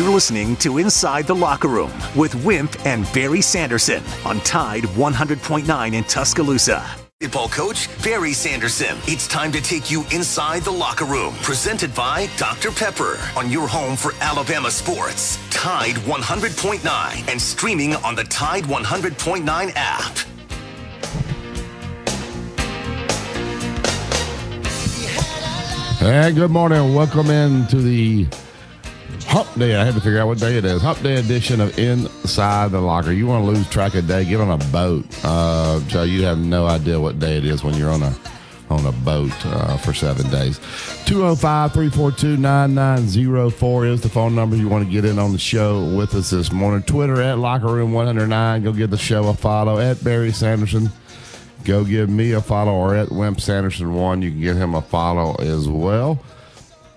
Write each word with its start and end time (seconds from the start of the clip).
You're 0.00 0.08
listening 0.08 0.56
to 0.56 0.78
Inside 0.78 1.26
the 1.26 1.34
Locker 1.34 1.68
Room 1.68 1.92
with 2.16 2.34
Wimp 2.42 2.86
and 2.86 3.04
Barry 3.12 3.42
Sanderson 3.42 4.02
on 4.24 4.40
Tide 4.40 4.84
100.9 4.84 5.92
in 5.92 6.04
Tuscaloosa. 6.04 6.86
Football 7.20 7.50
coach 7.50 8.02
Barry 8.02 8.32
Sanderson. 8.32 8.96
It's 9.02 9.28
time 9.28 9.52
to 9.52 9.60
take 9.60 9.90
you 9.90 10.06
inside 10.10 10.62
the 10.62 10.70
locker 10.70 11.04
room. 11.04 11.34
Presented 11.42 11.94
by 11.94 12.30
Dr. 12.38 12.70
Pepper 12.70 13.18
on 13.36 13.50
your 13.50 13.68
home 13.68 13.94
for 13.94 14.14
Alabama 14.22 14.70
sports. 14.70 15.38
Tide 15.50 15.96
100.9 15.96 17.28
and 17.30 17.38
streaming 17.38 17.94
on 17.96 18.14
the 18.14 18.24
Tide 18.24 18.64
100.9 18.64 19.72
app. 19.76 20.16
Hey, 25.98 26.32
good 26.32 26.50
morning. 26.50 26.94
Welcome 26.94 27.28
into 27.28 27.76
the 27.76 28.26
Hump 29.30 29.54
Day. 29.54 29.76
I 29.76 29.84
had 29.84 29.94
to 29.94 30.00
figure 30.00 30.18
out 30.18 30.26
what 30.26 30.38
day 30.38 30.56
it 30.56 30.64
is. 30.64 30.82
Hump 30.82 31.02
Day 31.02 31.14
edition 31.14 31.60
of 31.60 31.78
Inside 31.78 32.72
the 32.72 32.80
Locker. 32.80 33.12
You 33.12 33.28
want 33.28 33.44
to 33.44 33.48
lose 33.48 33.70
track 33.70 33.94
of 33.94 34.08
day? 34.08 34.24
Get 34.24 34.40
on 34.40 34.50
a 34.50 34.58
boat. 34.72 35.06
Uh, 35.24 35.78
so 35.88 36.02
you 36.02 36.24
have 36.24 36.38
no 36.38 36.66
idea 36.66 36.98
what 36.98 37.20
day 37.20 37.36
it 37.36 37.44
is 37.44 37.62
when 37.62 37.74
you're 37.74 37.90
on 37.90 38.02
a 38.02 38.12
on 38.70 38.84
a 38.86 38.92
boat 38.92 39.30
uh, 39.46 39.76
for 39.76 39.92
seven 39.92 40.28
days. 40.30 40.58
205 41.06 41.72
342 41.72 42.38
9904 42.38 43.86
is 43.86 44.00
the 44.00 44.08
phone 44.08 44.34
number 44.34 44.56
you 44.56 44.68
want 44.68 44.84
to 44.84 44.90
get 44.90 45.04
in 45.04 45.20
on 45.20 45.30
the 45.30 45.38
show 45.38 45.84
with 45.96 46.12
us 46.16 46.30
this 46.30 46.50
morning. 46.50 46.82
Twitter 46.82 47.22
at 47.22 47.38
Locker 47.38 47.68
Room 47.68 47.92
109. 47.92 48.64
Go 48.64 48.72
give 48.72 48.90
the 48.90 48.98
show 48.98 49.28
a 49.28 49.34
follow 49.34 49.78
at 49.78 50.02
Barry 50.02 50.32
Sanderson. 50.32 50.90
Go 51.62 51.84
give 51.84 52.10
me 52.10 52.32
a 52.32 52.40
follow 52.40 52.72
or 52.72 52.96
at 52.96 53.12
Wimp 53.12 53.40
Sanderson 53.40 53.94
one. 53.94 54.22
You 54.22 54.32
can 54.32 54.40
get 54.40 54.56
him 54.56 54.74
a 54.74 54.82
follow 54.82 55.36
as 55.36 55.68
well. 55.68 56.18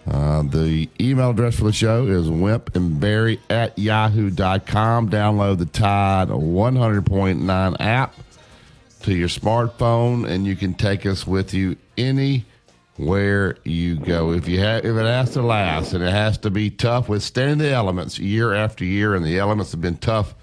Uh, 0.05 0.43
the 0.43 0.89
email 0.99 1.29
address 1.29 1.55
for 1.55 1.63
the 1.63 1.73
show 1.73 2.05
is 2.07 2.27
wimpandbarry 2.27 3.39
at 3.49 3.77
yahoo.com. 3.79 5.09
Download 5.09 5.57
the 5.57 5.65
Tide 5.65 6.27
100.9 6.27 7.75
app 7.79 8.13
to 9.03 9.15
your 9.15 9.29
smartphone, 9.29 10.27
and 10.27 10.45
you 10.45 10.55
can 10.55 10.73
take 10.73 11.05
us 11.05 11.25
with 11.25 11.53
you 11.53 11.77
anywhere 11.97 13.57
you 13.63 13.95
go. 13.95 14.31
If 14.33 14.47
you 14.47 14.59
have, 14.59 14.83
if 14.83 14.95
it 14.95 15.05
has 15.05 15.31
to 15.31 15.41
last, 15.41 15.93
and 15.93 16.03
it 16.03 16.11
has 16.11 16.37
to 16.39 16.49
be 16.49 16.69
tough, 16.69 17.07
withstanding 17.07 17.59
the 17.59 17.71
elements 17.71 18.19
year 18.19 18.53
after 18.53 18.83
year, 18.83 19.15
and 19.15 19.25
the 19.25 19.39
elements 19.39 19.71
have 19.71 19.81
been 19.81 19.97
tough 19.97 20.35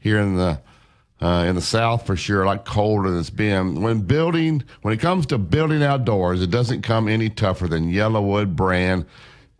here 0.00 0.18
in 0.18 0.36
the 0.36 0.60
uh, 1.20 1.46
in 1.48 1.54
the 1.54 1.62
South 1.62 2.06
for 2.06 2.16
sure, 2.16 2.44
like 2.44 2.64
colder 2.64 3.10
than 3.10 3.20
it's 3.20 3.30
been. 3.30 3.80
When 3.80 4.00
building, 4.00 4.64
when 4.82 4.92
it 4.92 5.00
comes 5.00 5.26
to 5.26 5.38
building 5.38 5.82
outdoors, 5.82 6.42
it 6.42 6.50
doesn't 6.50 6.82
come 6.82 7.08
any 7.08 7.30
tougher 7.30 7.66
than 7.66 7.92
YellaWood 7.92 8.54
brand 8.54 9.06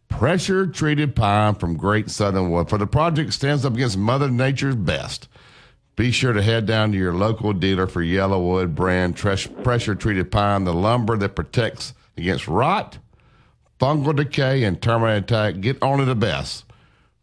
pressure 0.08 0.66
treated 0.66 1.16
pine 1.16 1.54
from 1.54 1.76
Great 1.76 2.10
Southern 2.10 2.50
Wood. 2.50 2.68
For 2.68 2.78
the 2.78 2.86
project 2.86 3.32
stands 3.32 3.64
up 3.64 3.74
against 3.74 3.96
Mother 3.96 4.30
Nature's 4.30 4.76
best. 4.76 5.28
Be 5.96 6.10
sure 6.10 6.34
to 6.34 6.42
head 6.42 6.66
down 6.66 6.92
to 6.92 6.98
your 6.98 7.14
local 7.14 7.54
dealer 7.54 7.86
for 7.86 8.02
YellaWood 8.02 8.74
brand 8.74 9.16
pressure 9.16 9.94
treated 9.94 10.30
pine, 10.30 10.64
the 10.64 10.74
lumber 10.74 11.16
that 11.16 11.34
protects 11.34 11.94
against 12.18 12.46
rot, 12.46 12.98
fungal 13.80 14.14
decay, 14.14 14.62
and 14.64 14.80
termite 14.80 15.24
attack. 15.24 15.60
Get 15.60 15.78
only 15.80 16.04
the 16.04 16.14
best 16.14 16.65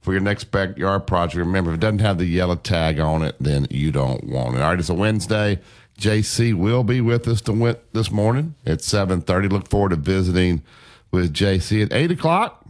for 0.04 0.12
your 0.12 0.22
next 0.22 0.52
backyard 0.52 1.08
project. 1.08 1.38
Remember, 1.38 1.72
if 1.72 1.76
it 1.76 1.80
doesn't 1.80 2.00
have 2.00 2.18
the 2.18 2.26
yellow 2.26 2.56
tag 2.56 3.00
on 3.00 3.24
it, 3.24 3.36
then 3.40 3.66
you 3.72 3.92
don't 3.92 4.26
want 4.26 4.56
it. 4.56 4.62
All 4.62 4.70
right, 4.70 4.80
it's 4.80 4.90
a 4.90 4.94
Wednesday. 4.94 5.60
JC 5.98 6.54
will 6.54 6.84
be 6.84 7.00
with 7.00 7.28
us 7.28 7.40
to 7.42 7.80
this 7.94 8.12
morning 8.12 8.56
at 8.66 8.80
7.30. 8.80 9.50
Look 9.50 9.70
forward 9.70 9.90
to 9.90 9.96
visiting 9.96 10.62
with 11.10 11.34
JC 11.34 11.84
at 11.84 11.94
8 11.94 12.12
o'clock. 12.12 12.66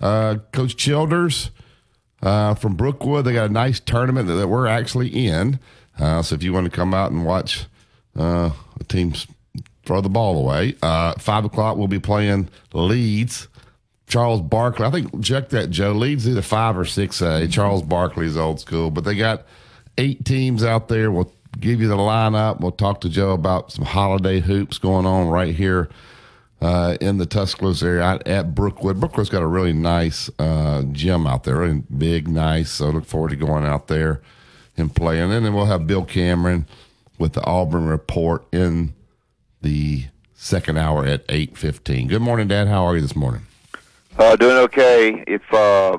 Uh, 0.00 0.38
Coach 0.52 0.76
Childers 0.76 1.50
uh, 2.20 2.54
from 2.54 2.74
Brookwood, 2.74 3.26
they 3.26 3.32
got 3.32 3.50
a 3.50 3.52
nice 3.52 3.78
tournament 3.78 4.26
that, 4.26 4.34
that 4.34 4.48
we're 4.48 4.66
actually 4.66 5.08
in. 5.08 5.60
Uh, 5.98 6.22
so 6.22 6.34
if 6.34 6.42
you 6.42 6.52
want 6.52 6.64
to 6.64 6.70
come 6.70 6.92
out 6.94 7.12
and 7.12 7.24
watch 7.24 7.66
uh, 8.16 8.50
teams 8.88 9.28
throw 9.84 10.00
the 10.00 10.08
ball 10.08 10.36
away, 10.38 10.74
uh, 10.82 11.12
5 11.12 11.44
o'clock 11.44 11.76
we'll 11.76 11.86
be 11.86 12.00
playing 12.00 12.48
Leeds 12.72 13.46
Charles 14.10 14.42
Barkley. 14.42 14.84
I 14.84 14.90
think 14.90 15.24
check 15.24 15.48
that 15.50 15.70
Joe 15.70 15.92
leads 15.92 16.28
either 16.28 16.42
five 16.42 16.76
or 16.76 16.84
six 16.84 17.22
A. 17.22 17.48
Charles 17.48 17.82
Barkley's 17.82 18.36
old 18.36 18.60
school, 18.60 18.90
but 18.90 19.04
they 19.04 19.14
got 19.14 19.46
eight 19.96 20.24
teams 20.24 20.62
out 20.64 20.88
there. 20.88 21.10
We'll 21.10 21.32
give 21.58 21.80
you 21.80 21.88
the 21.88 21.96
lineup. 21.96 22.60
We'll 22.60 22.72
talk 22.72 23.00
to 23.02 23.08
Joe 23.08 23.30
about 23.30 23.72
some 23.72 23.84
holiday 23.84 24.40
hoops 24.40 24.78
going 24.78 25.06
on 25.06 25.28
right 25.28 25.54
here 25.54 25.88
uh, 26.60 26.96
in 27.00 27.18
the 27.18 27.26
Tuscaloosa 27.26 27.86
area 27.86 28.20
at 28.26 28.54
Brookwood. 28.54 28.98
Brookwood's 28.98 29.30
got 29.30 29.42
a 29.42 29.46
really 29.46 29.72
nice 29.72 30.28
uh, 30.38 30.82
gym 30.90 31.26
out 31.26 31.44
there, 31.44 31.56
really 31.56 31.84
big, 31.96 32.28
nice. 32.28 32.70
So 32.70 32.90
look 32.90 33.06
forward 33.06 33.30
to 33.30 33.36
going 33.36 33.64
out 33.64 33.86
there 33.86 34.20
and 34.76 34.94
playing. 34.94 35.32
And 35.32 35.44
then 35.44 35.54
we'll 35.54 35.66
have 35.66 35.86
Bill 35.86 36.04
Cameron 36.04 36.66
with 37.18 37.34
the 37.34 37.44
Auburn 37.44 37.86
report 37.86 38.44
in 38.52 38.94
the 39.62 40.06
second 40.34 40.78
hour 40.78 41.04
at 41.04 41.24
eight 41.28 41.56
fifteen. 41.56 42.08
Good 42.08 42.22
morning, 42.22 42.48
Dad. 42.48 42.66
How 42.66 42.84
are 42.84 42.96
you 42.96 43.02
this 43.02 43.14
morning? 43.14 43.42
Uh, 44.20 44.36
doing 44.36 44.58
okay. 44.58 45.24
If 45.26 45.40
uh, 45.50 45.96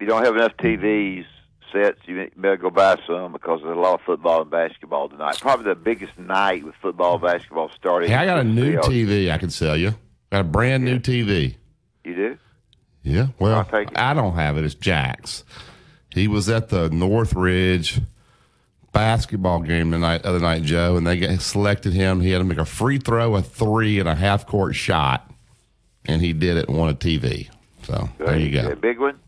you 0.00 0.08
don't 0.08 0.24
have 0.24 0.34
enough 0.34 0.56
TVs 0.56 1.24
sets, 1.72 2.00
you 2.04 2.28
better 2.36 2.56
go 2.56 2.68
buy 2.68 2.98
some 3.06 3.30
because 3.30 3.60
there's 3.62 3.76
a 3.76 3.80
lot 3.80 3.94
of 3.94 4.00
football 4.00 4.42
and 4.42 4.50
basketball 4.50 5.08
tonight. 5.08 5.38
Probably 5.40 5.66
the 5.66 5.76
biggest 5.76 6.18
night 6.18 6.64
with 6.64 6.74
football 6.82 7.14
and 7.14 7.22
basketball 7.22 7.70
starting. 7.76 8.10
Hey, 8.10 8.16
I 8.16 8.26
got 8.26 8.40
a 8.40 8.44
new 8.44 8.78
TV 8.78 9.30
I 9.30 9.38
can 9.38 9.50
sell 9.50 9.76
you. 9.76 9.94
Got 10.32 10.40
a 10.40 10.44
brand 10.44 10.84
new 10.84 10.98
TV. 10.98 11.54
You 12.02 12.14
do? 12.16 12.38
Yeah. 13.04 13.28
Well, 13.38 13.68
I 13.94 14.14
don't 14.14 14.34
have 14.34 14.58
it. 14.58 14.64
It's 14.64 14.74
Jack's. 14.74 15.44
He 16.12 16.26
was 16.26 16.48
at 16.48 16.70
the 16.70 16.90
Northridge 16.90 18.00
basketball 18.90 19.60
game 19.60 19.90
the 19.90 19.98
night 19.98 20.24
other 20.24 20.40
night, 20.40 20.64
Joe, 20.64 20.96
and 20.96 21.06
they 21.06 21.36
selected 21.36 21.92
him. 21.92 22.20
He 22.20 22.30
had 22.30 22.38
to 22.38 22.44
make 22.44 22.58
a 22.58 22.64
free 22.64 22.98
throw, 22.98 23.36
a 23.36 23.42
three, 23.42 24.00
and 24.00 24.08
a 24.08 24.16
half 24.16 24.44
court 24.44 24.74
shot 24.74 25.30
and 26.06 26.22
he 26.22 26.32
did 26.32 26.56
it 26.56 26.68
and 26.68 26.78
won 26.78 26.90
a 26.90 26.94
TV. 26.94 27.48
So 27.82 28.08
Good. 28.18 28.26
there 28.26 28.38
you 28.38 28.50
go. 28.50 28.70
A 28.70 28.76
big 28.76 28.98
one? 28.98 29.18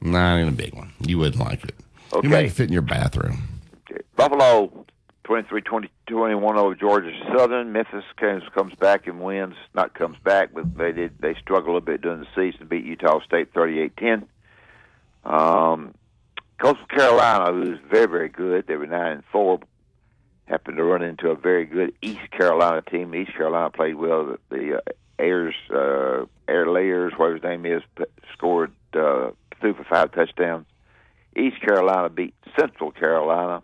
Not 0.00 0.38
even 0.38 0.52
a 0.52 0.56
big 0.56 0.74
one. 0.74 0.92
You 1.00 1.18
wouldn't 1.18 1.42
like 1.42 1.64
it. 1.64 1.74
Okay. 2.12 2.28
You 2.28 2.34
it 2.34 2.52
fit 2.52 2.68
in 2.68 2.72
your 2.72 2.82
bathroom. 2.82 3.42
Okay. 3.90 4.02
Buffalo 4.14 4.86
23 5.24 5.60
20, 5.62 5.90
21 6.06 6.56
over 6.56 6.74
Georgia 6.74 7.10
Southern. 7.36 7.72
Memphis 7.72 8.04
comes 8.16 8.44
comes 8.54 8.74
back 8.76 9.06
and 9.06 9.20
wins. 9.20 9.54
Not 9.74 9.94
comes 9.94 10.16
back, 10.22 10.50
but 10.54 10.76
they 10.76 10.92
did 10.92 11.14
they 11.18 11.34
struggled 11.34 11.76
a 11.76 11.80
bit 11.80 12.02
during 12.02 12.20
the 12.20 12.26
season. 12.34 12.68
Beat 12.68 12.84
Utah 12.84 13.20
State 13.24 13.52
38-10. 13.52 14.26
Um, 15.24 15.94
Coastal 16.58 16.86
Carolina, 16.86 17.52
who's 17.52 17.78
very 17.90 18.06
very 18.06 18.28
good, 18.28 18.66
they 18.66 18.76
were 18.76 18.86
nine 18.86 19.12
and 19.12 19.24
four. 19.32 19.60
Happened 20.44 20.76
to 20.76 20.84
run 20.84 21.02
into 21.02 21.30
a 21.30 21.34
very 21.34 21.64
good 21.66 21.92
East 22.00 22.30
Carolina 22.30 22.80
team. 22.82 23.12
East 23.16 23.32
Carolina 23.32 23.68
played 23.70 23.96
well. 23.96 24.26
The, 24.26 24.56
the 24.56 24.76
uh, 24.76 24.80
Ayers, 25.18 25.54
uh, 25.70 26.26
Air 26.48 26.70
Layers, 26.70 27.12
whatever 27.16 27.34
his 27.34 27.42
name 27.42 27.66
is, 27.66 27.82
scored 28.32 28.72
uh, 28.94 29.30
threw 29.60 29.74
for 29.74 29.84
five 29.84 30.12
touchdowns. 30.12 30.66
East 31.36 31.60
Carolina 31.60 32.08
beat 32.08 32.34
Central 32.58 32.90
Carolina. 32.90 33.62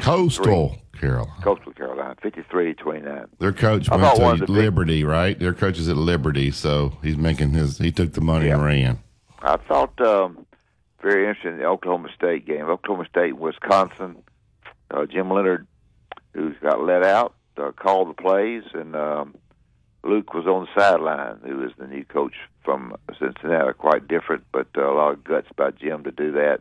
Coastal 0.00 0.78
Carolina. 0.98 1.32
Coastal 1.42 1.72
Carolina, 1.72 2.16
53 2.22 2.74
29. 2.74 3.26
Their 3.38 3.52
coach 3.52 3.90
I 3.90 3.96
went 3.96 4.46
to 4.46 4.50
Liberty, 4.50 5.02
big, 5.02 5.08
right? 5.08 5.38
Their 5.38 5.52
coach 5.52 5.78
is 5.78 5.88
at 5.88 5.96
Liberty, 5.96 6.50
so 6.50 6.96
he's 7.02 7.16
making 7.16 7.50
his, 7.50 7.78
he 7.78 7.92
took 7.92 8.12
the 8.12 8.20
money 8.20 8.46
yeah. 8.46 8.54
and 8.54 8.64
ran. 8.64 8.98
I 9.40 9.56
thought 9.56 10.00
um, 10.00 10.46
very 11.02 11.28
interesting 11.28 11.58
the 11.58 11.64
Oklahoma 11.64 12.08
State 12.14 12.46
game. 12.46 12.64
Oklahoma 12.66 13.06
State, 13.08 13.36
Wisconsin. 13.36 14.16
Uh, 14.90 15.06
Jim 15.06 15.30
Leonard, 15.30 15.66
who's 16.32 16.56
got 16.62 16.82
let 16.82 17.02
out, 17.02 17.34
uh, 17.56 17.72
called 17.72 18.10
the 18.10 18.14
plays, 18.14 18.62
and 18.72 18.94
um, 18.94 19.34
Luke 20.04 20.34
was 20.34 20.46
on 20.46 20.66
the 20.66 20.80
sideline, 20.80 21.38
who 21.44 21.64
is 21.64 21.72
the 21.78 21.86
new 21.86 22.04
coach 22.04 22.34
from 22.64 22.96
Cincinnati. 23.18 23.72
Quite 23.74 24.08
different, 24.08 24.44
but 24.52 24.66
uh, 24.76 24.90
a 24.90 24.94
lot 24.94 25.12
of 25.12 25.24
guts 25.24 25.48
by 25.56 25.70
Jim 25.70 26.04
to 26.04 26.10
do 26.10 26.32
that. 26.32 26.60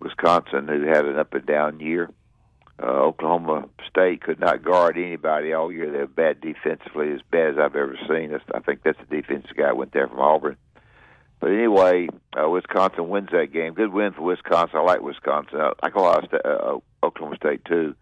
Wisconsin, 0.00 0.68
who 0.68 0.82
had 0.82 1.04
an 1.04 1.18
up 1.18 1.34
and 1.34 1.46
down 1.46 1.80
year. 1.80 2.10
Uh, 2.80 2.86
Oklahoma 2.86 3.68
State 3.90 4.22
could 4.22 4.38
not 4.38 4.62
guard 4.62 4.96
anybody 4.96 5.52
all 5.52 5.72
year. 5.72 5.90
They're 5.90 6.06
bad 6.06 6.40
defensively, 6.40 7.12
as 7.12 7.20
bad 7.30 7.50
as 7.50 7.58
I've 7.58 7.74
ever 7.74 7.98
seen. 8.08 8.32
I 8.54 8.60
think 8.60 8.82
that's 8.84 8.98
the 8.98 9.16
defensive 9.16 9.56
guy 9.56 9.72
went 9.72 9.92
there 9.92 10.06
from 10.06 10.20
Auburn. 10.20 10.56
But 11.40 11.50
anyway, 11.50 12.08
uh, 12.40 12.48
Wisconsin 12.48 13.08
wins 13.08 13.30
that 13.32 13.52
game. 13.52 13.74
Good 13.74 13.92
win 13.92 14.12
for 14.12 14.22
Wisconsin. 14.22 14.78
I 14.78 14.82
like 14.82 15.02
Wisconsin. 15.02 15.60
I 15.60 15.72
like 15.82 15.96
Ohio 15.96 16.26
State, 16.26 16.40
uh, 16.44 16.78
Oklahoma 17.02 17.36
State 17.36 17.64
too. 17.64 17.94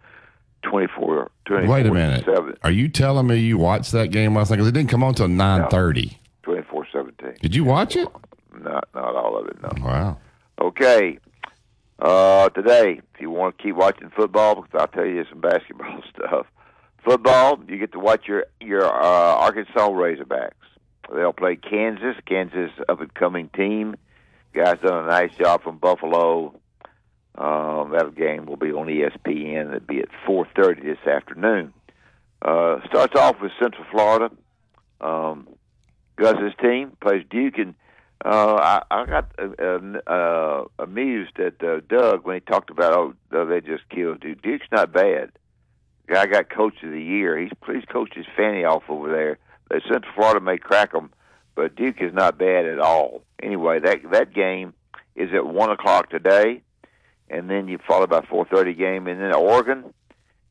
24, 0.63 1.31
24 1.45 1.75
Wait 1.75 1.87
a 1.87 1.93
minute. 1.93 2.25
7. 2.25 2.57
Are 2.63 2.71
you 2.71 2.89
telling 2.89 3.27
me 3.27 3.37
you 3.37 3.59
watched 3.59 3.93
that 3.93 4.09
game 4.09 4.35
last 4.35 4.51
night? 4.51 4.57
Because 4.57 4.69
it 4.69 4.73
didn't 4.73 4.91
come 4.91 5.03
on 5.03 5.11
until 5.11 5.29
9.30. 5.29 6.11
No, 6.13 6.17
24 6.43 6.87
17. 6.93 7.35
Did 7.41 7.55
you 7.55 7.65
watch 7.65 7.97
it? 7.97 8.09
Not, 8.59 8.89
not 8.95 9.15
all 9.15 9.39
of 9.39 9.49
it, 9.49 9.57
no. 9.63 9.85
Wow. 9.85 10.19
Okay. 10.61 11.19
Uh, 11.99 12.49
today, 12.51 13.01
if 13.15 13.21
you 13.21 13.31
want 13.31 13.57
to 13.57 13.63
keep 13.63 13.77
watching 13.77 14.11
football, 14.11 14.57
because 14.57 14.81
I'll 14.81 14.89
tell 14.89 15.07
you 15.07 15.25
some 15.31 15.41
basketball 15.43 16.03
stuff. 16.15 16.47
Football, 17.05 17.61
you 17.69 17.79
get 17.79 17.93
to 17.93 18.01
watch 18.01 18.27
your 18.27 18.47
your 18.61 18.85
uh, 18.85 19.37
Arkansas 19.37 19.89
Razorbacks. 19.91 20.51
They'll 21.15 21.33
play 21.33 21.57
Kansas. 21.57 22.17
Kansas 22.27 22.73
up 22.89 23.01
and 23.01 23.15
coming 23.15 23.49
team. 23.51 23.95
Guys 24.53 24.79
done 24.83 25.05
a 25.05 25.07
nice 25.07 25.35
job 25.37 25.63
from 25.63 25.79
Buffalo. 25.79 26.59
Um, 27.37 27.91
that 27.91 28.15
game 28.17 28.47
will 28.47 28.57
be 28.57 28.73
on 28.73 28.87
ESPN. 28.87 29.69
It'll 29.69 29.81
be 29.81 30.01
at 30.01 30.09
4:30 30.27 30.83
this 30.83 31.07
afternoon. 31.07 31.75
Uh, 32.41 32.81
starts 32.87 33.19
off 33.19 33.41
with 33.41 33.53
Central 33.61 33.85
Florida. 33.91 34.31
Um, 35.01 35.49
Gus's 36.17 36.55
team 36.61 36.97
plays 37.01 37.25
Duke, 37.29 37.59
and 37.59 37.75
uh, 38.25 38.55
I, 38.55 38.83
I 38.91 39.05
got 39.05 39.31
uh, 39.39 40.11
uh, 40.11 40.65
amused 40.79 41.39
at 41.39 41.63
uh, 41.63 41.81
Doug 41.89 42.25
when 42.25 42.37
he 42.37 42.41
talked 42.41 42.71
about 42.71 43.17
oh 43.33 43.45
they 43.47 43.61
just 43.61 43.89
killed 43.91 44.21
Duke. 44.21 44.41
Duke's 44.43 44.67
not 44.73 44.93
bad. 44.93 45.33
Guy 46.07 46.27
got 46.27 46.49
Coach 46.49 46.83
of 46.83 46.91
the 46.91 47.03
Year. 47.03 47.39
He's 47.39 47.51
he's 47.67 47.85
coached 47.85 48.15
his 48.15 48.27
fanny 48.37 48.65
off 48.65 48.85
over 48.89 49.11
there. 49.11 49.39
The 49.69 49.81
Central 49.91 50.13
Florida 50.15 50.41
may 50.41 50.57
crack 50.57 50.93
them, 50.93 51.11
but 51.55 51.77
Duke 51.77 52.01
is 52.01 52.15
not 52.15 52.39
bad 52.39 52.65
at 52.65 52.79
all. 52.79 53.23
Anyway, 53.43 53.81
that 53.81 53.99
that 54.13 54.33
game 54.33 54.73
is 55.15 55.31
at 55.35 55.47
one 55.47 55.71
o'clock 55.71 56.09
today, 56.09 56.63
and 57.29 57.51
then 57.51 57.69
you 57.69 57.79
follow 57.87 58.07
by 58.07 58.23
four 58.23 58.45
thirty 58.45 58.75
game, 58.75 59.07
and 59.07 59.21
then 59.21 59.35
Oregon 59.35 59.93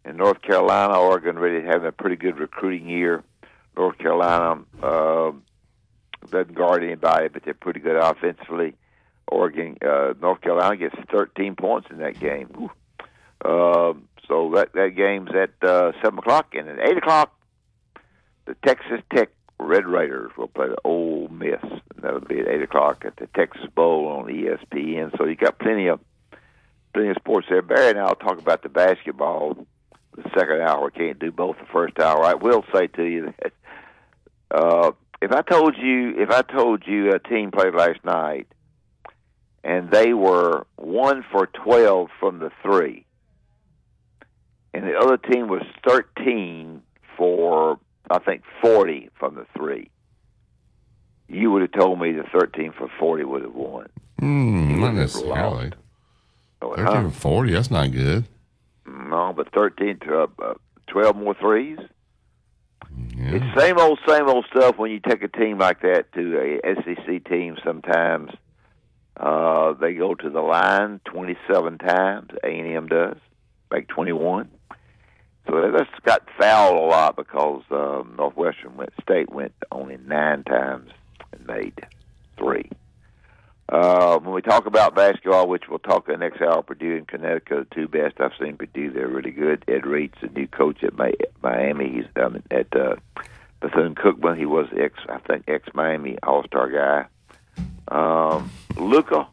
and 0.04 0.18
North 0.18 0.42
Carolina. 0.42 1.00
Oregon 1.00 1.38
really 1.38 1.66
having 1.66 1.88
a 1.88 1.92
pretty 1.92 2.16
good 2.16 2.40
recruiting 2.40 2.90
year. 2.90 3.24
North 3.76 3.98
Carolina 3.98 4.64
uh, 4.82 5.32
doesn't 6.30 6.56
guard 6.56 6.84
anybody, 6.84 7.28
but 7.28 7.44
they're 7.44 7.54
pretty 7.54 7.80
good 7.80 7.98
offensively. 7.98 8.76
Oregon, 9.28 9.78
uh, 9.86 10.14
North 10.22 10.42
Carolina 10.42 10.78
gets 10.78 10.96
13 11.12 11.56
points 11.56 11.88
in 11.90 11.98
that 11.98 12.20
game. 12.20 12.70
Uh, 13.44 13.94
so 14.28 14.52
that 14.56 14.74
that 14.74 14.96
game's 14.96 15.30
at 15.36 15.52
uh, 15.68 15.92
seven 16.04 16.20
o'clock, 16.20 16.56
and 16.56 16.68
at 16.68 16.80
eight 16.80 16.98
o'clock, 16.98 17.38
the 18.46 18.56
Texas 18.66 19.02
Tech 19.14 19.30
Red 19.60 19.86
Raiders 19.86 20.32
will 20.38 20.48
play 20.48 20.68
the 20.68 20.78
Ole 20.84 21.28
Miss. 21.30 21.62
That'll 22.02 22.22
be 22.22 22.40
at 22.40 22.48
eight 22.48 22.62
o'clock 22.62 23.04
at 23.06 23.16
the 23.18 23.28
Texas 23.28 23.66
Bowl 23.74 24.08
on 24.08 24.26
ESPN. 24.26 25.16
So 25.18 25.26
you 25.26 25.36
got 25.36 25.60
plenty 25.60 25.88
of 25.88 26.00
plenty 26.96 27.10
of 27.10 27.18
sports 27.18 27.48
there. 27.50 27.62
Barry 27.62 27.90
and 27.90 28.00
I'll 28.00 28.16
talk 28.16 28.40
about 28.40 28.64
the 28.64 28.70
basketball 28.70 29.68
the 30.16 30.24
second 30.34 30.62
hour. 30.62 30.90
Can't 30.90 31.20
do 31.20 31.30
both 31.32 31.58
the 31.60 31.66
first 31.66 32.00
hour. 32.00 32.24
I 32.24 32.36
will 32.36 32.64
say 32.74 32.88
to 32.88 33.04
you 33.04 33.34
that 33.44 33.54
uh, 34.50 34.92
if 35.22 35.32
I 35.32 35.42
told 35.42 35.76
you 35.78 36.16
if 36.18 36.30
I 36.30 36.42
told 36.42 36.84
you 36.88 37.12
a 37.12 37.20
team 37.20 37.52
played 37.52 37.76
last 37.76 38.00
night 38.06 38.48
and 39.64 39.92
they 39.92 40.14
were 40.14 40.66
one 40.78 41.26
for 41.32 41.48
twelve 41.48 42.10
from 42.18 42.40
the 42.40 42.50
three, 42.64 43.06
and 44.74 44.86
the 44.86 44.96
other 44.98 45.18
team 45.18 45.50
was 45.50 45.64
thirteen 45.86 46.82
for 47.18 47.78
I 48.10 48.20
think 48.20 48.44
forty 48.62 49.10
from 49.20 49.36
the 49.36 49.46
three, 49.58 49.90
you 51.28 51.52
would 51.52 51.62
have 51.62 51.74
told 51.74 52.00
me 52.00 52.14
the 52.14 52.24
thirteen 52.32 52.72
for 52.72 52.90
forty 52.98 53.26
would 53.26 53.42
have 53.42 53.54
won. 53.54 53.90
Hmm, 54.20 54.80
not 54.80 54.94
necessarily. 54.94 55.74
So, 56.66 56.76
Thirteen 56.76 57.04
huh? 57.04 57.10
for 57.10 57.16
forty. 57.16 57.52
That's 57.52 57.70
not 57.70 57.92
good. 57.92 58.26
No, 58.88 59.34
but 59.36 59.52
thirteen 59.54 60.00
to 60.00 60.22
uh, 60.22 60.28
uh, 60.42 60.54
twelve 60.88 61.16
more 61.16 61.36
threes. 61.36 61.78
Yeah. 63.16 63.36
It's 63.36 63.62
same 63.62 63.78
old, 63.78 64.00
same 64.08 64.28
old 64.28 64.46
stuff 64.56 64.78
when 64.78 64.92
you 64.92 65.00
take 65.00 65.22
a 65.22 65.28
team 65.28 65.60
like 65.60 65.82
that 65.82 66.12
to 66.14 66.60
a 66.64 66.76
SEC 66.76 67.24
team. 67.26 67.58
Sometimes 67.64 68.32
uh, 69.18 69.74
they 69.74 69.94
go 69.94 70.16
to 70.16 70.30
the 70.30 70.42
line 70.42 71.02
27 71.06 71.78
times. 71.78 72.32
A 72.44 72.48
and 72.48 72.68
M 72.68 72.88
does, 72.88 73.18
make 73.72 73.88
21. 73.90 74.50
So 75.48 75.62
they 75.62 75.78
just 75.78 75.92
got 76.04 76.28
fouled 76.40 76.78
a 76.78 76.88
lot 76.88 77.16
because 77.16 77.64
uh, 77.70 78.04
Northwestern 78.18 78.78
went, 78.78 78.94
State 79.02 79.30
went 79.30 79.54
only 79.72 79.98
nine 80.06 80.44
times 80.44 80.92
and 81.34 81.46
made 81.48 81.82
three. 82.38 82.70
Uh, 83.68 84.20
when 84.20 84.34
we 84.36 84.42
talk 84.44 84.68
about 84.68 84.94
basketball, 84.94 85.48
which 85.48 85.64
we'll 85.68 85.80
talk 85.80 86.06
the 86.06 86.16
next 86.16 86.40
hour, 86.42 86.62
Purdue 86.62 86.98
and 86.98 87.08
Connecticut, 87.08 87.68
the 87.70 87.76
two 87.76 87.88
best 87.88 88.20
I've 88.20 88.32
seen 88.40 88.58
Purdue. 88.58 88.92
They're 88.92 89.08
really 89.08 89.32
good. 89.32 89.64
Ed 89.68 89.86
Reed's 89.88 90.14
the 90.22 90.28
new 90.28 90.48
coach 90.48 90.84
at 90.84 90.94
Miami. 91.42 91.90
He's 91.90 92.06
down 92.16 92.44
at 92.52 92.76
uh, 92.76 92.96
Bethune 93.62 93.96
Cookman. 93.96 94.38
He 94.38 94.46
was 94.46 94.68
ex, 94.80 95.00
I 95.10 95.18
think, 95.20 95.46
ex 95.48 95.68
Miami 95.74 96.18
All 96.22 96.44
Star 96.46 96.70
guy. 96.70 97.08
Um, 97.88 98.52
Luca, 98.78 99.28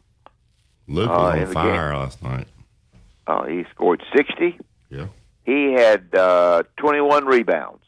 Luke 0.87 1.09
Uh, 1.09 1.13
on 1.13 1.45
fire 1.53 1.95
last 1.95 2.23
night. 2.23 2.47
uh, 3.27 3.43
he 3.45 3.65
scored 3.73 4.01
sixty. 4.15 4.57
Yeah. 4.89 5.07
He 5.45 5.73
had 5.73 6.13
uh, 6.15 6.63
twenty-one 6.77 7.25
rebounds, 7.25 7.83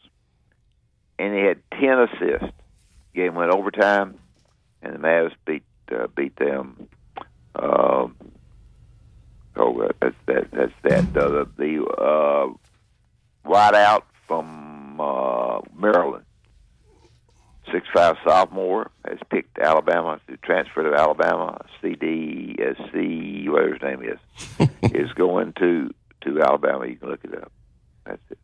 and 1.18 1.34
he 1.34 1.40
had 1.42 1.58
ten 1.72 1.98
assists. 2.00 2.54
Game 3.14 3.34
went 3.34 3.50
overtime, 3.50 4.14
and 4.82 4.94
the 4.94 4.98
Mavs 4.98 5.32
beat 5.46 5.62
uh, 5.92 6.06
beat 6.14 6.36
them. 6.36 6.88
Um, 7.54 8.16
oh, 9.56 9.80
uh, 9.80 9.88
that's 10.00 10.14
that. 10.26 10.50
That's 10.52 10.72
that. 10.82 11.16
Uh, 11.16 11.28
the 11.28 11.48
the 11.56 11.84
uh, 11.84 13.48
wideout 13.48 14.02
from 14.26 15.00
uh, 15.00 15.60
Maryland, 15.74 16.24
six 17.72 17.86
five 17.94 18.16
sophomore, 18.24 18.90
has 19.06 19.18
picked 19.30 19.58
Alabama. 19.58 20.20
To 20.28 20.36
transfer 20.38 20.90
to 20.90 20.96
Alabama. 20.96 21.64
CDSC, 21.82 23.48
whatever 23.48 23.72
his 23.74 23.82
name 23.82 24.02
is, 24.02 24.68
is 24.92 25.12
going 25.12 25.52
to 25.54 25.90
to 26.22 26.42
Alabama. 26.42 26.86
You 26.86 26.96
can 26.96 27.10
look 27.10 27.24
it 27.24 27.34
up. 27.34 27.52
That's 28.04 28.22
it. 28.30 28.38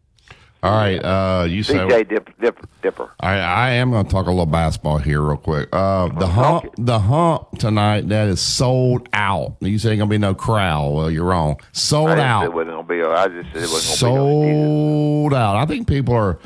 All 0.62 0.70
right. 0.70 0.99
Uh, 0.99 1.44
you 1.44 1.64
say 1.64 1.75
CJ 1.75 2.09
Dip, 2.09 2.38
Dip, 2.41 2.67
Dipper. 2.82 3.11
I, 3.19 3.35
I 3.38 3.70
am 3.70 3.91
going 3.91 4.05
to 4.05 4.11
talk 4.11 4.26
a 4.26 4.31
little 4.31 4.47
basketball 4.47 4.99
here 4.99 5.20
real 5.20 5.37
quick. 5.37 5.69
Uh, 5.73 6.06
the 6.19 6.29
hump, 6.29 6.67
the 6.79 7.00
hump 7.00 7.59
tonight 7.59 8.09
that 8.11 8.29
is 8.29 8.41
sold 8.41 9.09
out. 9.12 9.56
You 9.61 9.79
say 9.79 9.91
ain't 9.91 9.99
gonna 9.99 10.09
be 10.09 10.19
no 10.19 10.35
crowd. 10.35 10.93
Well, 10.93 11.11
you're 11.11 11.25
wrong. 11.25 11.61
Sold 11.73 12.11
I 12.11 12.20
out. 12.20 12.44
it 12.44 12.53
wasn't 12.53 12.76
gonna 12.76 12.87
be. 12.87 13.03
I 13.03 13.26
just 13.29 13.53
said 13.53 13.62
it 13.64 13.70
wasn't. 13.70 13.99
Sold 13.99 15.35
out. 15.35 15.56
I 15.56 15.67
think 15.67 15.88
people 15.88 16.14
are. 16.14 16.38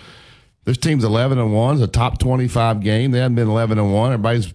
This 0.65 0.79
team's 0.79 1.05
eleven 1.05 1.39
and 1.39 1.53
one. 1.53 1.75
It's 1.75 1.85
a 1.85 1.87
top 1.87 2.19
twenty-five 2.19 2.81
game. 2.81 3.11
They 3.11 3.19
haven't 3.19 3.37
been 3.37 3.49
eleven 3.49 3.79
and 3.79 3.93
one. 3.93 4.13
Everybody's 4.13 4.53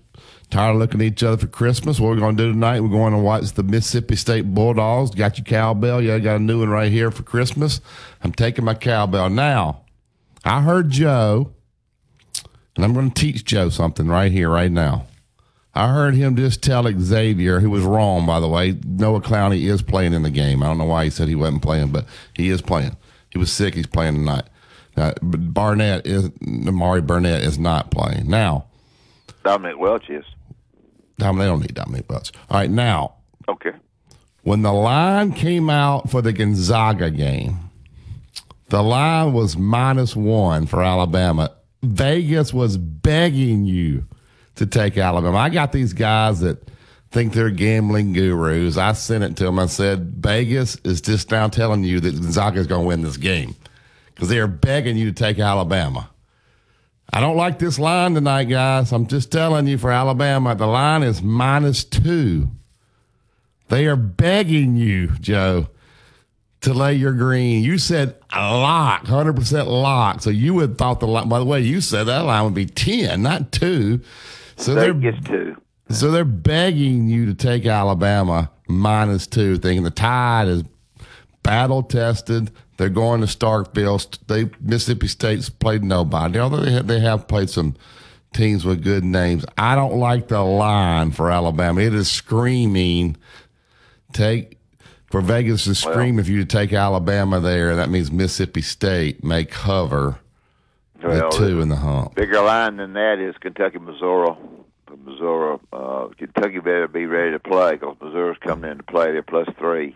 tired 0.52 0.74
of 0.74 0.78
looking 0.78 1.02
at 1.02 1.08
each 1.08 1.24
other 1.24 1.38
for 1.38 1.48
Christmas. 1.48 2.00
What 2.00 2.10
we're 2.10 2.18
going 2.18 2.38
to 2.38 2.44
do 2.44 2.52
tonight? 2.52 2.82
We're 2.82 2.90
going 2.90 3.14
to 3.14 3.20
watch 3.20 3.54
the 3.54 3.64
Mississippi 3.64 4.16
State 4.16 4.54
Bulldogs. 4.54 5.12
Got 5.12 5.38
your 5.38 5.46
cowbell? 5.46 6.02
Yeah, 6.02 6.16
I 6.16 6.20
got 6.20 6.36
a 6.36 6.40
new 6.40 6.60
one 6.60 6.70
right 6.70 6.92
here 6.92 7.10
for 7.10 7.24
Christmas. 7.24 7.82
I'm 8.24 8.34
taking 8.34 8.66
my 8.66 8.76
cowbell 8.76 9.30
now. 9.30 9.82
I 10.44 10.62
heard 10.62 10.90
Joe, 10.90 11.54
and 12.76 12.86
I'm 12.86 12.94
going 12.94 13.12
to 13.12 13.20
teach 13.20 13.46
Joe 13.46 13.70
something 13.70 14.08
right 14.08 14.32
here, 14.32 14.50
right 14.50 14.72
now. 14.72 15.08
I 15.74 15.94
heard 15.94 16.16
him 16.16 16.36
just 16.36 16.62
tell 16.62 16.86
Xavier, 16.92 17.62
who 17.62 17.70
was 17.70 17.84
wrong, 17.84 18.26
by 18.26 18.42
the 18.42 18.50
way. 18.50 18.78
Noah 18.86 19.22
Clowney 19.22 19.64
is 19.64 19.82
playing 19.82 20.14
in 20.14 20.24
the 20.24 20.30
game. 20.30 20.62
I 20.62 20.68
don't 20.68 20.78
know 20.78 20.86
why 20.86 21.06
he 21.06 21.10
said 21.10 21.30
he 21.30 21.36
wasn't 21.36 21.62
playing, 21.62 21.92
but 21.92 22.06
he 22.36 22.50
is 22.50 22.62
playing. 22.62 22.98
He 23.30 23.40
was 23.40 23.52
sick. 23.54 23.76
He's 23.76 23.88
playing 23.88 24.16
tonight. 24.16 24.44
But 24.96 25.54
Barnett 25.54 26.06
is 26.06 26.30
Amari 26.46 27.02
Burnett 27.02 27.44
is 27.44 27.58
not 27.58 27.90
playing 27.90 28.30
now. 28.30 28.66
Dominick 29.46 29.80
Welch 29.80 30.10
is. 30.10 30.26
Dom, 31.22 31.38
they 31.38 31.46
don't 31.46 31.60
need 31.62 31.74
Dominick 31.76 32.10
Welch. 32.10 32.32
All 32.50 32.58
right, 32.60 32.70
now 32.70 33.14
Okay. 33.48 33.72
when 34.44 34.62
the 34.64 34.74
line 34.74 35.34
came 35.34 35.70
out 35.70 36.10
for 36.10 36.22
the 36.22 36.34
Gonzaga 36.34 37.12
game, 37.12 37.70
the 38.70 38.82
line 38.82 39.34
was 39.34 39.56
minus 39.58 40.16
one 40.16 40.66
for 40.66 40.82
Alabama. 40.84 41.52
Vegas 41.84 42.54
was 42.54 42.78
begging 42.78 43.66
you 43.66 44.06
to 44.56 44.66
take 44.66 44.98
Alabama. 44.98 45.38
I 45.38 45.50
got 45.50 45.72
these 45.72 45.94
guys 45.94 46.40
that 46.42 46.68
think 47.12 47.34
they're 47.34 47.50
gambling 47.50 48.14
gurus. 48.14 48.78
I 48.78 48.94
sent 48.94 49.24
it 49.24 49.36
to 49.38 49.44
them. 49.46 49.60
I 49.60 49.66
said, 49.66 50.14
Vegas 50.18 50.76
is 50.84 51.02
just 51.02 51.30
now 51.32 51.48
telling 51.50 51.84
you 51.84 52.00
that 52.00 52.14
Gonzaga 52.14 52.60
is 52.60 52.68
going 52.68 52.82
to 52.84 52.88
win 52.88 53.02
this 53.02 53.18
game 53.18 53.56
because 54.16 54.30
they 54.30 54.40
are 54.40 54.48
begging 54.48 54.98
you 54.98 55.06
to 55.12 55.12
take 55.12 55.38
Alabama. 55.40 56.10
I 57.14 57.20
don't 57.20 57.36
like 57.36 57.60
this 57.60 57.78
line 57.78 58.14
tonight, 58.14 58.46
guys. 58.46 58.94
I'm 58.94 59.06
just 59.06 59.32
telling 59.32 59.68
you 59.68 59.78
for 59.78 59.92
Alabama, 59.92 60.56
the 60.56 60.66
line 60.68 61.04
is 61.04 61.22
minus 61.22 61.84
two. 61.84 62.50
They 63.68 63.86
are 63.88 63.98
begging 63.98 64.78
you, 64.78 65.10
Joe, 65.20 65.68
to 66.62 66.74
lay 66.74 66.94
your 66.94 67.12
green. 67.12 67.64
You 67.64 67.78
said 67.78 68.16
a 68.32 68.58
lock, 68.58 69.06
100% 69.06 69.68
lock. 69.68 70.22
So 70.22 70.30
you 70.30 70.54
would 70.54 70.70
have 70.70 70.78
thought 70.78 71.02
the 71.02 71.08
line, 71.08 71.28
by 71.28 71.40
the 71.40 71.46
way, 71.46 71.60
you 71.62 71.82
said 71.82 72.06
that 72.06 72.20
line 72.20 72.46
would 72.46 72.54
be 72.54 72.66
10, 72.66 73.22
not 73.22 73.52
two. 73.52 74.02
So 74.56 74.74
they're, 74.74 74.94
gets 74.94 75.22
two. 75.28 75.58
so 75.90 76.12
they're 76.12 76.24
begging 76.24 77.10
you 77.10 77.26
to 77.26 77.34
take 77.34 77.66
Alabama 77.66 78.52
minus 78.68 79.28
two, 79.28 79.58
thinking 79.58 79.84
the 79.84 79.90
tide 79.90 80.48
is 80.48 80.64
battle 81.44 81.84
tested. 81.84 82.52
They're 82.82 82.90
going 82.90 83.22
to 83.22 83.28
Starkville. 83.28 84.18
They 84.26 84.50
Mississippi 84.60 85.06
State's 85.06 85.50
played 85.50 85.84
nobody, 85.84 86.40
although 86.40 86.62
they 86.62 86.72
have, 86.72 86.88
they 86.88 87.00
have 87.00 87.28
played 87.28 87.52
some 87.52 87.76
teams 88.34 88.66
with 88.66 88.84
good 88.84 89.04
names. 89.04 89.46
I 89.56 89.76
don't 89.76 89.98
like 89.98 90.30
the 90.30 90.42
line 90.42 91.12
for 91.12 91.30
Alabama. 91.30 91.80
It 91.80 91.94
is 91.94 92.10
screaming 92.10 93.18
take 94.14 94.58
for 95.12 95.22
Vegas 95.22 95.66
to 95.66 95.76
scream 95.76 96.18
if 96.18 96.28
you 96.28 96.44
take 96.44 96.74
Alabama 96.74 97.40
there. 97.40 97.76
That 97.76 97.92
means 97.92 98.12
Mississippi 98.12 98.64
State 98.64 99.24
may 99.24 99.46
cover 99.46 100.18
the 101.00 101.30
two 101.30 101.62
in 101.62 101.70
the 101.70 101.76
hump. 101.76 102.16
Bigger 102.16 102.42
line 102.42 102.78
than 102.78 102.94
that 102.94 103.20
is 103.20 103.36
Kentucky, 103.38 103.78
Missouri. 103.78 104.36
Missouri, 105.06 105.60
uh, 105.72 106.08
Kentucky 106.18 106.58
better 106.58 106.88
be 106.88 107.06
ready 107.06 107.30
to 107.30 107.40
play 107.40 107.74
because 107.74 107.96
Missouri's 108.02 108.40
coming 108.40 108.72
in 108.72 108.78
to 108.78 108.84
play. 108.84 109.12
They're 109.12 109.22
plus 109.22 109.48
three, 109.60 109.96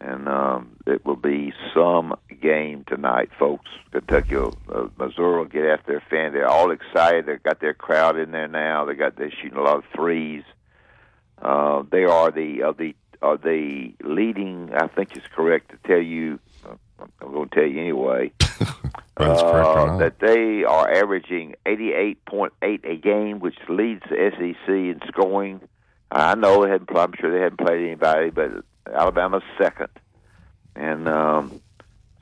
and 0.00 0.28
um, 0.28 0.76
it 0.86 1.04
will 1.04 1.16
be 1.16 1.52
some 1.74 2.14
game 2.42 2.84
tonight, 2.86 3.30
folks. 3.38 3.70
Kentucky, 3.92 4.36
will, 4.36 4.56
uh, 4.72 4.86
Missouri 4.98 5.38
will 5.38 5.44
get 5.46 5.64
after 5.64 5.92
their 5.92 6.04
fan. 6.10 6.32
They're 6.32 6.48
all 6.48 6.70
excited. 6.70 7.26
They've 7.26 7.42
got 7.42 7.60
their 7.60 7.74
crowd 7.74 8.18
in 8.18 8.30
there 8.30 8.48
now. 8.48 8.84
They 8.84 8.94
got 8.94 9.16
they're 9.16 9.30
shooting 9.30 9.58
a 9.58 9.62
lot 9.62 9.78
of 9.78 9.84
threes. 9.94 10.44
Uh, 11.40 11.82
they 11.90 12.04
are 12.04 12.30
the 12.30 12.62
of 12.62 12.76
the 12.76 12.94
are 13.22 13.36
the 13.36 13.94
leading. 14.02 14.70
I 14.74 14.86
think 14.88 15.16
it's 15.16 15.26
correct 15.34 15.70
to 15.70 15.88
tell 15.88 16.02
you. 16.02 16.38
Uh, 16.64 16.74
I'm 17.20 17.32
going 17.32 17.48
to 17.48 17.54
tell 17.54 17.66
you 17.66 17.80
anyway. 17.80 18.32
Uh, 19.18 19.96
that 19.96 20.18
they 20.18 20.62
are 20.64 20.90
averaging 20.90 21.54
88.8 21.64 22.50
a 22.84 22.96
game, 22.96 23.38
which 23.38 23.56
leads 23.66 24.02
the 24.10 24.30
SEC 24.30 24.68
in 24.68 25.00
scoring. 25.08 25.62
I 26.10 26.34
know 26.34 26.62
they 26.62 26.70
hadn't. 26.70 26.94
I'm 26.94 27.14
sure 27.18 27.32
they 27.32 27.40
hadn't 27.40 27.56
played 27.56 27.82
anybody, 27.82 28.28
but 28.28 28.62
Alabama's 28.92 29.42
second, 29.58 29.90
and 30.74 31.08
um, 31.08 31.60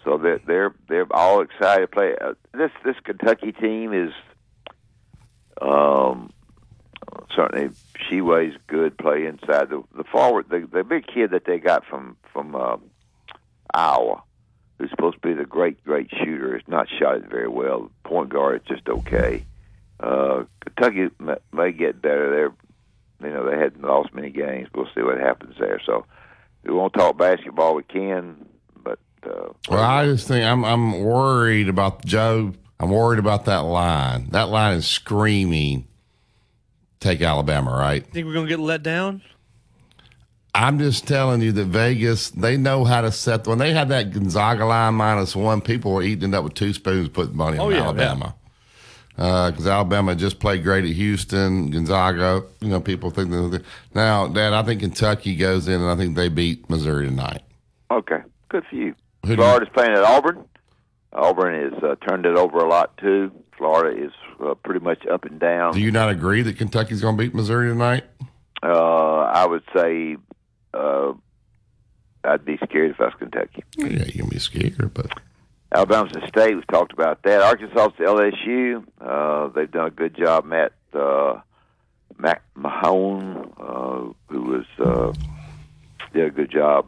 so 0.04 0.18
they're 0.18 0.40
they're 0.46 0.74
they're 0.88 1.06
all 1.10 1.40
excited 1.40 1.82
to 1.82 1.86
play. 1.88 2.14
Uh, 2.20 2.34
this 2.52 2.70
this 2.84 2.96
Kentucky 3.04 3.52
team 3.52 3.92
is 3.92 4.12
um, 5.60 6.32
certainly 7.34 7.70
weighs 8.20 8.54
good 8.66 8.96
play 8.96 9.26
inside 9.26 9.70
the 9.70 9.82
the 9.96 10.04
forward 10.04 10.46
the 10.48 10.68
the 10.72 10.84
big 10.84 11.06
kid 11.06 11.30
that 11.30 11.44
they 11.44 11.58
got 11.58 11.84
from 11.84 12.16
from 12.32 12.54
uh, 12.54 12.76
Iowa 13.72 14.22
who's 14.78 14.90
supposed 14.90 15.16
to 15.16 15.28
be 15.28 15.34
the 15.34 15.44
great, 15.44 15.82
great 15.84 16.10
shooter, 16.10 16.56
is 16.56 16.62
not 16.66 16.88
shot 16.88 17.16
it 17.16 17.30
very 17.30 17.48
well. 17.48 17.90
Point 18.04 18.30
guard 18.30 18.60
is 18.60 18.76
just 18.76 18.88
okay. 18.88 19.44
Uh, 20.00 20.44
Kentucky 20.64 21.08
may, 21.18 21.36
may 21.52 21.72
get 21.72 22.02
better. 22.02 22.30
They're, 22.30 23.28
you 23.28 23.34
know, 23.34 23.48
they 23.48 23.56
hadn't 23.56 23.82
lost 23.82 24.12
many 24.14 24.30
games. 24.30 24.68
We'll 24.74 24.88
see 24.94 25.02
what 25.02 25.18
happens 25.18 25.56
there. 25.58 25.80
So, 25.84 26.04
we 26.64 26.72
won't 26.72 26.92
talk 26.94 27.16
basketball. 27.18 27.74
We 27.74 27.82
can, 27.84 28.46
but 28.82 28.98
uh, 29.26 29.48
Well, 29.68 29.82
I 29.82 30.04
just 30.06 30.28
think 30.28 30.44
I'm 30.44 30.64
I'm 30.64 31.00
worried 31.02 31.68
about 31.68 32.04
Joe. 32.04 32.52
I'm 32.80 32.90
worried 32.90 33.18
about 33.18 33.44
that 33.46 33.58
line. 33.60 34.28
That 34.30 34.48
line 34.48 34.76
is 34.76 34.86
screaming. 34.86 35.86
Take 37.00 37.20
Alabama, 37.22 37.70
right? 37.70 38.04
Think 38.06 38.26
we're 38.26 38.34
gonna 38.34 38.48
get 38.48 38.60
let 38.60 38.82
down? 38.82 39.22
I'm 40.56 40.78
just 40.78 41.08
telling 41.08 41.42
you 41.42 41.50
that 41.52 41.64
Vegas, 41.66 42.30
they 42.30 42.56
know 42.56 42.84
how 42.84 43.00
to 43.00 43.10
set. 43.10 43.46
When 43.46 43.58
they 43.58 43.72
had 43.72 43.88
that 43.88 44.12
Gonzaga 44.12 44.64
line 44.64 44.94
minus 44.94 45.34
one, 45.34 45.60
people 45.60 45.92
were 45.92 46.02
eating 46.02 46.32
it 46.32 46.36
up 46.36 46.44
with 46.44 46.54
two 46.54 46.72
spoons, 46.72 47.08
putting 47.08 47.36
money 47.36 47.58
Oh, 47.58 47.64
on 47.66 47.72
yeah, 47.72 47.82
Alabama. 47.82 48.36
Because 49.16 49.66
Alabama 49.66 50.14
just 50.16 50.40
played 50.40 50.64
great 50.64 50.84
at 50.84 50.90
Houston, 50.90 51.70
Gonzaga. 51.70 52.42
You 52.60 52.68
know, 52.68 52.80
people 52.80 53.10
think 53.10 53.30
that. 53.30 53.62
Now, 53.94 54.26
Dad, 54.26 54.52
I 54.52 54.62
think 54.64 54.80
Kentucky 54.80 55.36
goes 55.36 55.68
in, 55.68 55.80
and 55.80 55.88
I 55.88 55.94
think 55.96 56.16
they 56.16 56.28
beat 56.28 56.68
Missouri 56.68 57.06
tonight. 57.06 57.42
okay, 57.90 58.18
good 58.48 58.64
for 58.68 58.74
you. 58.76 58.94
Who 59.24 59.28
do 59.36 59.42
you- 59.42 59.48
Florida's 59.48 59.68
playing 59.72 59.92
at 59.92 60.02
Auburn. 60.02 60.44
Auburn 61.12 61.72
has 61.72 61.80
uh, 61.82 61.94
turned 62.06 62.26
it 62.26 62.36
over 62.36 62.58
a 62.58 62.68
lot 62.68 62.96
too. 62.98 63.30
Florida 63.56 64.04
is 64.06 64.10
uh, 64.44 64.54
pretty 64.54 64.80
much 64.80 65.06
up 65.06 65.24
and 65.24 65.38
down. 65.38 65.72
Do 65.74 65.80
you 65.80 65.92
not 65.92 66.10
agree 66.10 66.42
that 66.42 66.58
Kentucky's 66.58 67.00
going 67.00 67.16
to 67.16 67.22
beat 67.22 67.32
Missouri 67.34 67.68
tonight? 67.68 68.02
Uh, 68.64 69.20
I 69.20 69.46
would 69.46 69.62
say 69.72 70.16
uh, 70.74 71.12
I'd 72.24 72.44
be 72.44 72.56
scared 72.64 72.90
if 72.90 73.00
I 73.00 73.04
was 73.04 73.14
Kentucky. 73.16 73.62
Yeah, 73.76 74.04
you 74.06 74.22
can 74.22 74.28
be 74.28 74.40
scared, 74.40 74.92
but 74.92 75.06
Alabama's 75.74 76.12
a 76.16 76.28
state. 76.28 76.54
We've 76.54 76.66
talked 76.68 76.92
about 76.92 77.22
that. 77.24 77.42
Arkansas's 77.42 77.96
to 77.98 78.04
LSU. 78.04 78.84
Uh, 79.00 79.48
they've 79.48 79.70
done 79.70 79.88
a 79.88 79.90
good 79.90 80.16
job. 80.16 80.44
Matt 80.44 80.72
uh, 80.92 81.40
Mac 82.16 82.42
Mahone, 82.54 83.52
uh, 83.58 84.12
who 84.28 84.42
was 84.42 84.66
uh, 84.78 85.12
did 86.12 86.26
a 86.26 86.30
good 86.30 86.50
job 86.50 86.86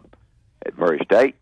at 0.65 0.79
Murray 0.79 1.01
State, 1.05 1.35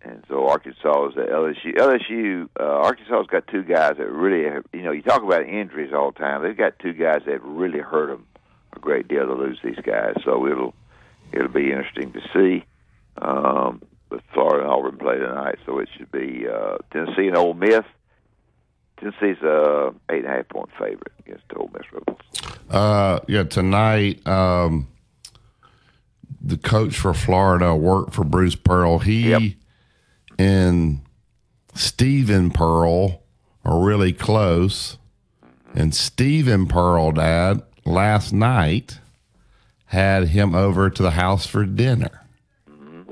and 0.00 0.24
so 0.28 0.48
Arkansas 0.48 1.08
is 1.08 1.18
at 1.18 1.28
LSU. 1.28 1.76
LSU, 1.76 2.48
uh, 2.58 2.62
Arkansas's 2.62 3.26
got 3.26 3.46
two 3.48 3.64
guys 3.64 3.96
that 3.98 4.10
really, 4.10 4.44
you 4.72 4.82
know, 4.82 4.92
you 4.92 5.02
talk 5.02 5.22
about 5.22 5.46
injuries 5.46 5.92
all 5.92 6.12
the 6.12 6.18
time. 6.18 6.42
They've 6.42 6.56
got 6.56 6.78
two 6.78 6.94
guys 6.94 7.20
that 7.26 7.42
really 7.42 7.80
hurt 7.80 8.06
them 8.06 8.26
a 8.74 8.78
great 8.78 9.08
deal 9.08 9.26
to 9.26 9.34
lose 9.34 9.58
these 9.62 9.78
guys. 9.82 10.14
So 10.24 10.46
it'll 10.46 10.74
it'll 11.32 11.48
be 11.48 11.70
interesting 11.70 12.12
to 12.12 12.20
see. 12.32 12.64
Um, 13.20 13.82
but 14.08 14.20
Florida 14.32 14.64
and 14.64 14.70
Auburn 14.72 14.98
play 14.98 15.16
tonight, 15.16 15.58
so 15.66 15.78
it 15.78 15.88
should 15.96 16.10
be 16.10 16.46
uh, 16.48 16.78
Tennessee 16.92 17.26
and 17.28 17.36
Ole 17.36 17.54
Miss. 17.54 17.84
Tennessee's 18.98 19.40
a 19.42 19.94
eight 20.10 20.24
and 20.24 20.26
a 20.26 20.30
half 20.30 20.48
point 20.48 20.68
favorite 20.78 21.12
against 21.20 21.44
the 21.48 21.56
Ole 21.56 21.70
Miss 21.72 21.84
Rebels. 21.92 22.18
uh, 22.70 23.20
yeah, 23.28 23.44
tonight 23.44 24.26
um, 24.26 24.88
the 26.40 26.56
coach 26.56 26.98
for 26.98 27.14
Florida 27.14 27.74
worked 27.74 28.14
for 28.14 28.24
Bruce 28.24 28.56
Pearl. 28.56 28.98
He 28.98 29.30
Yep. 29.30 29.42
and 30.38 31.00
Steven 31.74 32.50
Pearl 32.50 33.22
are 33.64 33.84
really 33.84 34.12
close, 34.12 34.98
and 35.74 35.94
Steven 35.94 36.66
Pearl, 36.66 37.12
Dad, 37.12 37.62
last 37.84 38.32
night 38.32 38.98
had 39.86 40.28
him 40.28 40.54
over 40.54 40.90
to 40.90 41.02
the 41.02 41.12
house 41.12 41.46
for 41.46 41.64
dinner. 41.64 42.24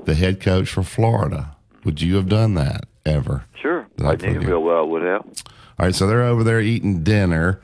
The 0.07 0.15
head 0.15 0.39
coach 0.39 0.69
for 0.69 0.83
Florida. 0.83 1.57
Would 1.83 2.01
you 2.01 2.15
have 2.15 2.29
done 2.29 2.53
that 2.53 2.85
ever? 3.05 3.43
Sure, 3.61 3.85
I 3.99 4.15
knew 4.15 4.39
real 4.39 4.63
well 4.63 4.87
would 4.87 5.01
have. 5.01 5.25
All 5.25 5.85
right, 5.85 5.93
so 5.93 6.07
they're 6.07 6.23
over 6.23 6.45
there 6.45 6.61
eating 6.61 7.03
dinner. 7.03 7.59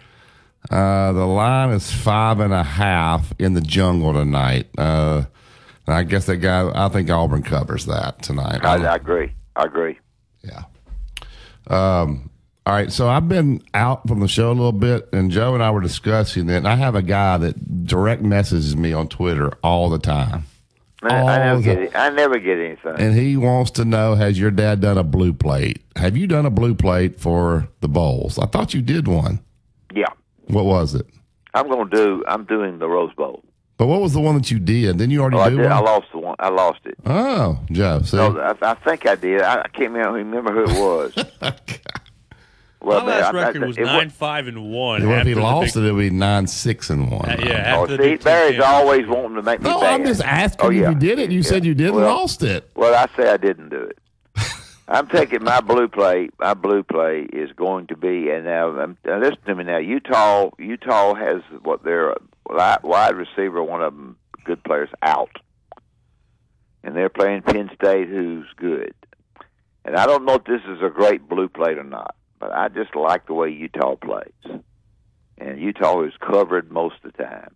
Uh, 0.69 1.13
the 1.13 1.25
line 1.25 1.69
is 1.69 1.89
five 1.89 2.41
and 2.41 2.53
a 2.53 2.63
half 2.63 3.31
in 3.39 3.53
the 3.53 3.61
jungle 3.61 4.11
tonight. 4.11 4.67
Uh, 4.77 5.23
and 5.87 5.95
I 5.95 6.03
guess 6.03 6.25
that 6.25 6.37
guy, 6.37 6.69
I 6.75 6.89
think 6.89 7.09
Auburn 7.09 7.43
covers 7.43 7.85
that 7.85 8.21
tonight. 8.21 8.65
I, 8.65 8.75
I 8.87 8.95
agree. 8.97 9.31
I 9.55 9.63
agree. 9.63 9.97
yeah. 10.43 10.63
Um, 11.67 12.29
all 12.65 12.73
right, 12.73 12.91
so 12.91 13.07
I've 13.07 13.29
been 13.29 13.63
out 13.73 14.05
from 14.05 14.19
the 14.19 14.27
show 14.27 14.49
a 14.49 14.51
little 14.51 14.73
bit, 14.73 15.07
and 15.13 15.31
Joe 15.31 15.53
and 15.53 15.63
I 15.63 15.71
were 15.71 15.79
discussing 15.79 16.49
it. 16.49 16.57
And 16.57 16.67
I 16.67 16.75
have 16.75 16.95
a 16.95 17.01
guy 17.01 17.37
that 17.37 17.85
direct 17.85 18.21
messages 18.21 18.75
me 18.75 18.91
on 18.91 19.07
Twitter 19.07 19.53
all 19.63 19.89
the 19.89 19.99
time. 19.99 20.43
I, 21.11 21.19
I 21.21 21.37
never 21.39 21.55
All 21.55 21.61
get. 21.61 21.95
I 21.95 22.09
never 22.09 22.39
get 22.39 22.57
anything. 22.59 22.95
And 22.97 23.15
he 23.15 23.35
wants 23.37 23.71
to 23.71 23.85
know 23.85 24.15
Has 24.15 24.39
your 24.39 24.51
dad 24.51 24.81
done 24.81 24.97
a 24.97 25.03
blue 25.03 25.33
plate? 25.33 25.81
Have 25.95 26.15
you 26.17 26.27
done 26.27 26.45
a 26.45 26.49
blue 26.49 26.75
plate 26.75 27.19
for 27.19 27.67
the 27.81 27.87
bowls? 27.87 28.39
I 28.39 28.45
thought 28.45 28.73
you 28.73 28.81
did 28.81 29.07
one. 29.07 29.39
yeah, 29.93 30.07
What 30.47 30.65
was 30.65 30.95
it? 30.95 31.05
I'm 31.53 31.67
going 31.67 31.89
to 31.89 31.95
do. 31.95 32.23
I'm 32.27 32.45
doing 32.45 32.79
the 32.79 32.87
Rose 32.87 33.13
Bowl. 33.13 33.43
But 33.77 33.87
what 33.87 34.01
was 34.01 34.13
the 34.13 34.19
one 34.21 34.35
that 34.35 34.49
you 34.51 34.59
did? 34.59 34.97
Didn't 34.97 35.11
you 35.11 35.21
already 35.21 35.37
Oh, 35.37 35.41
I 35.41 35.49
do 35.49 35.57
did. 35.57 35.65
I 35.67 35.75
one? 35.81 35.85
lost 35.85 36.05
the 36.11 36.17
one. 36.19 36.35
I 36.39 36.49
lost 36.49 36.79
it. 36.85 36.95
Oh, 37.05 37.59
Joe. 37.71 38.01
See? 38.03 38.17
No, 38.17 38.39
I, 38.39 38.55
I 38.71 38.73
think 38.75 39.05
I 39.07 39.15
did. 39.15 39.41
I, 39.41 39.61
I 39.61 39.67
can't 39.67 39.91
remember, 39.91 40.13
remember 40.13 40.53
who 40.53 40.63
it 40.63 40.79
was. 40.79 41.25
well, 42.83 43.01
My 43.01 43.07
last 43.19 43.33
I- 43.33 43.39
I- 43.39 43.45
record 43.47 43.65
was 43.67 43.77
it 43.77 43.83
wa- 43.85 43.93
nine 43.93 44.09
five 44.09 44.47
and 44.47 44.69
one. 44.71 45.07
well, 45.07 45.19
if 45.21 45.25
he 45.27 45.33
lost 45.35 45.73
big- 45.75 45.83
it, 45.83 45.87
it 45.87 45.91
would 45.93 45.99
be 45.99 46.09
nine 46.09 46.47
six 46.47 46.89
and 46.89 47.09
one. 47.11 47.29
Uh, 47.29 47.37
yeah, 47.39 47.75
Oh, 47.77 47.83
after 47.83 47.97
the 47.97 48.03
see, 48.03 48.09
Big 48.11 48.23
Barry's 48.23 48.55
championship. 48.57 48.67
always 48.67 49.07
wanting 49.07 49.35
to 49.37 49.41
make 49.41 49.61
me 49.61 49.69
No, 49.69 49.79
bad. 49.81 49.93
I'm 50.01 50.05
just 50.05 50.23
asking 50.23 50.65
Oh, 50.65 50.69
if 50.69 50.75
yeah. 50.77 50.89
you 50.89 50.95
did 50.95 51.19
it. 51.19 51.31
You 51.31 51.41
said 51.43 51.65
you 51.65 51.73
did 51.73 51.87
and 51.87 51.95
Well- 51.97 52.15
lost 52.15 52.43
it. 52.43 52.69
Well, 52.75 52.93
I 52.93 53.07
say 53.15 53.29
I 53.29 53.37
didn't 53.37 53.69
do 53.69 53.77
it. 53.81 53.97
I'm 54.87 55.07
taking 55.07 55.43
my 55.43 55.61
blue 55.61 55.87
play. 55.87 56.29
My 56.39 56.53
blue 56.53 56.83
play 56.83 57.21
is 57.31 57.51
going 57.53 57.87
to 57.87 57.95
be, 57.97 58.29
and 58.29 58.43
now, 58.45 58.79
um, 58.81 58.97
now 59.05 59.17
listen 59.17 59.37
to 59.47 59.55
me 59.55 59.63
now. 59.63 59.77
Utah, 59.77 60.49
Utah 60.59 61.15
has 61.15 61.41
what 61.61 61.83
their 61.83 62.15
li- 62.49 62.77
wide 62.83 63.15
receiver, 63.15 63.63
one 63.63 63.81
of 63.81 63.93
them, 63.95 64.17
good 64.43 64.61
players, 64.65 64.89
out, 65.01 65.31
and 66.83 66.95
they're 66.95 67.09
playing 67.09 67.43
Penn 67.43 67.69
State, 67.75 68.09
who's 68.09 68.45
good. 68.57 68.93
And 69.85 69.95
I 69.95 70.05
don't 70.05 70.25
know 70.25 70.35
if 70.35 70.43
this 70.45 70.61
is 70.67 70.81
a 70.81 70.89
great 70.89 71.27
blue 71.29 71.47
plate 71.49 71.77
or 71.77 71.83
not, 71.83 72.15
but 72.43 72.51
I 72.53 72.67
just 72.67 72.93
like 72.93 73.27
the 73.27 73.33
way 73.33 73.49
Utah 73.49 73.95
plays, 73.95 74.59
and 75.37 75.61
Utah 75.61 76.01
is 76.03 76.11
covered 76.19 76.69
most 76.71 76.95
of 77.05 77.13
the 77.13 77.23
time. 77.23 77.53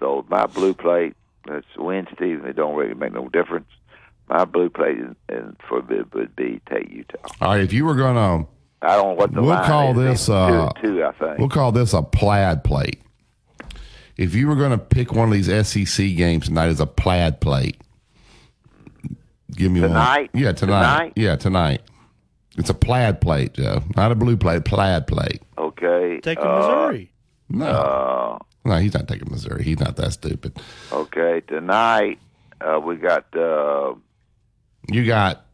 So 0.00 0.24
my 0.30 0.46
blue 0.46 0.72
plate, 0.72 1.14
that's 1.46 1.66
Wednesday. 1.78 2.32
And 2.32 2.46
it 2.46 2.56
don't 2.56 2.74
really 2.74 2.94
make 2.94 3.12
no 3.12 3.28
difference. 3.28 3.68
My 4.30 4.46
blue 4.46 4.70
plate 4.70 4.96
and- 4.96 5.16
and 5.28 5.56
for 5.68 5.80
it 5.92 6.14
would 6.14 6.34
be 6.34 6.60
take 6.70 6.90
Utah. 6.90 7.18
All 7.42 7.50
right, 7.50 7.60
if 7.60 7.74
you 7.74 7.84
were 7.84 7.94
gonna, 7.94 8.46
I 8.80 8.96
don't 8.96 9.08
know 9.08 9.12
what 9.14 9.34
the 9.34 9.42
We'll 9.42 9.60
call 9.64 9.90
is. 9.90 9.96
this, 10.26 10.28
uh, 10.30 10.70
two, 10.80 10.88
two, 10.88 11.04
I 11.04 11.12
think. 11.12 11.38
we'll 11.38 11.50
call 11.50 11.70
this 11.72 11.92
a 11.92 12.00
plaid 12.02 12.64
plate. 12.64 13.02
If 14.16 14.34
you 14.34 14.48
were 14.48 14.56
gonna 14.56 14.78
pick 14.78 15.12
one 15.12 15.28
of 15.28 15.34
these 15.34 15.50
SEC 15.50 16.14
games 16.16 16.46
tonight 16.46 16.68
as 16.68 16.80
a 16.80 16.86
plaid 16.86 17.40
plate, 17.42 17.76
give 19.54 19.70
me 19.70 19.80
Tonight? 19.80 20.30
one. 20.32 20.42
Yeah, 20.42 20.52
tonight. 20.52 20.80
Tonight? 20.96 21.12
Yeah, 21.16 21.36
tonight. 21.36 21.82
It's 22.58 22.68
a 22.70 22.74
plaid 22.74 23.20
plate, 23.20 23.54
Joe, 23.54 23.82
not 23.96 24.12
a 24.12 24.14
blue 24.14 24.36
plate. 24.36 24.64
Plaid 24.64 25.06
plate. 25.06 25.40
okay. 25.56 26.20
taking 26.22 26.44
uh, 26.44 26.58
Missouri. 26.58 27.10
No, 27.48 27.66
Uh, 27.66 28.38
no, 28.64 28.76
he's 28.76 28.94
not 28.94 29.08
taking 29.08 29.30
Missouri. 29.30 29.64
He's 29.64 29.80
not 29.80 29.96
that 29.96 30.12
stupid. 30.12 30.58
okay. 30.92 31.40
Tonight 31.46 32.18
uh, 32.60 32.78
we 32.80 32.96
got 32.96 33.24
uh, 33.36 33.94
You 34.90 35.04
got 35.06 35.44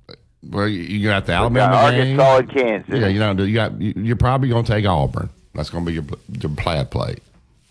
well, 0.49 0.69
you- 0.69 0.83
you 0.83 1.09
got 1.09 1.27
the 1.27 1.33
Alabama 1.33 1.73
got 1.73 1.91
game. 1.93 2.21
Arkansas 2.21 2.37
and 2.39 2.51
Kansas. 2.89 3.01
Yeah, 3.01 3.09
you 3.09 3.19
know, 3.19 3.33
you 3.45 3.55
got 3.55 3.81
you- 3.81 3.95
you're 3.97 4.17
probably 4.17 4.49
going 4.49 4.65
to 4.65 4.73
take 4.73 4.87
Auburn. 4.87 5.29
That's 5.55 5.71
going 5.71 5.85
to 5.85 5.89
be 5.91 5.95
your, 5.95 6.05
your 6.41 6.51
plaid 6.57 6.91
plate. 6.91 7.21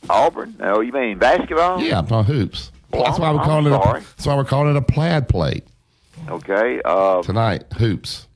Auburn? 0.10 0.56
No, 0.60 0.82
you 0.82 0.92
mean 0.92 1.18
basketball? 1.18 1.82
Yeah, 1.82 2.00
I'm 2.00 2.08
talking 2.08 2.34
hoops. 2.34 2.72
Oh, 2.94 3.04
that's 3.04 3.20
why 3.20 3.32
we're 3.32 3.40
I'm 3.40 3.46
calling 3.46 3.66
it. 3.68 3.72
A, 3.76 3.82
sorry. 3.84 4.00
that's 4.02 4.26
why 4.28 4.36
we're 4.36 4.44
calling 4.46 4.76
it 4.76 4.78
a 4.78 4.82
plaid 4.82 5.28
plate 5.30 5.64
Okay. 6.30 6.82
Uh, 6.84 7.22
tonight. 7.24 7.64
Hoops. 7.78 8.27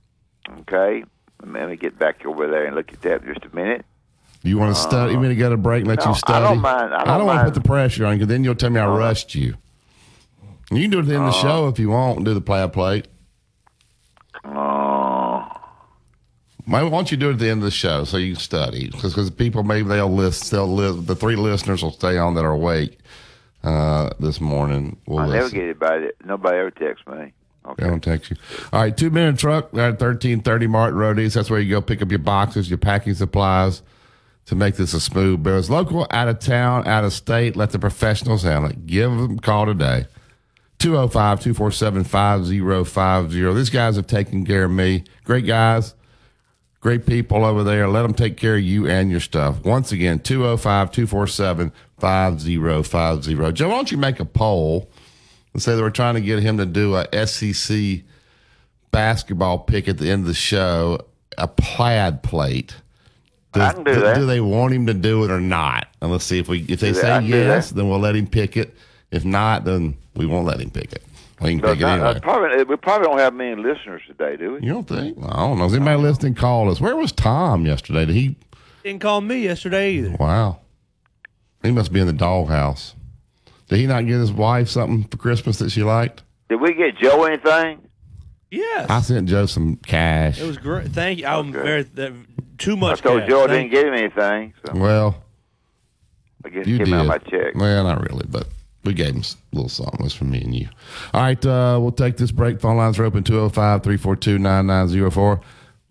Okay. 0.59 1.03
Let 1.43 1.69
me 1.69 1.75
get 1.75 1.97
back 1.97 2.25
over 2.25 2.47
there 2.47 2.65
and 2.65 2.75
look 2.75 2.93
at 2.93 3.01
that 3.01 3.23
in 3.23 3.33
just 3.33 3.45
a 3.45 3.55
minute. 3.55 3.85
You 4.43 4.57
want 4.57 4.75
to 4.75 4.81
study? 4.81 5.13
You 5.13 5.19
mean 5.19 5.29
to 5.29 5.35
get 5.35 5.51
a 5.51 5.57
break 5.57 5.81
and 5.81 5.87
let 5.87 5.99
no, 5.99 6.11
you 6.11 6.17
I 6.27 6.39
don't 6.39 6.59
mind. 6.59 6.93
I 6.93 7.17
don't 7.17 7.27
want 7.27 7.39
to 7.39 7.45
put 7.45 7.53
the 7.53 7.67
pressure 7.67 8.05
on 8.05 8.13
you 8.13 8.19
because 8.19 8.27
then 8.29 8.43
you'll 8.43 8.55
tell 8.55 8.69
me 8.71 8.79
I 8.79 8.87
rushed 8.87 9.35
you. 9.35 9.55
You 10.71 10.81
can 10.81 10.89
do 10.89 10.97
it 10.99 11.01
at 11.01 11.07
the 11.07 11.15
end 11.15 11.25
of 11.25 11.33
the 11.33 11.41
show 11.41 11.67
if 11.67 11.77
you 11.77 11.89
want. 11.89 12.17
and 12.17 12.25
Do 12.25 12.33
the 12.33 12.41
plaid 12.41 12.73
plate. 12.73 13.07
Uh, 14.43 15.47
Why 16.65 16.89
don't 16.89 17.11
you 17.11 17.17
do 17.17 17.29
it 17.29 17.33
at 17.33 17.39
the 17.39 17.49
end 17.49 17.59
of 17.59 17.65
the 17.65 17.71
show 17.71 18.03
so 18.05 18.17
you 18.17 18.33
can 18.33 18.41
study? 18.41 18.89
Because 18.89 19.29
people 19.31 19.63
maybe 19.63 19.87
they'll 19.89 20.11
list. 20.11 20.49
They'll 20.49 20.73
list. 20.73 21.07
The 21.07 21.15
three 21.15 21.35
listeners 21.35 21.83
will 21.83 21.91
stay 21.91 22.17
on 22.17 22.35
that 22.35 22.45
are 22.45 22.51
awake 22.51 22.97
uh, 23.63 24.09
this 24.19 24.41
morning. 24.41 24.97
We'll 25.05 25.19
I 25.19 25.27
never 25.27 25.43
listen. 25.43 25.57
get 25.57 25.63
anybody. 25.65 26.09
Nobody 26.25 26.57
ever 26.57 26.71
texts 26.71 27.05
me. 27.07 27.33
Okay. 27.65 27.85
don't 27.87 28.03
text 28.03 28.31
you. 28.31 28.37
All 28.73 28.81
right, 28.81 28.95
two 28.95 29.09
minute 29.11 29.37
truck 29.37 29.75
at 29.77 29.99
thirteen 29.99 30.41
thirty 30.41 30.67
Martin 30.67 30.97
Road 30.97 31.19
East. 31.19 31.35
That's 31.35 31.49
where 31.49 31.59
you 31.59 31.69
go 31.69 31.81
pick 31.81 32.01
up 32.01 32.09
your 32.09 32.19
boxes, 32.19 32.69
your 32.69 32.79
packing 32.79 33.13
supplies 33.13 33.83
to 34.45 34.55
make 34.55 34.75
this 34.75 34.93
a 34.93 34.99
smooth 34.99 35.43
business. 35.43 35.69
Local, 35.69 36.07
out 36.09 36.27
of 36.27 36.39
town, 36.39 36.87
out 36.87 37.03
of 37.03 37.13
state. 37.13 37.55
Let 37.55 37.69
the 37.71 37.79
professionals 37.79 38.43
handle 38.43 38.71
it. 38.71 38.87
Give 38.87 39.11
them 39.11 39.37
a 39.37 39.41
call 39.41 39.67
today. 39.67 40.07
205 40.79 41.39
247 41.41 42.03
5050. 42.05 43.53
These 43.53 43.69
guys 43.69 43.95
have 43.97 44.07
taken 44.07 44.43
care 44.43 44.63
of 44.63 44.71
me. 44.71 45.03
Great 45.23 45.45
guys, 45.45 45.93
great 46.79 47.05
people 47.05 47.45
over 47.45 47.63
there. 47.63 47.87
Let 47.87 48.01
them 48.01 48.15
take 48.15 48.35
care 48.37 48.55
of 48.55 48.61
you 48.61 48.87
and 48.87 49.11
your 49.11 49.19
stuff. 49.19 49.63
Once 49.63 49.91
again, 49.91 50.17
205 50.19 50.91
247 50.91 51.71
5050. 51.99 53.53
Joe, 53.53 53.69
why 53.69 53.75
don't 53.75 53.91
you 53.91 53.97
make 53.99 54.19
a 54.19 54.25
poll 54.25 54.89
and 55.53 55.61
say 55.61 55.75
they 55.75 55.81
we're 55.81 55.89
trying 55.89 56.15
to 56.15 56.21
get 56.21 56.39
him 56.39 56.57
to 56.57 56.65
do 56.65 56.95
a 56.95 57.27
SEC 57.27 58.01
basketball 58.91 59.59
pick 59.59 59.87
at 59.87 59.97
the 59.97 60.09
end 60.09 60.21
of 60.21 60.27
the 60.27 60.33
show, 60.33 60.99
a 61.37 61.47
plaid 61.47 62.23
plate? 62.23 62.75
Does- 63.53 63.63
I 63.63 63.73
can 63.73 63.83
do 63.83 63.99
that. 63.99 64.15
Do 64.15 64.25
they 64.25 64.39
want 64.41 64.73
him 64.73 64.85
to 64.87 64.93
do 64.93 65.23
it 65.25 65.31
or 65.31 65.41
not? 65.41 65.87
And 66.01 66.11
let's 66.11 66.23
see 66.23 66.39
if 66.39 66.47
we 66.47 66.61
if 66.69 66.79
they 66.79 66.89
Do 66.93 66.99
say 66.99 67.11
I 67.11 67.19
can 67.19 67.29
do 67.31 67.37
yes, 67.37 67.71
then 67.71 67.89
we'll 67.89 67.99
let 67.99 68.15
him 68.15 68.27
pick 68.27 68.55
it. 68.57 68.73
If 69.11 69.25
not, 69.25 69.65
then 69.65 69.97
we 70.15 70.25
won't 70.25 70.45
let 70.45 70.61
him 70.61 70.69
pick 70.69 70.93
it. 70.93 71.03
We 71.41 71.49
can 71.51 71.59
But 71.59 71.73
pick 71.73 71.81
it 71.81 71.85
I- 71.85 71.89
I 71.89 71.93
anyway. 71.95 72.19
probably, 72.21 72.63
we 72.63 72.75
probably 72.77 73.07
don't 73.07 73.17
have 73.19 73.33
many 73.33 73.61
listeners 73.61 74.01
today, 74.07 74.37
do 74.37 74.53
we? 74.53 74.61
You 74.61 74.73
don't 74.73 74.87
think? 74.87 75.17
I 75.21 75.35
don't 75.37 75.57
know. 75.57 75.65
Is 75.65 75.73
anybody 75.73 75.97
listening? 76.01 76.35
Call 76.35 76.69
us. 76.71 76.79
Where 76.79 76.95
was 76.95 77.11
Tom 77.11 77.65
yesterday? 77.65 78.05
Did 78.05 78.15
he? 78.15 78.35
Didn't 78.83 79.01
call 79.01 79.19
me 79.21 79.39
yesterday 79.43 79.93
either. 79.95 80.15
Wow. 80.19 80.59
He 81.61 81.71
must 81.71 81.91
be 81.91 81.99
in 81.99 82.07
the 82.07 82.13
doghouse. 82.13 82.95
Did 83.71 83.79
he 83.79 83.87
not 83.87 84.05
get 84.05 84.19
his 84.19 84.31
wife 84.31 84.67
something 84.69 85.05
for 85.05 85.17
Christmas 85.17 85.57
that 85.59 85.71
she 85.71 85.81
liked? 85.81 86.21
Did 86.49 86.61
we 86.61 86.73
get 86.75 86.97
Joe 86.97 87.23
anything? 87.23 87.87
Yes. 88.51 88.89
I 88.89 88.99
sent 89.01 89.29
Joe 89.29 89.45
some 89.45 89.77
cash. 89.77 90.39
it 90.41 90.45
was 90.45 90.57
great. 90.57 90.89
Thank 90.89 91.19
you. 91.19 91.25
I'm 91.25 91.49
Okay. 91.55 91.63
very 91.63 91.83
that, 91.83 92.13
too 92.57 92.73
I 92.73 92.79
much. 92.79 93.01
told 93.01 93.21
cash. 93.21 93.29
Joe 93.29 93.45
I 93.45 93.47
didn't 93.47 93.71
get 93.71 93.87
him 93.87 93.93
anything, 93.93 94.53
so 94.65 94.73
well, 94.77 95.23
I 96.45 96.49
guess 96.49 96.67
you 96.67 96.75
it 96.75 96.77
did. 96.79 96.85
came 96.87 96.93
out 96.95 97.05
my 97.05 97.17
check. 97.19 97.55
Well, 97.55 97.83
not 97.85 98.01
really, 98.11 98.25
but 98.29 98.49
we 98.83 98.93
gave 98.93 99.15
him 99.15 99.21
a 99.21 99.55
little 99.55 99.69
something. 99.69 100.01
It 100.01 100.03
was 100.03 100.13
from 100.13 100.31
me 100.31 100.41
and 100.41 100.53
you. 100.53 100.67
All 101.13 101.21
right, 101.21 101.45
uh, 101.45 101.79
we'll 101.81 101.93
take 101.93 102.17
this 102.17 102.31
break. 102.31 102.59
Phone 102.59 102.75
lines 102.75 102.99
are 102.99 103.05
open 103.05 103.23
205 103.23 103.83
342 103.83 104.37
9904. 104.37 105.39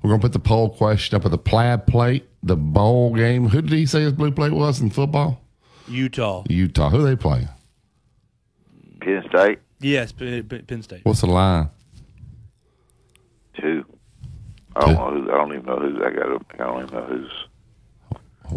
We're 0.02 0.08
going 0.08 0.20
to 0.20 0.24
put 0.26 0.32
the 0.34 0.38
poll 0.38 0.68
question 0.68 1.16
up 1.16 1.24
at 1.24 1.30
the 1.30 1.38
plaid 1.38 1.86
plate, 1.86 2.28
the 2.42 2.56
bowl 2.56 3.14
game. 3.14 3.48
Who 3.48 3.62
did 3.62 3.72
he 3.72 3.86
say 3.86 4.02
his 4.02 4.12
blue 4.12 4.32
plate 4.32 4.52
was 4.52 4.80
in 4.82 4.90
football? 4.90 5.40
Utah. 5.88 6.44
Utah. 6.50 6.90
Who 6.90 7.02
they 7.02 7.16
playing? 7.16 7.48
Penn 9.00 9.24
State, 9.28 9.58
Yes, 9.80 10.12
Penn, 10.12 10.44
Penn 10.44 10.64
Penn 10.66 10.82
State. 10.82 11.00
What's 11.04 11.20
the 11.22 11.26
line? 11.26 11.70
two. 13.60 13.84
I 14.76 14.80
don't 14.80 14.94
know 14.94 15.10
who. 15.10 15.30
I 15.30 15.34
don't 15.34 15.52
even 15.52 15.64
know 15.66 15.76
who's. 15.78 16.00
I 16.00 16.10
got. 16.10 16.26
I 16.54 16.56
don't 16.64 16.82
even 16.84 16.94
know 16.94 17.04
who's. 17.06 17.32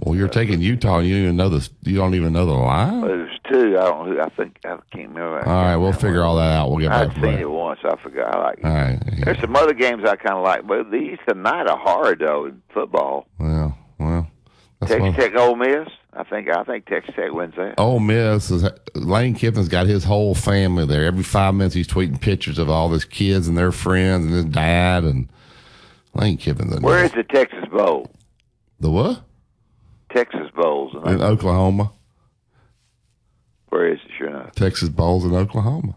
Well, 0.04 0.16
you're 0.16 0.28
taking 0.28 0.60
Utah, 0.62 1.00
and 1.00 1.08
you 1.08 1.16
don't 1.16 1.24
even 1.24 1.36
know 1.38 1.50
the 1.50 1.70
you 1.84 1.98
don't 1.98 2.16
even 2.16 2.34
know 2.34 2.46
the 2.46 2.52
line. 2.54 3.02
There's 3.02 3.40
two. 3.52 3.78
I 3.78 3.86
don't. 3.90 4.20
I 4.20 4.28
think. 4.30 4.60
I 4.64 4.78
can't 4.92 5.10
remember. 5.10 5.46
All 5.48 5.54
right, 5.64 5.76
we'll 5.76 5.92
figure 5.94 6.24
all 6.24 6.36
that 6.38 6.52
out. 6.52 6.70
We'll 6.70 6.80
get 6.80 6.90
back 6.90 7.02
I've 7.02 7.10
to 7.10 7.14
seen 7.16 7.22
break. 7.22 7.40
it 7.40 7.50
once. 7.50 7.80
I 7.84 7.96
forgot. 7.98 8.36
I 8.36 8.40
like 8.44 8.58
it. 8.60 8.66
All 8.66 8.72
right. 8.74 9.00
Yeah. 9.12 9.26
There's 9.26 9.40
some 9.42 9.56
other 9.56 9.74
games 9.74 10.04
I 10.08 10.16
kind 10.16 10.38
of 10.38 10.44
like, 10.44 10.66
but 10.68 10.90
these 10.92 11.18
tonight 11.28 11.68
are 11.68 11.78
hard 11.78 12.20
though 12.20 12.46
in 12.46 12.62
football. 12.74 13.28
Well, 13.40 13.50
well, 13.50 13.63
that's 14.88 15.02
Texas 15.02 15.24
Tech, 15.26 15.36
Ole 15.36 15.56
Miss. 15.56 15.88
I 16.16 16.24
think. 16.24 16.48
I 16.50 16.64
think 16.64 16.86
Texas 16.86 17.16
Tech 17.16 17.32
wins 17.32 17.54
that. 17.58 17.76
Ole 17.80 18.00
Miss 18.00 18.52
is 18.52 18.64
Lane 18.94 19.34
Kiffin's 19.34 19.68
got 19.68 19.88
his 19.88 20.04
whole 20.04 20.36
family 20.36 20.86
there. 20.86 21.06
Every 21.06 21.24
five 21.24 21.56
minutes, 21.56 21.76
he's 21.76 21.88
tweeting 21.88 22.22
pictures 22.22 22.60
of 22.60 22.70
all 22.70 22.90
his 22.90 23.06
kids 23.06 23.48
and 23.48 23.58
their 23.58 23.72
friends 23.72 24.26
and 24.26 24.34
his 24.34 24.46
dad 24.46 25.04
and 25.04 25.28
Lane 26.14 26.38
Kiffin's 26.38 26.76
in 26.76 26.84
Where 26.84 27.04
is 27.04 27.12
the 27.14 27.24
Texas 27.24 27.66
Bowl? 27.72 28.12
the 28.80 28.92
what 28.92 29.22
Texas 30.12 30.50
Bowls. 30.56 30.94
in 31.06 31.22
Oklahoma? 31.22 31.92
Where 33.70 33.92
is 33.92 34.00
it? 34.06 34.12
Sure 34.18 34.28
enough. 34.28 34.52
Texas 34.54 34.90
Bowls 34.90 35.26
in 35.26 35.34
Oklahoma. 35.34 35.96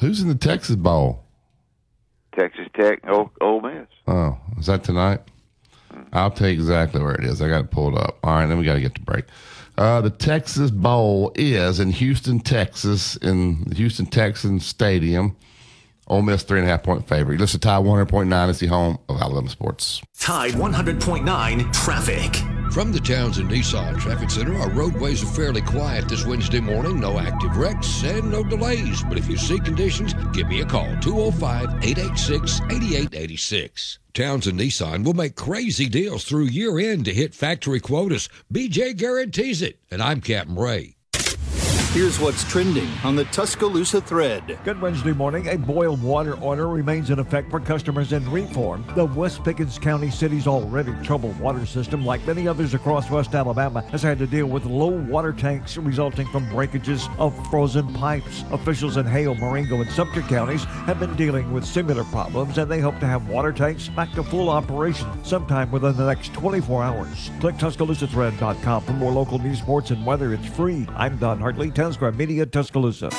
Who's 0.00 0.22
in 0.22 0.28
the 0.28 0.34
Texas 0.34 0.76
Bowl? 0.76 1.24
Texas 2.34 2.66
Tech, 2.74 3.00
Ole 3.40 3.60
Miss. 3.60 3.86
Oh, 4.06 4.38
is 4.58 4.66
that 4.66 4.82
tonight? 4.82 5.20
I'll 6.14 6.30
tell 6.30 6.48
you 6.48 6.54
exactly 6.54 7.02
where 7.02 7.14
it 7.14 7.24
is. 7.24 7.42
I 7.42 7.48
got 7.48 7.60
it 7.60 7.70
pulled 7.70 7.98
up. 7.98 8.18
All 8.22 8.34
right, 8.34 8.46
then 8.46 8.58
we 8.58 8.64
got 8.64 8.74
to 8.74 8.80
get 8.80 8.94
to 8.94 9.00
break. 9.00 9.24
Uh, 9.76 10.00
the 10.00 10.10
Texas 10.10 10.70
Bowl 10.70 11.32
is 11.34 11.80
in 11.80 11.90
Houston, 11.90 12.38
Texas, 12.38 13.16
in 13.16 13.64
the 13.64 13.74
Houston 13.74 14.06
Texans 14.06 14.64
Stadium. 14.64 15.36
Ole 16.06 16.22
Miss 16.22 16.42
three 16.42 16.58
and 16.60 16.68
a 16.68 16.70
half 16.70 16.82
point 16.82 17.08
favorite. 17.08 17.40
Listen 17.40 17.60
to 17.60 17.68
Tide 17.68 17.84
100.9 17.84 18.48
is 18.50 18.58
the 18.58 18.66
home 18.66 18.98
of 19.08 19.20
Alabama 19.20 19.48
sports. 19.48 20.02
Tide 20.18 20.52
100.9 20.52 21.72
traffic. 21.72 22.36
From 22.72 22.92
the 22.92 23.00
Townsend 23.00 23.50
Nissan 23.50 23.98
Traffic 23.98 24.30
Center, 24.30 24.58
our 24.58 24.70
roadways 24.70 25.22
are 25.22 25.34
fairly 25.34 25.62
quiet 25.62 26.08
this 26.08 26.26
Wednesday 26.26 26.60
morning. 26.60 26.98
No 26.98 27.18
active 27.18 27.56
wrecks 27.56 28.02
and 28.02 28.30
no 28.30 28.42
delays. 28.42 29.02
But 29.04 29.16
if 29.16 29.28
you 29.28 29.36
see 29.36 29.60
conditions, 29.60 30.12
give 30.32 30.48
me 30.48 30.60
a 30.60 30.66
call 30.66 30.88
205 31.00 31.84
886 31.84 32.60
8886. 32.62 33.98
Townsend 34.12 34.58
Nissan 34.58 35.04
will 35.04 35.14
make 35.14 35.36
crazy 35.36 35.88
deals 35.88 36.24
through 36.24 36.44
year 36.44 36.78
end 36.78 37.04
to 37.04 37.14
hit 37.14 37.34
factory 37.34 37.80
quotas. 37.80 38.28
BJ 38.52 38.96
guarantees 38.96 39.62
it. 39.62 39.78
And 39.90 40.02
I'm 40.02 40.20
Captain 40.20 40.56
Ray. 40.56 40.96
Here's 41.94 42.18
what's 42.18 42.42
trending 42.50 42.88
on 43.04 43.14
the 43.14 43.24
Tuscaloosa 43.26 44.00
thread. 44.00 44.58
Good 44.64 44.80
Wednesday 44.80 45.12
morning. 45.12 45.46
A 45.50 45.56
boil 45.56 45.94
water 45.94 46.36
order 46.40 46.66
remains 46.66 47.10
in 47.10 47.20
effect 47.20 47.52
for 47.52 47.60
customers 47.60 48.12
in 48.12 48.28
Reform. 48.32 48.84
The 48.96 49.04
West 49.04 49.44
Pickens 49.44 49.78
County 49.78 50.10
city's 50.10 50.48
already 50.48 50.92
troubled 51.04 51.38
water 51.38 51.64
system, 51.64 52.04
like 52.04 52.26
many 52.26 52.48
others 52.48 52.74
across 52.74 53.08
West 53.10 53.32
Alabama, 53.36 53.82
has 53.92 54.02
had 54.02 54.18
to 54.18 54.26
deal 54.26 54.46
with 54.46 54.64
low 54.64 54.88
water 54.88 55.32
tanks 55.32 55.76
resulting 55.76 56.26
from 56.32 56.50
breakages 56.50 57.08
of 57.16 57.32
frozen 57.48 57.94
pipes. 57.94 58.42
Officials 58.50 58.96
in 58.96 59.06
Hale, 59.06 59.36
Marengo, 59.36 59.80
and 59.80 59.90
Sumter 59.92 60.22
counties 60.22 60.64
have 60.64 60.98
been 60.98 61.14
dealing 61.14 61.52
with 61.52 61.64
similar 61.64 62.02
problems, 62.02 62.58
and 62.58 62.68
they 62.68 62.80
hope 62.80 62.98
to 62.98 63.06
have 63.06 63.28
water 63.28 63.52
tanks 63.52 63.88
back 63.90 64.10
to 64.14 64.24
full 64.24 64.50
operation 64.50 65.06
sometime 65.24 65.70
within 65.70 65.96
the 65.96 66.06
next 66.06 66.34
24 66.34 66.82
hours. 66.82 67.30
Click 67.38 67.54
TuscaloosaThread.com 67.54 68.82
for 68.82 68.92
more 68.94 69.12
local 69.12 69.38
news, 69.38 69.60
sports, 69.60 69.92
and 69.92 70.04
weather. 70.04 70.34
It's 70.34 70.48
free. 70.56 70.88
I'm 70.96 71.18
Don 71.18 71.38
Hartley, 71.38 71.70
Town 71.84 71.92
Square 71.92 72.12
Media, 72.12 72.46
Tuscaloosa. 72.46 73.10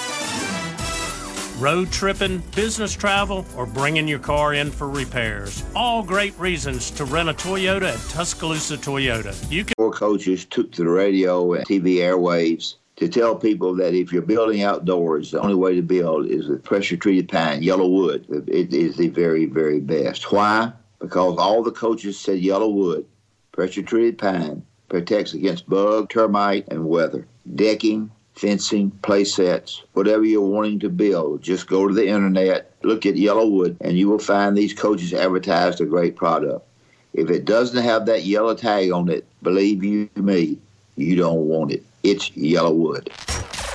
road 1.60 1.92
tripping, 1.92 2.40
business 2.56 2.94
travel, 2.96 3.46
or 3.56 3.68
bringing 3.68 4.08
your 4.08 4.18
car 4.18 4.56
in 4.56 4.72
for 4.72 4.90
repairs. 4.90 5.64
All 5.76 6.02
great 6.02 6.34
reasons 6.40 6.90
to 6.92 7.06
rent 7.06 7.30
a 7.30 7.34
Toyota 7.34 7.94
at 7.94 8.10
Tuscaloosa 8.10 8.78
Toyota. 8.78 9.36
You 9.52 9.66
can 9.66 9.76
four 9.78 9.92
coaches 9.92 10.46
took 10.46 10.72
to 10.72 10.84
the 10.84 10.90
radio 10.90 11.54
and 11.54 11.64
TV 11.64 11.98
airwaves 11.98 12.78
to 12.96 13.08
tell 13.08 13.36
people 13.36 13.76
that 13.76 13.94
if 13.94 14.12
you're 14.12 14.24
building 14.24 14.64
outdoors, 14.64 15.30
the 15.30 15.42
only 15.42 15.54
way 15.54 15.76
to 15.76 15.84
build 15.84 16.26
is 16.26 16.48
with 16.48 16.64
pressure 16.64 16.98
treated 16.98 17.30
pine, 17.30 17.62
YellaWood. 17.62 18.50
It 18.50 18.74
is 18.74 18.98
the 18.98 19.10
very, 19.10 19.46
very 19.46 19.80
best. 19.80 20.32
Why? 20.32 20.74
Because 20.98 21.38
all 21.38 21.62
the 21.62 21.72
coaches 21.72 22.20
said 22.20 22.42
YellaWood, 22.42 23.06
pressure 23.52 23.84
treated 23.84 24.18
pine, 24.18 24.66
protects 24.90 25.36
against 25.36 25.70
bug, 25.70 26.10
termite, 26.10 26.68
and 26.70 26.88
weather. 26.88 27.28
Decking, 27.54 28.10
fencing, 28.36 28.92
play 29.02 29.24
sets, 29.24 29.84
whatever 29.94 30.24
you're 30.24 30.42
wanting 30.42 30.80
to 30.80 30.90
build, 30.90 31.42
just 31.42 31.68
go 31.68 31.88
to 31.88 31.94
the 31.94 32.08
internet, 32.08 32.72
look 32.84 33.06
at 33.06 33.16
YellaWood, 33.16 33.78
and 33.82 33.98
you 33.98 34.10
will 34.10 34.20
find 34.20 34.58
these 34.58 34.74
coaches 34.74 35.14
advertised 35.14 35.82
a 35.82 35.86
great 35.86 36.16
product. 36.16 36.66
If 37.14 37.30
it 37.30 37.46
doesn't 37.46 37.82
have 37.82 38.06
that 38.08 38.26
yellow 38.26 38.56
tag 38.56 38.92
on 38.92 39.10
it, 39.10 39.26
believe 39.42 39.84
you 39.84 40.10
me, 40.16 40.58
you 40.98 41.16
don't 41.16 41.48
want 41.48 41.72
it. 41.72 41.84
It's 42.04 42.30
YellaWood. 42.32 43.10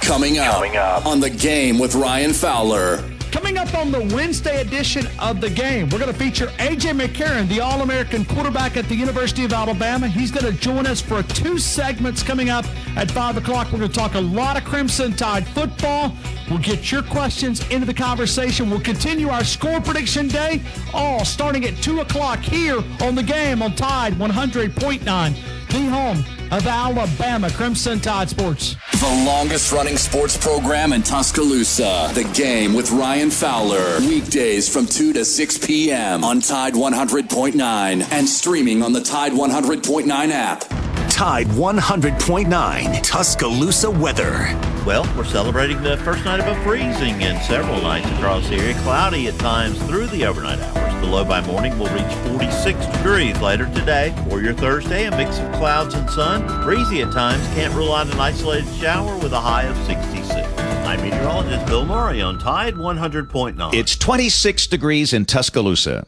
Coming 0.02 0.38
up, 0.38 1.06
on 1.06 1.20
the 1.20 1.30
game 1.30 1.78
with 1.78 1.94
Ryan 1.94 2.32
Fowler. 2.32 3.02
Coming 3.32 3.58
up 3.58 3.72
on 3.74 3.92
the 3.92 4.00
Wednesday 4.12 4.60
edition 4.60 5.06
of 5.20 5.40
the 5.40 5.48
game, 5.48 5.88
we're 5.88 6.00
going 6.00 6.12
to 6.12 6.18
feature 6.18 6.50
A.J. 6.58 6.90
McCarron, 6.90 7.48
the 7.48 7.60
All 7.60 7.80
American 7.80 8.24
quarterback 8.24 8.76
at 8.76 8.86
the 8.86 8.94
University 8.94 9.44
of 9.44 9.52
Alabama. 9.52 10.08
He's 10.08 10.32
going 10.32 10.52
to 10.52 10.60
join 10.60 10.84
us 10.84 11.00
for 11.00 11.22
two 11.22 11.56
segments 11.56 12.24
coming 12.24 12.50
up 12.50 12.64
at 12.96 13.08
5 13.08 13.36
o'clock. 13.36 13.70
We're 13.70 13.78
going 13.78 13.90
to 13.90 13.96
talk 13.96 14.14
a 14.14 14.20
lot 14.20 14.56
of 14.56 14.64
Crimson 14.64 15.12
Tide 15.12 15.46
football. 15.46 16.12
We'll 16.48 16.58
get 16.58 16.90
your 16.90 17.02
questions 17.02 17.60
into 17.68 17.86
the 17.86 17.94
conversation. 17.94 18.68
We'll 18.68 18.80
continue 18.80 19.28
our 19.28 19.44
score 19.44 19.80
prediction 19.80 20.26
day, 20.26 20.60
all 20.92 21.24
starting 21.24 21.64
at 21.66 21.76
2 21.76 22.00
o'clock 22.00 22.40
here 22.40 22.82
on 23.00 23.14
the 23.14 23.22
game 23.22 23.62
on 23.62 23.76
Tide 23.76 24.14
100.9, 24.14 25.68
the 25.68 25.88
home 25.88 26.39
of 26.50 26.66
Alabama 26.66 27.50
Crimson 27.50 28.00
Tide 28.00 28.28
Sports. 28.28 28.76
The 28.92 29.24
longest 29.24 29.72
running 29.72 29.96
sports 29.96 30.36
program 30.36 30.92
in 30.92 31.02
Tuscaloosa. 31.02 32.10
The 32.14 32.30
game 32.34 32.74
with 32.74 32.90
Ryan 32.90 33.30
Fowler. 33.30 33.98
Weekdays 34.00 34.68
from 34.68 34.86
2 34.86 35.12
to 35.14 35.24
6 35.24 35.58
p.m. 35.58 36.24
on 36.24 36.40
Tide 36.40 36.74
100.9 36.74 38.12
and 38.12 38.28
streaming 38.28 38.82
on 38.82 38.92
the 38.92 39.00
Tide 39.00 39.32
100.9 39.32 40.30
app. 40.30 40.64
Tide 41.10 41.46
100.9 41.48 43.02
Tuscaloosa 43.02 43.90
weather. 43.90 44.58
Well, 44.86 45.04
we're 45.16 45.24
celebrating 45.24 45.82
the 45.82 45.98
first 45.98 46.24
night 46.24 46.40
of 46.40 46.46
a 46.46 46.62
freezing 46.64 47.22
and 47.22 47.40
several 47.42 47.80
nights 47.82 48.08
across 48.12 48.48
the 48.48 48.56
area. 48.56 48.74
Cloudy 48.78 49.28
at 49.28 49.38
times 49.38 49.80
through 49.82 50.06
the 50.06 50.24
overnight 50.24 50.58
hours. 50.60 50.89
The 51.00 51.06
low 51.06 51.24
by 51.24 51.40
morning 51.40 51.78
will 51.78 51.88
reach 51.88 52.12
46 52.28 52.86
degrees 52.98 53.40
later 53.40 53.66
today. 53.74 54.14
For 54.28 54.42
your 54.42 54.52
Thursday, 54.52 55.06
a 55.06 55.10
mix 55.10 55.38
of 55.38 55.50
clouds 55.52 55.94
and 55.94 56.08
sun. 56.10 56.46
Breezy 56.62 57.00
at 57.00 57.10
times. 57.10 57.42
Can't 57.54 57.72
rule 57.74 57.94
out 57.94 58.12
an 58.12 58.20
isolated 58.20 58.68
shower 58.74 59.16
with 59.18 59.32
a 59.32 59.40
high 59.40 59.62
of 59.62 59.76
66. 59.86 60.30
I'm 60.58 61.00
meteorologist 61.02 61.66
Bill 61.66 61.86
Murray 61.86 62.20
on 62.20 62.38
Tide 62.38 62.74
100.9. 62.74 63.72
It's 63.72 63.96
26 63.96 64.66
degrees 64.66 65.14
in 65.14 65.24
Tuscaloosa. 65.24 66.06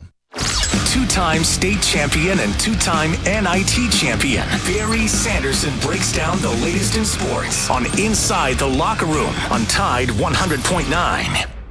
Two 0.92 1.06
time 1.06 1.42
state 1.42 1.80
champion 1.80 2.38
and 2.40 2.52
two 2.60 2.74
time 2.74 3.12
NIT 3.24 3.90
champion, 3.92 4.46
Barry 4.66 5.06
Sanderson 5.06 5.72
breaks 5.80 6.12
down 6.12 6.38
the 6.42 6.50
latest 6.50 6.96
in 6.98 7.06
sports 7.06 7.70
on 7.70 7.86
Inside 7.98 8.58
the 8.58 8.66
Locker 8.66 9.06
Room 9.06 9.34
on 9.50 9.64
Tide 9.66 10.08
100.9. 10.08 11.61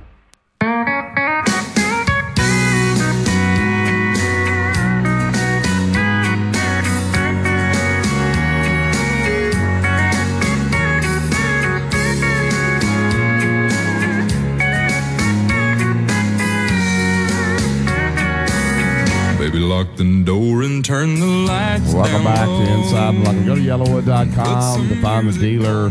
turn 20.91 21.21
the 21.21 21.25
lights 21.25 21.93
Welcome 21.93 22.25
back 22.25 22.47
to. 22.47 22.73
Inside 22.73 23.15
Locker. 23.23 23.45
Go 23.45 23.56
to 23.56 23.62
yellawood.com 23.62 24.89
to 24.89 24.95
find 25.01 25.32
the 25.32 25.39
dealer 25.39 25.89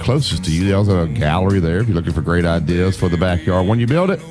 closest 0.00 0.44
to 0.44 0.52
you. 0.52 0.64
They 0.64 0.74
also 0.74 0.96
have 0.96 1.10
a 1.10 1.12
gallery 1.12 1.58
there 1.58 1.78
if 1.78 1.88
you're 1.88 1.96
looking 1.96 2.12
for 2.12 2.22
great 2.22 2.44
ideas 2.44 2.96
for 2.96 3.08
the 3.08 3.16
backyard. 3.16 3.66
When 3.66 3.80
you 3.80 3.88
build 3.88 4.10
it, 4.10 4.22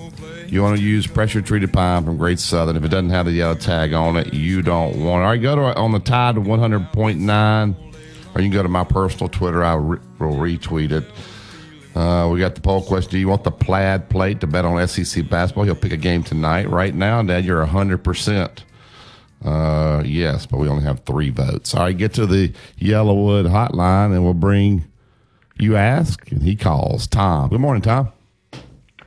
you 0.47 0.63
want 0.63 0.77
to 0.77 0.81
use 0.81 1.07
pressure 1.07 1.41
treated 1.41 1.73
pine 1.73 2.05
from 2.05 2.15
Great 2.15 2.39
Southern. 2.39 2.77
If 2.77 2.85
it 2.85 2.87
doesn't 2.87 3.09
have 3.09 3.25
the 3.25 3.33
yellow 3.33 3.55
tag 3.55 3.91
on 3.91 4.15
it, 4.15 4.33
you 4.33 4.61
don't 4.61 5.03
want 5.03 5.23
it. 5.23 5.25
All 5.25 5.31
right, 5.31 5.41
go 5.41 5.57
to 5.57 5.77
on 5.77 5.91
the 5.91 5.99
tide 5.99 6.37
of 6.37 6.43
100.9, 6.43 7.75
or 8.33 8.41
you 8.41 8.45
can 8.45 8.51
go 8.51 8.63
to 8.63 8.69
my 8.69 8.85
personal 8.85 9.27
Twitter. 9.27 9.61
I 9.61 9.73
re- 9.73 9.99
will 10.19 10.35
retweet 10.35 10.93
it. 10.93 11.03
Uh, 11.97 12.29
we 12.31 12.39
got 12.39 12.55
the 12.55 12.61
poll 12.61 12.81
question. 12.81 13.11
Do 13.11 13.17
you 13.19 13.27
want 13.27 13.43
the 13.43 13.51
plaid 13.51 14.07
plate 14.07 14.39
to 14.39 14.47
bet 14.47 14.63
on 14.63 14.87
SEC 14.87 15.27
basketball? 15.29 15.65
He'll 15.65 15.75
pick 15.75 15.91
a 15.91 15.97
game 15.97 16.23
tonight. 16.23 16.69
Right 16.69 16.95
now, 16.95 17.21
Dad, 17.23 17.43
you're 17.43 17.65
100%. 17.65 18.59
Uh, 19.43 20.01
yes, 20.05 20.45
but 20.45 20.57
we 20.57 20.67
only 20.67 20.83
have 20.83 21.01
three 21.01 21.29
votes. 21.29 21.73
All 21.75 21.83
right, 21.83 21.97
get 21.97 22.13
to 22.15 22.25
the 22.25 22.53
YellaWood 22.79 23.47
hotline 23.49 24.13
and 24.13 24.23
we'll 24.23 24.33
bring 24.33 24.85
you 25.59 25.75
ask 25.75 26.31
and 26.31 26.41
he 26.41 26.55
calls. 26.55 27.07
Tom. 27.07 27.49
Good 27.49 27.61
morning, 27.61 27.81
Tom. 27.81 28.11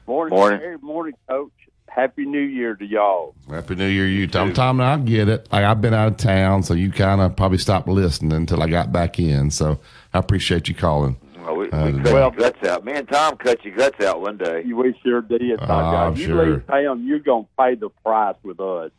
Morning, 0.07 0.37
Morning. 0.37 0.61
Jerry. 0.61 0.79
Morning, 0.79 1.15
Coach. 1.29 1.53
Happy 1.89 2.25
New 2.25 2.41
Year 2.41 2.77
to 2.77 2.85
y'all. 2.87 3.35
Happy 3.49 3.75
New 3.75 3.87
Year, 3.89 4.07
you 4.07 4.27
Tom. 4.29 4.53
Tom, 4.53 4.81
I 4.81 4.97
get 4.99 5.29
it. 5.29 5.49
Like, 5.51 5.65
I've 5.65 5.81
been 5.81 5.93
out 5.95 6.07
of 6.09 6.17
town, 6.17 6.63
so 6.63 6.73
you 6.75 6.91
kind 6.93 7.21
of 7.21 7.35
probably 7.37 7.59
stopped 7.59 7.89
listening 7.89 8.33
until 8.33 8.63
I 8.63 8.69
got 8.69 8.93
back 8.93 9.19
in. 9.19 9.51
So 9.51 9.81
I 10.15 10.19
appreciate 10.21 10.69
you 10.69 10.75
calling. 10.77 11.17
Well, 11.37 11.57
we, 11.57 11.65
we 11.65 11.71
Uh, 11.71 11.71
cut 11.71 11.93
today. 11.97 12.11
your 12.13 12.31
guts 12.31 12.69
out. 12.69 12.85
Me 12.85 12.93
and 12.93 13.09
Tom 13.09 13.37
cut 13.37 13.65
your 13.65 13.75
guts 13.75 14.05
out 14.05 14.21
one 14.21 14.37
day. 14.37 14.63
We 14.65 14.95
sure 15.03 15.21
did. 15.21 15.59
Doc. 15.59 15.71
I'm 15.71 16.17
you 16.17 16.27
sure. 16.27 16.47
leave 16.47 16.67
town, 16.69 17.05
you're 17.07 17.19
gonna 17.19 17.47
pay 17.59 17.75
the 17.75 17.89
price 18.05 18.37
with 18.45 18.61
us. 18.61 18.93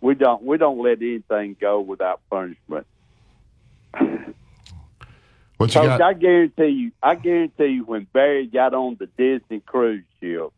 We 0.00 0.14
don't. 0.14 0.42
We 0.42 0.58
don't 0.58 0.82
let 0.82 0.98
anything 0.98 1.56
go 1.60 1.80
without 1.80 2.20
punishment. 2.30 2.86
What 5.56 5.74
you 5.74 5.80
Coach, 5.80 5.98
got? 5.98 6.02
I 6.02 6.12
guarantee 6.14 6.68
you. 6.68 6.92
I 7.02 7.14
guarantee 7.14 7.66
you, 7.66 7.84
when 7.84 8.06
Barry 8.12 8.46
got 8.46 8.74
on 8.74 8.96
the 8.98 9.06
Disney 9.06 9.60
cruise 9.60 10.04
ship, 10.20 10.52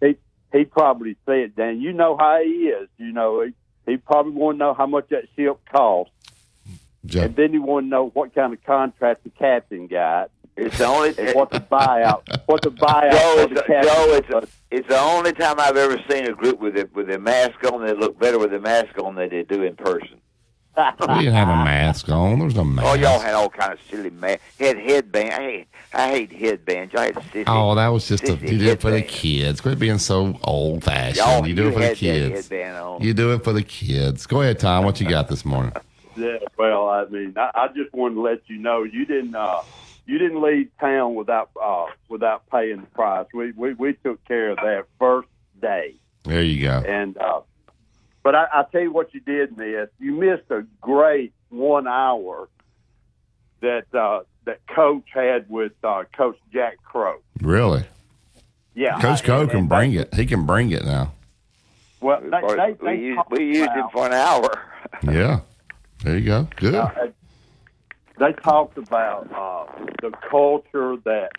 he 0.00 0.16
he 0.52 0.64
probably 0.64 1.16
said, 1.24 1.54
"Dan, 1.56 1.80
you 1.80 1.92
know 1.92 2.16
how 2.16 2.40
he 2.42 2.68
is. 2.68 2.88
You 2.98 3.12
know 3.12 3.42
he 3.42 3.52
he 3.86 3.96
probably 3.96 4.32
want 4.32 4.56
to 4.56 4.58
know 4.58 4.74
how 4.74 4.86
much 4.86 5.08
that 5.10 5.24
ship 5.36 5.58
cost, 5.72 6.10
Jeff. 7.06 7.26
and 7.26 7.36
then 7.36 7.52
he 7.52 7.58
want 7.58 7.86
to 7.86 7.88
know 7.88 8.08
what 8.08 8.34
kind 8.34 8.52
of 8.52 8.62
contract 8.64 9.24
the 9.24 9.30
captain 9.30 9.86
got." 9.86 10.30
It's 10.56 10.76
the 10.76 10.84
only 10.84 11.14
and 11.16 11.34
what 11.34 11.50
the 11.50 11.60
buyout, 11.60 12.22
what 12.46 12.60
the 12.62 12.70
buyout 12.72 13.12
Joe, 13.12 13.46
for 13.48 13.54
it's. 13.54 14.28
Joe, 14.28 14.38
it's, 14.38 14.56
it's 14.70 14.88
the 14.88 14.98
only 14.98 15.32
time 15.32 15.56
I've 15.58 15.76
ever 15.76 15.98
seen 16.08 16.26
a 16.26 16.32
group 16.32 16.60
with 16.60 16.76
it 16.76 16.94
with 16.94 17.08
their 17.08 17.18
mask 17.18 17.62
on. 17.64 17.84
They 17.84 17.94
look 17.94 18.18
better 18.18 18.38
with 18.38 18.50
their 18.50 18.60
mask 18.60 18.98
on 19.02 19.16
than 19.16 19.28
they 19.28 19.42
do 19.42 19.62
in 19.62 19.76
person. 19.76 20.20
We 20.76 21.06
didn't 21.06 21.34
have 21.34 21.48
a 21.48 21.64
mask 21.64 22.08
on. 22.08 22.38
There's 22.38 22.54
no 22.54 22.64
mask. 22.64 22.88
Oh, 22.88 22.94
y'all 22.94 23.18
had 23.18 23.34
all 23.34 23.50
kind 23.50 23.72
of 23.72 23.78
silly 23.90 24.10
man. 24.10 24.38
Had 24.58 24.78
headband. 24.78 25.32
I 25.32 25.42
hate, 25.42 25.68
I 25.92 26.08
hate 26.10 26.32
headbands. 26.32 26.92
Y'all 26.92 27.02
had 27.02 27.14
sissy. 27.16 27.44
Oh, 27.46 27.74
that 27.74 27.88
was 27.88 28.08
just 28.08 28.22
a, 28.24 28.28
sissy 28.28 28.52
you 28.52 28.58
did 28.58 28.68
it 28.68 28.80
for 28.80 28.90
the 28.90 29.02
kids. 29.02 29.60
Quit 29.60 29.78
being 29.78 29.98
so 29.98 30.38
old 30.44 30.84
fashioned. 30.84 31.16
Y'all, 31.16 31.42
do 31.42 31.50
you 31.50 31.68
it 31.68 31.72
for 31.72 31.78
the 31.80 31.86
had 31.86 31.96
that 31.96 31.98
kids. 31.98 32.52
on. 32.52 33.02
You 33.02 33.14
do 33.14 33.32
it 33.34 33.44
for 33.44 33.52
the 33.52 33.62
kids. 33.62 34.26
Go 34.26 34.42
ahead, 34.42 34.58
Tom. 34.58 34.84
What 34.84 35.00
you 35.00 35.08
got 35.08 35.28
this 35.28 35.44
morning? 35.44 35.72
Yeah, 36.16 36.38
well, 36.58 36.88
I 36.88 37.06
mean, 37.06 37.34
I, 37.36 37.50
I 37.54 37.68
just 37.68 37.94
wanted 37.94 38.16
to 38.16 38.20
let 38.20 38.40
you 38.48 38.58
know 38.58 38.82
you 38.82 39.06
didn't 39.06 39.34
uh, 39.34 39.62
you 40.10 40.18
didn't 40.18 40.42
leave 40.42 40.68
town 40.80 41.14
without 41.14 41.50
uh, 41.62 41.86
without 42.08 42.42
paying 42.50 42.80
the 42.80 42.86
price. 42.88 43.26
We, 43.32 43.52
we 43.52 43.74
we 43.74 43.92
took 43.94 44.22
care 44.26 44.50
of 44.50 44.56
that 44.56 44.86
first 44.98 45.28
day, 45.60 45.94
There 46.24 46.42
you 46.42 46.62
go. 46.62 46.78
and 46.86 47.16
uh, 47.18 47.40
but 48.22 48.34
I, 48.34 48.46
I 48.52 48.64
tell 48.72 48.80
you 48.82 48.92
what 48.92 49.14
you 49.14 49.20
did 49.20 49.56
miss. 49.56 49.88
You 49.98 50.12
missed 50.12 50.50
a 50.50 50.64
great 50.80 51.32
one 51.48 51.86
hour 51.86 52.48
that 53.60 53.86
uh, 53.94 54.20
that 54.46 54.58
Coach 54.74 55.04
had 55.14 55.48
with 55.48 55.72
uh, 55.84 56.04
Coach 56.16 56.38
Jack 56.52 56.76
Crowe. 56.82 57.20
Really? 57.40 57.84
Yeah, 58.74 59.00
Coach 59.00 59.22
I- 59.22 59.26
Co 59.26 59.40
and- 59.42 59.50
can 59.50 59.66
bring 59.68 59.92
it. 59.94 60.12
He 60.14 60.26
can 60.26 60.44
bring 60.46 60.70
it 60.72 60.84
now. 60.84 61.12
Well, 62.00 62.20
they, 62.22 62.28
they, 62.56 62.76
we 62.80 63.04
used, 63.06 63.16
talked 63.16 63.30
we 63.32 63.44
used 63.44 63.70
him 63.70 63.78
about- 63.78 63.92
for 63.92 64.06
an 64.06 64.12
hour. 64.14 64.62
Yeah. 65.02 65.40
There 66.02 66.16
you 66.16 66.24
go. 66.24 66.48
Good. 66.56 66.74
Uh, 66.74 66.90
they 68.20 68.32
talked 68.34 68.76
about 68.76 69.32
uh, 69.32 69.84
the 70.02 70.10
culture 70.30 70.96
that 71.04 71.30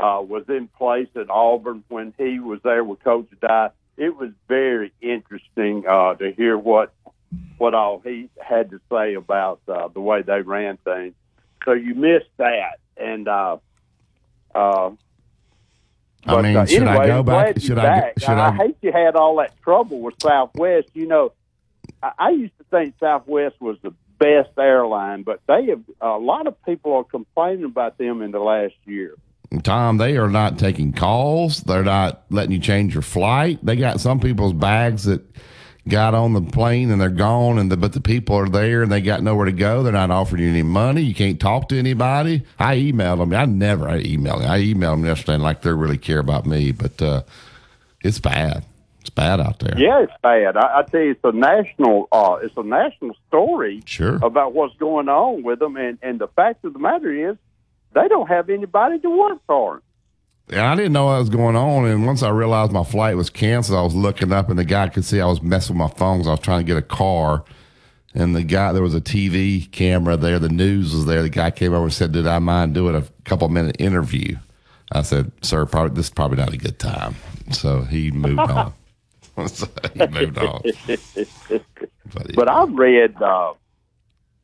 uh, 0.00 0.22
was 0.26 0.44
in 0.48 0.68
place 0.68 1.08
at 1.14 1.28
Auburn 1.28 1.84
when 1.88 2.14
he 2.18 2.40
was 2.40 2.60
there 2.64 2.82
with 2.82 3.04
Coach 3.04 3.28
Dye. 3.40 3.70
It 3.98 4.16
was 4.16 4.30
very 4.48 4.92
interesting 5.02 5.84
uh, 5.86 6.14
to 6.14 6.32
hear 6.32 6.56
what 6.58 6.92
what 7.58 7.74
all 7.74 8.00
he 8.00 8.30
had 8.40 8.70
to 8.70 8.80
say 8.90 9.14
about 9.14 9.60
uh, 9.68 9.88
the 9.88 10.00
way 10.00 10.22
they 10.22 10.40
ran 10.40 10.78
things. 10.78 11.14
So 11.64 11.72
you 11.72 11.94
missed 11.94 12.30
that, 12.38 12.78
and 12.96 13.28
uh, 13.28 13.58
uh, 14.54 14.90
I 16.26 16.42
mean, 16.42 16.56
uh, 16.56 16.64
should 16.66 16.84
I 16.84 16.90
anyway, 16.90 17.06
go 17.06 17.18
I'm 17.18 17.24
back? 17.24 17.54
Should 17.60 17.68
you're 17.68 17.80
I? 17.80 18.00
back. 18.00 18.18
Should 18.18 18.28
I, 18.30 18.48
I? 18.48 18.56
hate 18.56 18.76
you 18.80 18.92
had 18.92 19.14
all 19.14 19.36
that 19.36 19.60
trouble 19.62 20.00
with 20.00 20.14
Southwest. 20.22 20.88
You 20.94 21.06
know, 21.06 21.32
I, 22.02 22.12
I 22.18 22.30
used 22.30 22.56
to 22.58 22.64
think 22.70 22.94
Southwest 22.98 23.60
was 23.60 23.76
the 23.82 23.92
best 24.18 24.50
airline, 24.58 25.22
but 25.22 25.40
they 25.46 25.66
have 25.66 25.82
a 26.00 26.18
lot 26.18 26.46
of 26.46 26.62
people 26.64 26.94
are 26.94 27.04
complaining 27.04 27.64
about 27.64 27.98
them 27.98 28.22
in 28.22 28.30
the 28.30 28.38
last 28.38 28.74
year. 28.84 29.14
Tom, 29.62 29.98
they 29.98 30.16
are 30.16 30.28
not 30.28 30.58
taking 30.58 30.92
calls. 30.92 31.60
They're 31.60 31.84
not 31.84 32.24
letting 32.30 32.52
you 32.52 32.58
change 32.58 32.94
your 32.94 33.02
flight. 33.02 33.64
They 33.64 33.76
got 33.76 34.00
some 34.00 34.18
people's 34.18 34.52
bags 34.52 35.04
that 35.04 35.22
got 35.86 36.14
on 36.14 36.32
the 36.32 36.40
plane 36.40 36.90
and 36.90 37.00
they're 37.00 37.10
gone, 37.10 37.58
and 37.58 37.70
the, 37.70 37.76
but 37.76 37.92
the 37.92 38.00
people 38.00 38.36
are 38.36 38.48
there 38.48 38.82
and 38.82 38.90
they 38.90 39.00
got 39.00 39.22
nowhere 39.22 39.46
to 39.46 39.52
go. 39.52 39.82
They're 39.82 39.92
not 39.92 40.10
offering 40.10 40.42
you 40.42 40.48
any 40.48 40.62
money. 40.62 41.02
You 41.02 41.14
can't 41.14 41.38
talk 41.38 41.68
to 41.68 41.78
anybody. 41.78 42.42
I 42.58 42.76
emailed 42.76 43.18
them. 43.18 43.34
I 43.34 43.44
never 43.44 43.88
I 43.88 44.02
emailed 44.02 44.40
them. 44.40 44.50
I 44.50 44.60
emailed 44.60 44.96
them 44.96 45.04
yesterday, 45.04 45.34
and 45.34 45.42
like 45.42 45.62
they 45.62 45.72
really 45.72 45.98
care 45.98 46.18
about 46.18 46.46
me, 46.46 46.72
but 46.72 47.00
uh, 47.00 47.22
it's 48.02 48.18
bad. 48.18 48.64
Bad 49.14 49.40
out 49.40 49.60
there. 49.60 49.74
Yeah, 49.78 50.02
it's 50.02 50.12
bad. 50.22 50.56
I, 50.56 50.78
I 50.80 50.82
tell 50.82 51.00
you, 51.00 51.12
it's 51.12 51.20
a 51.24 51.32
national. 51.32 52.08
Uh, 52.10 52.38
it's 52.42 52.56
a 52.56 52.62
national 52.64 53.14
story 53.28 53.82
Sure. 53.86 54.16
about 54.22 54.54
what's 54.54 54.74
going 54.76 55.08
on 55.08 55.42
with 55.42 55.58
them, 55.60 55.76
and 55.76 55.98
and 56.02 56.18
the 56.20 56.28
fact 56.28 56.64
of 56.64 56.72
the 56.72 56.78
matter 56.80 57.30
is, 57.30 57.36
they 57.94 58.08
don't 58.08 58.26
have 58.28 58.50
anybody 58.50 58.98
to 58.98 59.08
work 59.10 59.38
for 59.46 59.74
them. 60.48 60.58
and 60.58 60.66
I 60.66 60.74
didn't 60.74 60.92
know 60.92 61.06
what 61.06 61.18
was 61.20 61.28
going 61.30 61.54
on. 61.56 61.86
And 61.86 62.04
once 62.06 62.22
I 62.24 62.30
realized 62.30 62.72
my 62.72 62.82
flight 62.84 63.16
was 63.16 63.30
canceled, 63.30 63.78
I 63.78 63.82
was 63.82 63.94
looking 63.94 64.32
up, 64.32 64.50
and 64.50 64.58
the 64.58 64.64
guy 64.64 64.88
could 64.88 65.04
see 65.04 65.20
I 65.20 65.26
was 65.26 65.40
messing 65.40 65.78
with 65.78 65.90
my 65.92 65.96
phone. 65.96 66.26
I 66.26 66.30
was 66.30 66.40
trying 66.40 66.60
to 66.60 66.64
get 66.66 66.76
a 66.76 66.82
car. 66.82 67.44
And 68.16 68.34
the 68.34 68.42
guy, 68.44 68.72
there 68.72 68.82
was 68.82 68.94
a 68.94 69.00
TV 69.00 69.70
camera 69.72 70.16
there. 70.16 70.38
The 70.38 70.48
news 70.48 70.92
was 70.94 71.06
there. 71.06 71.22
The 71.22 71.28
guy 71.28 71.50
came 71.50 71.72
over 71.72 71.84
and 71.84 71.92
said, 71.92 72.12
"Did 72.12 72.26
I 72.26 72.38
mind 72.40 72.74
doing 72.74 72.94
a 72.94 73.02
couple 73.24 73.48
minute 73.48 73.76
interview?" 73.80 74.36
I 74.92 75.02
said, 75.02 75.32
"Sir, 75.42 75.66
probably 75.66 75.94
this 75.96 76.06
is 76.06 76.10
probably 76.10 76.36
not 76.38 76.52
a 76.52 76.56
good 76.56 76.78
time." 76.78 77.14
So 77.52 77.82
he 77.82 78.10
moved 78.12 78.38
on. 78.50 78.72
so 79.46 79.66
he 79.94 80.06
moved 80.10 80.38
on. 80.38 80.62
But 82.34 82.48
I've 82.48 82.72
read 82.72 83.20
uh, 83.20 83.54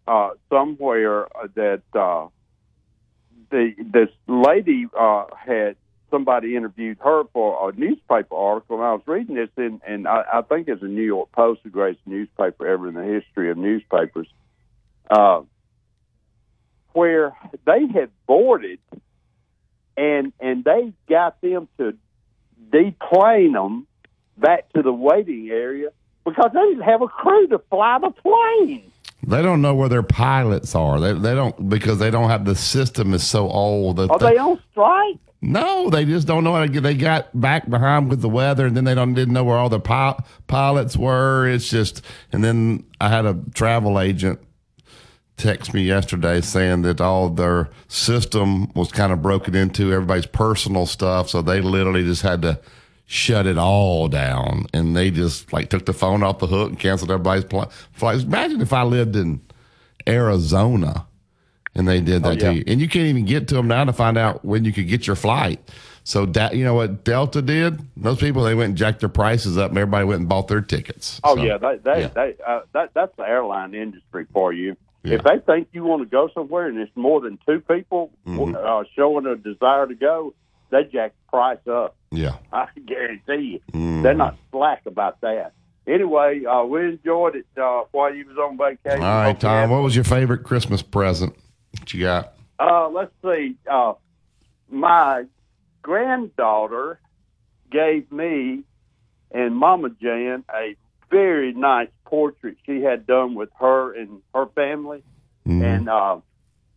uh, 0.06 0.30
somewhere 0.48 1.28
that 1.54 1.82
uh, 1.94 2.28
the 3.50 3.74
this 3.78 4.08
lady 4.26 4.86
uh, 4.98 5.26
had 5.36 5.76
somebody 6.10 6.56
interviewed 6.56 6.98
her 7.04 7.22
for 7.32 7.70
a 7.70 7.72
newspaper 7.72 8.34
article, 8.34 8.76
and 8.76 8.84
I 8.84 8.92
was 8.92 9.02
reading 9.06 9.36
this, 9.36 9.48
in, 9.56 9.80
and 9.86 10.08
I, 10.08 10.24
I 10.34 10.42
think 10.42 10.66
it's 10.66 10.82
a 10.82 10.86
New 10.86 11.04
York 11.04 11.30
Post, 11.30 11.62
the 11.62 11.70
greatest 11.70 12.04
newspaper 12.06 12.66
ever 12.66 12.88
in 12.88 12.94
the 12.94 13.04
history 13.04 13.50
of 13.50 13.58
newspapers, 13.58 14.26
uh, 15.08 15.42
where 16.92 17.32
they 17.64 17.86
had 17.86 18.10
boarded, 18.26 18.80
and 19.96 20.32
and 20.40 20.64
they 20.64 20.92
got 21.08 21.40
them 21.40 21.68
to 21.78 21.96
deplane 22.72 23.52
them 23.52 23.86
back 24.40 24.72
to 24.72 24.82
the 24.82 24.92
waiting 24.92 25.48
area 25.50 25.90
because 26.24 26.50
they 26.52 26.60
didn't 26.60 26.82
have 26.82 27.02
a 27.02 27.08
crew 27.08 27.46
to 27.48 27.58
fly 27.70 27.98
the 28.00 28.10
plane. 28.10 28.90
They 29.26 29.42
don't 29.42 29.60
know 29.60 29.74
where 29.74 29.88
their 29.88 30.02
pilots 30.02 30.74
are. 30.74 30.98
They 30.98 31.12
they 31.12 31.34
don't 31.34 31.68
because 31.68 31.98
they 31.98 32.10
don't 32.10 32.30
have 32.30 32.44
the 32.44 32.56
system 32.56 33.12
is 33.12 33.26
so 33.26 33.48
old. 33.48 33.96
That 33.96 34.10
Are 34.10 34.18
they 34.18 34.38
on 34.38 34.60
strike? 34.70 35.18
No, 35.42 35.88
they 35.88 36.04
just 36.04 36.26
don't 36.26 36.44
know 36.44 36.54
how 36.54 36.60
to 36.60 36.68
get. 36.68 36.82
They 36.82 36.94
got 36.94 37.38
back 37.38 37.68
behind 37.68 38.10
with 38.10 38.20
the 38.20 38.28
weather, 38.28 38.66
and 38.66 38.76
then 38.76 38.84
they 38.84 38.94
don't 38.94 39.14
didn't 39.14 39.32
know 39.34 39.44
where 39.44 39.56
all 39.56 39.68
the 39.68 39.80
pil- 39.80 40.20
pilots 40.46 40.96
were. 40.96 41.48
It's 41.48 41.68
just, 41.68 42.02
and 42.32 42.44
then 42.44 42.84
I 43.00 43.08
had 43.08 43.24
a 43.24 43.38
travel 43.54 44.00
agent 44.00 44.38
text 45.38 45.72
me 45.72 45.82
yesterday 45.82 46.42
saying 46.42 46.82
that 46.82 47.00
all 47.00 47.30
their 47.30 47.70
system 47.88 48.70
was 48.74 48.92
kind 48.92 49.12
of 49.12 49.22
broken 49.22 49.54
into 49.54 49.92
everybody's 49.92 50.26
personal 50.26 50.84
stuff, 50.84 51.30
so 51.30 51.40
they 51.40 51.62
literally 51.62 52.04
just 52.04 52.22
had 52.22 52.42
to 52.42 52.60
shut 53.12 53.44
it 53.44 53.58
all 53.58 54.06
down, 54.06 54.66
and 54.72 54.94
they 54.96 55.10
just 55.10 55.52
like 55.52 55.68
took 55.68 55.84
the 55.84 55.92
phone 55.92 56.22
off 56.22 56.38
the 56.38 56.46
hook 56.46 56.68
and 56.68 56.78
canceled 56.78 57.10
everybody's 57.10 57.44
pl- 57.44 57.70
flights. 57.90 58.22
Imagine 58.22 58.60
if 58.60 58.72
I 58.72 58.84
lived 58.84 59.16
in 59.16 59.40
Arizona 60.06 61.06
and 61.74 61.88
they 61.88 62.00
did 62.00 62.22
that 62.22 62.28
Oh, 62.28 62.30
yeah. 62.32 62.50
to 62.52 62.54
you, 62.58 62.64
and 62.66 62.80
you 62.80 62.88
can't 62.88 63.06
even 63.06 63.24
get 63.24 63.48
to 63.48 63.54
them 63.56 63.68
now 63.68 63.84
to 63.84 63.92
find 63.92 64.16
out 64.16 64.44
when 64.44 64.64
you 64.64 64.72
could 64.72 64.88
get 64.88 65.06
your 65.08 65.16
flight. 65.16 65.60
So 66.04 66.24
that 66.26 66.54
you 66.56 66.64
know 66.64 66.74
what 66.74 67.04
Delta 67.04 67.42
did? 67.42 67.80
Those 67.96 68.18
people 68.18 68.42
they 68.44 68.54
went 68.54 68.70
and 68.70 68.76
jacked 68.78 69.00
their 69.00 69.08
prices 69.08 69.58
up, 69.58 69.70
and 69.70 69.78
everybody 69.78 70.04
went 70.04 70.20
and 70.20 70.28
bought 70.28 70.48
their 70.48 70.60
tickets. 70.60 71.20
Oh 71.24 71.34
So, 71.36 71.42
yeah, 71.42 71.58
they 71.58 71.76
they, 71.82 72.00
yeah. 72.02 72.08
they 72.08 72.36
uh, 72.46 72.60
that 72.72 72.90
that's 72.94 73.14
the 73.16 73.24
airline 73.28 73.74
industry 73.74 74.26
for 74.32 74.52
you. 74.52 74.76
Yeah. 75.02 75.14
If 75.16 75.24
they 75.24 75.38
think 75.40 75.68
you 75.72 75.82
want 75.84 76.02
to 76.02 76.08
go 76.08 76.28
somewhere 76.34 76.66
and 76.68 76.78
it's 76.78 76.94
more 76.94 77.20
than 77.20 77.38
two 77.46 77.60
people 77.60 78.10
Mhm. 78.26 78.54
uh, 78.54 78.84
showing 78.96 79.26
a 79.26 79.34
desire 79.36 79.86
to 79.86 79.94
go, 79.94 80.34
they 80.70 80.84
jack 80.84 81.12
the 81.12 81.30
price 81.30 81.66
up. 81.68 81.96
yeah. 82.10 82.36
I 82.52 82.66
guarantee 82.86 83.52
you, 83.52 83.60
Mhm. 83.72 84.02
they're 84.02 84.14
not 84.14 84.36
slack 84.50 84.82
about 84.86 85.20
that. 85.20 85.52
Anyway, 85.86 86.44
uh, 86.44 86.62
we 86.64 86.80
enjoyed 86.90 87.36
it 87.36 87.46
uh, 87.60 87.82
while 87.92 88.14
you 88.14 88.24
was 88.26 88.36
on 88.38 88.56
vacation. 88.56 89.02
All 89.02 89.22
right, 89.22 89.38
Tom. 89.38 89.70
What 89.70 89.82
was 89.82 89.94
your 89.94 90.04
favorite 90.04 90.44
Christmas 90.44 90.82
present? 90.82 91.34
What 91.78 91.92
you 91.94 92.00
got? 92.04 92.32
Uh, 92.58 92.88
let's 92.88 93.12
see. 93.24 93.56
Uh, 93.70 93.94
my 94.68 95.24
granddaughter 95.82 97.00
gave 97.70 98.10
me 98.12 98.62
and 99.32 99.56
Mama 99.56 99.90
Jan 100.00 100.44
a 100.54 100.76
very 101.10 101.52
nice 101.52 101.88
portrait 102.04 102.56
she 102.66 102.82
had 102.82 103.06
done 103.06 103.34
with 103.34 103.50
her 103.58 103.92
and 103.94 104.20
her 104.34 104.46
family, 104.54 105.02
Mm-hmm. 105.48 105.62
and 105.64 105.88
uh, 105.88 106.18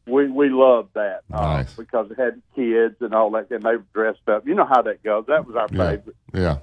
we 0.06 0.28
we 0.30 0.50
loved 0.50 0.94
that 0.96 1.22
uh, 1.32 1.42
Nice. 1.42 1.74
because 1.74 2.12
it 2.12 2.18
had 2.20 2.42
kids 2.56 2.96
and 3.02 3.14
all 3.14 3.32
that, 3.32 3.50
and 3.52 3.64
they 3.64 3.78
were 3.78 3.86
dressed 3.94 4.28
up. 4.28 4.48
You 4.48 4.56
know 4.56 4.66
how 4.66 4.82
that 4.82 5.02
goes. 5.04 5.26
That 5.28 5.46
was 5.48 5.56
our 5.56 5.68
Yeah. 5.72 5.90
favorite. 5.92 6.16
Yeah. 6.34 6.58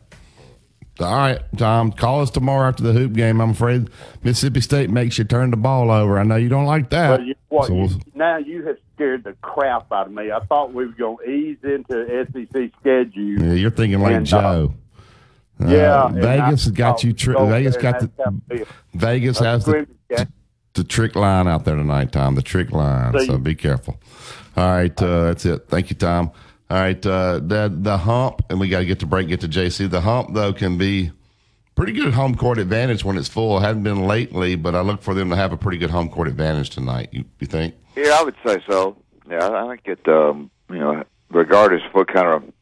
All 1.01 1.15
right, 1.17 1.41
Tom. 1.57 1.93
Call 1.93 2.21
us 2.21 2.31
tomorrow 2.31 2.69
after 2.69 2.83
the 2.83 2.93
hoop 2.93 3.15
game. 3.15 3.41
I'm 3.41 3.51
afraid 3.51 3.89
Mississippi 4.23 4.61
State 4.61 4.91
makes 4.91 5.17
you 5.17 5.25
turn 5.25 5.51
the 5.51 5.57
ball 5.57 5.91
over. 5.91 6.19
I 6.19 6.25
know 6.25 6.37
you 6.37 6.51
don't 6.51 6.67
like 6.67 6.91
that. 6.91 7.25
You, 7.25 7.35
what, 7.49 7.69
So 7.69 7.75
we'll- 7.75 8.01
now 8.15 8.37
you 8.37 8.67
have 8.67 8.77
scared 8.95 9.25
the 9.25 9.33
crap 9.41 9.91
out 9.93 10.09
of 10.09 10.13
me. 10.13 10.31
I 10.31 10.41
thought 10.41 10.75
we 10.75 10.85
were 10.87 10.93
going 10.93 11.17
to 11.25 11.31
ease 11.31 11.57
into 11.63 12.27
SEC 12.31 12.71
schedule. 12.81 13.43
yeah, 13.47 13.53
you're 13.55 13.71
thinking 13.71 14.01
like 14.01 14.13
And, 14.13 14.27
uh, 14.35 14.41
Joe. 14.43 14.75
Uh, 15.63 15.67
yeah, 15.69 16.09
Vegas 16.09 16.65
has 16.65 16.73
got 16.73 17.03
you. 17.03 17.15
Tri- 17.15 17.47
Vegas 17.49 17.79
got 17.79 18.01
the 18.01 18.11
have 18.23 18.35
to 18.35 18.41
be 18.57 18.63
a- 18.63 18.67
Vegas 18.95 19.39
has 19.39 19.65
the. 19.65 19.87
The 20.81 20.85
trick 20.85 21.15
line 21.15 21.47
out 21.47 21.67
there 21.67 21.77
tonight, 21.77 22.11
Tom. 22.11 22.35
The 22.35 22.43
trick 22.43 22.73
line. 22.73 23.13
So 23.27 23.37
be 23.37 23.55
careful. 23.55 24.01
All 24.57 24.67
right, 24.67 25.03
uh, 25.03 25.25
that's 25.25 25.45
it. 25.45 25.69
Thank 25.69 25.91
you, 25.91 25.97
Tom. 25.97 26.33
All 26.71 26.79
right, 26.79 27.05
uh, 27.05 27.35
the 27.35 27.71
the 27.71 27.99
hump, 27.99 28.43
and 28.49 28.59
we 28.59 28.71
got 28.71 28.79
to 28.79 28.87
get 28.87 29.01
to 29.01 29.07
break. 29.07 29.29
Get 29.29 29.41
to 29.43 29.49
JC. 29.49 29.91
The 29.91 30.01
hump 30.01 30.33
though 30.33 30.55
can 30.55 30.79
be 30.79 31.11
pretty 31.75 31.93
good 31.93 32.15
home 32.15 32.35
court 32.35 32.59
advantage 32.59 33.05
when 33.05 33.19
it's 33.19 33.29
full. 33.29 33.59
It 33.59 33.61
hasn't 33.61 33.85
been 33.85 34.07
lately, 34.07 34.57
but 34.57 34.75
I 34.75 34.81
look 34.81 35.03
for 35.03 35.13
them 35.13 35.29
to 35.31 35.37
have 35.37 35.53
a 35.53 35.59
pretty 35.59 35.77
good 35.77 35.91
home 35.91 36.09
court 36.09 36.29
advantage 36.29 36.71
tonight. 36.71 37.11
You, 37.13 37.25
you 37.41 37.47
think? 37.47 37.75
Yeah, 37.95 38.17
I 38.19 38.23
would 38.23 38.37
say 38.47 38.63
so. 38.67 38.97
Yeah, 39.29 39.51
I 39.51 39.69
think 39.69 39.83
it. 39.85 40.09
Um, 40.09 40.51
you 40.71 40.79
know, 40.79 41.05
regardless 41.31 41.83
of 41.87 41.93
what 41.93 42.09
kind 42.09 42.27
of 42.27 42.53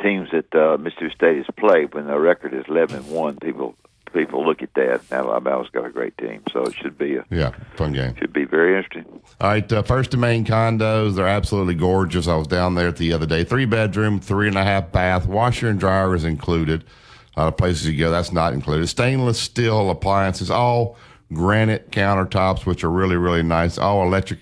teams 0.00 0.30
that 0.32 0.54
uh, 0.54 0.78
Mississippi 0.78 1.12
State 1.14 1.36
has 1.36 1.46
played, 1.58 1.92
when 1.92 2.06
their 2.06 2.20
record 2.20 2.54
is 2.54 2.64
eleven 2.68 3.00
and 3.00 3.10
one, 3.10 3.36
people 3.36 3.76
people 4.12 4.44
look 4.46 4.62
at 4.62 4.74
that. 4.74 5.00
Alabama's 5.10 5.68
got 5.72 5.84
a 5.86 5.90
great 5.90 6.16
team, 6.18 6.42
so 6.52 6.62
it 6.62 6.74
should 6.74 6.96
be 6.98 7.16
a 7.16 7.24
Yeah, 7.30 7.50
fun 7.76 7.92
game. 7.92 8.14
should 8.18 8.32
be 8.32 8.44
very 8.44 8.76
interesting. 8.76 9.04
All 9.40 9.48
right, 9.50 9.72
uh, 9.72 9.82
first 9.82 10.12
and 10.14 10.20
main 10.20 10.44
condos. 10.44 11.16
They're 11.16 11.26
absolutely 11.26 11.74
gorgeous. 11.74 12.28
I 12.28 12.36
was 12.36 12.46
down 12.46 12.74
there 12.74 12.92
the 12.92 13.12
other 13.12 13.26
day. 13.26 13.44
Three 13.44 13.64
bedroom, 13.66 14.20
three 14.20 14.48
and 14.48 14.56
a 14.56 14.64
half 14.64 14.92
bath, 14.92 15.26
washer 15.26 15.68
and 15.68 15.78
dryer 15.80 16.14
is 16.14 16.24
included. 16.24 16.84
A 17.36 17.40
lot 17.42 17.48
of 17.48 17.56
places 17.56 17.86
you 17.88 17.98
go, 17.98 18.10
that's 18.10 18.32
not 18.32 18.52
included. 18.52 18.86
Stainless 18.88 19.38
steel 19.38 19.88
appliances, 19.90 20.50
all 20.50 20.96
granite 21.32 21.90
countertops, 21.90 22.66
which 22.66 22.84
are 22.84 22.90
really, 22.90 23.16
really 23.16 23.42
nice. 23.42 23.78
All 23.78 24.02
electric 24.06 24.40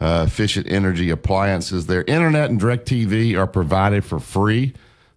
uh, 0.00 0.24
efficient 0.26 0.66
energy 0.68 1.08
appliances. 1.10 1.86
Their 1.86 2.02
internet 2.02 2.50
and 2.50 2.58
direct 2.58 2.86
TV 2.88 3.36
are 3.38 3.46
provided 3.46 4.04
for 4.04 4.18
free. 4.18 4.74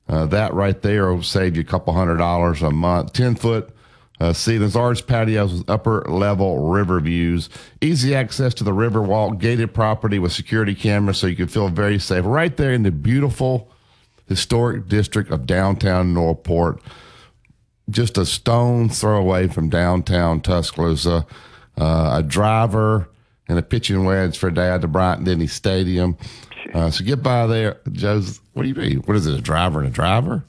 Uh, 0.08 0.26
that 0.28 0.54
right 0.54 0.82
there 0.82 1.12
will 1.14 1.22
save 1.24 1.56
you 1.56 1.62
a 1.62 1.66
couple 1.66 1.94
hundred 1.94 2.18
dollars 2.18 2.62
a 2.62 2.72
month. 2.72 3.14
10 3.14 3.36
foot 3.36 3.70
uh, 4.20 4.34
ceilings, 4.34 4.76
large 4.76 5.08
patios 5.08 5.54
with 5.54 5.70
upper 5.70 6.04
level 6.10 6.70
river 6.70 7.00
views, 7.00 7.50
easy 7.82 8.14
access 8.14 8.54
to 8.56 8.64
the 8.64 8.74
river 8.74 9.02
walk, 9.02 9.40
gated 9.40 9.74
property 9.74 10.20
with 10.20 10.32
security 10.32 10.76
cameras 10.76 11.18
so 11.18 11.28
you 11.28 11.36
can 11.36 11.48
feel 11.48 11.70
very 11.70 12.00
safe. 12.00 12.26
Right 12.26 12.56
there 12.56 12.74
in 12.74 12.84
the 12.84 12.92
beautiful 12.92 13.72
historic 14.28 14.88
district 14.88 15.32
of 15.32 15.46
downtown 15.46 16.14
Northport, 16.14 16.82
just 17.90 18.18
a 18.18 18.26
stone's 18.26 19.00
throw 19.00 19.18
away 19.18 19.48
from 19.48 19.70
downtown 19.70 20.42
Tuscaloosa. 20.42 21.26
Uh, 21.78 22.18
a 22.18 22.24
driver 22.24 23.10
and 23.48 23.58
a 23.58 23.62
pitching 23.62 24.04
wedge 24.04 24.38
for 24.38 24.52
Dad 24.52 24.82
to 24.82 24.88
Bryant 24.88 25.24
Denny 25.24 25.48
Stadium. 25.48 26.18
Uh, 26.74 26.90
so 26.92 27.06
get 27.06 27.24
by 27.24 27.48
there, 27.48 27.80
Joe's. 27.92 28.42
What 28.54 28.64
do 28.64 28.70
you 28.70 28.76
mean? 28.76 28.98
What 29.00 29.16
is 29.16 29.26
it? 29.26 29.34
A 29.34 29.42
driver 29.42 29.80
and 29.80 29.88
a 29.88 29.92
driver? 29.92 30.44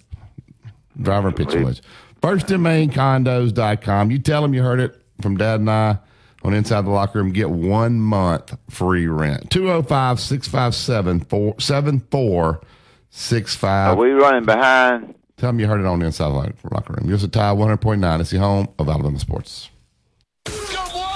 Driver 1.00 1.28
and 1.28 1.36
pitching 1.36 1.62
wedge. 1.62 1.80
First 2.22 2.50
and 2.50 2.62
main 2.62 2.90
condos.com. 2.90 4.10
You 4.10 4.18
tell 4.18 4.42
them 4.42 4.54
you 4.54 4.62
heard 4.62 4.80
it 4.80 5.00
from 5.22 5.36
Dad 5.36 5.60
and 5.60 5.70
I 5.70 5.98
on 6.42 6.54
Inside 6.54 6.84
the 6.84 6.90
Locker 6.90 7.18
Room. 7.18 7.32
Get 7.32 7.50
one 7.50 8.00
month 8.00 8.56
free 8.68 9.06
rent. 9.06 9.50
205 9.50 10.20
657 10.20 11.26
Are 11.32 11.54
7465. 11.60 13.98
we 13.98 14.10
running 14.10 14.44
behind? 14.44 15.14
Tell 15.36 15.48
them 15.50 15.60
you 15.60 15.66
heard 15.66 15.80
it 15.80 15.86
on 15.86 15.98
the 16.00 16.06
Inside 16.06 16.28
the 16.28 16.52
Locker 16.70 16.94
Room. 16.94 17.08
Yours 17.08 17.24
a 17.24 17.28
Tide 17.28 17.56
100.9. 17.56 18.20
It's 18.20 18.30
the 18.30 18.38
home 18.38 18.68
of 18.78 18.88
Alabama 18.88 19.18
Sports. 19.18 19.70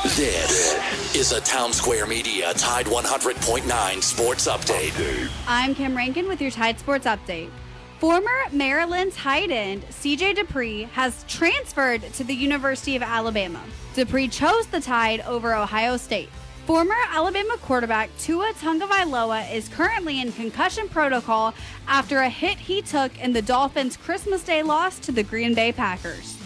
This 0.05 1.15
is 1.15 1.33
a 1.33 1.41
Town 1.41 1.73
Square 1.73 2.07
Media 2.07 2.53
Tide 2.55 2.87
100.9 2.87 4.03
Sports 4.03 4.49
Update. 4.49 5.31
I'm 5.47 5.75
Kim 5.75 5.97
Rankin 5.97 6.29
with 6.29 6.41
your 6.41 6.51
Tide 6.51 6.79
Sports 6.79 7.07
Update. 7.07 7.51
Former 8.05 8.29
Maryland 8.53 9.15
tight 9.15 9.51
end 9.51 9.83
CJ 9.85 10.37
Dippre 10.37 10.87
has 10.91 11.25
transferred 11.27 12.03
to 12.13 12.23
the 12.23 12.35
University 12.35 12.97
of 12.97 13.03
Alabama. 13.03 13.63
Dippre 13.95 14.31
chose 14.31 14.67
the 14.67 14.79
Tide 14.79 15.23
over 15.23 15.55
Ohio 15.55 15.97
State. 15.97 16.29
Former 16.67 16.99
Alabama 17.09 17.57
quarterback 17.63 18.11
Tua 18.19 18.53
Tagovailoa 18.61 19.51
is 19.51 19.71
currently 19.71 20.21
in 20.21 20.33
concussion 20.33 20.87
protocol 20.87 21.55
after 21.89 22.19
a 22.19 22.29
hit 22.29 22.59
he 22.59 22.83
took 22.83 23.19
in 23.19 23.33
the 23.33 23.41
Dolphins' 23.41 23.97
Christmas 23.97 24.45
Day 24.45 24.63
loss 24.63 24.99
to 24.99 25.11
the 25.11 25.23
Green 25.23 25.55
Bay 25.55 25.73
Packers. 25.73 26.37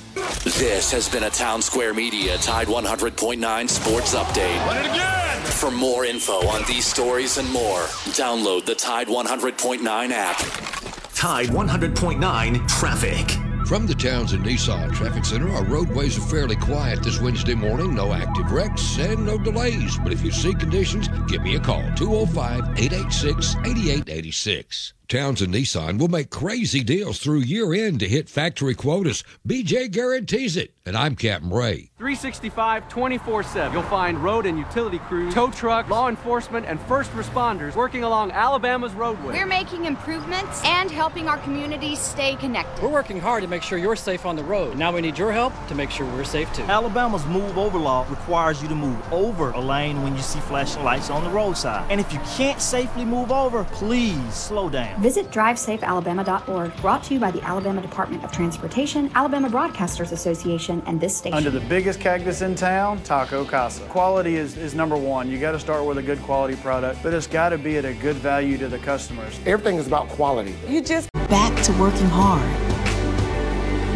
This 0.45 0.93
has 0.93 1.09
been 1.09 1.25
a 1.25 1.31
Town 1.31 1.61
Square 1.61 1.95
Media 1.95 2.39
Tide 2.39 2.69
100.9 2.69 3.69
Sports 3.69 4.15
Update. 4.15 5.45
For 5.55 5.73
more 5.73 6.05
info 6.05 6.35
on 6.47 6.63
these 6.69 6.87
stories 6.87 7.37
and 7.37 7.51
more, 7.53 7.81
download 8.15 8.65
the 8.65 8.77
Tide 8.77 9.09
100.9 9.09 10.11
app. 10.13 10.98
Tide 11.19 11.49
100.9 11.49 12.69
traffic. 12.69 13.29
From 13.67 13.89
the 13.89 13.95
towns 13.95 14.31
Townsend 14.31 14.45
Nissan 14.45 14.93
Traffic 14.95 15.25
Center, 15.25 15.51
our 15.51 15.65
roadways 15.65 16.17
are 16.17 16.21
fairly 16.21 16.55
quiet 16.55 17.03
this 17.03 17.21
Wednesday 17.21 17.57
morning. 17.57 17.93
No 17.93 18.13
active 18.13 18.53
wrecks 18.53 18.97
and 19.01 19.27
no 19.27 19.37
delays. 19.37 19.99
But 19.99 20.13
if 20.13 20.23
you 20.23 20.31
see 20.31 20.55
conditions, 20.55 21.09
give 21.27 21.43
me 21.43 21.57
a 21.57 21.61
call 21.61 21.83
205 21.97 22.79
886 22.79 23.57
8886. 23.57 24.95
Townsend 25.09 25.55
Nissan 25.55 25.99
will 25.99 26.09
make 26.09 26.29
crazy 26.29 26.85
deals 26.85 27.19
through 27.19 27.39
year 27.39 27.73
end 27.73 28.01
to 28.01 28.07
hit 28.07 28.29
factory 28.29 28.75
quotas. 28.75 29.25
BJ 29.47 29.91
guarantees 29.91 30.55
it. 30.55 30.75
And 30.85 30.97
I'm 30.97 31.17
Captain 31.17 31.51
Ray. 31.51 31.91
365 31.99 32.89
24 32.89 33.43
7. 33.43 33.73
You'll 33.73 33.83
find 33.85 34.23
road 34.23 34.47
and 34.47 34.59
utility 34.59 34.99
crews, 35.01 35.35
tow 35.35 35.51
trucks, 35.51 35.91
law 35.91 36.09
enforcement, 36.09 36.65
and 36.65 36.81
first 36.83 37.11
responders 37.13 37.75
working 37.75 38.05
along 38.05 38.33
Alabama's 38.33 38.93
roadway. 38.95 39.35
We're 39.35 39.47
making 39.47 39.85
improvements 39.85 40.63
and 40.65 40.91
helping 40.91 41.29
our 41.29 41.37
communities 41.39 41.99
stay 42.01 42.37
connected. 42.37 42.83
We're 42.83 42.89
working 42.89 43.21
hard 43.21 43.43
to 43.43 43.49
make 43.49 43.63
sure 43.63 43.77
you're 43.77 43.97
safe 43.97 44.25
on 44.25 44.37
the 44.37 44.45
road. 44.45 44.79
Now 44.79 44.93
we 44.93 45.03
need 45.03 45.19
your 45.19 45.33
help 45.33 45.53
to 45.69 45.75
make 45.75 45.91
sure 45.91 46.07
we're 46.07 46.25
safe 46.25 46.51
too. 46.55 46.63
Alabama's 46.65 47.25
move 47.27 47.59
over 47.59 47.79
law 47.79 48.07
requires 48.09 48.63
you 48.63 48.69
to 48.69 48.75
move 48.75 49.13
over 49.13 49.51
a 49.51 49.61
lane 49.61 50.03
when 50.03 50.17
you 50.17 50.23
see 50.23 50.41
flashing 50.41 50.85
lights 50.85 51.11
on 51.11 51.23
the 51.23 51.31
roadside. 51.31 51.91
And 51.91 52.01
if 52.01 52.13
you 52.15 52.21
can't 52.37 52.63
safely 52.63 53.05
move 53.05 53.31
over, 53.31 53.65
please 53.65 54.35
slow 54.35 54.71
down. 54.71 54.98
Visit 54.99 55.31
drivesafealabama.org, 55.31 56.77
brought 56.79 57.05
to 57.05 57.15
you 57.15 57.21
by 57.21 57.31
the 57.31 57.41
Alabama 57.43 57.81
Department 57.81 58.25
of 58.25 58.33
Transportation, 58.33 59.09
Alabama 59.15 59.49
Broadcasters 59.49 60.11
Association, 60.11 60.83
and 60.87 61.01
this 61.01 61.17
station. 61.17 61.37
Under 61.37 61.51
the 61.51 61.61
biggest 61.61 62.01
cactus 62.01 62.43
in 62.43 62.57
town, 62.57 63.01
Taco 63.05 63.45
Casa. 63.45 63.87
Quality 63.87 64.35
is, 64.35 64.57
is 64.57 64.75
number 64.75 64.97
one. 64.97 65.31
You 65.31 65.39
got 65.39 65.53
to 65.53 65.61
start 65.61 65.85
with 65.85 65.99
a 65.99 66.03
good 66.03 66.21
quality 66.23 66.57
product, 66.57 67.01
but 67.05 67.15
it's 67.15 67.29
got 67.29 67.51
to 67.51 67.59
be 67.59 67.79
at 67.79 67.85
a 67.85 67.95
good 67.95 68.17
value 68.17 68.59
to 68.59 68.67
the 68.67 68.81
customers. 68.81 69.39
Everything 69.47 69.77
is 69.77 69.87
about 69.87 70.09
quality. 70.09 70.57
You 70.67 70.83
just 70.83 71.13
back 71.13 71.63
to 71.63 71.73
working 71.75 72.09
hard. 72.11 72.43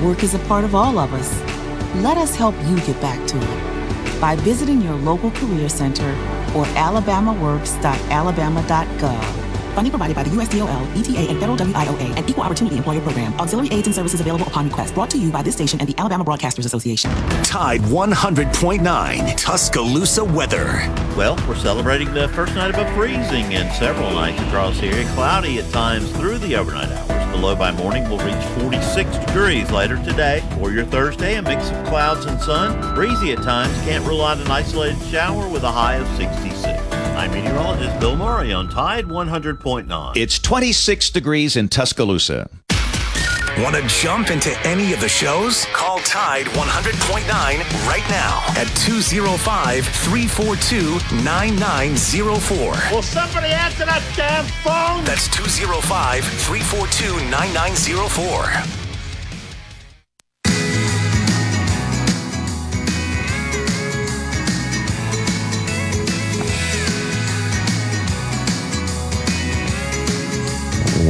Work 0.05 0.23
is 0.23 0.35
a 0.35 0.38
part 0.41 0.65
of 0.65 0.77
all 0.77 1.01
of 1.01 1.12
us. 1.15 1.35
Let 1.97 2.17
us 2.17 2.37
help 2.37 2.55
you 2.67 2.77
get 2.81 3.01
back 3.01 3.27
to 3.27 3.37
it 3.37 4.21
by 4.21 4.37
visiting 4.37 4.81
your 4.81 4.95
local 4.95 5.33
career 5.33 5.69
center 5.69 6.09
or 6.55 6.65
alabamaworks.alabama.gov. 6.77 9.52
Funding 9.74 9.90
provided 9.90 10.14
by 10.14 10.22
the 10.22 10.30
USDOL, 10.30 10.98
ETA, 10.98 11.30
and 11.30 11.40
Federal 11.40 11.56
WIOA 11.56 12.16
and 12.16 12.28
Equal 12.28 12.44
Opportunity 12.44 12.76
Employer 12.76 13.00
Program. 13.00 13.32
Auxiliary 13.40 13.68
aids 13.72 13.87
and 13.87 13.94
services 13.94 14.20
available 14.20 14.46
upon 14.46 14.68
request. 14.68 14.94
Brought 14.94 15.08
to 15.11 15.18
you 15.18 15.30
by 15.30 15.42
this 15.42 15.54
station 15.54 15.80
and 15.80 15.88
the 15.88 15.98
Alabama 15.98 16.24
Broadcasters 16.24 16.66
Association. 16.66 17.11
Tide 17.42 17.80
100.9 17.82 19.37
Tuscaloosa 19.37 20.24
weather. 20.24 20.66
Well, 21.16 21.37
we're 21.48 21.56
celebrating 21.56 22.12
the 22.12 22.28
first 22.28 22.54
night 22.54 22.70
above 22.70 22.92
freezing 22.94 23.54
and 23.54 23.72
several 23.76 24.11
nights 24.11 24.42
across 24.42 24.78
the 24.78 24.88
area. 24.88 25.06
Cloudy 25.14 25.58
at 25.58 25.70
times 25.72 26.11
through 26.12 26.38
the 26.38 26.54
overnight 26.56 26.90
hours. 26.90 27.32
The 27.32 27.38
low 27.38 27.56
by 27.56 27.70
morning 27.72 28.06
will 28.11 28.18
reach 28.18 28.44
46 28.61 29.16
degrees 29.24 29.70
later 29.70 29.96
today. 30.04 30.42
For 30.58 30.70
your 30.70 30.85
Thursday, 30.85 31.37
a 31.37 31.42
mix 31.42 31.70
of 31.70 31.87
clouds 31.87 32.26
and 32.26 32.38
sun. 32.42 32.94
Breezy 32.94 33.32
at 33.32 33.38
times. 33.38 33.72
Can't 33.85 34.04
rule 34.06 34.22
out 34.22 34.38
an 34.38 34.50
isolated 34.50 35.00
shower 35.06 35.48
with 35.48 35.62
a 35.62 35.70
high 35.72 35.94
of 35.94 36.06
66. 36.18 36.82
I'm 37.16 37.31
meteorologist 37.31 38.01
Bill 38.01 38.16
Murray 38.16 38.53
on 38.53 38.68
Tide 38.68 39.05
100.9. 39.05 40.16
It's 40.16 40.38
26 40.38 41.11
degrees 41.11 41.57
in 41.57 41.68
Tuscaloosa. 41.68 42.48
Want 43.59 43.77
to 43.77 43.87
jump 43.87 44.31
into 44.31 44.51
any 44.66 44.94
of 44.94 45.01
the 45.01 45.09
shows? 45.11 45.66
Call 45.75 45.98
Tide 46.01 46.46
100.9 46.46 47.87
right 47.87 48.09
now 48.09 48.42
at 48.57 48.66
205 48.79 49.87
342 49.87 50.92
9904. 51.22 52.59
Will 52.90 53.03
somebody 53.03 53.48
answer 53.48 53.85
that 53.85 54.03
damn 54.16 54.46
phone? 54.64 55.05
That's 55.05 55.29
205 55.29 56.25
342 56.25 57.29
9904. 57.29 58.82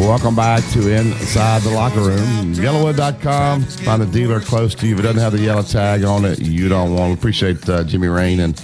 Welcome 0.02 0.34
back 0.34 0.64
to 0.72 0.92
Inside 0.92 1.62
the 1.62 1.70
Locker 1.70 2.00
Room. 2.00 2.54
Yellawood.com. 2.54 3.62
Find 3.62 4.02
a 4.02 4.06
dealer 4.06 4.40
close 4.40 4.74
to 4.74 4.86
you. 4.86 4.94
If 4.94 4.98
it 4.98 5.04
doesn't 5.04 5.20
have 5.20 5.30
the 5.32 5.40
yellow 5.40 5.62
tag 5.62 6.02
on 6.02 6.24
it, 6.24 6.40
you 6.40 6.68
don't 6.68 6.96
want. 6.96 7.16
Appreciate 7.16 7.66
uh, 7.68 7.84
Jimmy 7.84 8.08
Rane 8.08 8.40
and 8.40 8.60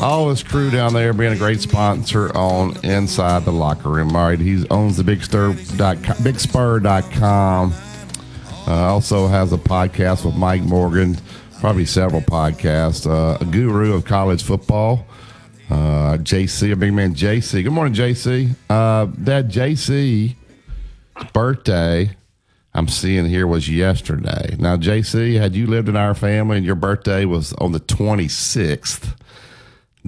all 0.00 0.28
his 0.28 0.42
crew 0.42 0.72
down 0.72 0.92
there 0.92 1.12
being 1.12 1.32
a 1.32 1.36
great 1.36 1.60
sponsor 1.60 2.36
on 2.36 2.76
Inside 2.84 3.44
the 3.44 3.52
Locker 3.52 3.88
Room. 3.88 4.16
All 4.16 4.26
right, 4.26 4.38
he 4.38 4.66
owns 4.68 4.96
the 4.96 5.04
Big 5.04 5.22
Spur 5.22 5.52
BigSpur.com. 6.24 7.72
Uh, 8.66 8.92
also 8.92 9.28
has 9.28 9.52
a 9.52 9.58
podcast 9.58 10.26
with 10.26 10.34
Mike 10.34 10.62
Morgan, 10.62 11.16
probably 11.60 11.86
several 11.86 12.20
podcasts. 12.20 13.06
Uh, 13.06 13.38
a 13.40 13.44
guru 13.44 13.94
of 13.94 14.04
college 14.04 14.42
football. 14.42 15.06
Uh, 15.70 16.18
JC, 16.18 16.72
a 16.72 16.76
big 16.76 16.92
man, 16.92 17.14
JC. 17.14 17.62
Good 17.62 17.72
morning, 17.72 17.94
JC. 17.94 18.56
Uh, 18.68 19.04
Dad, 19.04 19.52
JC 19.52 20.34
birthday 21.32 22.16
I'm 22.74 22.88
seeing 22.88 23.26
here 23.26 23.46
was 23.46 23.68
yesterday. 23.68 24.56
Now, 24.58 24.76
JC, 24.76 25.38
had 25.38 25.54
you 25.54 25.66
lived 25.66 25.88
in 25.88 25.96
our 25.96 26.14
family 26.14 26.56
and 26.56 26.66
your 26.66 26.74
birthday 26.74 27.24
was 27.24 27.52
on 27.54 27.70
the 27.70 27.78
26th, 27.78 29.14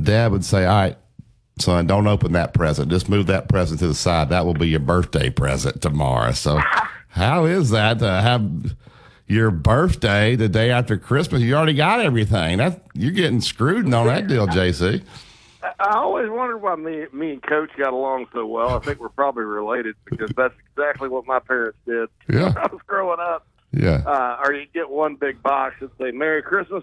Dad 0.00 0.32
would 0.32 0.44
say, 0.44 0.64
All 0.64 0.74
right, 0.74 0.98
son, 1.60 1.86
don't 1.86 2.08
open 2.08 2.32
that 2.32 2.54
present. 2.54 2.90
Just 2.90 3.08
move 3.08 3.28
that 3.28 3.48
present 3.48 3.78
to 3.80 3.86
the 3.86 3.94
side. 3.94 4.30
That 4.30 4.44
will 4.44 4.54
be 4.54 4.68
your 4.68 4.80
birthday 4.80 5.30
present 5.30 5.80
tomorrow. 5.80 6.32
So, 6.32 6.60
how 7.08 7.44
is 7.44 7.70
that 7.70 8.00
to 8.00 8.10
have 8.10 8.74
your 9.28 9.52
birthday 9.52 10.34
the 10.34 10.48
day 10.48 10.72
after 10.72 10.98
Christmas? 10.98 11.42
You 11.42 11.54
already 11.54 11.74
got 11.74 12.00
everything. 12.00 12.58
That 12.58 12.82
You're 12.94 13.12
getting 13.12 13.40
screwed 13.40 13.84
on 13.94 14.08
that 14.08 14.26
deal, 14.26 14.48
JC. 14.48 15.04
I 15.78 15.96
always 15.96 16.28
wondered 16.30 16.58
why 16.58 16.74
me, 16.76 17.06
me 17.12 17.32
and 17.32 17.42
Coach 17.42 17.70
got 17.76 17.92
along 17.92 18.26
so 18.32 18.46
well. 18.46 18.70
I 18.76 18.78
think 18.80 19.00
we're 19.00 19.08
probably 19.10 19.44
related 19.44 19.94
because 20.04 20.30
that's 20.36 20.54
exactly 20.72 21.08
what 21.08 21.26
my 21.26 21.38
parents 21.38 21.78
did 21.86 22.08
Yeah. 22.28 22.46
when 22.46 22.58
I 22.58 22.66
was 22.72 22.80
growing 22.86 23.20
up. 23.20 23.46
Yeah. 23.72 24.02
Uh, 24.06 24.38
or 24.44 24.54
you 24.54 24.66
get 24.72 24.88
one 24.88 25.16
big 25.16 25.42
box 25.42 25.74
and 25.80 25.90
say 26.00 26.10
"Merry 26.10 26.42
Christmas" 26.42 26.82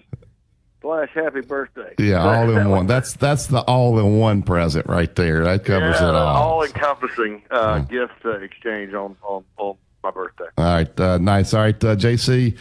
slash 0.82 1.10
"Happy 1.16 1.42
Birthday." 1.42 1.96
Yeah, 1.98 2.22
all 2.24 2.56
in 2.56 2.70
one. 2.70 2.86
That's 2.88 3.14
that's 3.14 3.48
the 3.48 3.62
all 3.62 3.98
in 4.00 4.20
one 4.20 4.44
present 4.44 4.86
right 4.88 5.14
there. 5.16 5.44
That 5.44 5.66
covers 5.66 5.96
yeah, 6.00 6.10
it 6.10 6.16
all. 6.16 6.36
all 6.54 6.64
encompassing 6.64 7.42
uh, 7.50 7.80
gift 7.80 8.14
uh, 8.26 8.38
exchange 8.42 8.94
on, 8.94 9.16
on 9.24 9.44
on 9.58 9.76
my 10.04 10.12
birthday. 10.12 10.46
All 10.58 10.66
right, 10.66 11.00
uh, 11.00 11.18
nice. 11.18 11.54
All 11.54 11.62
right, 11.62 11.84
uh, 11.84 11.96
JC. 11.96 12.58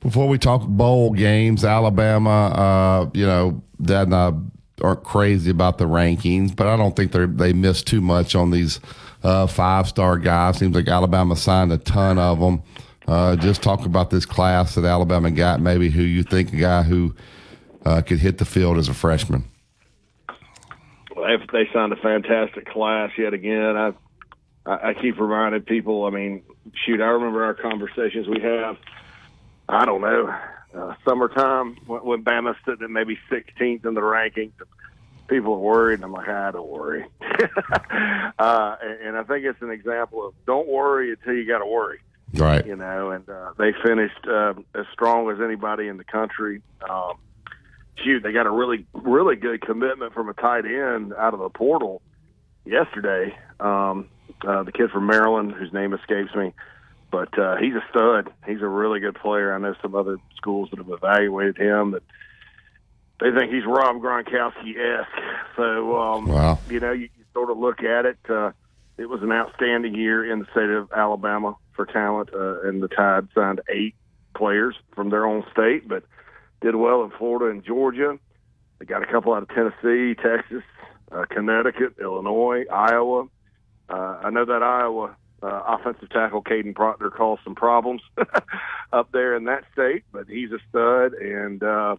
Before 0.00 0.28
we 0.28 0.38
talk 0.38 0.62
bowl 0.66 1.12
games, 1.12 1.64
Alabama, 1.64 2.30
uh, 2.30 3.10
you 3.12 3.26
know, 3.26 3.60
Dad 3.82 4.06
and 4.06 4.14
I 4.14 4.32
aren't 4.80 5.04
crazy 5.04 5.50
about 5.50 5.78
the 5.78 5.84
rankings, 5.84 6.54
but 6.54 6.66
I 6.66 6.76
don't 6.76 6.94
think 6.96 7.12
they 7.12 7.26
they 7.26 7.52
miss 7.52 7.82
too 7.82 8.00
much 8.00 8.34
on 8.34 8.50
these 8.50 8.80
uh, 9.22 9.46
five 9.46 9.88
star 9.88 10.18
guys. 10.18 10.58
Seems 10.58 10.74
like 10.74 10.88
Alabama 10.88 11.36
signed 11.36 11.72
a 11.72 11.78
ton 11.78 12.18
of 12.18 12.40
them. 12.40 12.62
Uh, 13.06 13.36
just 13.36 13.62
talk 13.62 13.86
about 13.86 14.10
this 14.10 14.26
class 14.26 14.74
that 14.74 14.84
Alabama 14.84 15.30
got. 15.30 15.60
Maybe 15.60 15.90
who 15.90 16.02
you 16.02 16.22
think 16.22 16.52
a 16.52 16.56
guy 16.56 16.82
who 16.82 17.14
uh, 17.84 18.02
could 18.02 18.18
hit 18.18 18.38
the 18.38 18.44
field 18.44 18.76
as 18.76 18.88
a 18.88 18.94
freshman. 18.94 19.44
Well, 21.16 21.38
they 21.52 21.68
signed 21.72 21.92
a 21.92 21.96
fantastic 21.96 22.66
class 22.66 23.10
yet 23.16 23.34
again, 23.34 23.76
I 23.76 23.92
I 24.68 24.94
keep 24.94 25.18
reminding 25.18 25.62
people. 25.62 26.04
I 26.04 26.10
mean, 26.10 26.42
shoot, 26.84 27.00
I 27.00 27.06
remember 27.06 27.42
our 27.42 27.54
conversations 27.54 28.28
we 28.28 28.40
have. 28.40 28.76
I 29.68 29.84
don't 29.86 30.02
know, 30.02 30.34
uh, 30.74 30.94
summertime 31.04 31.76
when, 31.86 32.04
when 32.04 32.24
Bama 32.24 32.54
stood 32.62 32.82
at 32.82 32.90
maybe 32.90 33.18
16th 33.30 33.84
in 33.84 33.94
the 33.94 34.00
rankings. 34.00 34.52
People 35.28 35.56
were 35.56 35.74
worried, 35.74 35.94
and 35.94 36.04
I'm 36.04 36.12
like, 36.12 36.28
I 36.28 36.50
don't 36.50 36.68
worry. 36.68 37.04
uh, 37.20 38.76
and, 38.82 39.00
and 39.08 39.16
I 39.16 39.22
think 39.24 39.44
it's 39.44 39.60
an 39.60 39.70
example 39.70 40.26
of 40.26 40.34
don't 40.46 40.66
worry 40.66 41.10
until 41.10 41.34
you 41.34 41.46
got 41.46 41.58
to 41.58 41.66
worry. 41.66 42.00
Right. 42.34 42.66
You 42.66 42.76
know, 42.76 43.10
and 43.10 43.28
uh, 43.28 43.52
they 43.58 43.72
finished 43.84 44.26
uh, 44.26 44.54
as 44.74 44.86
strong 44.92 45.30
as 45.30 45.40
anybody 45.40 45.88
in 45.88 45.96
the 45.96 46.04
country. 46.04 46.62
Um, 46.88 47.14
shoot, 48.04 48.22
they 48.22 48.32
got 48.32 48.46
a 48.46 48.50
really, 48.50 48.86
really 48.92 49.36
good 49.36 49.60
commitment 49.60 50.12
from 50.14 50.28
a 50.28 50.34
tight 50.34 50.64
end 50.64 51.12
out 51.14 51.34
of 51.34 51.40
the 51.40 51.48
portal 51.50 52.02
yesterday. 52.64 53.36
Um, 53.60 54.08
uh, 54.46 54.62
the 54.62 54.72
kid 54.72 54.90
from 54.90 55.06
Maryland, 55.06 55.52
whose 55.52 55.72
name 55.72 55.92
escapes 55.94 56.34
me, 56.34 56.52
but 57.10 57.36
uh, 57.38 57.56
he's 57.56 57.74
a 57.74 57.84
stud. 57.90 58.30
He's 58.46 58.60
a 58.60 58.66
really 58.68 59.00
good 59.00 59.14
player. 59.14 59.54
I 59.54 59.58
know 59.58 59.74
some 59.82 59.94
other 59.94 60.18
schools 60.36 60.68
that 60.70 60.78
have 60.78 60.90
evaluated 60.90 61.56
him 61.56 61.92
that 61.92 62.02
they 63.20 63.30
think 63.32 63.52
he's 63.52 63.64
Rob 63.66 63.96
Gronkowski 63.96 64.76
esque. 64.78 65.22
So, 65.56 65.98
um, 66.00 66.26
Wow. 66.28 66.58
you 66.70 66.80
know, 66.80 66.92
you, 66.92 67.08
you 67.16 67.24
sort 67.32 67.50
of 67.50 67.58
look 67.58 67.82
at 67.82 68.06
it. 68.06 68.18
Uh, 68.28 68.52
it 68.96 69.08
was 69.08 69.22
an 69.22 69.32
outstanding 69.32 69.94
year 69.94 70.30
in 70.30 70.40
the 70.40 70.46
state 70.52 70.70
of 70.70 70.90
Alabama 70.92 71.56
for 71.72 71.86
talent, 71.86 72.30
uh, 72.34 72.60
and 72.62 72.82
the 72.82 72.88
Tide 72.88 73.28
signed 73.34 73.60
eight 73.68 73.94
players 74.34 74.76
from 74.94 75.10
their 75.10 75.24
own 75.26 75.44
state, 75.52 75.88
but 75.88 76.04
did 76.60 76.74
well 76.76 77.02
in 77.04 77.10
Florida 77.10 77.50
and 77.50 77.64
Georgia. 77.64 78.18
They 78.78 78.84
got 78.86 79.02
a 79.02 79.06
couple 79.06 79.32
out 79.32 79.42
of 79.42 79.48
Tennessee, 79.48 80.14
Texas, 80.14 80.62
uh, 81.10 81.24
Connecticut, 81.30 81.94
Illinois, 82.00 82.64
Iowa. 82.70 83.26
Uh, 83.88 84.20
I 84.22 84.30
know 84.30 84.44
that 84.44 84.62
Iowa 84.62 85.16
uh, 85.42 85.62
offensive 85.66 86.10
tackle 86.10 86.42
Kadyn 86.42 86.74
Proctor 86.74 87.10
caused 87.10 87.42
some 87.44 87.54
problems 87.54 88.02
up 88.92 89.12
there 89.12 89.36
in 89.36 89.44
that 89.44 89.64
state, 89.72 90.04
but 90.12 90.26
he's 90.28 90.50
a 90.50 90.58
stud, 90.68 91.12
and 91.14 91.62
uh, 91.62 91.96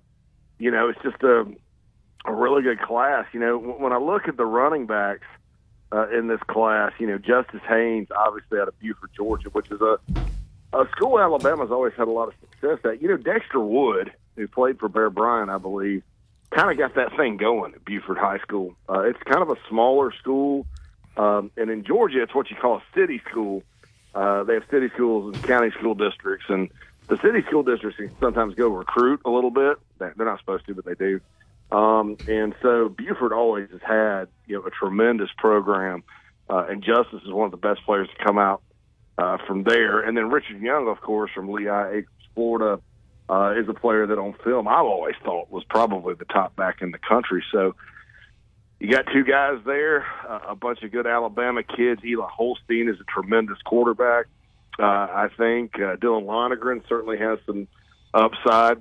you 0.58 0.72
know 0.72 0.90
it's 0.90 1.02
just 1.02 1.22
a 1.24 1.46
a 2.26 2.34
really 2.34 2.62
good 2.64 2.82
class. 2.82 3.26
You 3.34 3.40
know, 3.40 3.58
when 3.58 3.94
I 3.94 3.98
look 3.98 4.28
at 4.28 4.38
the 4.38 4.46
running 4.46 4.86
backs 4.86 5.28
uh, 5.92 6.10
in 6.10 6.28
this 6.28 6.42
class, 6.48 6.92
you 7.00 7.08
know 7.08 7.18
Justice 7.18 7.62
Haynes, 7.68 8.08
obviously 8.16 8.60
out 8.60 8.68
of 8.68 8.80
Buford, 8.80 9.12
Georgia, 9.16 9.50
which 9.50 9.72
is 9.72 9.82
a 9.82 10.00
a 10.74 10.88
school 10.92 11.20
Alabama's 11.20 11.72
always 11.72 11.94
had 11.94 12.08
a 12.08 12.12
lot 12.12 12.28
of 12.28 12.34
success 12.42 12.80
at. 12.84 13.02
You 13.02 13.10
know, 13.10 13.18
Dexter 13.18 13.60
Wood, 13.60 14.12
who 14.36 14.48
played 14.48 14.80
for 14.80 14.88
Bear 14.88 15.10
Bryant, 15.10 15.50
I 15.50 15.58
believe, 15.58 16.04
kind 16.52 16.72
of 16.72 16.78
got 16.78 16.96
that 16.96 17.16
thing 17.18 17.38
going 17.38 17.74
at 17.74 17.84
Buford 17.86 18.18
High 18.18 18.40
School. 18.40 18.76
Uh, 18.88 19.02
it's 19.02 19.22
kind 19.24 19.42
of 19.42 19.50
a 19.50 19.56
smaller 19.68 20.12
school. 20.14 20.66
Um, 21.18 21.52
and 21.58 21.70
in 21.70 21.84
Georgia, 21.84 22.22
it's 22.24 22.34
what 22.34 22.50
you 22.50 22.56
call 22.56 22.78
a 22.78 22.84
city 22.96 23.22
school. 23.30 23.64
Uh, 24.16 24.44
they 24.44 24.54
have 24.56 24.64
city 24.72 24.90
schools 24.94 25.34
and 25.34 25.44
county 25.44 25.72
school 25.78 25.96
districts, 25.96 26.46
and 26.50 26.70
the 27.08 27.18
city 27.18 27.42
school 27.48 27.64
districts 27.64 28.00
sometimes 28.20 28.56
go 28.56 28.68
recruit 28.68 29.22
a 29.26 29.30
little 29.30 29.52
bit. 29.52 29.78
They're 29.98 30.14
not 30.18 30.40
supposed 30.40 30.66
to, 30.68 30.74
but 30.74 30.86
they 30.86 30.96
do. 30.96 31.20
Um, 31.72 32.18
and 32.28 32.56
so 32.62 32.90
Buford 32.90 33.34
always 33.34 33.70
has 33.72 33.82
had 33.86 34.28
you 34.48 34.56
know 34.56 34.66
a 34.66 34.72
tremendous 34.72 35.30
program, 35.38 36.04
uh, 36.50 36.66
and 36.70 36.84
Justice 36.84 37.22
is 37.24 37.32
one 37.32 37.46
of 37.46 37.52
the 37.52 37.58
best 37.58 37.84
players 37.86 38.08
to 38.18 38.24
come 38.24 38.38
out 38.38 38.62
uh, 39.18 39.38
from 39.46 39.64
there. 39.64 40.00
And 40.00 40.18
then 40.18 40.30
Richard 40.30 40.62
Young, 40.62 40.88
of 40.88 41.02
course, 41.02 41.30
from 41.34 41.52
Lehigh 41.52 41.90
Acres, 41.90 42.10
Florida, 42.34 42.82
uh, 43.30 43.54
is 43.56 43.70
a 43.70 43.74
player 43.74 44.08
that 44.08 44.18
on 44.18 44.34
film 44.44 44.68
I've 44.68 44.86
always 44.86 45.16
thought 45.24 45.52
was 45.52 45.64
probably 45.70 46.16
the 46.16 46.26
top 46.26 46.56
back 46.56 46.82
in 46.82 46.92
the 46.92 46.98
country. 46.98 47.44
So 47.52 47.76
you 48.80 48.90
got 48.90 49.06
two 49.12 49.24
guys 49.24 49.60
there, 49.66 50.06
uh, 50.28 50.40
a 50.50 50.56
bunch 50.56 50.84
of 50.84 50.92
good 50.92 51.06
Alabama 51.06 51.64
kids. 51.64 52.02
Eli 52.04 52.28
Holstein 52.28 52.88
is 52.88 52.96
a 53.00 53.04
tremendous 53.04 53.58
quarterback. 53.66 54.28
Uh, 54.80 54.84
I 54.84 55.28
think 55.38 55.76
uh, 55.76 55.98
Dylan 55.98 56.26
Lonergan 56.26 56.82
certainly 56.88 57.18
has 57.18 57.40
some 57.46 57.68
upside 58.14 58.78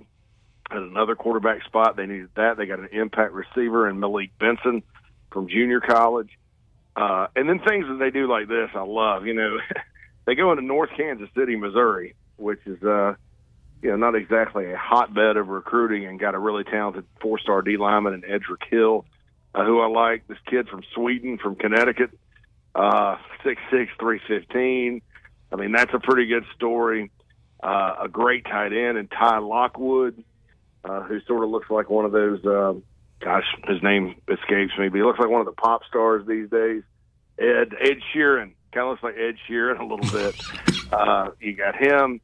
at 0.70 0.76
another 0.76 1.16
quarterback 1.16 1.64
spot. 1.64 1.96
They 1.96 2.07
needed 2.07 2.28
that. 2.36 2.57
They 2.57 2.66
got 2.66 2.78
an 2.78 2.90
impact 2.92 3.32
receiver 3.32 3.88
in 3.88 3.99
Malik 3.99 4.30
Benson 4.38 4.84
from 5.32 5.49
junior 5.49 5.80
college. 5.80 6.30
Uh, 6.94 7.26
and 7.34 7.49
then 7.49 7.59
things 7.59 7.86
that 7.88 7.99
they 7.99 8.11
do 8.11 8.30
like 8.30 8.46
this, 8.46 8.70
I 8.74 8.82
love. 8.82 9.26
You 9.26 9.34
know, 9.34 9.59
they 10.26 10.36
go 10.36 10.53
into 10.53 10.64
North 10.64 10.90
Kansas 10.96 11.28
City, 11.36 11.57
Missouri, 11.57 12.14
which 12.36 12.61
is, 12.66 12.80
uh, 12.84 13.14
you 13.82 13.90
know, 13.90 13.96
not 13.96 14.14
exactly 14.14 14.70
a 14.72 14.76
hotbed 14.76 15.36
of 15.36 15.49
recruiting, 15.49 16.07
and 16.07 16.20
got 16.20 16.36
a 16.36 16.38
really 16.38 16.64
talented 16.64 17.05
four-star 17.20 17.62
D 17.62 17.76
lineman 17.76 18.14
in 18.14 18.24
Edric 18.24 18.62
Hill 18.70 19.05
uh, 19.59 19.65
who 19.65 19.81
I 19.81 19.89
like. 19.89 20.27
This 20.29 20.39
kid 20.47 20.69
from 20.69 20.83
Sweden, 20.95 21.39
from 21.39 21.57
Connecticut, 21.57 22.11
uh, 22.75 23.17
six 23.45 23.61
six 23.71 23.91
three 23.99 24.21
fifteen. 24.27 25.03
I 25.53 25.57
mean, 25.57 25.73
that's 25.73 25.93
a 25.93 25.99
pretty 25.99 26.27
good 26.27 26.45
story. 26.55 27.11
Uh, 27.63 27.97
a 28.03 28.09
great 28.09 28.45
tight 28.45 28.73
end, 28.73 28.99
and 28.99 29.11
Ty 29.11 29.39
Lockwood, 29.39 30.23
uh, 30.85 31.03
who 31.03 31.21
sort 31.23 31.43
of 31.43 31.51
looks 31.51 31.69
like 31.71 31.91
one 31.91 32.05
of 32.05 32.13
those. 32.13 32.45
Uh, 32.45 32.75
gosh, 33.21 33.47
his 33.67 33.83
name 33.83 34.15
escapes 34.29 34.73
me, 34.79 34.89
but 34.89 34.97
he 34.97 35.03
looks 35.03 35.19
like 35.19 35.29
one 35.29 35.41
of 35.41 35.47
the 35.47 35.61
pop 35.61 35.83
stars 35.89 36.25
these 36.27 36.49
days. 36.51 36.83
Ed 37.39 37.75
Ed 37.81 37.99
Sheeran 38.15 38.53
kind 38.73 38.87
of 38.87 38.91
looks 38.91 39.03
like 39.03 39.17
Ed 39.17 39.37
Sheeran 39.49 39.81
a 39.81 39.85
little 39.85 40.11
bit. 40.11 40.41
uh, 40.93 41.31
you 41.41 41.55
got 41.55 41.75
him. 41.75 42.21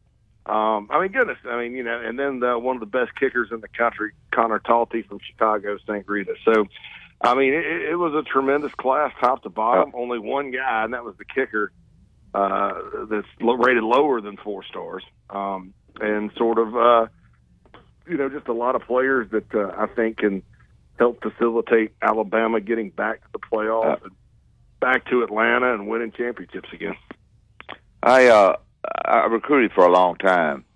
Um, 0.47 0.89
I 0.93 1.01
mean, 1.01 1.11
goodness, 1.11 1.39
I 1.49 1.59
mean, 1.59 1.75
you 1.75 1.83
know, 1.83 1.99
and 1.99 2.19
then 2.19 2.41
the, 2.41 2.59
one 2.59 2.77
of 2.77 2.81
the 2.81 2.87
best 2.87 3.15
kickers 3.19 3.49
in 3.51 3.61
the 3.61 3.69
country, 3.69 4.13
Connor 4.31 4.59
Talty 4.59 5.07
from 5.09 5.19
Chicago, 5.19 5.79
St. 5.79 6.07
Rita. 6.07 6.35
So, 6.45 6.67
I 7.25 7.35
mean, 7.35 7.55
it, 7.55 7.65
it 7.65 7.97
was 7.97 8.13
a 8.15 8.23
tremendous 8.23 8.73
class, 8.75 9.13
top 9.19 9.43
to 9.45 9.49
bottom. 9.49 9.93
Oh. 9.95 10.03
Only 10.03 10.19
one 10.19 10.51
guy, 10.51 10.85
and 10.85 10.93
that 10.93 11.05
was 11.05 11.15
the 11.17 11.25
kicker, 11.25 11.73
uh, 12.35 12.73
that's 13.09 13.27
rated 13.41 13.83
lower 13.83 14.21
than 14.21 14.37
four 14.37 14.63
stars, 14.65 15.03
um, 15.31 15.73
and 16.01 16.31
sort 16.37 16.59
of, 16.59 16.77
uh, 16.77 17.07
you 18.07 18.19
know, 18.19 18.29
just 18.29 18.49
a 18.49 18.53
lot 18.53 18.77
of 18.77 18.83
players 18.83 19.31
that 19.31 19.55
uh, 19.55 19.73
I 19.77 19.87
think 19.87 20.19
can 20.19 20.43
help 20.99 21.23
facilitate 21.23 21.93
Alabama 22.03 22.61
getting 22.61 22.91
back 22.91 23.23
to 23.23 23.29
the 23.33 23.39
playoffs 23.39 24.03
and 24.03 24.13
back 24.81 25.07
to 25.07 25.23
Atlanta 25.23 25.73
and 25.73 25.89
winning 25.89 26.13
championships 26.13 26.69
again. 26.73 26.95
I 28.03 28.27
uh, 28.27 28.57
I 29.07 29.27
recruited 29.27 29.73
for 29.73 29.87
a 29.87 29.91
long 29.91 30.17
time, 30.17 30.67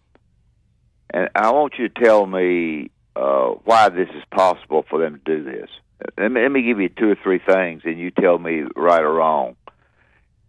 and 1.10 1.28
I 1.34 1.50
want 1.52 1.74
you 1.78 1.88
to 1.90 2.02
tell 2.02 2.26
me 2.26 2.90
uh, 3.14 3.48
why 3.64 3.90
this 3.90 4.08
is 4.14 4.22
possible 4.30 4.86
for 4.88 4.98
them 4.98 5.20
to 5.22 5.36
do 5.36 5.44
this. 5.44 5.68
Let 6.16 6.30
me, 6.30 6.40
let 6.42 6.52
me 6.52 6.62
give 6.62 6.80
you 6.80 6.88
two 6.88 7.10
or 7.10 7.16
three 7.22 7.40
things, 7.40 7.82
and 7.84 7.98
you 7.98 8.10
tell 8.10 8.38
me 8.38 8.62
right 8.76 9.02
or 9.02 9.12
wrong. 9.14 9.56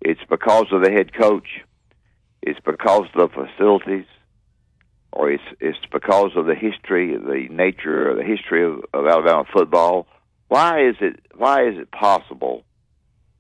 It's 0.02 0.22
because 0.30 0.68
of 0.72 0.84
the 0.84 0.92
head 0.92 1.14
coach. 1.14 1.48
It's 2.42 2.60
because 2.66 3.08
of 3.16 3.30
the 3.32 3.48
facilities, 3.48 4.06
or 5.12 5.30
it's 5.32 5.44
it's 5.60 5.78
because 5.92 6.32
of 6.36 6.46
the 6.46 6.56
history, 6.56 7.18
the 7.18 7.48
nature, 7.54 8.16
the 8.16 8.24
history 8.24 8.64
of, 8.64 8.86
of 8.94 9.06
Alabama 9.08 9.44
football. 9.52 10.08
Why 10.48 10.88
is 10.88 10.96
it 11.02 11.20
why 11.36 11.68
is 11.68 11.78
it 11.78 11.92
possible 11.92 12.64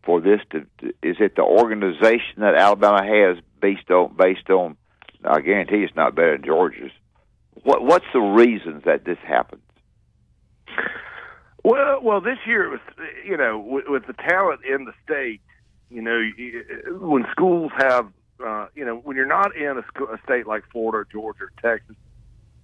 for 0.03 0.19
this 0.19 0.41
to? 0.51 0.65
Is 1.01 1.17
it 1.19 1.35
the 1.35 1.43
organization 1.43 2.39
that 2.39 2.55
Alabama 2.55 3.03
has 3.03 3.37
based 3.61 3.89
on 3.89 4.15
based 4.17 4.49
on? 4.49 4.75
I 5.23 5.39
guarantee 5.41 5.83
it's 5.83 5.95
not 5.95 6.15
better 6.15 6.37
than 6.37 6.45
Georgia's. 6.45 6.91
What 7.63 7.83
what's 7.83 8.05
the 8.13 8.19
reasons 8.19 8.83
that 8.85 9.05
this 9.05 9.17
happens? 9.25 9.61
Well, 11.69 12.01
well, 12.01 12.19
this 12.19 12.39
year 12.47 12.65
it 12.65 12.69
was, 12.69 12.79
you 13.23 13.37
know, 13.37 13.59
with, 13.59 13.85
with 13.87 14.07
the 14.07 14.13
talent 14.13 14.61
in 14.65 14.85
the 14.85 14.93
state, 15.03 15.39
you 15.91 16.01
know, 16.01 16.19
when 16.99 17.27
schools 17.31 17.71
have, 17.77 18.07
uh, 18.43 18.67
you 18.73 18.83
know, 18.83 18.95
when 18.95 19.15
you're 19.15 19.27
not 19.27 19.55
in 19.55 19.77
a, 19.77 19.85
school, 19.85 20.07
a 20.07 20.19
state 20.23 20.47
like 20.47 20.63
Florida, 20.71 20.97
or 20.97 21.07
Georgia, 21.11 21.43
or 21.43 21.51
Texas, 21.61 21.95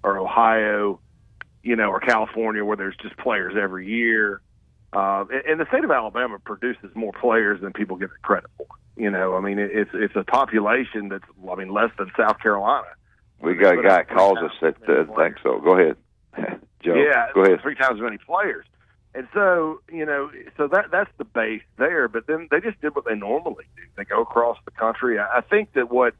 or 0.01 0.17
Ohio, 0.17 0.99
you 1.61 1.75
know, 1.75 1.91
or 1.91 1.99
California, 1.99 2.65
where 2.65 2.75
there's 2.75 2.95
just 2.99 3.15
players 3.17 3.53
every 3.55 3.87
year, 3.87 4.41
uh, 4.91 5.25
and 5.47 5.59
the 5.59 5.67
state 5.67 5.83
of 5.83 5.91
Alabama 5.91 6.39
produces 6.39 6.89
more 6.95 7.13
players 7.13 7.61
than 7.61 7.73
people 7.73 7.97
give 7.97 8.09
it 8.09 8.21
credit 8.23 8.49
for. 8.57 8.65
You 8.97 9.11
know, 9.11 9.35
I 9.35 9.39
mean, 9.39 9.59
it's 9.59 9.91
it's 9.93 10.15
a 10.15 10.23
population 10.23 11.09
that's, 11.09 11.25
I 11.47 11.53
mean, 11.53 11.71
less 11.71 11.91
than 11.99 12.09
South 12.17 12.39
Carolina. 12.39 12.87
We 13.39 13.53
got 13.53 13.77
a 13.77 13.83
guy 13.83 14.03
calls 14.03 14.39
us 14.39 14.53
that 14.61 14.77
uh, 14.89 15.05
thinks 15.15 15.41
so. 15.43 15.59
Go 15.59 15.77
ahead, 15.77 15.97
Joe. 16.83 16.95
Yeah, 16.95 17.27
go 17.35 17.43
ahead. 17.43 17.61
Three 17.61 17.75
times 17.75 17.97
as 17.97 18.01
many 18.01 18.17
players. 18.17 18.65
And 19.15 19.29
so, 19.33 19.79
you 19.89 20.05
know, 20.05 20.29
so 20.57 20.67
that 20.67 20.91
that's 20.91 21.09
the 21.17 21.23
base 21.23 21.61
there. 21.77 22.09
But 22.09 22.27
then 22.27 22.49
they 22.51 22.59
just 22.59 22.81
did 22.81 22.95
what 22.95 23.05
they 23.05 23.15
normally 23.15 23.63
do. 23.77 23.83
They 23.95 24.03
go 24.03 24.21
across 24.21 24.57
the 24.65 24.71
country. 24.71 25.17
I, 25.17 25.37
I 25.37 25.41
think 25.41 25.71
that 25.73 25.89
what 25.89 26.15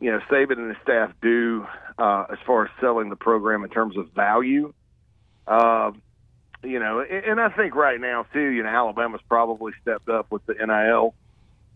you 0.00 0.10
know 0.10 0.20
Saban 0.30 0.56
and 0.56 0.68
his 0.70 0.78
staff 0.82 1.12
do 1.20 1.66
uh, 1.98 2.24
as 2.32 2.38
far 2.46 2.64
as 2.64 2.70
selling 2.80 3.10
the 3.10 3.16
program 3.16 3.62
in 3.62 3.68
terms 3.68 3.98
of 3.98 4.10
value, 4.12 4.72
uh, 5.46 5.92
you 6.62 6.78
know, 6.78 7.00
and, 7.00 7.24
and 7.26 7.40
I 7.40 7.50
think 7.50 7.74
right 7.74 8.00
now 8.00 8.24
too, 8.32 8.48
you 8.48 8.62
know, 8.62 8.70
Alabama's 8.70 9.20
probably 9.28 9.72
stepped 9.82 10.08
up 10.08 10.30
with 10.30 10.46
the 10.46 10.54
NIL 10.54 11.14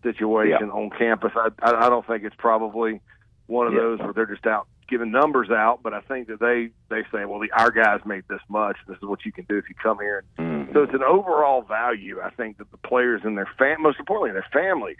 situation 0.01 0.67
yeah. 0.67 0.73
on 0.73 0.89
campus. 0.89 1.31
I 1.35 1.49
I 1.61 1.89
don't 1.89 2.07
think 2.07 2.23
it's 2.23 2.35
probably 2.35 3.01
one 3.45 3.67
of 3.67 3.73
yeah. 3.73 3.81
those 3.81 3.99
where 3.99 4.13
they're 4.13 4.25
just 4.25 4.47
out 4.47 4.67
giving 4.89 5.11
numbers 5.11 5.49
out, 5.49 5.81
but 5.83 5.93
I 5.93 6.01
think 6.01 6.27
that 6.27 6.39
they 6.39 6.69
they 6.89 7.03
say, 7.11 7.25
well, 7.25 7.39
the, 7.39 7.51
our 7.51 7.71
guys 7.71 8.01
made 8.05 8.23
this 8.29 8.41
much. 8.49 8.77
This 8.87 8.97
is 8.97 9.03
what 9.03 9.25
you 9.25 9.31
can 9.31 9.45
do 9.45 9.57
if 9.57 9.69
you 9.69 9.75
come 9.81 9.99
here. 9.99 10.23
Mm-hmm. 10.37 10.73
So 10.73 10.83
it's 10.83 10.93
an 10.93 11.03
overall 11.03 11.61
value. 11.61 12.19
I 12.21 12.29
think 12.31 12.57
that 12.57 12.71
the 12.71 12.77
players 12.77 13.21
and 13.23 13.37
their 13.37 13.49
fam, 13.57 13.81
most 13.81 13.99
importantly, 13.99 14.31
their 14.31 14.47
families, 14.51 14.97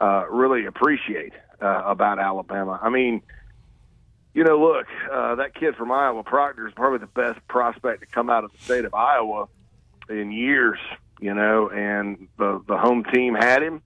uh, 0.00 0.26
really 0.28 0.66
appreciate 0.66 1.32
uh, 1.60 1.82
about 1.84 2.18
Alabama. 2.18 2.78
I 2.82 2.90
mean, 2.90 3.22
you 4.34 4.44
know, 4.44 4.58
look, 4.58 4.86
uh, 5.12 5.36
that 5.36 5.54
kid 5.54 5.76
from 5.76 5.90
Iowa, 5.90 6.22
Proctor, 6.22 6.66
is 6.66 6.74
probably 6.74 6.98
the 6.98 7.06
best 7.06 7.46
prospect 7.48 8.00
to 8.00 8.06
come 8.06 8.30
out 8.30 8.44
of 8.44 8.52
the 8.52 8.58
state 8.58 8.84
of 8.84 8.94
Iowa 8.94 9.48
in 10.08 10.32
years. 10.32 10.78
You 11.20 11.34
know, 11.34 11.68
and 11.68 12.28
the 12.38 12.62
the 12.66 12.78
home 12.78 13.04
team 13.04 13.34
had 13.34 13.62
him, 13.62 13.82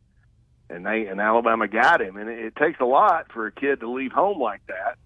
and 0.71 0.87
they 0.87 1.07
and 1.07 1.21
Alabama 1.21 1.67
got 1.67 2.01
him, 2.01 2.17
and 2.17 2.31
it, 2.31 2.39
it 2.39 2.57
takes 2.57 2.79
a 2.81 2.85
lot 2.85 3.33
for 3.33 3.47
a 3.47 3.53
kid 3.53 3.81
to 3.81 3.91
leave 3.91 4.13
home 4.13 4.41
like 4.41 4.63
that. 4.69 4.99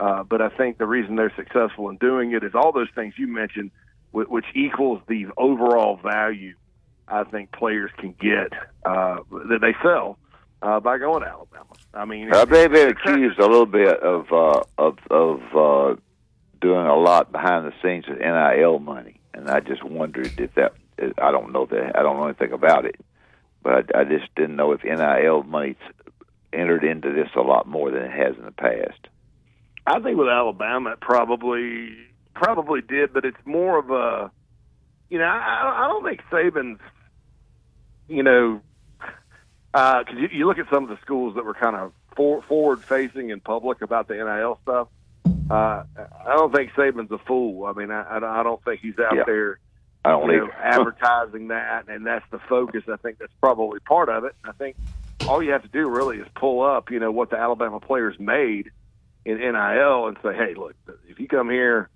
Uh, 0.00 0.22
but 0.24 0.40
I 0.40 0.48
think 0.48 0.78
the 0.78 0.86
reason 0.86 1.16
they're 1.16 1.32
successful 1.36 1.90
in 1.90 1.96
doing 1.96 2.32
it 2.32 2.42
is 2.42 2.54
all 2.54 2.72
those 2.72 2.88
things 2.94 3.14
you 3.18 3.26
mentioned, 3.26 3.70
which, 4.12 4.28
which 4.28 4.46
equals 4.54 5.02
the 5.06 5.26
overall 5.36 6.00
value 6.02 6.54
I 7.06 7.24
think 7.24 7.52
players 7.52 7.90
can 7.98 8.14
get 8.18 8.52
uh, 8.84 9.18
that 9.48 9.58
they 9.60 9.74
sell 9.82 10.18
uh, 10.62 10.80
by 10.80 10.98
going 10.98 11.22
to 11.22 11.28
Alabama. 11.28 11.66
I 11.92 12.04
mean, 12.04 12.32
uh, 12.32 12.44
they've 12.44 12.70
been 12.70 12.90
accused 12.90 13.38
a 13.38 13.46
little 13.46 13.66
bit 13.66 14.00
of 14.00 14.32
uh, 14.32 14.62
of 14.78 14.98
of 15.10 15.40
uh, 15.54 16.00
doing 16.60 16.86
a 16.86 16.96
lot 16.96 17.32
behind 17.32 17.66
the 17.66 17.72
scenes 17.82 18.06
with 18.06 18.18
NIL 18.18 18.78
money, 18.78 19.20
and 19.34 19.50
I 19.50 19.60
just 19.60 19.82
wondered 19.84 20.38
if 20.38 20.54
that. 20.54 20.74
I 21.20 21.30
don't 21.30 21.52
know 21.52 21.66
that. 21.66 21.98
I 21.98 22.02
don't 22.02 22.18
know 22.18 22.26
anything 22.26 22.52
about 22.52 22.84
it, 22.84 22.96
but 23.62 23.94
I, 23.94 24.00
I 24.00 24.04
just 24.04 24.34
didn't 24.34 24.56
know 24.56 24.72
if 24.72 24.84
NIL 24.84 25.42
money 25.42 25.76
entered 26.52 26.84
into 26.84 27.12
this 27.12 27.28
a 27.34 27.40
lot 27.40 27.66
more 27.66 27.90
than 27.90 28.02
it 28.02 28.10
has 28.10 28.36
in 28.36 28.44
the 28.44 28.52
past. 28.52 29.08
I 29.86 29.98
think 30.00 30.18
with 30.18 30.28
Alabama, 30.28 30.90
it 30.90 31.00
probably 31.00 31.96
probably 32.34 32.80
did, 32.80 33.12
but 33.12 33.24
it's 33.24 33.36
more 33.44 33.78
of 33.78 33.90
a, 33.90 34.30
you 35.08 35.18
know, 35.18 35.24
I, 35.24 35.84
I 35.84 35.88
don't 35.88 36.04
think 36.04 36.20
Saban's 36.30 36.80
you 38.08 38.22
know, 38.24 38.60
because 39.72 40.16
you, 40.16 40.28
you 40.32 40.46
look 40.46 40.58
at 40.58 40.68
some 40.68 40.82
of 40.82 40.88
the 40.90 40.98
schools 41.02 41.36
that 41.36 41.44
were 41.44 41.54
kind 41.54 41.76
of 41.76 41.92
for, 42.16 42.42
forward 42.42 42.82
facing 42.82 43.30
in 43.30 43.40
public 43.40 43.82
about 43.82 44.08
the 44.08 44.14
NIL 44.14 44.58
stuff. 44.62 44.88
Uh, 45.48 45.84
I 45.94 46.34
don't 46.34 46.52
think 46.52 46.72
Saban's 46.72 47.10
a 47.12 47.18
fool. 47.18 47.64
I 47.66 47.72
mean, 47.72 47.90
I, 47.90 48.16
I 48.16 48.42
don't 48.42 48.62
think 48.64 48.80
he's 48.80 48.98
out 48.98 49.14
Yeah. 49.14 49.22
there 49.26 49.58
I 50.04 50.10
don't 50.10 50.26
know, 50.28 50.48
advertising 50.58 51.48
that, 51.48 51.88
and 51.88 52.06
that's 52.06 52.24
the 52.30 52.38
focus. 52.48 52.84
I 52.92 52.96
think 52.96 53.18
that's 53.18 53.32
probably 53.40 53.80
part 53.80 54.08
of 54.08 54.24
it. 54.24 54.34
I 54.44 54.52
think 54.52 54.76
all 55.28 55.42
you 55.42 55.52
have 55.52 55.62
to 55.62 55.68
do 55.68 55.88
really 55.88 56.18
is 56.18 56.26
pull 56.34 56.62
up, 56.62 56.90
you 56.90 56.98
know, 56.98 57.12
what 57.12 57.30
the 57.30 57.36
Alabama 57.36 57.80
players 57.80 58.18
made 58.18 58.70
in 59.24 59.38
NIL 59.38 60.06
and 60.06 60.16
say, 60.22 60.34
hey, 60.34 60.54
look, 60.54 60.74
if 61.08 61.18
you 61.18 61.28
come 61.28 61.50
here, 61.50 61.88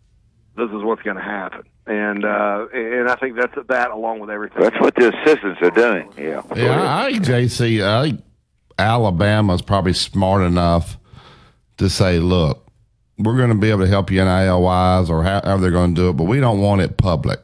this 0.57 0.71
is 0.71 0.83
what's 0.83 1.03
going 1.03 1.17
to 1.17 1.23
happen. 1.23 1.63
And 1.87 2.25
uh, 2.25 2.67
and 2.73 3.11
I 3.11 3.17
think 3.17 3.37
that's 3.37 3.55
that 3.69 3.91
along 3.91 4.21
with 4.21 4.31
everything. 4.31 4.63
That's 4.63 4.81
what 4.81 4.95
the 4.95 5.13
assistants 5.15 5.61
are 5.61 5.71
doing. 5.71 6.11
Yeah. 6.17 6.43
Yeah, 6.57 6.97
I 6.97 7.13
think 7.13 7.25
JC, 7.25 7.85
I 7.85 8.09
think 8.09 8.25
Alabama's 8.79 9.61
probably 9.61 9.93
smart 9.93 10.43
enough 10.43 10.97
to 11.77 11.91
say, 11.91 12.21
look, 12.21 12.67
we're 13.19 13.37
going 13.37 13.51
to 13.51 13.55
be 13.55 13.71
able 13.71 13.81
to 13.81 13.87
help 13.87 14.11
you 14.11 14.25
NIL 14.25 14.63
wise 14.63 15.11
or 15.11 15.23
however 15.23 15.61
they're 15.61 15.71
going 15.71 15.95
to 15.95 16.01
do 16.01 16.09
it, 16.09 16.13
but 16.15 16.25
we 16.25 16.41
don't 16.41 16.61
want 16.61 16.81
it 16.81 16.97
public. 16.97 17.41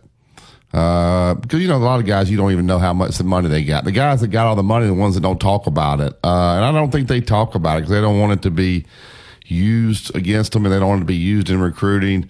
Uh, 0.72 1.34
because 1.34 1.60
you 1.60 1.66
know 1.66 1.76
a 1.76 1.78
lot 1.78 1.98
of 1.98 2.06
guys 2.06 2.30
you 2.30 2.36
don't 2.36 2.52
even 2.52 2.64
know 2.64 2.78
how 2.78 2.92
much 2.92 3.18
the 3.18 3.24
money 3.24 3.48
they 3.48 3.64
got. 3.64 3.84
The 3.84 3.90
guys 3.90 4.20
that 4.20 4.28
got 4.28 4.46
all 4.46 4.54
the 4.54 4.62
money, 4.62 4.84
are 4.84 4.88
the 4.88 4.94
ones 4.94 5.16
that 5.16 5.20
don't 5.20 5.40
talk 5.40 5.66
about 5.66 5.98
it, 5.98 6.12
uh, 6.22 6.54
and 6.54 6.64
I 6.64 6.70
don't 6.70 6.92
think 6.92 7.08
they 7.08 7.20
talk 7.20 7.56
about 7.56 7.78
it 7.78 7.80
because 7.80 7.90
they 7.90 8.00
don't 8.00 8.20
want 8.20 8.32
it 8.32 8.42
to 8.42 8.50
be 8.50 8.86
used 9.50 10.14
against 10.14 10.52
them, 10.52 10.64
and 10.64 10.74
they 10.74 10.78
don't 10.78 10.88
want 10.88 11.00
to 11.00 11.06
be 11.06 11.16
used 11.16 11.50
in 11.50 11.60
recruiting. 11.60 12.28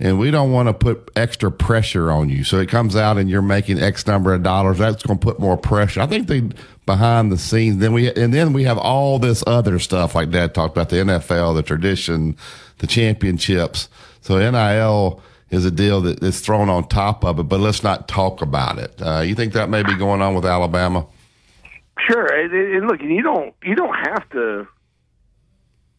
And 0.00 0.18
we 0.18 0.30
don't 0.30 0.52
want 0.52 0.68
to 0.68 0.74
put 0.74 1.10
extra 1.16 1.50
pressure 1.50 2.10
on 2.10 2.28
you. 2.28 2.44
So 2.44 2.60
it 2.60 2.68
comes 2.68 2.94
out 2.94 3.18
and 3.18 3.28
you're 3.28 3.42
making 3.42 3.80
X 3.80 4.06
number 4.06 4.32
of 4.32 4.44
dollars. 4.44 4.78
That's 4.78 5.02
going 5.02 5.18
to 5.18 5.24
put 5.24 5.40
more 5.40 5.56
pressure. 5.56 6.00
I 6.00 6.06
think 6.06 6.28
they 6.28 6.48
behind 6.86 7.32
the 7.32 7.38
scenes. 7.38 7.78
Then 7.78 7.92
we 7.92 8.12
and 8.12 8.32
then 8.32 8.52
we 8.52 8.62
have 8.62 8.78
all 8.78 9.18
this 9.18 9.42
other 9.46 9.80
stuff 9.80 10.14
like 10.14 10.30
Dad 10.30 10.54
talked 10.54 10.76
about 10.76 10.90
the 10.90 10.96
NFL, 10.96 11.56
the 11.56 11.64
tradition, 11.64 12.36
the 12.78 12.86
championships. 12.86 13.88
So 14.20 14.38
NIL 14.38 15.20
is 15.50 15.64
a 15.64 15.70
deal 15.70 16.00
that 16.02 16.22
is 16.22 16.40
thrown 16.40 16.68
on 16.68 16.86
top 16.86 17.24
of 17.24 17.38
it. 17.40 17.44
But 17.44 17.60
let's 17.60 17.82
not 17.82 18.06
talk 18.06 18.40
about 18.40 18.78
it. 18.78 19.02
Uh, 19.02 19.20
you 19.20 19.34
think 19.34 19.52
that 19.54 19.68
may 19.68 19.82
be 19.82 19.96
going 19.96 20.22
on 20.22 20.34
with 20.34 20.44
Alabama? 20.46 21.06
Sure, 22.06 22.26
and, 22.26 22.52
and 22.52 22.86
look, 22.86 23.00
you 23.02 23.22
don't 23.22 23.54
you 23.62 23.74
don't 23.74 23.94
have 23.94 24.28
to. 24.30 24.68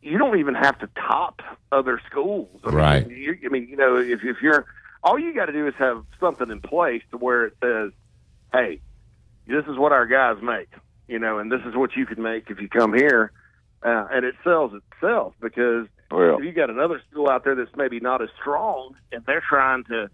You 0.02 0.18
don't 0.18 0.40
even 0.40 0.56
have 0.56 0.80
to 0.80 0.90
top 0.96 1.42
other 1.72 2.02
schools. 2.10 2.48
I 2.64 2.68
mean, 2.70 2.76
Right. 2.78 3.10
You, 3.10 3.38
I 3.46 3.50
mean, 3.50 3.68
you 3.68 3.76
know, 3.76 3.98
if 3.98 4.24
if 4.24 4.38
you're 4.42 4.66
all 5.04 5.20
you 5.20 5.34
got 5.34 5.46
to 5.46 5.54
do 5.54 5.68
is 5.68 5.74
have 5.78 6.04
something 6.20 6.50
in 6.50 6.62
place 6.62 7.02
to 7.12 7.18
where 7.18 7.46
it 7.46 7.54
says, 7.62 7.92
"Hey, 8.54 8.80
this 9.48 9.66
is 9.66 9.78
what 9.78 9.92
our 9.92 10.06
guys 10.06 10.42
make," 10.42 10.70
you 11.08 11.20
know, 11.20 11.40
and 11.40 11.52
this 11.52 11.62
is 11.66 11.76
what 11.76 11.96
you 11.96 12.06
can 12.06 12.22
make 12.22 12.50
if 12.50 12.60
you 12.62 12.70
come 12.70 12.94
here, 12.94 13.32
uh, 13.84 14.08
and 14.12 14.26
it 14.26 14.36
sells 14.44 14.72
itself 14.74 15.34
because 15.42 15.88
Well. 16.12 16.38
if 16.40 16.46
you 16.46 16.52
got 16.52 16.70
another 16.70 17.02
school 17.12 17.30
out 17.30 17.44
there 17.44 17.56
that's 17.56 17.76
maybe 17.76 18.00
not 18.00 18.22
as 18.22 18.30
strong, 18.40 18.96
and 19.12 19.24
they're 19.26 19.44
trying 19.48 19.84
to, 19.86 20.10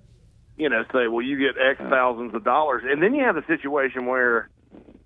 you 0.58 0.70
know, 0.70 0.84
say, 0.94 1.08
"Well, 1.08 1.22
you 1.22 1.38
get 1.38 1.62
X 1.62 1.80
thousands 1.80 2.34
of 2.34 2.44
dollars," 2.44 2.84
and 2.86 3.02
then 3.04 3.14
you 3.14 3.24
have 3.24 3.38
a 3.38 3.46
situation 3.46 4.06
where 4.08 4.50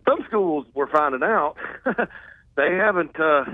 some 0.08 0.24
schools 0.28 0.66
we're 0.74 0.88
finding 0.88 1.22
out 1.24 1.56
they 2.56 2.76
haven't 2.76 3.18
uh, 3.20 3.46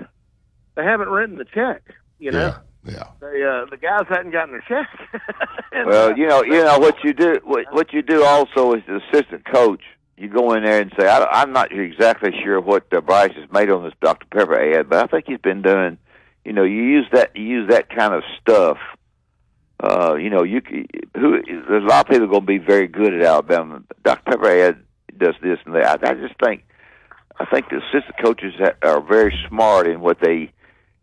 they 0.76 0.84
haven't 0.84 1.09
written 1.09 1.38
the 1.38 1.45
check. 1.45 1.82
You 2.19 2.32
know, 2.32 2.55
yeah, 2.86 3.07
they 3.19 3.43
uh, 3.43 3.65
the 3.69 3.78
guys 3.82 4.05
hadn't 4.09 4.32
gotten 4.32 4.51
their 4.51 4.63
check. 4.67 4.88
And, 5.71 5.88
Well, 5.89 6.11
uh, 6.11 6.15
you 6.15 6.26
know, 6.28 6.41
you 6.41 6.63
know 6.63 6.80
what 6.80 7.03
you 7.03 7.11
do. 7.13 7.38
What, 7.43 7.65
what 7.73 7.91
you 7.91 8.01
do 8.01 8.23
also 8.23 8.71
is 8.73 8.84
the 8.88 9.01
assistant 9.11 9.43
coach. 9.45 9.82
You 10.15 10.30
go 10.30 10.53
in 10.53 10.63
there 10.63 10.80
and 10.82 10.89
say, 10.97 11.05
I, 11.05 11.26
I'm 11.41 11.51
not 11.51 11.73
exactly 11.73 12.32
sure 12.41 12.61
what 12.61 12.86
uh, 12.93 13.01
Bryce 13.01 13.34
has 13.36 13.51
made 13.51 13.69
on 13.69 13.84
this 13.84 13.91
Dr 14.01 14.26
Pepper 14.32 14.57
ad, 14.57 14.89
but 14.89 15.03
I 15.03 15.07
think 15.07 15.26
he's 15.28 15.39
been 15.39 15.61
doing. 15.61 15.97
You 16.45 16.53
know, 16.53 16.63
you 16.63 16.82
use 16.84 17.07
that 17.11 17.36
you 17.36 17.43
use 17.43 17.69
that 17.71 17.89
kind 17.93 18.13
of 18.13 18.23
stuff. 18.39 18.78
Uh, 19.84 20.15
you 20.15 20.30
know, 20.30 20.43
you 20.43 20.61
c- 20.61 20.88
who 21.17 21.41
there's 21.45 21.84
a 21.84 21.88
lot 21.88 22.05
of 22.05 22.09
people 22.11 22.28
going 22.28 22.41
to 22.41 22.47
be 22.47 22.57
very 22.59 22.88
good 22.88 23.13
at 23.13 23.21
Alabama. 23.26 23.82
Dr 24.05 24.21
Pepper 24.32 24.49
ad 24.49 24.78
does 25.17 25.36
this 25.43 25.59
and 25.65 25.76
that. 25.76 26.01
I, 26.05 26.11
I 26.11 26.13
just 26.13 26.36
think 26.41 26.63
I 27.38 27.45
think 27.45 27.67
the 27.69 27.78
assistant 27.78 28.15
coaches 28.23 28.53
ha- 28.57 28.76
are 28.82 29.01
very 29.01 29.38
smart 29.49 29.88
in 29.88 29.99
what 29.99 30.19
they 30.21 30.53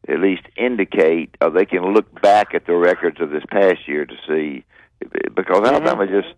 at 0.08 0.18
least 0.20 0.42
indicate, 0.56 1.36
or 1.40 1.50
they 1.50 1.64
can 1.66 1.92
look 1.94 2.20
back 2.20 2.54
at 2.54 2.66
the 2.66 2.74
records 2.74 3.20
of 3.20 3.30
this 3.30 3.44
past 3.50 3.86
year 3.86 4.04
to 4.04 4.14
see, 4.26 4.64
because 5.34 5.66
Alabama 5.66 6.06
just 6.06 6.34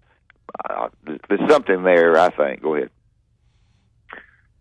uh, 0.68 0.88
there's 1.28 1.50
something 1.50 1.82
there. 1.82 2.18
I 2.18 2.30
think. 2.30 2.62
Go 2.62 2.74
ahead. 2.76 2.90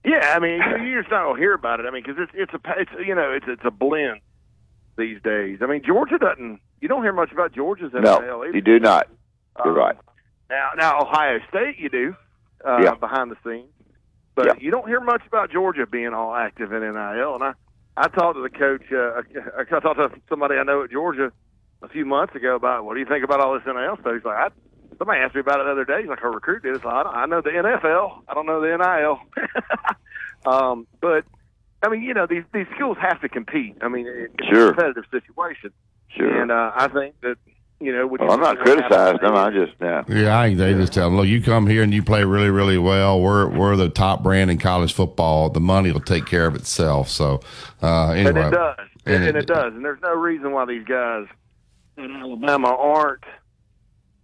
yeah, 0.06 0.34
I 0.36 0.39
mean, 0.39 0.62
you- 0.62 0.86
you're 0.86 1.01
just 1.01 1.12
not 1.12 1.24
gonna 1.26 1.39
hear 1.39 1.54
about 1.54 1.80
it. 1.80 1.86
I 1.86 1.91
mean, 1.91 2.04
because 2.06 2.18
it's 2.22 2.32
it's 2.36 2.54
a 2.54 2.80
it's 2.80 2.91
you 3.08 3.16
know 3.16 3.32
it's 3.32 3.45
it's 3.47 3.64
a 3.66 3.72
blend 3.72 4.20
these 4.97 5.22
days. 5.22 5.60
I 5.62 5.66
mean, 5.68 5.82
Georgia 5.84 6.18
doesn't. 6.18 6.60
You 6.82 6.88
don't 6.89 7.04
hear 7.04 7.14
much 7.14 7.32
about 7.32 7.54
Georgia's 7.54 7.93
NIL 7.93 8.01
No, 8.04 8.43
either. 8.43 8.56
you 8.56 8.62
do 8.62 8.80
not. 8.80 9.08
You're 9.64 9.74
Um, 9.74 9.78
right. 9.78 9.95
Now, 10.49 10.72
now 10.78 10.99
Ohio 11.01 11.39
State, 11.47 11.78
you 11.80 11.88
do 11.89 12.16
uh, 12.66 12.80
Yeah. 12.84 12.95
behind 12.95 13.32
the 13.32 13.38
scenes, 13.45 13.72
but 14.36 14.45
Yeah. 14.47 14.54
you 14.60 14.72
don't 14.72 14.88
hear 14.88 14.99
much 14.99 15.26
about 15.26 15.49
Georgia 15.51 15.86
being 15.88 16.14
all 16.14 16.36
active 16.36 16.74
in 16.74 16.82
NIL. 16.84 17.36
And 17.36 17.43
I, 17.43 17.54
I 17.96 18.08
talked 18.08 18.38
to 18.38 18.41
the 18.44 18.50
coach. 18.50 18.84
Uh, 18.91 19.22
I, 19.22 19.62
I 19.62 19.80
talked 19.80 19.98
to 19.98 20.10
somebody 20.30 20.56
I 20.56 20.64
know 20.64 20.84
at 20.84 20.91
Georgia 20.91 21.32
a 21.82 21.88
few 21.89 22.06
months 22.06 22.36
ago 22.36 22.56
about 22.56 22.86
what 22.86 22.94
do 22.96 23.00
you 23.00 23.06
think 23.06 23.24
about 23.24 23.39
all 23.39 23.54
this 23.54 23.64
NIL 23.66 23.98
stuff. 24.02 24.14
He's 24.14 24.26
like, 24.26 24.38
I, 24.38 24.48
somebody 24.98 25.20
asked 25.20 25.36
me 25.36 25.41
about 25.41 25.60
it 25.60 25.66
the 25.66 25.72
other 25.72 25.86
day. 25.86 26.02
He's 26.02 26.10
like, 26.10 26.24
a 26.24 26.30
recruit 26.30 26.64
did. 26.64 26.76
It's 26.76 26.86
like, 26.86 27.06
I, 27.06 27.10
I 27.10 27.26
know 27.26 27.41
the 27.41 27.50
NFL. 27.52 28.24
I 28.28 28.34
don't 28.34 28.46
know 28.46 28.62
the 28.62 28.78
NIL. 28.78 29.20
um, 30.52 30.88
but 31.02 31.26
I 31.84 31.89
mean, 31.89 32.02
you 32.02 32.14
know, 32.14 32.26
these 32.26 32.44
these 32.54 32.68
schools 32.76 32.98
have 33.02 33.22
to 33.22 33.30
compete. 33.30 33.78
I 33.82 33.89
mean, 33.89 34.08
it's 34.08 34.34
Sure. 34.48 34.70
a 34.70 34.74
competitive 34.74 35.06
situation. 35.12 35.72
Sure. 36.10 36.41
And 36.41 36.52
uh, 36.52 36.72
I 36.76 36.88
think 36.88 37.16
that 37.22 37.38
you 37.80 37.91
know, 37.91 38.07
when 38.07 38.21
Well, 38.21 38.32
I'm 38.32 38.39
not 38.39 38.55
see 38.65 38.71
what 38.74 38.82
happened- 38.84 39.19
criticizing 39.19 39.21
them. 39.21 39.36
I 39.36 39.49
just 39.51 39.74
yeah. 39.82 40.03
Yeah, 40.07 40.39
I 40.39 40.47
think 40.47 40.57
they 40.59 40.74
just 40.74 40.93
tell 40.93 41.09
them, 41.09 41.17
look, 41.17 41.28
you 41.28 41.41
come 41.41 41.67
here 41.67 41.84
and 41.84 41.93
you 41.93 42.01
play 42.03 42.24
really, 42.24 42.49
really 42.49 42.78
well. 42.78 43.19
We're 43.19 43.47
we're 43.47 43.76
the 43.76 43.89
top 43.89 44.24
brand 44.24 44.49
in 44.51 44.57
college 44.57 44.93
football. 44.93 45.49
The 45.49 45.59
money 45.59 45.91
will 45.91 45.99
take 45.99 46.26
care 46.26 46.45
of 46.47 46.55
itself. 46.55 47.09
So 47.09 47.41
uh, 47.82 48.09
anyway, 48.11 48.30
And 48.30 48.38
it 48.38 48.51
does. 48.51 48.78
And 49.05 49.15
And, 49.15 49.24
it- 49.26 49.36
it, 49.43 49.47
does. 49.47 49.74
And 49.74 49.84
there's 49.84 50.01
no 50.01 50.13
reason 50.15 50.51
why 50.51 50.65
these 50.65 50.86
guys 50.86 51.26
in 51.97 52.11
Alabama 52.15 52.69
aren't 52.76 53.24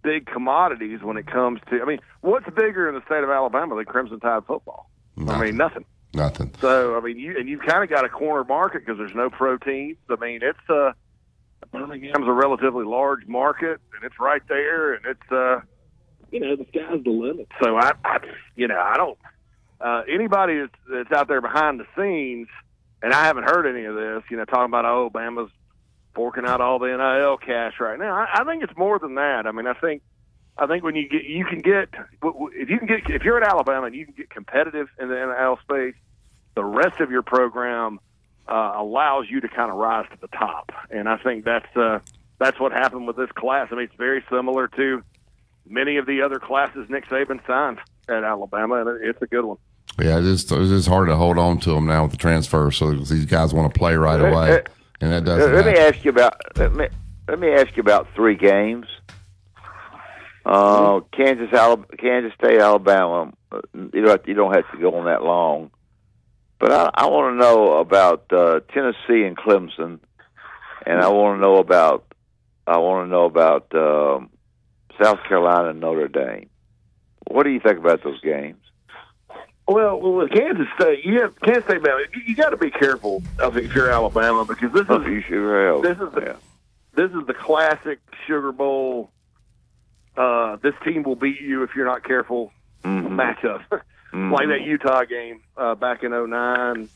big 0.02 0.26
commodities 0.26 1.02
when 1.02 1.16
it 1.18 1.26
comes 1.26 1.60
to. 1.70 1.82
I 1.82 1.84
mean, 1.84 1.98
what's 2.22 2.46
bigger 2.56 2.88
in 2.88 2.94
the 2.94 3.02
state 3.04 3.22
of 3.22 3.28
Alabama 3.30 3.76
than 3.76 3.84
Crimson 3.84 4.18
Tide 4.20 4.44
football? 4.46 4.88
I 5.28 5.38
mean, 5.44 5.56
nothing. 5.56 5.84
Nothing. 6.14 6.50
So 6.60 6.96
I 6.96 7.00
mean, 7.00 7.18
you 7.18 7.36
and 7.38 7.48
you've 7.48 7.60
kind 7.60 7.84
of 7.84 7.90
got 7.90 8.04
a 8.04 8.08
corner 8.08 8.42
market 8.44 8.84
because 8.84 8.96
there's 8.98 9.14
no 9.14 9.28
pro 9.30 9.58
teams. 9.58 9.98
I 10.08 10.16
mean, 10.16 10.40
it's 10.42 10.58
uh, 10.70 10.92
Birmingham's 11.72 12.26
a 12.26 12.32
relatively 12.32 12.84
large 12.84 13.26
market, 13.26 13.80
and 13.94 14.04
it's 14.04 14.18
right 14.18 14.42
there, 14.48 14.94
and 14.94 15.06
it's 15.06 15.32
uh, 15.32 15.60
you 16.30 16.40
know, 16.40 16.56
the 16.56 16.66
sky's 16.68 17.02
the 17.04 17.10
limit. 17.10 17.48
So 17.62 17.76
I, 17.76 17.92
I 18.04 18.18
you 18.56 18.68
know, 18.68 18.80
I 18.80 18.96
don't. 18.96 19.18
Uh, 19.80 20.02
anybody 20.12 20.60
that's, 20.92 21.10
out 21.10 21.26
there 21.26 21.40
behind 21.40 21.80
the 21.80 21.86
scenes, 21.96 22.48
and 23.02 23.14
I 23.14 23.24
haven't 23.24 23.44
heard 23.44 23.66
any 23.66 23.86
of 23.86 23.94
this. 23.94 24.22
You 24.30 24.36
know, 24.36 24.44
talking 24.44 24.66
about 24.66 24.84
oh, 24.84 25.10
Bama's 25.12 25.50
forking 26.14 26.44
out 26.46 26.60
all 26.60 26.78
the 26.78 26.88
NIL 26.88 27.38
cash 27.38 27.74
right 27.80 27.98
now. 27.98 28.14
I, 28.14 28.40
I 28.40 28.44
think 28.44 28.62
it's 28.62 28.76
more 28.76 28.98
than 28.98 29.14
that. 29.14 29.46
I 29.46 29.52
mean, 29.52 29.66
I 29.66 29.74
think 29.74 30.02
I 30.58 30.66
think 30.66 30.84
when 30.84 30.94
you 30.94 31.08
get 31.08 31.24
you 31.24 31.44
can 31.44 31.60
get 31.60 31.88
if 32.54 32.68
you 32.68 32.78
can 32.78 32.86
get 32.86 33.08
if 33.08 33.22
you're 33.22 33.42
at 33.42 33.48
Alabama 33.48 33.86
and 33.86 33.94
you 33.94 34.04
can 34.04 34.14
get 34.14 34.30
competitive 34.30 34.88
in 34.98 35.08
the 35.08 35.14
NIL 35.14 35.58
space, 35.62 35.94
the 36.54 36.64
rest 36.64 37.00
of 37.00 37.10
your 37.10 37.22
program 37.22 38.00
uh, 38.50 38.72
allows 38.76 39.26
you 39.30 39.40
to 39.40 39.48
kind 39.48 39.70
of 39.70 39.76
rise 39.76 40.06
to 40.10 40.18
the 40.20 40.28
top. 40.28 40.72
And 40.90 41.08
I 41.08 41.16
think 41.18 41.44
that's 41.44 41.74
uh, 41.76 42.00
that's 42.38 42.58
what 42.58 42.72
happened 42.72 43.06
with 43.06 43.16
this 43.16 43.30
class. 43.32 43.68
I 43.70 43.76
mean, 43.76 43.84
it's 43.84 43.94
very 43.96 44.24
similar 44.30 44.68
to 44.68 45.02
many 45.68 45.96
of 45.96 46.06
the 46.06 46.22
other 46.22 46.38
classes 46.38 46.88
Nick 46.88 47.06
Saban 47.08 47.44
signed 47.46 47.78
at 48.08 48.24
Alabama, 48.24 48.84
and 48.84 49.04
it's 49.04 49.22
a 49.22 49.26
good 49.26 49.44
one. 49.44 49.58
yeah, 50.00 50.18
it's 50.18 50.26
just, 50.26 50.52
it's 50.52 50.70
just 50.70 50.88
hard 50.88 51.08
to 51.08 51.16
hold 51.16 51.38
on 51.38 51.58
to 51.60 51.70
them 51.70 51.86
now 51.86 52.02
with 52.02 52.12
the 52.12 52.18
transfer. 52.18 52.70
So 52.70 52.92
these 52.92 53.26
guys 53.26 53.54
want 53.54 53.72
to 53.72 53.78
play 53.78 53.94
right 53.94 54.20
away, 54.20 54.62
and 55.00 55.12
that 55.12 55.24
doesn't. 55.24 55.54
let 55.54 55.66
me 55.66 55.78
ask 55.78 56.04
you 56.04 56.10
about 56.10 56.34
let 56.56 56.74
me 56.74 56.88
let 57.28 57.38
me 57.38 57.48
ask 57.50 57.76
you 57.76 57.80
about 57.80 58.08
three 58.14 58.34
games. 58.34 58.86
Uh, 60.44 61.00
Kansas, 61.12 61.52
Alabama, 61.52 61.86
Kansas 61.98 62.32
State, 62.42 62.60
Alabama. 62.60 63.32
You 63.74 63.90
don't 63.90 64.08
have, 64.08 64.22
you 64.26 64.34
don't 64.34 64.54
have 64.54 64.68
to 64.72 64.78
go 64.78 64.94
on 64.96 65.04
that 65.04 65.22
long, 65.22 65.70
but 66.60 66.70
I, 66.70 66.90
I 66.94 67.06
want 67.06 67.34
to 67.34 67.38
know 67.38 67.78
about 67.78 68.30
uh, 68.30 68.60
Tennessee 68.72 69.24
and 69.24 69.36
Clemson, 69.36 69.98
and 70.86 71.00
I 71.00 71.08
want 71.08 71.38
to 71.38 71.40
know 71.40 71.56
about 71.56 72.04
I 72.66 72.78
want 72.78 73.06
to 73.06 73.10
know 73.10 73.24
about 73.24 73.74
um, 73.74 74.30
South 75.02 75.18
Carolina 75.26 75.70
and 75.70 75.80
Notre 75.80 76.06
Dame. 76.06 76.48
What 77.26 77.44
do 77.44 77.50
you 77.50 77.60
think 77.60 77.78
about 77.78 78.04
those 78.04 78.20
games? 78.20 78.58
Well, 79.66 80.00
well, 80.00 80.12
with 80.12 80.30
Kansas 80.32 80.66
State, 80.78 81.04
you 81.04 81.20
have 81.22 81.38
Kansas 81.40 81.64
State, 81.64 81.80
Bama. 81.80 82.04
You, 82.14 82.22
you 82.26 82.36
got 82.36 82.50
to 82.50 82.56
be 82.56 82.70
careful. 82.70 83.22
Think 83.38 83.56
if 83.56 83.74
you're 83.74 83.90
Alabama, 83.90 84.44
because 84.44 84.72
this 84.72 84.84
Oh, 84.88 85.00
is 85.02 85.24
sure 85.24 85.80
this 85.82 85.96
is 85.96 86.12
the 86.12 86.36
this 86.94 87.10
is 87.12 87.26
the 87.26 87.34
classic 87.34 88.00
Sugar 88.26 88.52
Bowl. 88.52 89.10
Uh, 90.16 90.56
this 90.56 90.74
team 90.84 91.04
will 91.04 91.14
beat 91.16 91.40
you 91.40 91.62
if 91.62 91.70
you're 91.74 91.86
not 91.86 92.04
careful. 92.04 92.52
Mm-hmm. 92.84 93.18
Matchup. 93.18 93.62
mm-hmm. 94.12 94.32
like 94.32 94.48
that 94.48 94.62
Utah 94.62 95.04
game 95.04 95.42
uh, 95.56 95.74
back 95.74 96.02
in 96.02 96.12
'09. 96.12 96.88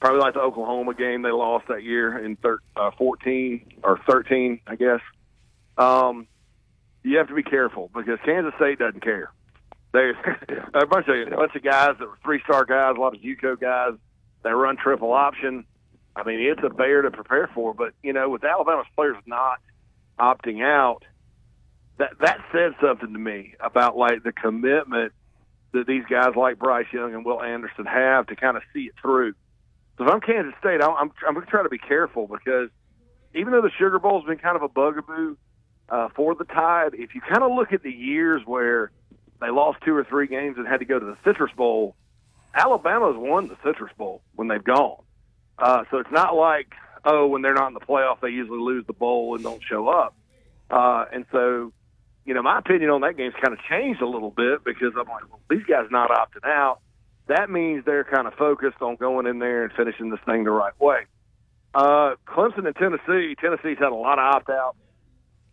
Probably 0.00 0.20
like 0.20 0.34
the 0.34 0.40
Oklahoma 0.40 0.94
game 0.94 1.22
they 1.22 1.30
lost 1.30 1.68
that 1.68 1.82
year 1.82 2.18
in 2.18 2.36
thir- 2.36 2.58
uh, 2.76 2.90
14 2.98 3.80
or 3.82 3.98
13, 4.06 4.60
I 4.66 4.76
guess. 4.76 5.00
Um, 5.78 6.26
you 7.02 7.16
have 7.18 7.28
to 7.28 7.34
be 7.34 7.42
careful 7.42 7.90
because 7.94 8.18
Kansas 8.24 8.52
State 8.56 8.78
doesn't 8.78 9.02
care. 9.02 9.32
There's 9.92 10.16
a 10.74 10.86
bunch 10.86 11.08
of 11.08 11.32
a 11.32 11.36
bunch 11.36 11.54
of 11.54 11.62
guys 11.62 11.96
that 11.98 12.08
were 12.08 12.18
three 12.22 12.42
star 12.44 12.64
guys, 12.64 12.96
a 12.96 13.00
lot 13.00 13.14
of 13.14 13.20
JUCO 13.20 13.60
guys 13.60 13.92
that 14.42 14.54
run 14.54 14.76
triple 14.76 15.12
option. 15.12 15.64
I 16.16 16.22
mean, 16.24 16.40
it's 16.40 16.60
a 16.64 16.68
bear 16.68 17.02
to 17.02 17.10
prepare 17.10 17.48
for. 17.54 17.74
But 17.74 17.94
you 18.02 18.12
know, 18.12 18.28
with 18.28 18.44
Alabama's 18.44 18.86
players 18.96 19.16
not 19.26 19.60
opting 20.18 20.62
out, 20.62 21.04
that 21.98 22.12
that 22.20 22.38
said 22.52 22.72
something 22.80 23.12
to 23.12 23.18
me 23.18 23.54
about 23.60 23.96
like 23.96 24.22
the 24.22 24.32
commitment 24.32 25.12
that 25.74 25.86
these 25.86 26.04
guys 26.08 26.34
like 26.36 26.58
Bryce 26.58 26.86
Young 26.92 27.14
and 27.14 27.24
Will 27.24 27.42
Anderson 27.42 27.84
have 27.84 28.26
to 28.28 28.36
kind 28.36 28.56
of 28.56 28.62
see 28.72 28.84
it 28.84 28.94
through. 29.00 29.34
So 29.98 30.04
if 30.04 30.10
I'm 30.10 30.20
Kansas 30.20 30.54
State, 30.58 30.82
I'm 30.82 31.10
I'm, 31.26 31.34
going 31.34 31.44
to 31.44 31.50
try 31.50 31.62
to 31.62 31.68
be 31.68 31.78
careful 31.78 32.26
because 32.26 32.70
even 33.34 33.52
though 33.52 33.62
the 33.62 33.70
Sugar 33.78 33.98
Bowl's 33.98 34.24
been 34.24 34.38
kind 34.38 34.56
of 34.56 34.62
a 34.62 34.68
bugaboo 34.68 35.36
uh, 35.88 36.08
for 36.16 36.34
the 36.34 36.44
Tide, 36.44 36.94
if 36.94 37.14
you 37.14 37.20
kind 37.20 37.42
of 37.42 37.52
look 37.52 37.72
at 37.72 37.82
the 37.82 37.90
years 37.90 38.42
where 38.46 38.90
they 39.40 39.50
lost 39.50 39.78
two 39.84 39.94
or 39.94 40.04
three 40.04 40.26
games 40.26 40.56
and 40.56 40.66
had 40.66 40.78
to 40.78 40.86
go 40.86 40.98
to 40.98 41.04
the 41.04 41.16
Citrus 41.24 41.52
Bowl, 41.56 41.94
Alabama's 42.54 43.16
won 43.16 43.48
the 43.48 43.56
Citrus 43.64 43.92
Bowl 43.98 44.22
when 44.34 44.48
they've 44.48 44.64
gone. 44.64 45.02
Uh, 45.58 45.84
so 45.90 45.98
it's 45.98 46.10
not 46.10 46.34
like 46.34 46.72
oh, 47.04 47.26
when 47.26 47.42
they're 47.42 47.54
not 47.54 47.68
in 47.68 47.74
the 47.74 47.80
playoff, 47.80 48.20
they 48.20 48.30
usually 48.30 48.60
lose 48.60 48.86
the 48.86 48.92
bowl 48.92 49.34
and 49.34 49.44
don't 49.44 49.62
show 49.62 49.88
up. 49.88 50.16
Uh, 50.70 51.04
and 51.12 51.26
so 51.30 51.72
you 52.24 52.34
know, 52.34 52.42
my 52.42 52.58
opinion 52.58 52.90
on 52.90 53.02
that 53.02 53.16
game's 53.16 53.34
kind 53.42 53.52
of 53.52 53.58
changed 53.68 54.00
a 54.00 54.08
little 54.08 54.30
bit 54.30 54.64
because 54.64 54.92
I'm 54.98 55.08
like, 55.08 55.28
well, 55.30 55.40
these 55.50 55.64
guys 55.68 55.86
not 55.90 56.10
opting 56.10 56.48
out. 56.48 56.80
That 57.28 57.50
means 57.50 57.84
they're 57.84 58.04
kind 58.04 58.26
of 58.26 58.34
focused 58.34 58.80
on 58.80 58.96
going 58.96 59.26
in 59.26 59.38
there 59.38 59.64
and 59.64 59.72
finishing 59.72 60.10
this 60.10 60.20
thing 60.26 60.44
the 60.44 60.50
right 60.50 60.78
way. 60.80 61.06
Uh, 61.74 62.14
Clemson 62.26 62.66
and 62.66 62.76
Tennessee. 62.76 63.34
Tennessee's 63.40 63.78
had 63.78 63.92
a 63.92 63.94
lot 63.94 64.18
of 64.18 64.34
opt 64.34 64.50
outs. 64.50 64.76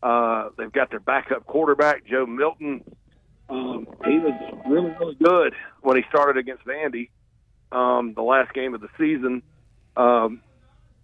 Uh, 0.03 0.49
they've 0.57 0.71
got 0.71 0.89
their 0.89 0.99
backup 0.99 1.45
quarterback, 1.45 2.05
Joe 2.05 2.25
Milton. 2.25 2.83
Um, 3.49 3.87
he 4.05 4.19
was 4.19 4.33
really, 4.67 4.93
really 4.99 5.15
good 5.15 5.53
when 5.81 5.97
he 5.97 6.03
started 6.09 6.37
against 6.39 6.65
Vandy, 6.65 7.09
um, 7.71 8.13
the 8.13 8.21
last 8.21 8.53
game 8.53 8.73
of 8.73 8.81
the 8.81 8.87
season. 8.97 9.43
Um, 9.97 10.41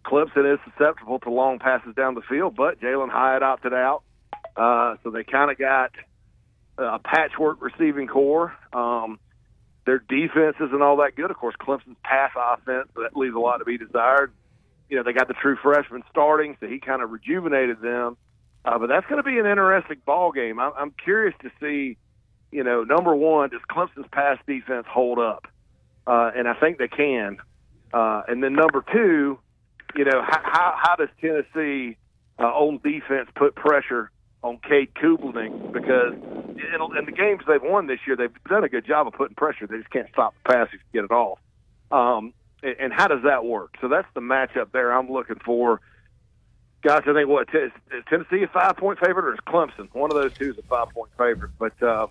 Clemson 0.05 0.53
is 0.53 0.59
susceptible 0.72 1.20
to 1.20 1.30
long 1.30 1.59
passes 1.59 1.93
down 1.95 2.15
the 2.15 2.22
field, 2.22 2.55
but 2.55 2.80
Jalin 2.80 3.09
Hyatt 3.09 3.43
opted 3.43 3.74
out. 3.74 4.03
Uh, 4.58 4.95
so 5.03 5.12
they 5.12 5.24
kind 5.24 5.51
of 5.51 5.58
got 5.58 5.91
a 6.78 6.99
patchwork 6.99 7.62
receiving 7.62 8.08
corps. 8.08 8.53
Um, 8.74 9.20
their 9.86 9.99
defense 9.99 10.55
isn't 10.60 10.82
all 10.82 10.97
that 10.97 11.16
good. 11.16 11.32
Of 11.32 11.38
course, 11.38 11.55
Clemson's 11.60 11.97
pass 12.03 12.32
offense 12.36 12.89
that 12.95 13.16
leaves 13.16 13.36
a 13.36 13.39
lot 13.39 13.58
to 13.58 13.66
be 13.66 13.78
desired. 13.78 14.34
You 14.89 14.97
know, 14.97 15.03
they 15.03 15.14
got 15.14 15.28
the 15.28 15.34
true 15.34 15.58
freshman 15.62 16.03
starting, 16.10 16.58
so 16.60 16.68
he 16.68 16.80
kind 16.80 17.01
of 17.01 17.12
rejuvenated 17.12 17.82
them. 17.82 18.18
Uh, 18.66 18.78
but 18.80 18.88
that's 18.88 19.05
going 19.08 19.18
to 19.18 19.24
be 19.24 19.39
an 19.39 19.45
interesting 19.45 20.01
ball 20.05 20.32
game. 20.32 20.60
I'm, 20.60 20.74
I'm 20.78 20.91
curious 20.91 21.36
to 21.41 21.51
see. 21.62 21.97
You 22.51 22.64
know, 22.64 22.84
number 22.84 23.14
one, 23.14 23.49
does 23.49 23.60
Clemson's 23.70 24.08
pass 24.12 24.38
defense 24.47 24.86
hold 24.89 25.20
up? 25.20 25.47
Uh, 26.05 26.32
and 26.36 26.47
I 26.47 26.53
think 26.53 26.78
they 26.78 26.88
can. 26.88 27.38
Uh, 27.93 28.24
and 28.28 28.41
then 28.41 28.53
number 28.53 28.84
two, 28.93 29.38
you 29.95 30.05
know, 30.05 30.22
how, 30.26 30.41
how, 30.43 30.76
how 30.82 30.95
does 30.95 31.10
Tennessee 31.20 31.97
uh, 32.39 32.43
on 32.43 32.80
defense 32.84 33.30
put 33.36 33.55
pressure 33.55 34.12
on 34.43 34.59
Cade 34.67 34.93
Klubnik 34.95 35.71
because 35.71 36.13
in 36.13 37.05
the 37.05 37.11
games 37.11 37.41
they've 37.47 37.61
won 37.61 37.88
this 37.88 37.99
year, 38.05 38.15
they've 38.15 38.31
done 38.49 38.63
a 38.63 38.69
good 38.69 38.85
job 38.85 39.07
of 39.07 39.13
putting 39.13 39.35
pressure. 39.35 39.67
They 39.67 39.77
just 39.77 39.89
can't 39.89 40.07
stop 40.11 40.33
the 40.43 40.53
pass 40.53 40.67
if 40.67 40.73
you 40.73 41.01
get 41.01 41.05
it 41.05 41.11
off. 41.11 41.39
Um, 41.91 42.33
and, 42.63 42.75
and 42.79 42.93
how 42.93 43.07
does 43.07 43.23
that 43.23 43.45
work? 43.45 43.75
So 43.81 43.88
that's 43.88 44.07
the 44.13 44.21
matchup 44.21 44.71
there 44.71 44.93
I'm 44.93 45.09
looking 45.11 45.39
for. 45.43 45.81
Guys, 46.83 47.03
I 47.07 47.13
think 47.13 47.27
what 47.27 47.47
is 47.53 47.71
Tennessee 48.07 48.43
a 48.43 48.47
five 48.47 48.77
point 48.77 48.99
favorite 48.99 49.25
or 49.25 49.33
is 49.33 49.39
Clemson? 49.47 49.93
One 49.93 50.11
of 50.11 50.17
those 50.17 50.33
two 50.33 50.51
is 50.51 50.57
a 50.57 50.63
five 50.63 50.89
point 50.89 51.09
favorite, 51.17 51.51
but 51.57 51.73
uh, 51.81 52.07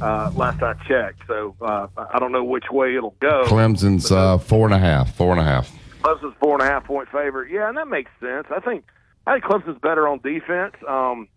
uh, 0.00 0.30
last 0.34 0.62
I 0.62 0.74
checked, 0.86 1.22
so 1.26 1.56
uh, 1.60 1.88
I 1.96 2.18
don't 2.20 2.32
know 2.32 2.44
which 2.44 2.70
way 2.70 2.96
it'll 2.96 3.16
go. 3.20 3.44
Clemson's 3.46 4.12
uh, 4.12 4.38
four 4.38 4.66
and 4.66 4.74
a 4.74 4.78
half, 4.78 5.14
four 5.16 5.32
and 5.32 5.40
a 5.40 5.44
half. 5.44 5.70
Clemson's 6.02 6.36
four 6.40 6.54
and 6.54 6.62
a 6.62 6.66
half 6.66 6.84
point 6.84 7.08
favorite. 7.10 7.50
Yeah, 7.50 7.68
and 7.68 7.76
that 7.76 7.88
makes 7.88 8.10
sense. 8.20 8.46
I 8.54 8.60
think 8.60 8.84
I 9.26 9.34
think 9.34 9.44
Clemson's 9.44 9.80
better 9.80 10.06
on 10.06 10.20
defense. 10.20 10.74
Um, 10.88 11.28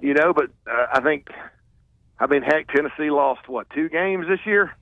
you 0.00 0.14
know, 0.14 0.32
but 0.32 0.50
uh, 0.70 0.86
I 0.92 1.00
think, 1.00 1.28
I 2.18 2.26
mean, 2.26 2.42
heck, 2.42 2.68
Tennessee 2.68 3.10
lost 3.10 3.48
what 3.48 3.68
two 3.70 3.88
games 3.88 4.26
this 4.28 4.40
year, 4.44 4.74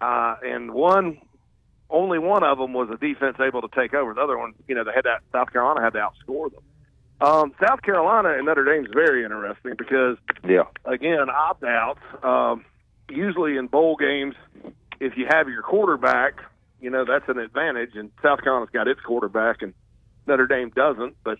uh, 0.00 0.36
and 0.42 0.72
one, 0.72 1.18
only 1.90 2.18
one 2.18 2.42
of 2.42 2.58
them 2.58 2.72
was 2.72 2.88
a 2.90 2.96
defense 2.96 3.36
able 3.40 3.62
to 3.62 3.68
take 3.74 3.94
over. 3.94 4.14
The 4.14 4.20
other 4.20 4.38
one, 4.38 4.54
you 4.68 4.74
know, 4.74 4.84
they 4.84 4.92
had 4.94 5.04
that 5.04 5.22
South 5.32 5.52
Carolina 5.52 5.80
had 5.82 5.92
to 5.94 5.98
outscore 5.98 6.50
them. 6.52 6.62
Um, 7.20 7.54
South 7.64 7.82
Carolina 7.82 8.34
and 8.36 8.46
Notre 8.46 8.64
Dame 8.64 8.84
is 8.84 8.90
very 8.92 9.24
interesting 9.24 9.74
because, 9.78 10.16
yeah, 10.46 10.64
again, 10.84 11.30
opt 11.30 11.62
outs. 11.62 12.00
Um, 12.22 12.64
usually 13.08 13.56
in 13.56 13.68
bowl 13.68 13.96
games, 13.96 14.34
if 15.00 15.16
you 15.16 15.26
have 15.30 15.48
your 15.48 15.62
quarterback, 15.62 16.40
you 16.80 16.90
know 16.90 17.04
that's 17.04 17.28
an 17.28 17.38
advantage. 17.38 17.90
And 17.94 18.10
South 18.22 18.42
Carolina's 18.42 18.70
got 18.72 18.88
its 18.88 19.00
quarterback, 19.00 19.62
and 19.62 19.72
Notre 20.26 20.46
Dame 20.46 20.70
doesn't. 20.70 21.16
But 21.24 21.38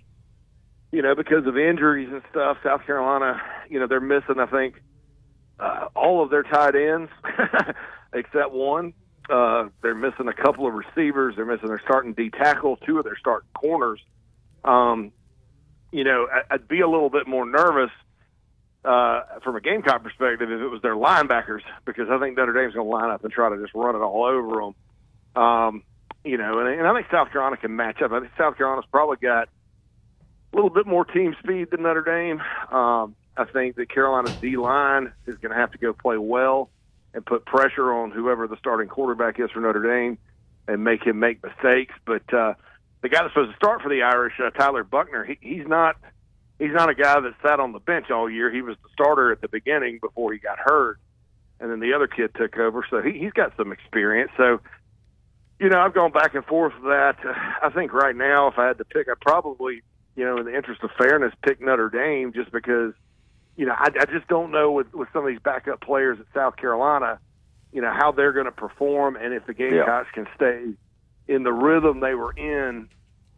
you 0.95 1.03
know, 1.03 1.16
because 1.16 1.45
of 1.47 1.59
injuries 1.59 2.09
and 2.12 2.22
stuff, 2.30 2.59
South 2.62 2.86
Carolina, 2.86 3.42
you 3.68 3.80
know, 3.80 3.88
they're 3.88 4.01
missing, 4.01 4.38
I 4.38 4.47
think, 4.47 4.80
uh, 5.59 5.88
all 5.97 6.22
of 6.22 6.30
their 6.30 6.45
tight 6.45 6.76
ends 6.76 7.11
except 8.12 8.53
one. 8.53 8.95
Uh, 9.28 9.70
they're 9.82 9.97
missing 9.97 10.28
a 10.28 10.32
couple 10.32 10.68
of 10.68 10.74
receivers. 10.74 11.34
They're 11.34 11.47
missing 11.47 11.66
their 11.66 11.82
starting 11.84 12.12
D 12.12 12.30
tackle, 12.30 12.76
two 12.76 12.99
of 12.99 13.05
their 13.05 13.16
starting 13.18 13.49
corners. 13.55 14.01
Um, 14.62 15.11
you 15.90 16.05
know, 16.05 16.28
I'd 16.49 16.68
be 16.68 16.80
a 16.80 16.88
little 16.88 17.11
bit 17.11 17.26
more 17.26 17.45
nervous 17.45 17.90
uh, 18.84 19.22
from 19.42 19.57
a 19.57 19.61
Gamecock 19.61 20.05
perspective 20.05 20.49
if 20.49 20.61
it 20.61 20.68
was 20.68 20.80
their 20.82 20.95
linebackers 20.95 21.62
because 21.84 22.09
I 22.09 22.20
think 22.20 22.36
Notre 22.36 22.53
Dame's 22.53 22.74
going 22.74 22.86
to 22.86 22.92
line 22.92 23.11
up 23.11 23.24
and 23.24 23.32
try 23.32 23.49
to 23.49 23.61
just 23.61 23.74
run 23.74 23.97
it 23.97 23.99
all 23.99 24.26
over 24.26 24.61
them. 24.61 25.42
Um, 25.42 25.82
you 26.24 26.38
know, 26.38 26.61
and, 26.61 26.68
and 26.68 26.86
I 26.86 26.95
think 26.95 27.09
South 27.11 27.32
Carolina 27.32 27.57
can 27.57 27.74
match 27.74 28.01
up. 28.01 28.12
I 28.12 28.20
think 28.20 28.30
South 28.38 28.57
Carolina's 28.57 28.86
probably 28.92 29.16
got– 29.16 29.49
a 30.55 30.57
little 30.57 30.70
bit 30.70 30.86
more 30.86 31.05
team 31.05 31.34
speed 31.42 31.68
than 31.70 31.82
Notre 31.82 32.02
Dame. 32.02 32.40
Um, 32.70 33.16
I 33.36 33.44
think 33.44 33.76
that 33.76 33.90
Carolina's 33.90 34.34
D 34.40 34.57
line 34.57 35.12
is 35.26 35.36
going 35.38 35.52
to 35.52 35.59
have 35.59 35.72
to 35.72 35.78
go 35.78 35.92
play 35.92 36.16
well 36.16 36.70
and 37.12 37.26
put 37.26 37.44
pressure 37.44 37.92
on 37.92 38.12
whoever 38.12 38.46
the 38.46 38.57
starting 38.59 38.88
quarterback 38.88 39.40
is 39.40 39.50
for 39.50 39.61
Notre 39.61 39.82
Dame 39.82 40.18
and 40.68 40.84
make 40.84 41.05
him 41.05 41.18
make 41.18 41.42
mistakes. 41.42 41.94
But 42.07 42.32
uh, 42.32 42.55
the 43.02 43.09
guy 43.09 43.22
that's 43.22 43.34
supposed 43.34 43.50
to 43.50 43.57
start 43.57 43.82
for 43.82 43.88
the 43.88 44.02
Irish, 44.02 44.34
uh, 44.44 44.50
Tyler 44.50 44.84
Buchner, 44.84 45.24
he, 45.24 45.38
he's 45.40 45.66
not 45.66 45.96
he's 46.59 46.72
not 46.72 46.88
a 46.88 46.94
guy 46.94 47.18
that 47.18 47.34
sat 47.42 47.59
on 47.59 47.72
the 47.72 47.80
bench 47.80 48.11
all 48.11 48.30
year. 48.30 48.52
He 48.52 48.62
was 48.62 48.76
the 48.82 48.88
starter 48.92 49.32
at 49.32 49.40
the 49.40 49.48
beginning 49.48 49.98
before 50.00 50.32
he 50.32 50.38
got 50.38 50.59
hurt, 50.59 50.98
and 51.59 51.70
then 51.70 51.80
the 51.80 51.94
other 51.94 52.07
kid 52.07 52.30
took 52.36 52.57
over. 52.57 52.86
So 52.88 53.02
he, 53.02 53.18
he's 53.18 53.32
got 53.32 53.57
some 53.57 53.72
experience. 53.72 54.30
So 54.36 54.61
you 55.59 55.68
know, 55.68 55.80
I've 55.80 55.94
gone 55.94 56.12
back 56.12 56.34
and 56.34 56.44
forth 56.44 56.74
with 56.74 56.84
that. 56.84 57.16
I 57.62 57.70
think 57.70 57.92
right 57.92 58.14
now, 58.14 58.48
if 58.48 58.59
I 58.59 58.66
had 58.66 58.78
to 58.78 58.84
pick, 58.84 59.09
I 59.09 59.14
probably 59.20 59.82
you 60.17 60.25
know, 60.25 60.39
in 60.39 60.47
the 60.47 60.55
interest 60.55 60.83
of 60.83 60.91
fairness, 60.99 61.33
pick 61.43 61.61
Notre 61.61 61.91
Dame 61.91 62.33
just 62.33 62.53
because, 62.53 62.93
you 63.57 63.67
know, 63.67 63.75
I, 63.77 63.89
I 63.99 64.05
just 64.07 64.29
don't 64.29 64.51
know 64.51 64.73
with, 64.73 64.93
with 64.95 65.09
some 65.12 65.25
of 65.25 65.29
these 65.29 65.41
backup 65.43 65.81
players 65.81 66.19
at 66.21 66.27
South 66.35 66.57
Carolina, 66.57 67.19
you 67.73 67.83
know, 67.83 67.93
how 67.93 68.12
they're 68.12 68.33
going 68.33 68.47
to 68.47 68.53
perform 68.53 69.17
and 69.17 69.35
if 69.35 69.47
the 69.47 69.55
Gamecocks 69.55 70.09
yeah. 70.17 70.25
can 70.25 70.27
stay 70.37 71.33
in 71.33 71.43
the 71.43 71.53
rhythm 71.53 72.01
they 72.01 72.15
were 72.15 72.33
in 72.33 72.89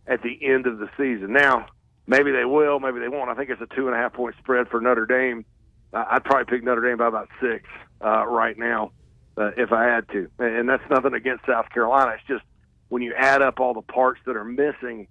at 0.07 0.23
the 0.23 0.39
end 0.45 0.67
of 0.67 0.79
the 0.79 0.89
season. 0.97 1.33
Now, 1.33 1.67
maybe 2.07 2.33
they 2.33 2.45
will, 2.45 2.79
maybe 2.81 3.01
they 3.01 3.09
won't. 3.09 3.31
I 3.31 3.35
think 3.35 3.51
it's 3.51 3.61
a 3.61 3.75
two 3.75 3.87
and 3.87 3.97
a 3.97 3.99
half 3.99 4.13
point 4.13 4.35
spread 4.39 4.69
for 4.69 4.81
Notre 4.81 5.07
Dame. 5.07 5.45
Uh, 5.93 6.05
I'd 6.11 6.25
probably 6.25 6.45
pick 6.45 6.65
Notre 6.65 6.87
Dame 6.87 6.99
by 6.99 7.09
about 7.09 7.29
six 7.41 7.65
uh, 8.05 8.27
right 8.27 8.59
now 8.59 8.93
uh, 9.37 9.51
if 9.57 9.73
I 9.73 9.85
had 9.85 10.09
to. 10.11 10.31
And 10.39 10.69
that's 10.69 10.83
nothing 10.91 11.15
against 11.15 11.47
South 11.47 11.71
Carolina. 11.71 12.13
It's 12.13 12.27
just 12.29 12.45
when 12.89 13.03
you 13.03 13.15
add 13.15 13.43
up 13.43 13.61
all 13.61 13.75
the 13.75 13.83
parts 13.83 14.21
that 14.27 14.37
are 14.37 14.45
missing 14.45 15.09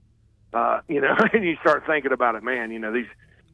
uh, 0.55 0.81
you 0.87 1.01
know, 1.01 1.15
and 1.33 1.43
you 1.43 1.57
start 1.61 1.83
thinking 1.85 2.11
about 2.11 2.35
it, 2.35 2.43
man, 2.43 2.71
you 2.71 2.79
know, 2.79 2.91
these, 2.91 3.07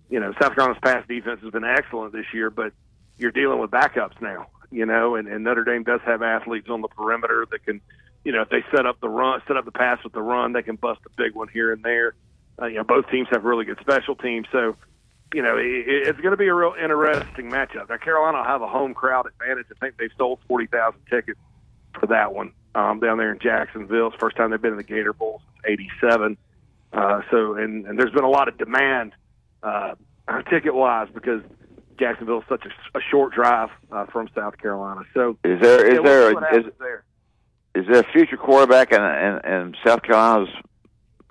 you 0.10 0.20
know, 0.20 0.34
South 0.42 0.56
Carolina's 0.56 0.80
pass 0.84 1.06
defense 1.08 1.42
has 1.42 1.52
been 1.52 1.64
excellent 1.64 2.14
this 2.14 2.26
year, 2.34 2.50
but 2.50 2.74
you're 3.18 3.32
dealing 3.32 3.60
with 3.60 3.72
backups 3.72 4.20
now, 4.22 4.48
you 4.72 4.86
know, 4.86 5.16
and, 5.16 5.28
and 5.28 5.44
Notre 5.44 5.64
Dame 5.64 5.84
does 5.84 6.02
have 6.06 6.22
athletes 6.22 6.70
on 6.70 6.82
the 6.82 6.88
perimeter 6.88 7.46
that 7.52 7.66
can, 7.66 7.82
you 8.24 8.32
know, 8.32 8.42
if 8.42 8.50
they 8.50 8.64
set 8.76 8.86
up 8.86 9.00
the 9.02 9.10
run, 9.10 9.42
set 9.48 9.58
up 9.58 9.66
the 9.66 9.72
pass 9.72 10.04
with 10.04 10.14
the 10.14 10.22
run, 10.22 10.54
they 10.54 10.62
can 10.62 10.76
bust 10.76 11.02
a 11.06 11.10
big 11.18 11.34
one 11.34 11.48
here 11.48 11.72
and 11.74 11.84
there. 11.84 12.14
Uh, 12.62 12.68
you 12.68 12.76
know, 12.76 12.84
both 12.84 13.10
teams 13.10 13.28
have 13.32 13.44
really 13.44 13.66
good 13.66 13.80
special 13.82 14.16
teams, 14.16 14.46
so 14.52 14.76
you 15.34 15.42
know, 15.42 15.58
it, 15.58 15.86
it's 15.88 16.20
going 16.20 16.32
to 16.32 16.38
be 16.38 16.48
a 16.48 16.54
real 16.54 16.76
interesting 16.82 17.50
matchup. 17.50 17.90
Now, 17.90 17.98
Carolina 17.98 18.40
will 18.40 18.46
have 18.46 18.62
a 18.62 18.68
home 18.68 18.94
crowd 18.94 19.28
advantage. 19.28 19.68
I 19.72 19.80
think 19.80 19.98
they've 19.98 20.12
sold 20.18 20.40
40,000 20.48 21.00
tickets 21.10 21.40
for 22.00 22.08
that 22.08 22.34
one 22.34 22.52
um, 22.76 23.00
down 23.00 23.18
there 23.18 23.32
in 23.32 23.40
Jacksonville. 23.40 24.08
It's 24.08 24.16
the 24.16 24.20
first 24.20 24.36
time 24.36 24.52
they've 24.52 24.62
been 24.62 24.72
in 24.72 24.78
the 24.78 24.84
Gator 24.84 25.14
Bowl 25.14 25.42
since 25.64 25.80
87. 26.04 26.38
Uh, 26.94 27.22
so, 27.32 27.56
and, 27.56 27.86
and 27.86 27.98
there's 28.00 28.12
been 28.12 28.24
a 28.24 28.30
lot 28.30 28.48
of 28.48 28.58
demand 28.58 29.14
uh, 29.64 29.96
ticket 30.50 30.74
wise 30.76 31.08
because 31.14 31.42
Jacksonville's 32.00 32.44
such 32.50 32.66
a, 32.66 32.98
a 32.98 33.02
short 33.10 33.34
drive 33.34 33.70
uh, 33.92 34.06
from 34.08 34.28
South 34.36 34.58
Carolina. 34.58 35.02
So 35.14 35.38
Is 35.44 35.62
there 35.62 35.86
is 35.86 35.94
yeah, 35.96 36.00
we'll 36.00 36.04
there 36.04 36.30
see 36.30 36.34
what 36.36 36.44
is, 36.44 36.50
happens 36.58 36.74
there. 36.80 37.04
is 37.76 37.86
there 37.88 38.00
a 38.02 38.12
future 38.12 38.38
quarterback 38.38 38.92
in 38.92 39.02
in, 39.02 39.52
in 39.52 39.76
South 39.86 40.02
Carolina's 40.04 40.50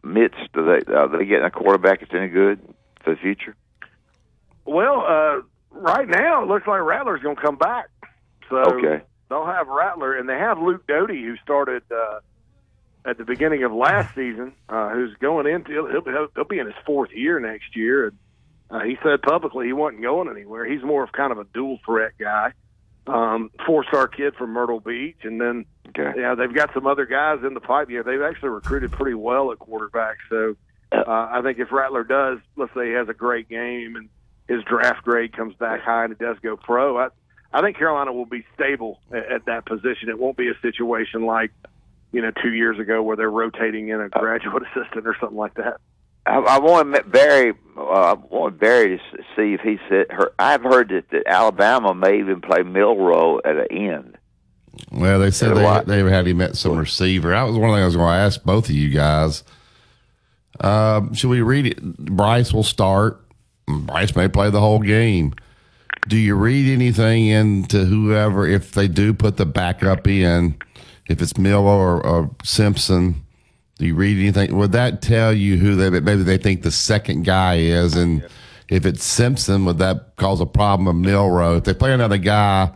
midst? 0.03 0.39
Are 0.55 0.65
they 0.81 0.93
are 0.95 1.09
they 1.09 1.25
getting 1.27 1.45
a 1.45 1.51
quarterback 1.51 2.01
that's 2.01 2.15
any 2.15 2.29
good 2.29 2.61
for 3.05 3.15
the 3.15 3.21
future? 3.21 3.55
Well, 4.65 5.01
uh, 5.07 5.43
right 5.73 6.09
now 6.09 6.43
it 6.43 6.49
looks 6.49 6.67
like 6.67 6.81
Rattler's 6.83 7.23
going 7.23 7.37
to 7.37 7.43
come 7.43 7.57
back. 7.57 7.87
So 8.49 8.59
Okay. 8.59 9.03
they'll 9.29 9.47
have 9.47 9.69
Rattler, 9.69 10.17
and 10.17 10.29
they 10.29 10.39
have 10.39 10.59
Luke 10.59 10.87
Doty, 10.87 11.23
who 11.23 11.37
started 11.39 11.83
uh, 11.91 12.21
at 13.05 13.19
the 13.19 13.25
beginning 13.25 13.65
of 13.65 13.73
last 13.73 14.15
season, 14.15 14.53
uh, 14.69 14.91
who's 14.91 15.15
going 15.21 15.47
into 15.47 15.71
he'll, 15.71 16.05
he'll, 16.05 16.29
he'll 16.35 16.45
be 16.45 16.59
in 16.59 16.67
his 16.67 16.75
fourth 16.85 17.11
year 17.13 17.41
next 17.41 17.77
year. 17.77 18.09
And 18.09 18.19
uh, 18.71 18.85
he 18.85 18.99
said 19.03 19.23
publicly 19.23 19.67
he 19.67 19.73
wasn't 19.73 20.03
going 20.03 20.29
anywhere. 20.29 20.65
He's 20.65 20.83
more 20.83 21.03
of 21.03 21.13
kind 21.13 21.33
of 21.33 21.39
a 21.39 21.45
dual 21.45 21.79
threat 21.85 22.13
guy, 22.19 22.53
um, 23.07 23.51
four 23.67 23.85
star 23.85 24.09
kid 24.09 24.35
from 24.37 24.51
Myrtle 24.51 24.81
Beach, 24.81 25.19
and 25.23 25.41
then 25.41 25.65
yeah, 25.97 26.35
they've 26.35 26.55
got 26.55 26.73
some 26.75 26.87
other 26.87 27.07
guys 27.07 27.39
in 27.45 27.55
the 27.55 27.61
pipe. 27.61 27.91
Yeah, 27.91 28.03
they've 28.03 28.23
actually 28.23 28.51
recruited 28.51 28.93
pretty 28.93 29.15
well 29.15 29.51
at 29.51 29.59
quarterback. 29.59 30.19
So 30.29 30.57
uh, 30.93 31.05
I 31.07 31.41
think 31.43 31.59
if 31.59 31.73
Rattler 31.73 32.05
does, 32.05 32.39
let's 32.57 32.73
say 32.75 32.89
he 32.89 32.93
has 32.93 33.09
a 33.09 33.15
great 33.15 33.49
game 33.49 33.97
and 33.97 34.09
his 34.49 34.63
draft 34.65 35.03
grade 35.03 35.37
comes 35.37 35.55
back 35.55 35.81
high 35.81 36.05
and 36.05 36.13
it 36.13 36.19
does 36.19 36.37
go 36.43 36.57
pro, 36.57 36.99
I, 36.99 37.09
I 37.53 37.63
think 37.63 37.77
Carolina 37.77 38.13
will 38.13 38.27
be 38.27 38.45
stable 38.55 39.01
at, 39.13 39.33
at 39.33 39.45
that 39.47 39.67
position. 39.67 40.09
It 40.09 40.19
won't 40.19 40.37
be 40.37 40.49
a 40.49 40.59
situation 40.63 41.27
like 41.27 41.51
you 42.13 42.21
know 42.23 42.31
two 42.43 42.53
years 42.53 42.79
ago 42.79 43.03
where 43.03 43.17
they're 43.17 43.31
rotating 43.31 43.89
in 43.89 44.01
a 44.01 44.09
graduate 44.09 44.63
assistant 44.75 45.07
or 45.07 45.17
something 45.21 45.39
like 45.39 45.55
that. 45.55 45.77
I, 46.27 46.37
I 46.39 46.59
want 46.59 47.11
Barry. 47.11 47.55
Uh, 47.77 47.81
I 47.83 48.13
want 48.15 48.59
Barry 48.59 48.99
to 48.99 49.23
see 49.37 49.55
if 49.55 49.61
he 49.63 49.79
said. 49.89 50.07
Her, 50.11 50.33
I've 50.39 50.63
heard 50.63 50.91
that, 50.91 51.11
that 51.11 51.23
Alabama 51.27 51.95
may 51.95 52.19
even 52.19 52.41
play 52.41 52.63
Milroe 52.63 53.41
at 53.45 53.57
an 53.57 53.67
end. 53.71 54.19
Well, 54.93 55.19
they 55.21 55.31
said 55.31 55.49
Yeah, 55.49 55.55
they, 55.55 55.65
why- 55.65 55.83
they 55.85 55.99
had 56.11 56.27
him 56.27 56.41
at 56.41 56.57
some 56.57 56.77
receiver. 56.77 57.31
That 57.31 57.43
was 57.45 57.57
one 57.57 57.71
thing 57.75 57.83
I 57.83 57.87
was 57.87 57.97
going 57.97 58.09
to 58.13 58.19
ask 58.19 58.43
both 58.45 58.67
of 58.67 58.75
you 58.75 58.91
guys. 58.91 59.43
Um, 60.61 61.15
should 61.15 61.31
we 61.31 61.41
read 61.41 61.67
it? 61.67 61.97
Bryce 61.97 62.53
will 62.53 62.63
start. 62.63 63.25
Bryce 63.67 64.15
may 64.15 64.29
play 64.29 64.51
the 64.51 64.61
whole 64.61 64.81
game. 64.81 65.35
Do 66.09 66.17
you 66.17 66.35
read 66.35 66.71
anything 66.71 67.27
into 67.27 67.85
whoever, 67.85 68.47
if 68.47 68.73
they 68.73 68.89
do 68.89 69.13
put 69.15 69.37
the 69.37 69.47
backup 69.47 70.07
in, 70.07 70.57
if 71.11 71.21
it's 71.21 71.37
Miller 71.37 71.65
or, 71.65 72.07
or 72.07 72.31
Simpson? 72.45 73.27
Do 73.79 73.87
you 73.87 73.95
read 73.95 74.19
anything? 74.19 74.57
Would 74.57 74.73
that 74.73 75.03
tell 75.03 75.33
you 75.33 75.57
who 75.57 75.75
they 75.75 75.91
maybe 75.91 76.23
they 76.23 76.39
think 76.39 76.63
the 76.63 76.71
second 76.71 77.25
guy 77.25 77.57
is? 77.57 77.97
And 77.97 78.25
if 78.69 78.87
it's 78.87 79.03
Simpson, 79.03 79.65
would 79.65 79.79
that 79.79 80.17
cause 80.17 80.41
a 80.41 80.47
problem 80.47 80.87
of 80.87 80.95
Milroe? 80.95 81.57
If 81.57 81.65
they 81.65 81.75
play 81.75 81.93
another 81.93 82.19
guy, 82.19 82.73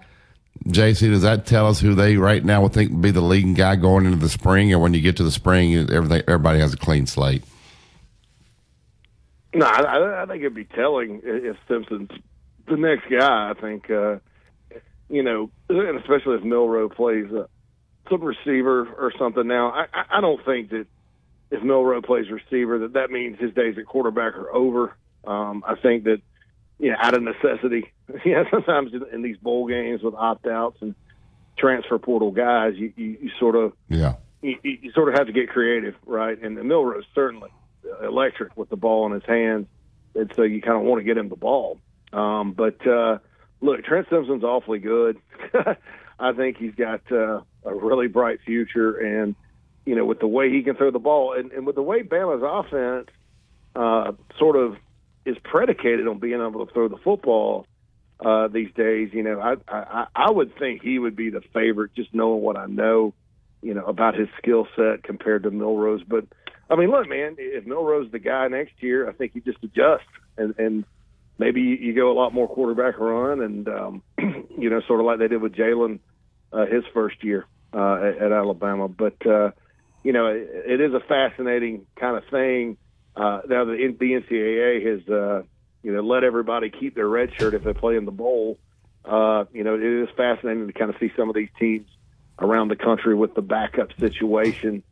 JC, 0.67 1.11
does 1.11 1.23
that 1.23 1.47
tell 1.47 1.69
us 1.69 1.79
who 1.79 1.95
they 1.95 2.17
right 2.17 2.45
now 2.45 2.63
would 2.63 2.73
think 2.73 2.91
would 2.91 3.03
be 3.03 3.11
the 3.13 3.21
leading 3.21 3.55
guy 3.55 3.77
going 3.77 4.07
into 4.07 4.19
the 4.19 4.29
spring, 4.29 4.73
or 4.73 4.81
when 4.81 4.95
you 4.95 5.01
get 5.01 5.17
to 5.19 5.25
the 5.25 5.31
spring, 5.31 5.75
everything 5.91 6.23
everybody 6.27 6.59
has 6.59 6.73
a 6.73 6.79
clean 6.79 7.07
slate? 7.07 7.45
No, 9.55 9.67
I, 9.67 10.23
I 10.23 10.27
think 10.27 10.41
it'd 10.41 10.55
be 10.55 10.65
telling 10.65 11.21
if 11.23 11.57
Simpson's 11.69 12.11
the 12.67 12.77
next 12.77 13.09
guy. 13.09 13.51
I 13.51 13.55
think, 13.61 13.89
uh, 13.91 14.17
you 15.09 15.23
know, 15.23 15.51
and 15.69 15.99
especially 15.99 16.37
if 16.37 16.43
Milroe 16.43 16.89
plays 16.89 17.31
uh, 17.33 17.47
some 18.11 18.23
receiver 18.23 18.87
or 18.87 19.13
something. 19.19 19.47
Now, 19.47 19.71
I, 19.71 19.87
I- 20.19 20.21
don't 20.21 20.45
think 20.45 20.71
that 20.71 20.87
if 21.51 21.63
Milroe 21.63 22.03
plays 22.03 22.27
receiver, 22.31 22.81
that 22.81 22.95
that 22.95 23.11
means 23.11 23.39
his 23.39 23.53
days 23.55 23.77
at 23.79 23.87
quarterback 23.87 24.35
are 24.35 24.53
over. 24.53 24.97
Um, 25.27 25.63
I 25.67 25.75
think 25.77 26.05
that, 26.05 26.21
you 26.79 26.91
know, 26.91 26.97
out 27.01 27.15
of 27.15 27.23
necessity, 27.23 27.93
yeah, 28.25 28.45
sometimes 28.51 28.93
in, 28.93 29.05
in 29.13 29.23
these 29.23 29.37
bowl 29.39 29.67
games 29.67 30.03
with 30.03 30.15
opt 30.15 30.47
outs 30.47 30.79
and 30.81 30.95
transfer 31.57 31.99
portal 31.99 32.31
guys, 32.33 32.75
you, 32.77 32.93
you, 32.97 33.17
you 33.23 33.31
sort 33.39 33.55
of 33.57 33.73
Yeah. 33.89 34.15
you, 34.43 34.57
you 34.63 34.79
you 34.83 34.93
sort 34.93 35.09
of 35.09 35.15
have 35.17 35.27
to 35.29 35.33
get 35.33 35.49
creative, 35.49 35.95
right? 36.05 36.41
And 36.43 36.57
Milroe's 36.57 37.05
certainly 37.15 37.51
electric 38.03 38.57
with 38.57 38.69
the 38.71 38.77
ball 38.77 39.07
in 39.07 39.13
his 39.13 39.25
hands, 39.27 39.67
and 40.15 40.33
so 40.35 40.43
you 40.43 40.61
kind 40.61 40.77
of 40.77 40.83
want 40.83 40.99
to 41.01 41.05
get 41.05 41.17
him 41.17 41.29
the 41.29 41.37
ball. 41.37 41.79
Um, 42.13 42.53
but 42.53 42.85
uh, 42.87 43.19
look, 43.61 43.85
Trent 43.85 44.07
Simpson's 44.11 44.43
awfully 44.45 44.79
good. 44.81 45.19
I 46.19 46.33
think 46.33 46.57
he's 46.59 46.75
got 46.75 47.01
uh, 47.11 47.41
a 47.65 47.75
really 47.75 48.09
bright 48.09 48.41
future, 48.45 48.97
and 48.97 49.35
you 49.85 49.95
know, 49.95 50.05
with 50.05 50.21
the 50.21 50.27
way 50.27 50.51
he 50.51 50.63
can 50.63 50.77
throw 50.77 50.91
the 50.91 50.99
ball, 50.99 51.35
and, 51.37 51.53
and 51.53 51.67
with 51.67 51.75
the 51.75 51.83
way 51.83 52.03
Bama's 52.03 52.43
offense 52.43 53.09
uh, 53.77 54.13
sort 54.39 54.57
of 54.57 54.77
is 55.27 55.37
predicated 55.43 56.07
on 56.07 56.19
being 56.19 56.41
able 56.41 56.65
to 56.67 56.73
throw 56.73 56.89
the 56.89 56.97
football 56.99 57.67
uh, 58.25 58.49
these 58.49 58.73
days. 58.75 59.11
You 59.13 59.23
know, 59.23 59.41
I, 59.41 59.55
I 59.69 60.07
I 60.15 60.31
would 60.31 60.57
think 60.59 60.83
he 60.83 60.99
would 60.99 61.17
be 61.17 61.31
the 61.31 61.43
favorite, 61.53 61.95
just 61.95 62.15
knowing 62.15 62.43
what 62.43 62.57
I 62.57 62.67
know, 62.67 63.15
you 63.63 63.75
know, 63.75 63.85
about 63.85 64.15
his 64.15 64.29
skill 64.39 64.67
set 64.77 65.03
compared 65.03 65.43
to 65.45 65.51
Milroe's. 65.51 66.03
But 66.07 66.27
I 66.71 66.77
mean, 66.77 66.91
look, 66.91 67.09
man, 67.09 67.37
if 67.39 67.67
Milroe's 67.67 68.11
the 68.11 68.19
guy 68.19 68.49
next 68.49 68.75
year, 68.81 69.09
I 69.09 69.13
think 69.13 69.35
you 69.35 69.41
just 69.41 69.63
adjust 69.63 70.05
and 70.37 70.55
and 70.59 70.85
maybe 71.39 71.61
you, 71.61 71.95
go 71.95 72.11
a 72.11 72.15
lot 72.19 72.33
more 72.33 72.49
quarterback 72.49 72.99
run, 72.99 73.41
and 73.41 73.69
um, 73.69 74.03
you 74.59 74.71
know, 74.71 74.81
sort 74.87 75.01
of 75.01 75.07
like 75.07 75.19
they 75.19 75.29
did 75.29 75.41
with 75.41 75.55
Jalen 75.55 76.01
uh, 76.53 76.67
his 76.67 76.85
first 76.93 77.23
year 77.25 77.47
uh, 77.73 77.97
at, 77.97 78.19
at 78.19 78.33
Alabama. 78.33 78.89
But 78.89 79.27
uh, 79.27 79.51
you 80.03 80.13
know, 80.13 80.27
it, 80.27 80.49
it 80.67 80.81
is 80.81 80.93
a 80.95 81.01
fascinating 81.01 81.87
kind 81.97 82.17
of 82.17 82.25
thing. 82.31 82.77
Uh, 83.17 83.41
now 83.49 83.65
the, 83.65 83.97
the 83.99 84.13
NCAA 84.13 84.87
has 84.87 85.09
uh, 85.09 85.43
you 85.83 85.93
know 85.93 86.01
let 86.01 86.25
everybody 86.25 86.71
keep 86.71 86.95
their 86.95 87.09
red 87.09 87.31
shirt 87.37 87.55
if 87.55 87.65
they 87.65 87.73
play 87.73 87.97
in 87.97 88.05
the 88.05 88.13
bowl. 88.13 88.59
Uh, 89.05 89.45
you 89.53 89.65
know, 89.65 89.75
it 89.75 89.83
is 89.83 90.09
fascinating 90.17 90.67
to 90.67 90.73
kind 90.73 90.91
of 90.91 90.97
see 90.99 91.13
some 91.17 91.29
of 91.29 91.35
these 91.35 91.51
teams 91.59 91.87
around 92.39 92.69
the 92.69 92.77
country 92.77 93.15
with 93.15 93.35
the 93.35 93.43
backup 93.43 93.89
situation. 93.99 94.83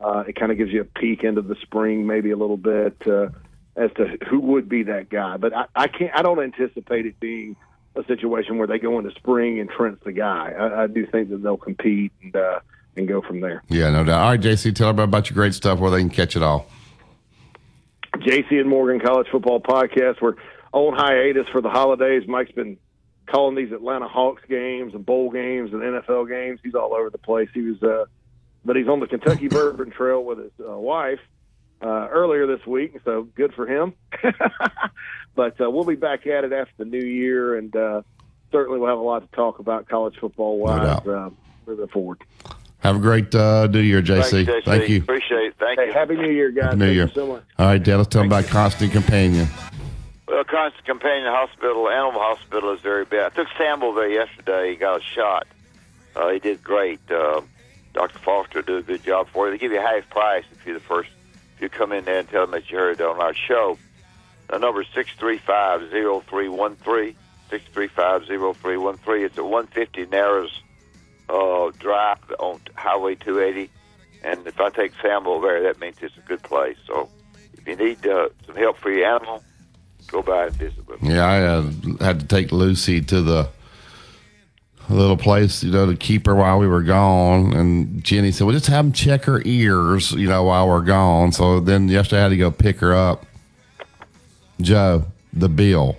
Uh, 0.00 0.24
it 0.26 0.34
kind 0.34 0.50
of 0.50 0.58
gives 0.58 0.72
you 0.72 0.80
a 0.80 0.84
peek 0.84 1.22
into 1.22 1.42
the 1.42 1.54
spring, 1.62 2.06
maybe 2.06 2.30
a 2.30 2.36
little 2.36 2.56
bit 2.56 2.96
uh, 3.06 3.28
as 3.80 3.90
to 3.96 4.18
who 4.28 4.38
would 4.38 4.68
be 4.68 4.82
that 4.84 5.08
guy. 5.08 5.38
But 5.38 5.56
I, 5.56 5.64
I 5.74 5.88
can't. 5.88 6.12
I 6.14 6.22
don't 6.22 6.40
anticipate 6.40 7.06
it 7.06 7.18
being 7.18 7.56
a 7.96 8.04
situation 8.04 8.58
where 8.58 8.66
they 8.66 8.78
go 8.78 8.98
into 8.98 9.10
spring 9.12 9.58
and 9.58 9.70
Trent's 9.70 10.04
the 10.04 10.12
guy. 10.12 10.52
I, 10.52 10.84
I 10.84 10.86
do 10.86 11.06
think 11.06 11.30
that 11.30 11.42
they'll 11.42 11.56
compete 11.56 12.12
and 12.22 12.36
uh, 12.36 12.60
and 12.96 13.08
go 13.08 13.22
from 13.22 13.40
there. 13.40 13.62
Yeah, 13.68 13.90
no 13.90 14.04
doubt. 14.04 14.22
All 14.22 14.30
right, 14.30 14.40
JC, 14.40 14.74
tell 14.74 14.90
everybody 14.90 15.08
about 15.08 15.30
your 15.30 15.34
great 15.34 15.54
stuff 15.54 15.78
where 15.78 15.90
they 15.90 16.00
can 16.00 16.10
catch 16.10 16.36
it 16.36 16.42
all. 16.42 16.66
JC 18.16 18.60
and 18.60 18.68
Morgan 18.68 19.00
College 19.00 19.28
Football 19.32 19.60
Podcast. 19.60 20.20
We're 20.20 20.34
on 20.72 20.94
hiatus 20.94 21.48
for 21.50 21.62
the 21.62 21.70
holidays. 21.70 22.24
Mike's 22.28 22.52
been 22.52 22.76
calling 23.26 23.56
these 23.56 23.72
Atlanta 23.72 24.08
Hawks 24.08 24.42
games 24.48 24.94
and 24.94 25.06
bowl 25.06 25.30
games 25.30 25.72
and 25.72 25.80
NFL 25.80 26.28
games. 26.28 26.60
He's 26.62 26.74
all 26.74 26.94
over 26.94 27.08
the 27.08 27.18
place. 27.18 27.48
He 27.54 27.62
was, 27.62 27.82
uh, 27.82 28.04
but 28.64 28.76
he's 28.76 28.88
on 28.88 29.00
the 29.00 29.06
Kentucky 29.06 29.48
Bourbon 29.48 29.90
Trail 29.90 30.22
with 30.22 30.38
his 30.38 30.52
uh, 30.60 30.76
wife 30.76 31.20
uh, 31.82 32.08
earlier 32.10 32.46
this 32.46 32.64
week, 32.66 32.98
so 33.04 33.22
good 33.34 33.54
for 33.54 33.66
him. 33.66 33.94
but 35.34 35.60
uh, 35.60 35.70
we'll 35.70 35.84
be 35.84 35.94
back 35.96 36.26
at 36.26 36.44
it 36.44 36.52
after 36.52 36.72
the 36.78 36.84
new 36.84 37.04
year, 37.04 37.56
and 37.56 37.74
uh, 37.74 38.02
certainly 38.52 38.78
we'll 38.78 38.88
have 38.88 38.98
a 38.98 39.02
lot 39.02 39.20
to 39.28 39.36
talk 39.36 39.58
about 39.58 39.88
college 39.88 40.16
football 40.20 40.58
wise 40.58 41.06
uh, 41.06 41.30
moving 41.66 41.88
forward. 41.88 42.18
Have 42.80 42.96
a 42.96 42.98
great 42.98 43.34
uh, 43.34 43.66
New 43.66 43.80
Year, 43.80 44.00
JC. 44.00 44.30
Thanks, 44.46 44.50
JC. 44.50 44.64
Thank 44.64 44.88
you. 44.88 45.02
Appreciate 45.02 45.38
it. 45.48 45.54
Thank 45.58 45.78
Hey, 45.78 45.86
you. 45.88 45.92
Happy 45.92 46.16
New 46.16 46.30
Year, 46.30 46.50
guys. 46.50 46.64
Happy 46.64 46.76
New 46.76 46.84
Thank 46.86 46.94
Year. 46.94 47.06
you 47.06 47.12
so 47.12 47.26
much. 47.26 47.42
All 47.58 47.66
right, 47.66 47.82
Dad, 47.82 47.96
let's 47.96 48.08
tell 48.08 48.22
them 48.22 48.28
about 48.32 48.46
Constant 48.46 48.90
Companion. 48.92 49.46
Well, 50.26 50.44
Constant 50.44 50.86
Companion 50.86 51.26
Hospital, 51.30 51.90
Animal 51.90 52.20
Hospital 52.22 52.72
is 52.72 52.80
very 52.80 53.04
bad. 53.04 53.32
I 53.32 53.34
took 53.34 53.48
Sample 53.58 53.92
there 53.92 54.08
yesterday. 54.08 54.70
He 54.70 54.76
got 54.76 55.00
a 55.00 55.04
shot. 55.04 55.46
Uh, 56.16 56.30
he 56.30 56.38
did 56.38 56.62
great. 56.64 57.00
Uh, 57.10 57.42
Dr. 57.92 58.18
Foster 58.20 58.62
did 58.62 58.76
a 58.78 58.82
good 58.82 59.02
job 59.02 59.28
for 59.28 59.46
you. 59.46 59.52
They 59.52 59.58
give 59.58 59.72
you 59.72 59.80
half 59.80 60.08
price 60.08 60.44
if 60.52 60.64
you're 60.64 60.74
the 60.78 60.84
first. 60.84 61.10
You 61.60 61.68
come 61.68 61.92
in 61.92 62.04
there 62.04 62.18
and 62.20 62.28
tell 62.28 62.46
them 62.46 62.52
that 62.52 62.70
you 62.70 62.78
heard 62.78 63.00
on 63.00 63.20
our 63.20 63.34
show. 63.34 63.78
The 64.48 64.58
number 64.58 64.84
six 64.94 65.12
three 65.18 65.38
five 65.38 65.90
zero 65.90 66.20
three 66.28 66.48
one 66.48 66.76
three. 66.76 67.16
Six 67.50 67.64
three 67.72 67.88
five 67.88 68.26
zero 68.26 68.52
three 68.54 68.76
one 68.76 68.96
three. 68.96 69.24
It's 69.24 69.36
at 69.36 69.44
one 69.44 69.66
fifty 69.66 70.06
Narrows 70.06 70.62
uh, 71.28 71.70
Drive 71.78 72.18
on 72.38 72.60
Highway 72.74 73.16
two 73.16 73.40
eighty. 73.40 73.70
And 74.22 74.46
if 74.46 74.60
I 74.60 74.70
take 74.70 74.92
Sample 75.02 75.40
there, 75.40 75.62
that 75.62 75.80
means 75.80 75.96
it's 76.00 76.16
a 76.16 76.20
good 76.20 76.42
place. 76.42 76.76
So 76.86 77.08
if 77.54 77.66
you 77.66 77.76
need 77.76 78.06
uh, 78.06 78.28
some 78.46 78.56
help 78.56 78.78
for 78.78 78.90
your 78.90 79.06
animal, 79.06 79.42
go 80.08 80.22
by 80.22 80.46
and 80.46 80.56
visit 80.56 80.86
with 80.86 81.00
them. 81.00 81.10
Yeah, 81.10 81.26
I 81.26 81.42
uh, 81.42 81.62
had 82.00 82.20
to 82.20 82.26
take 82.26 82.52
Lucy 82.52 83.00
to 83.02 83.22
the 83.22 83.48
little 84.94 85.16
place, 85.16 85.62
you 85.62 85.70
know, 85.70 85.86
to 85.86 85.96
keep 85.96 86.26
her 86.26 86.34
while 86.34 86.58
we 86.58 86.66
were 86.66 86.82
gone. 86.82 87.52
And 87.52 88.02
Jenny 88.04 88.32
said, 88.32 88.46
well, 88.46 88.54
just 88.54 88.66
have 88.68 88.84
them 88.84 88.92
check 88.92 89.24
her 89.24 89.40
ears, 89.44 90.12
you 90.12 90.28
know, 90.28 90.44
while 90.44 90.68
we're 90.68 90.80
gone. 90.82 91.32
So 91.32 91.60
then 91.60 91.88
yesterday 91.88 92.20
I 92.20 92.22
had 92.24 92.28
to 92.30 92.36
go 92.36 92.50
pick 92.50 92.80
her 92.80 92.94
up. 92.94 93.26
Joe, 94.60 95.04
the 95.32 95.48
bill, 95.48 95.96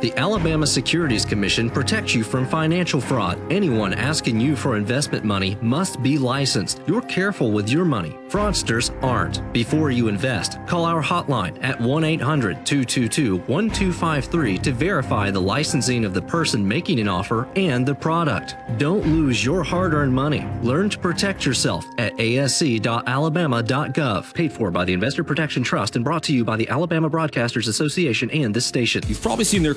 The 0.00 0.14
Alabama 0.18 0.66
Securities 0.66 1.24
Commission 1.24 1.70
protects 1.70 2.14
you 2.14 2.22
from 2.22 2.46
financial 2.46 3.00
fraud. 3.00 3.40
Anyone 3.50 3.94
asking 3.94 4.38
you 4.38 4.54
for 4.54 4.76
investment 4.76 5.24
money 5.24 5.56
must 5.62 6.02
be 6.02 6.18
licensed. 6.18 6.82
You're 6.86 7.00
careful 7.00 7.50
with 7.50 7.70
your 7.70 7.86
money. 7.86 8.10
Fraudsters 8.28 8.92
aren't. 9.02 9.50
Before 9.54 9.90
you 9.90 10.08
invest, 10.08 10.58
call 10.66 10.84
our 10.84 11.02
hotline 11.02 11.58
at 11.64 11.80
1 11.80 12.04
800 12.04 12.66
222 12.66 13.38
1253 13.38 14.58
to 14.58 14.72
verify 14.72 15.30
the 15.30 15.40
licensing 15.40 16.04
of 16.04 16.12
the 16.12 16.20
person 16.20 16.68
making 16.68 17.00
an 17.00 17.08
offer 17.08 17.48
and 17.56 17.86
the 17.86 17.94
product. 17.94 18.54
Don't 18.76 19.06
lose 19.06 19.42
your 19.42 19.64
hard 19.64 19.94
earned 19.94 20.12
money. 20.12 20.46
Learn 20.60 20.90
to 20.90 20.98
protect 20.98 21.46
yourself 21.46 21.86
at 21.96 22.14
asc.alabama.gov. 22.16 24.34
Paid 24.34 24.52
for 24.52 24.70
by 24.70 24.84
the 24.84 24.92
Investor 24.92 25.24
Protection 25.24 25.62
Trust 25.62 25.96
and 25.96 26.04
brought 26.04 26.24
to 26.24 26.34
you 26.34 26.44
by 26.44 26.56
the 26.56 26.68
Alabama 26.68 27.08
Broadcasters 27.08 27.66
Association 27.66 28.30
and 28.30 28.52
this 28.52 28.66
station. 28.66 29.02
You've 29.06 29.22
probably 29.22 29.44
seen 29.44 29.62
their 29.62 29.72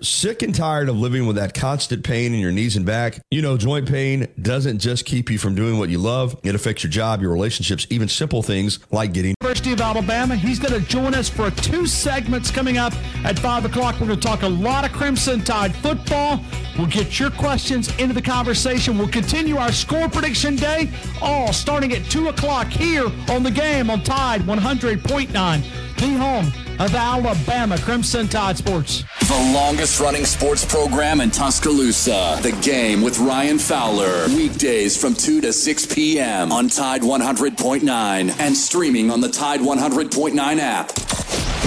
sick 0.00 0.42
and 0.42 0.54
tired 0.54 0.88
of 0.88 0.96
living 0.96 1.26
with 1.26 1.36
that 1.36 1.54
constant 1.54 2.04
pain 2.04 2.34
in 2.34 2.40
your 2.40 2.52
knees 2.52 2.76
and 2.76 2.86
back, 2.86 3.20
you 3.30 3.42
know 3.42 3.56
joint 3.56 3.88
pain 3.88 4.26
doesn't 4.40 4.78
just 4.78 5.04
keep 5.04 5.30
you 5.30 5.38
from 5.38 5.54
doing 5.54 5.78
what 5.78 5.88
you 5.88 5.98
love, 5.98 6.38
it 6.42 6.54
affects 6.54 6.82
your 6.82 6.90
job, 6.90 7.20
your 7.20 7.32
relationships, 7.32 7.86
even 7.90 8.08
simple 8.08 8.42
things 8.42 8.78
like 8.90 9.12
getting. 9.12 9.34
University 9.40 9.72
of 9.72 9.80
Alabama. 9.80 10.34
He's 10.34 10.58
going 10.58 10.80
to 10.80 10.88
join 10.88 11.14
us 11.14 11.28
for 11.28 11.50
two 11.50 11.86
segments 11.86 12.50
coming 12.50 12.78
up 12.78 12.92
at 13.24 13.38
5 13.38 13.64
o'clock. 13.66 14.00
We're 14.00 14.06
going 14.06 14.20
to 14.20 14.26
talk 14.26 14.42
a 14.42 14.48
lot 14.48 14.84
of 14.84 14.92
Crimson 14.92 15.42
Tide 15.42 15.74
football. 15.76 16.40
We'll 16.78 16.86
get 16.86 17.20
your 17.20 17.30
questions 17.30 17.88
into 17.98 18.14
the 18.14 18.22
conversation. 18.22 18.96
We'll 18.96 19.08
continue 19.08 19.56
our 19.56 19.72
score 19.72 20.08
prediction 20.08 20.56
day, 20.56 20.90
all 21.20 21.52
starting 21.52 21.92
at 21.92 22.04
2 22.10 22.28
o'clock 22.28 22.68
here 22.68 23.06
on 23.28 23.42
the 23.42 23.50
game 23.50 23.90
on 23.90 24.02
Tide 24.02 24.42
100.9, 24.42 25.91
the 26.02 26.18
home 26.18 26.46
of 26.80 26.94
Alabama 26.94 27.78
Crimson 27.78 28.26
Tide 28.26 28.58
Sports. 28.58 29.04
The 29.20 29.52
longest 29.54 30.00
running 30.00 30.24
sports 30.24 30.64
program 30.64 31.20
in 31.20 31.30
Tuscaloosa. 31.30 32.40
The 32.42 32.58
game 32.60 33.02
with 33.02 33.20
Ryan 33.20 33.58
Fowler. 33.58 34.26
Weekdays 34.28 35.00
from 35.00 35.14
2 35.14 35.40
to 35.42 35.52
6 35.52 35.94
p.m. 35.94 36.50
on 36.50 36.68
Tide 36.68 37.02
100.9 37.02 38.40
and 38.40 38.56
streaming 38.56 39.10
on 39.12 39.20
the 39.20 39.28
Tide 39.28 39.60
100.9 39.60 40.58
app. 40.58 40.88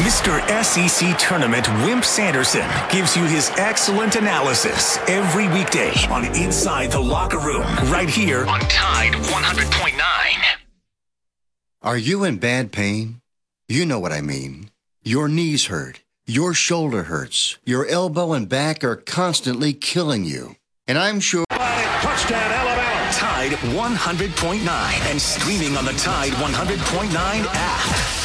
Mr. 0.03 0.41
SEC 0.63 1.17
Tournament 1.17 1.67
Wimp 1.85 2.03
Sanderson 2.03 2.69
gives 2.91 3.15
you 3.15 3.23
his 3.23 3.49
excellent 3.51 4.17
analysis 4.17 4.97
every 5.07 5.47
weekday 5.47 5.93
on 6.09 6.25
Inside 6.35 6.91
the 6.91 6.99
Locker 6.99 7.39
Room, 7.39 7.63
right 7.89 8.09
here 8.09 8.45
on 8.45 8.59
Tide 8.59 9.13
100.9. 9.13 10.01
Are 11.81 11.97
you 11.97 12.25
in 12.25 12.37
bad 12.37 12.73
pain? 12.73 13.21
You 13.67 13.83
know 13.87 13.97
what 13.99 14.11
I 14.11 14.21
mean. 14.21 14.69
Your 15.03 15.27
knees 15.27 15.65
hurt. 15.65 16.01
Your 16.27 16.53
shoulder 16.53 17.03
hurts. 17.03 17.57
Your 17.65 17.87
elbow 17.87 18.33
and 18.33 18.47
back 18.47 18.83
are 18.83 18.95
constantly 18.95 19.73
killing 19.73 20.23
you. 20.23 20.55
And 20.87 20.99
I'm 20.99 21.19
sure. 21.19 21.45
Touchdown, 21.49 22.51
Alabama. 22.51 23.11
Tide 23.11 23.51
100.9 23.73 25.11
and 25.11 25.19
streaming 25.19 25.75
on 25.77 25.85
the 25.85 25.93
Tide 25.93 26.33
100.9 26.33 27.45
app. 27.49 28.24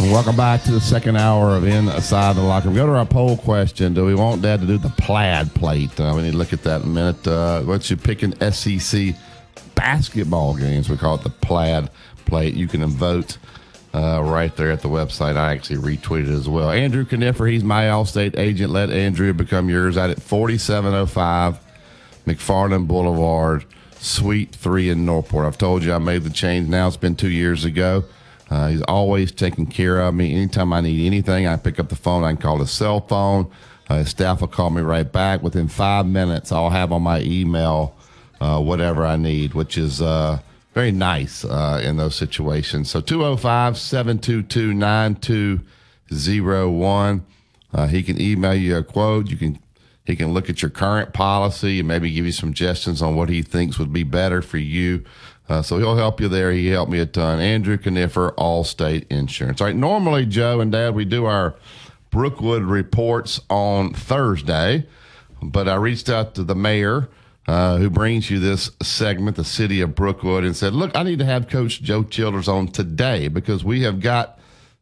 Welcome 0.00 0.36
back 0.36 0.62
to 0.62 0.70
the 0.70 0.80
second 0.80 1.16
hour 1.16 1.56
of 1.56 1.66
Inside 1.66 2.36
the 2.36 2.40
Locker 2.40 2.68
Room. 2.68 2.76
Go 2.76 2.86
to 2.86 2.92
our 2.92 3.04
poll 3.04 3.36
question. 3.36 3.94
Do 3.94 4.06
we 4.06 4.14
want 4.14 4.42
Dad 4.42 4.60
to 4.60 4.66
do 4.66 4.78
the 4.78 4.90
plaid 4.90 5.52
plate? 5.54 5.98
Uh, 5.98 6.12
we 6.14 6.22
need 6.22 6.30
to 6.30 6.36
look 6.36 6.52
at 6.52 6.62
that 6.62 6.82
in 6.82 6.86
a 6.88 6.90
minute. 6.90 7.26
Uh, 7.26 7.64
once 7.66 7.90
you 7.90 7.96
pick 7.96 8.22
an 8.22 8.32
SEC 8.52 9.16
basketball 9.74 10.56
games, 10.56 10.88
we 10.88 10.96
call 10.96 11.16
it 11.16 11.24
the 11.24 11.30
plaid 11.30 11.90
plate. 12.26 12.54
You 12.54 12.68
can 12.68 12.86
vote 12.86 13.38
uh, 13.92 14.22
right 14.22 14.54
there 14.56 14.70
at 14.70 14.82
the 14.82 14.88
website. 14.88 15.36
I 15.36 15.52
actually 15.52 15.96
retweeted 15.96 16.32
as 16.32 16.48
well. 16.48 16.70
Andrew 16.70 17.04
Kniffer, 17.04 17.50
he's 17.50 17.64
my 17.64 17.84
Allstate 17.84 18.38
agent. 18.38 18.70
Let 18.72 18.90
Andrew 18.90 19.32
become 19.32 19.68
yours 19.68 19.96
out 19.96 20.10
at 20.10 20.22
4705 20.22 21.58
McFarland 22.24 22.86
Boulevard, 22.86 23.64
Suite 23.98 24.54
3 24.54 24.90
in 24.90 25.04
Northport. 25.04 25.44
I've 25.44 25.58
told 25.58 25.82
you 25.82 25.92
I 25.92 25.98
made 25.98 26.22
the 26.22 26.30
change 26.30 26.68
now. 26.68 26.86
It's 26.86 26.96
been 26.96 27.16
two 27.16 27.30
years 27.30 27.64
ago. 27.64 28.04
Uh, 28.50 28.68
he's 28.68 28.82
always 28.82 29.32
taking 29.32 29.66
care 29.66 30.00
of 30.00 30.14
me. 30.14 30.34
Anytime 30.34 30.72
I 30.72 30.80
need 30.80 31.06
anything, 31.06 31.46
I 31.46 31.56
pick 31.56 31.78
up 31.78 31.88
the 31.88 31.96
phone. 31.96 32.24
I 32.24 32.32
can 32.32 32.38
call 32.38 32.58
his 32.58 32.70
cell 32.70 33.00
phone. 33.00 33.50
Uh, 33.88 33.98
his 33.98 34.10
staff 34.10 34.40
will 34.40 34.48
call 34.48 34.70
me 34.70 34.82
right 34.82 35.10
back. 35.10 35.42
Within 35.42 35.68
five 35.68 36.06
minutes, 36.06 36.52
I'll 36.52 36.70
have 36.70 36.92
on 36.92 37.02
my 37.02 37.20
email 37.20 37.94
uh, 38.40 38.60
whatever 38.60 39.04
I 39.04 39.16
need, 39.16 39.54
which 39.54 39.76
is 39.76 40.00
uh, 40.00 40.38
very 40.74 40.92
nice 40.92 41.44
uh, 41.44 41.80
in 41.82 41.96
those 41.96 42.14
situations. 42.14 42.88
So 42.90 43.00
205 43.00 43.76
722 43.76 44.74
9201. 44.74 47.26
Uh, 47.72 47.86
he 47.86 48.02
can 48.02 48.20
email 48.20 48.54
you 48.54 48.76
a 48.76 48.82
quote. 48.82 49.28
You 49.28 49.36
can 49.36 49.58
he 50.04 50.16
can 50.16 50.32
look 50.32 50.48
at 50.48 50.62
your 50.62 50.70
current 50.70 51.12
policy 51.12 51.80
and 51.80 51.88
maybe 51.88 52.10
give 52.10 52.24
you 52.24 52.32
some 52.32 52.48
suggestions 52.48 53.02
on 53.02 53.14
what 53.14 53.28
he 53.28 53.42
thinks 53.42 53.78
would 53.78 53.92
be 53.92 54.04
better 54.04 54.40
for 54.40 54.56
you. 54.56 55.04
Uh, 55.48 55.62
so 55.62 55.78
he'll 55.78 55.96
help 55.96 56.20
you 56.20 56.28
there. 56.28 56.52
He 56.52 56.66
helped 56.66 56.92
me 56.92 56.98
a 56.98 57.06
ton. 57.06 57.40
Andrew 57.40 57.78
Conifer, 57.78 58.32
Allstate 58.36 59.06
Insurance. 59.10 59.60
All 59.60 59.66
right. 59.66 59.76
Normally, 59.76 60.26
Joe 60.26 60.60
and 60.60 60.70
Dad, 60.70 60.94
we 60.94 61.04
do 61.04 61.24
our 61.24 61.54
Brookwood 62.10 62.62
reports 62.62 63.40
on 63.48 63.94
Thursday, 63.94 64.86
but 65.42 65.68
I 65.68 65.76
reached 65.76 66.08
out 66.08 66.34
to 66.34 66.44
the 66.44 66.54
mayor. 66.54 67.08
Uh, 67.46 67.78
who 67.78 67.88
brings 67.88 68.30
you 68.30 68.38
this 68.38 68.70
segment, 68.82 69.34
the 69.34 69.42
city 69.42 69.80
of 69.80 69.94
Brookwood, 69.94 70.44
and 70.44 70.54
said, 70.54 70.74
Look, 70.74 70.94
I 70.94 71.02
need 71.02 71.18
to 71.20 71.24
have 71.24 71.48
Coach 71.48 71.80
Joe 71.80 72.02
Childers 72.02 72.46
on 72.46 72.68
today 72.68 73.28
because 73.28 73.64
we 73.64 73.84
have 73.84 74.00
got 74.00 74.38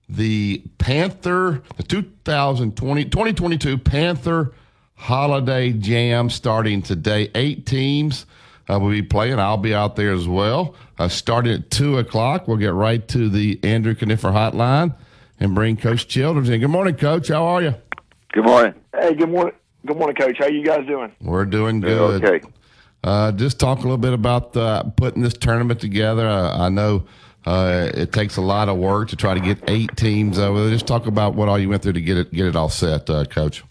the 0.09 0.65
Panther, 0.79 1.63
the 1.77 1.85
2020, 1.85 3.05
2022 3.05 3.79
Panther 3.79 4.53
Holiday 4.97 5.73
Jam 5.75 6.29
starting 6.29 6.83
today. 6.83 7.31
Eight 7.37 7.67
teams 7.67 8.27
uh, 8.69 8.79
will 8.79 8.91
be 8.91 9.03
playing. 9.03 9.39
I'll 9.39 9.57
be 9.57 9.75
out 9.75 9.97
there 9.97 10.13
as 10.13 10.27
well. 10.29 10.75
Uh, 10.99 11.09
starting 11.09 11.53
at 11.53 11.71
2 11.71 11.99
o'clock, 11.99 12.49
we'll 12.49 12.57
get 12.57 12.73
right 12.73 13.07
to 13.09 13.29
the 13.29 13.61
Andrew 13.63 13.95
Conifer 13.95 14.31
hotline 14.31 14.95
and 15.39 15.55
bring 15.55 15.77
Coach 15.77 16.09
Childers 16.09 16.49
in. 16.49 16.61
Good 16.61 16.69
morning, 16.69 16.97
Coach. 16.97 17.29
How 17.29 17.45
are 17.45 17.63
you? 17.63 17.75
Good 18.33 18.45
morning. 18.45 18.75
Hey, 18.95 19.15
good 19.15 19.29
morning. 19.29 19.55
Good 19.85 19.97
morning, 19.97 20.17
Coach. 20.17 20.37
How 20.39 20.47
you 20.47 20.65
guys 20.65 20.87
doing? 20.87 21.13
We're 21.21 21.45
doing 21.45 21.81
good. 21.81 22.25
Okay. 22.25 22.47
Uh, 23.05 23.31
just 23.33 23.61
talk 23.61 23.79
a 23.79 23.83
little 23.83 23.99
bit 23.99 24.13
about 24.13 24.57
uh, 24.57 24.83
putting 24.97 25.23
this 25.23 25.35
tournament 25.35 25.81
together. 25.81 26.27
Uh, 26.27 26.59
I 26.59 26.69
know 26.71 27.05
uh, 27.45 27.89
it 27.95 28.13
takes 28.13 28.37
a 28.37 28.41
lot 28.41 28.69
of 28.69 28.79
work 28.79 29.11
to 29.11 29.17
try 29.17 29.35
to 29.35 29.41
get 29.41 29.71
eight 29.71 29.97
teams 29.97 30.39
over 30.39 30.63
there. 30.63 30.71
Just 30.71 30.89
talk 30.89 31.07
about 31.07 31.35
what 31.35 31.49
all 31.49 31.59
you 31.59 31.69
went 31.69 31.83
through 31.83 31.93
to 31.93 32.01
get 32.01 32.17
it 32.17 32.33
get 32.33 32.47
it 32.47 32.57
all 32.57 32.69
set, 32.69 33.09
uh, 33.09 33.25
Coach. 33.25 33.63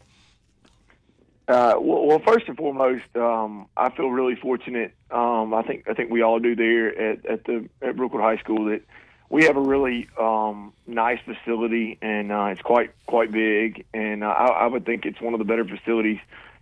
Uh, 1.47 1.75
well, 1.79 2.05
well, 2.05 2.19
first 2.25 2.47
and 2.47 2.57
foremost, 2.57 3.03
um, 3.15 3.67
I 3.77 3.89
feel 3.91 4.09
really 4.09 4.35
fortunate. 4.35 4.93
Um, 5.11 5.53
I 5.53 5.61
think 5.61 5.87
I 5.87 5.93
think 5.93 6.09
we 6.09 6.21
all 6.23 6.39
do 6.39 6.55
there 6.55 7.11
at, 7.11 7.25
at 7.25 7.43
the 7.45 7.69
at 7.81 7.95
Brookwood 7.95 8.21
High 8.23 8.37
School 8.37 8.65
that 8.65 8.81
we 9.29 9.43
have 9.45 9.55
a 9.55 9.61
really 9.61 10.07
um, 10.19 10.73
nice 10.87 11.19
facility 11.25 11.97
and 12.01 12.31
uh, 12.31 12.45
it's 12.45 12.61
quite 12.61 12.91
quite 13.05 13.31
big. 13.31 13.85
And 13.93 14.23
uh, 14.23 14.27
I, 14.27 14.45
I 14.47 14.67
would 14.67 14.85
think 14.85 15.05
it's 15.05 15.21
one 15.21 15.33
of 15.33 15.39
the 15.39 15.45
better 15.45 15.65
facilities, 15.65 16.19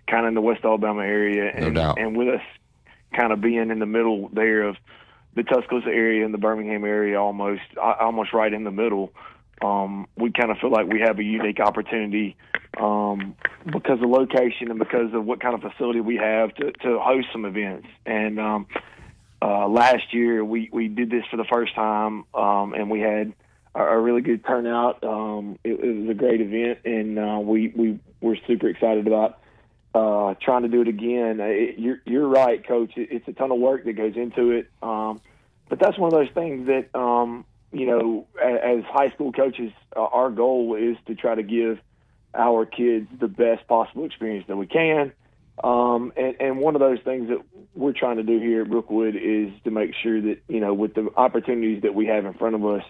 kind 0.07 0.25
of 0.25 0.29
in 0.29 0.33
the 0.33 0.41
West 0.41 0.65
Alabama 0.65 1.01
area. 1.01 1.49
And, 1.53 1.73
No 1.73 1.81
doubt. 1.81 1.99
and 1.99 2.17
with 2.17 2.27
us, 2.27 2.41
kind 3.15 3.31
of 3.31 3.39
being 3.41 3.69
in 3.69 3.79
the 3.79 3.85
middle 3.85 4.29
there 4.33 4.63
of 4.63 4.75
the 5.35 5.43
Tuscaloosa 5.43 5.89
area 5.89 6.25
and 6.25 6.33
the 6.33 6.37
Birmingham 6.37 6.83
area, 6.83 7.19
almost 7.21 7.61
almost 7.81 8.33
right 8.33 8.53
in 8.53 8.63
the 8.65 8.71
middle. 8.71 9.13
Um, 9.63 10.07
we 10.17 10.31
kind 10.31 10.51
of 10.51 10.57
feel 10.57 10.71
like 10.71 10.87
we 10.87 10.99
have 10.99 11.17
a 11.19 11.23
unique 11.23 11.59
opportunity 11.59 12.35
um, 12.77 13.35
because 13.65 13.99
of 14.01 14.09
location 14.09 14.69
and 14.71 14.79
because 14.79 15.13
of 15.13 15.25
what 15.25 15.39
kind 15.39 15.55
of 15.55 15.61
facility 15.61 16.01
we 16.01 16.17
have 16.17 16.53
to, 16.55 16.71
to 16.71 16.99
host 16.99 17.27
some 17.31 17.45
events. 17.45 17.87
And 18.05 18.39
um, 18.39 18.67
uh, 19.41 19.67
last 19.67 20.13
year 20.13 20.43
we, 20.43 20.69
we 20.73 20.87
did 20.89 21.09
this 21.09 21.23
for 21.31 21.37
the 21.37 21.45
first 21.45 21.73
time, 21.75 22.25
um, 22.33 22.73
and 22.73 22.89
we 22.89 22.99
had 22.99 23.33
a, 23.75 23.81
a 23.81 23.99
really 23.99 24.21
good 24.21 24.45
turnout. 24.45 25.03
Um, 25.03 25.57
it, 25.63 25.79
it 25.79 26.01
was 26.01 26.09
a 26.09 26.13
great 26.13 26.41
event, 26.41 26.79
and 26.85 27.19
uh, 27.19 27.39
we 27.39 27.71
we 27.75 27.99
were 28.21 28.37
super 28.47 28.67
excited 28.67 29.07
about 29.07 29.39
uh, 29.93 30.33
trying 30.41 30.63
to 30.63 30.69
do 30.69 30.81
it 30.81 30.87
again. 30.87 31.39
Uh, 31.39 31.45
It, 31.45 31.79
you're 31.79 31.99
you're 32.05 32.27
right, 32.27 32.65
Coach. 32.67 32.91
It, 32.97 33.09
it's 33.11 33.27
a 33.27 33.33
ton 33.33 33.51
of 33.51 33.59
work 33.59 33.85
that 33.85 33.93
goes 33.93 34.15
into 34.15 34.51
it, 34.51 34.69
um, 34.81 35.21
but 35.69 35.79
that's 35.79 35.97
one 35.97 36.13
of 36.13 36.19
those 36.19 36.33
things 36.33 36.67
that 36.67 36.97
you 37.73 37.87
know, 37.87 38.27
as, 38.41 38.83
high 38.85 39.09
school 39.11 39.31
coaches, 39.31 39.71
uh, 39.95 40.01
our 40.01 40.29
goal 40.29 40.75
is 40.75 40.95
to 41.07 41.15
try 41.15 41.35
to 41.35 41.43
give 41.43 41.79
our 42.35 42.65
kids 42.65 43.07
the 43.19 43.27
best 43.27 43.67
possible 43.67 44.05
experience 44.05 44.45
that 44.47 44.55
we 44.55 44.67
can. 44.67 45.11
Um, 45.63 46.13
and, 46.15 46.35
and 46.39 46.59
one 46.59 46.75
of 46.75 46.79
those 46.79 46.99
things 47.03 47.29
that 47.29 47.39
we're 47.75 47.93
trying 47.93 48.17
to 48.17 48.23
do 48.23 48.39
here 48.39 48.61
at 48.61 48.69
Brookwood 48.69 49.15
is 49.15 49.49
to 49.63 49.71
make 49.71 49.91
sure 50.01 50.21
that, 50.21 50.41
you 50.47 50.59
know, 50.59 50.73
with 50.73 50.93
the 50.93 51.09
opportunities 51.15 51.83
that 51.83 51.93
we 51.93 52.07
have 52.07 52.25
in 52.25 52.33
front 52.33 52.55
of 52.55 52.65
us, 52.65 52.83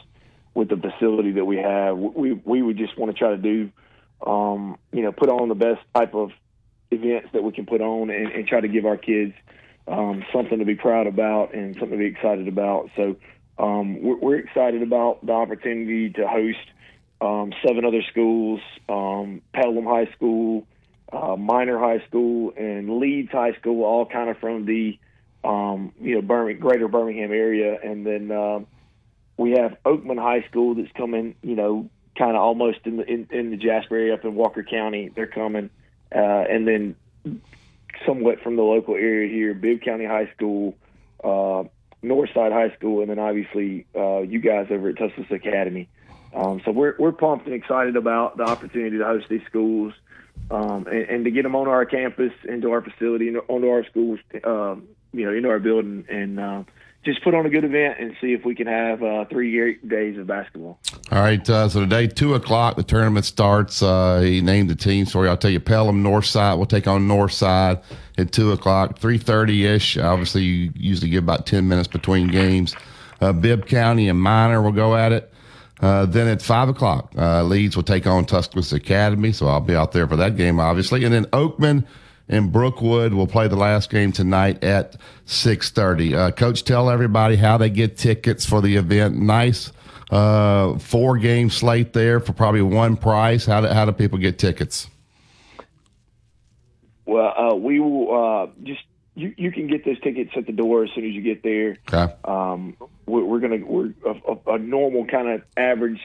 with 0.53 0.69
the 0.69 0.77
facility 0.77 1.31
that 1.31 1.45
we 1.45 1.57
have, 1.57 1.97
we, 1.97 2.33
we 2.33 2.61
would 2.61 2.77
just 2.77 2.97
want 2.97 3.11
to 3.11 3.17
try 3.17 3.31
to 3.31 3.37
do, 3.37 3.71
um, 4.25 4.77
you 4.91 5.01
know, 5.01 5.11
put 5.11 5.29
on 5.29 5.49
the 5.49 5.55
best 5.55 5.81
type 5.95 6.13
of 6.13 6.31
events 6.91 7.29
that 7.33 7.43
we 7.43 7.51
can 7.51 7.65
put 7.65 7.81
on 7.81 8.09
and, 8.09 8.31
and 8.31 8.47
try 8.47 8.61
to 8.61 8.67
give 8.67 8.85
our 8.85 8.97
kids 8.97 9.33
um, 9.87 10.23
something 10.31 10.59
to 10.59 10.65
be 10.65 10.75
proud 10.75 11.07
about 11.07 11.53
and 11.53 11.75
something 11.75 11.97
to 11.97 11.97
be 11.97 12.05
excited 12.05 12.47
about. 12.47 12.89
So 12.95 13.17
um, 13.57 14.01
we're, 14.01 14.17
we're 14.17 14.37
excited 14.37 14.81
about 14.81 15.25
the 15.25 15.31
opportunity 15.31 16.09
to 16.11 16.27
host 16.27 16.57
um, 17.21 17.53
seven 17.65 17.85
other 17.85 18.01
schools, 18.11 18.59
um, 18.89 19.41
Pelham 19.53 19.85
High 19.85 20.11
School, 20.13 20.65
uh, 21.11 21.35
Minor 21.35 21.79
High 21.79 22.03
School, 22.07 22.53
and 22.57 22.99
Leeds 22.99 23.31
High 23.31 23.53
School, 23.53 23.83
all 23.83 24.05
kind 24.05 24.29
of 24.29 24.37
from 24.39 24.65
the 24.65 24.97
um, 25.43 25.93
you 26.01 26.15
know 26.15 26.21
Birmingham, 26.21 26.61
greater 26.61 26.87
Birmingham 26.87 27.31
area, 27.31 27.77
and 27.81 28.05
then 28.05 28.31
um, 28.31 28.67
we 29.37 29.51
have 29.51 29.77
Oakman 29.85 30.19
High 30.19 30.47
School 30.49 30.75
that's 30.75 30.91
coming, 30.93 31.35
you 31.41 31.55
know, 31.55 31.89
kind 32.17 32.35
of 32.35 32.41
almost 32.41 32.79
in 32.85 32.97
the 32.97 33.05
in, 33.05 33.27
in 33.31 33.51
the 33.51 33.57
Jasper 33.57 33.95
area 33.95 34.13
up 34.13 34.25
in 34.25 34.35
Walker 34.35 34.63
County. 34.63 35.11
They're 35.15 35.27
coming, 35.27 35.69
uh, 36.13 36.17
and 36.49 36.67
then 36.67 36.95
somewhat 38.05 38.41
from 38.41 38.55
the 38.55 38.63
local 38.63 38.95
area 38.95 39.31
here, 39.31 39.53
Bibb 39.53 39.81
County 39.81 40.05
High 40.05 40.31
School, 40.35 40.75
uh, 41.23 41.63
Northside 42.03 42.51
High 42.51 42.75
School, 42.75 43.01
and 43.01 43.09
then 43.09 43.19
obviously 43.19 43.85
uh, 43.95 44.19
you 44.19 44.39
guys 44.39 44.67
over 44.69 44.89
at 44.89 44.97
Tuscaloosa 44.97 45.35
Academy. 45.35 45.87
Um, 46.33 46.61
so 46.65 46.71
we're 46.71 46.95
we're 46.97 47.11
pumped 47.11 47.45
and 47.45 47.55
excited 47.55 47.95
about 47.95 48.37
the 48.37 48.43
opportunity 48.43 48.97
to 48.97 49.05
host 49.05 49.27
these 49.29 49.43
schools 49.47 49.93
um, 50.51 50.87
and, 50.87 51.09
and 51.09 51.25
to 51.25 51.31
get 51.31 51.43
them 51.43 51.55
on 51.55 51.67
our 51.67 51.85
campus, 51.85 52.31
into 52.47 52.71
our 52.71 52.81
facility, 52.81 53.27
and 53.27 53.37
onto 53.47 53.69
our 53.69 53.85
schools, 53.85 54.19
um, 54.43 54.87
you 55.13 55.25
know, 55.25 55.33
into 55.33 55.49
our 55.49 55.59
building, 55.59 56.05
and 56.09 56.39
uh, 56.39 56.63
just 57.03 57.21
put 57.23 57.33
on 57.33 57.45
a 57.45 57.49
good 57.49 57.63
event 57.65 57.99
and 57.99 58.15
see 58.21 58.33
if 58.33 58.45
we 58.45 58.55
can 58.55 58.67
have 58.67 59.03
uh, 59.03 59.25
three 59.25 59.77
days 59.85 60.17
of 60.17 60.27
basketball. 60.27 60.79
All 61.11 61.19
right, 61.19 61.47
uh, 61.49 61.67
so 61.67 61.81
today, 61.81 62.07
2 62.07 62.35
o'clock, 62.35 62.77
the 62.77 62.83
tournament 62.83 63.25
starts. 63.25 63.83
Uh, 63.83 64.21
he 64.21 64.41
named 64.41 64.69
the 64.69 64.75
team 64.75 65.05
Sorry. 65.05 65.27
I'll 65.27 65.37
tell 65.37 65.51
you, 65.51 65.59
Pelham 65.59 66.03
Northside 66.03 66.57
will 66.57 66.65
take 66.65 66.87
on 66.87 67.07
Northside 67.07 67.83
at 68.17 68.31
2 68.31 68.53
o'clock. 68.53 68.99
3.30ish, 68.99 70.03
obviously, 70.03 70.43
you 70.43 70.71
usually 70.75 71.09
give 71.09 71.23
about 71.23 71.45
10 71.45 71.67
minutes 71.67 71.87
between 71.87 72.29
games. 72.29 72.75
Uh, 73.19 73.33
Bibb 73.33 73.65
County 73.65 74.07
and 74.07 74.19
Minor 74.19 74.61
will 74.61 74.71
go 74.71 74.95
at 74.95 75.11
it. 75.11 75.29
Uh, 75.81 76.05
then 76.05 76.27
at 76.27 76.41
5 76.41 76.69
o'clock, 76.69 77.11
uh, 77.17 77.43
Leeds 77.43 77.75
will 77.75 77.83
take 77.83 78.07
on 78.07 78.25
Tuscaloosa 78.25 78.77
Academy, 78.77 79.33
so 79.33 79.47
I'll 79.47 79.59
be 79.59 79.75
out 79.75 79.91
there 79.91 80.07
for 80.07 80.15
that 80.15 80.37
game, 80.37 80.59
obviously. 80.59 81.03
And 81.03 81.13
then 81.13 81.25
Oakman 81.25 81.85
and 82.33 82.51
Brookwood 82.51 83.13
will 83.13 83.27
play 83.27 83.47
the 83.47 83.55
last 83.55 83.89
game 83.89 84.11
tonight 84.11 84.63
at 84.63 84.97
6.30. 85.27 86.15
Uh, 86.15 86.31
Coach, 86.31 86.63
tell 86.63 86.89
everybody 86.89 87.35
how 87.35 87.57
they 87.57 87.69
get 87.69 87.97
tickets 87.97 88.45
for 88.45 88.61
the 88.61 88.75
event. 88.75 89.15
Nice 89.15 89.71
uh, 90.13 90.77
four 90.77 91.17
game 91.17 91.49
slate 91.49 91.93
there 91.93 92.19
for 92.19 92.33
probably 92.33 92.61
one 92.61 92.97
price. 92.97 93.45
How 93.45 93.61
do, 93.61 93.67
how 93.67 93.85
do 93.85 93.91
people 93.91 94.19
get 94.19 94.37
tickets? 94.37 94.87
Well, 97.05 97.33
uh, 97.37 97.55
we 97.55 97.79
will 97.79 98.13
uh, 98.13 98.47
just 98.63 98.81
you, 99.15 99.33
you 99.37 99.51
can 99.51 99.67
get 99.67 99.85
those 99.85 99.99
tickets 100.01 100.31
at 100.35 100.45
the 100.45 100.51
door 100.51 100.83
as 100.83 100.91
soon 100.95 101.05
as 101.05 101.13
you 101.13 101.21
get 101.21 101.43
there. 101.43 101.77
Okay. 101.91 102.13
Um, 102.23 102.77
we're, 103.05 103.23
we're 103.23 103.39
gonna 103.39 103.65
we're 103.65 103.93
a, 104.05 104.11
a, 104.11 104.53
a 104.55 104.59
normal 104.59 105.05
kind 105.05 105.29
of 105.29 105.41
average 105.57 105.99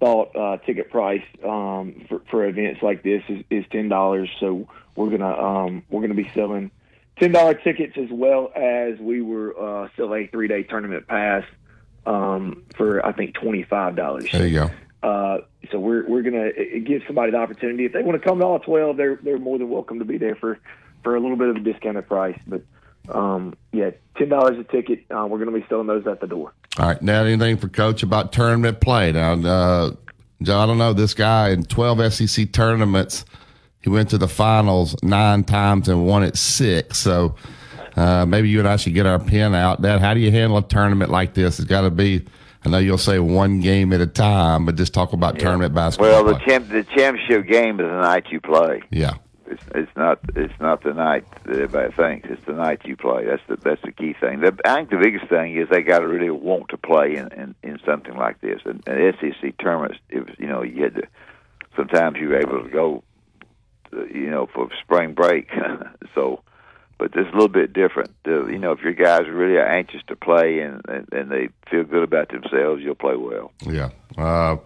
thought 0.00 0.36
uh, 0.36 0.58
ticket 0.58 0.90
price 0.90 1.24
um, 1.44 2.04
for, 2.08 2.22
for 2.30 2.46
events 2.46 2.82
like 2.82 3.02
this 3.02 3.22
is, 3.28 3.44
is 3.48 3.64
ten 3.70 3.88
dollars. 3.88 4.28
So 4.40 4.68
we're 4.96 5.10
gonna 5.10 5.32
um, 5.32 5.82
we're 5.88 6.00
gonna 6.00 6.14
be 6.14 6.30
selling 6.34 6.70
ten 7.18 7.32
dollar 7.32 7.54
tickets 7.54 7.96
as 7.96 8.08
well 8.10 8.50
as 8.54 8.98
we 8.98 9.22
were 9.22 9.58
uh, 9.58 9.88
selling 9.96 10.24
a 10.24 10.26
three 10.28 10.48
day 10.48 10.62
tournament 10.62 11.06
pass 11.06 11.44
um, 12.06 12.64
for 12.76 13.04
I 13.04 13.12
think 13.12 13.34
twenty 13.34 13.62
five 13.62 13.96
dollars. 13.96 14.30
There 14.32 14.46
you 14.46 14.60
go. 14.60 14.70
Uh, 15.08 15.38
so 15.70 15.78
we're 15.78 16.08
we're 16.08 16.22
gonna 16.22 16.50
give 16.80 17.02
somebody 17.06 17.32
the 17.32 17.38
opportunity 17.38 17.84
if 17.84 17.92
they 17.92 18.02
want 18.02 18.20
to 18.20 18.26
come 18.26 18.38
to 18.40 18.44
all 18.44 18.58
twelve, 18.58 18.96
they're 18.96 19.16
they're 19.16 19.38
more 19.38 19.58
than 19.58 19.68
welcome 19.68 19.98
to 19.98 20.04
be 20.04 20.18
there 20.18 20.34
for 20.34 20.58
for 21.02 21.14
a 21.14 21.20
little 21.20 21.36
bit 21.36 21.48
of 21.48 21.56
a 21.56 21.60
discounted 21.60 22.08
price. 22.08 22.38
But 22.46 22.62
um, 23.08 23.54
yeah, 23.72 23.90
ten 24.16 24.28
dollars 24.28 24.58
a 24.58 24.64
ticket. 24.64 25.04
Uh, 25.10 25.26
we're 25.28 25.38
gonna 25.38 25.52
be 25.52 25.64
selling 25.68 25.86
those 25.86 26.06
at 26.06 26.20
the 26.20 26.26
door. 26.26 26.52
All 26.78 26.88
right. 26.88 27.00
Now, 27.00 27.22
anything 27.24 27.56
for 27.56 27.68
Coach 27.68 28.02
about 28.02 28.32
tournament 28.32 28.80
play? 28.80 29.12
Now, 29.12 29.32
uh, 29.32 29.92
I 30.42 30.44
don't 30.44 30.76
know. 30.76 30.92
This 30.92 31.14
guy 31.14 31.50
in 31.50 31.64
12 31.64 32.12
SEC 32.12 32.52
tournaments, 32.52 33.24
he 33.86 33.90
went 33.90 34.10
to 34.10 34.18
the 34.18 34.26
finals 34.26 34.96
nine 35.04 35.44
times 35.44 35.88
and 35.88 36.04
won 36.08 36.24
it 36.24 36.36
six. 36.36 36.98
So 36.98 37.36
uh, 37.94 38.26
maybe 38.26 38.48
you 38.48 38.58
and 38.58 38.66
I 38.66 38.74
should 38.74 38.94
get 38.94 39.06
our 39.06 39.20
pen 39.20 39.54
out. 39.54 39.80
Dad, 39.80 40.00
how 40.00 40.12
do 40.12 40.18
you 40.18 40.32
handle 40.32 40.58
a 40.58 40.62
tournament 40.62 41.08
like 41.08 41.34
this? 41.34 41.60
It's 41.60 41.68
got 41.68 41.82
to 41.82 41.90
be, 41.92 42.26
I 42.64 42.68
know 42.68 42.78
you'll 42.78 42.98
say 42.98 43.20
one 43.20 43.60
game 43.60 43.92
at 43.92 44.00
a 44.00 44.06
time, 44.08 44.66
but 44.66 44.74
just 44.74 44.92
talk 44.92 45.12
about 45.12 45.38
tournament 45.38 45.72
basketball. 45.72 46.24
Well, 46.24 46.34
the 46.34 46.40
champ, 46.44 46.68
the 46.68 46.82
championship 46.82 47.46
game 47.46 47.78
is 47.78 47.86
the 47.86 48.00
night 48.00 48.26
you 48.32 48.40
play. 48.40 48.82
Yeah. 48.90 49.18
It's 49.46 49.62
it's 49.72 49.96
not 49.96 50.18
it's 50.34 50.60
not 50.60 50.82
the 50.82 50.92
night 50.92 51.24
that 51.44 51.54
everybody 51.54 51.92
thinks. 51.92 52.28
It's 52.28 52.44
the 52.44 52.54
night 52.54 52.80
you 52.84 52.96
play. 52.96 53.24
That's 53.24 53.42
the 53.46 53.54
that's 53.54 53.82
the 53.82 53.92
key 53.92 54.16
thing. 54.20 54.40
The, 54.40 54.58
I 54.64 54.74
think 54.74 54.90
the 54.90 54.96
biggest 54.96 55.28
thing 55.28 55.56
is 55.56 55.68
they 55.68 55.82
got 55.82 56.00
to 56.00 56.08
really 56.08 56.30
want 56.30 56.70
to 56.70 56.76
play 56.76 57.14
in, 57.14 57.28
in 57.28 57.54
in 57.62 57.78
something 57.86 58.16
like 58.16 58.40
this. 58.40 58.62
And, 58.64 58.82
and 58.88 59.14
SEC 59.20 59.56
tournaments, 59.58 59.98
it 60.08 60.26
was, 60.26 60.34
you 60.40 60.48
know, 60.48 60.64
you 60.64 60.82
had 60.82 60.96
to. 60.96 61.02
Sometimes 61.76 62.16
you 62.18 62.30
were 62.30 62.40
able 62.40 62.64
to 62.64 62.70
go, 62.70 63.04
you 63.92 64.30
know, 64.30 64.48
for 64.52 64.68
spring 64.82 65.14
break. 65.14 65.50
so, 66.14 66.42
but 66.98 67.14
it's 67.14 67.28
a 67.28 67.32
little 67.32 67.48
bit 67.48 67.72
different. 67.72 68.10
Uh, 68.26 68.46
you 68.46 68.58
know, 68.58 68.72
if 68.72 68.80
your 68.80 68.94
guys 68.94 69.28
really 69.28 69.56
are 69.56 69.66
anxious 69.66 70.02
to 70.08 70.16
play 70.16 70.60
and, 70.60 70.80
and 70.88 71.08
and 71.12 71.30
they 71.30 71.48
feel 71.70 71.84
good 71.84 72.02
about 72.02 72.30
themselves, 72.30 72.82
you'll 72.82 72.94
play 72.94 73.16
well. 73.16 73.52
Yeah. 73.62 73.90
Uh, 74.16 74.56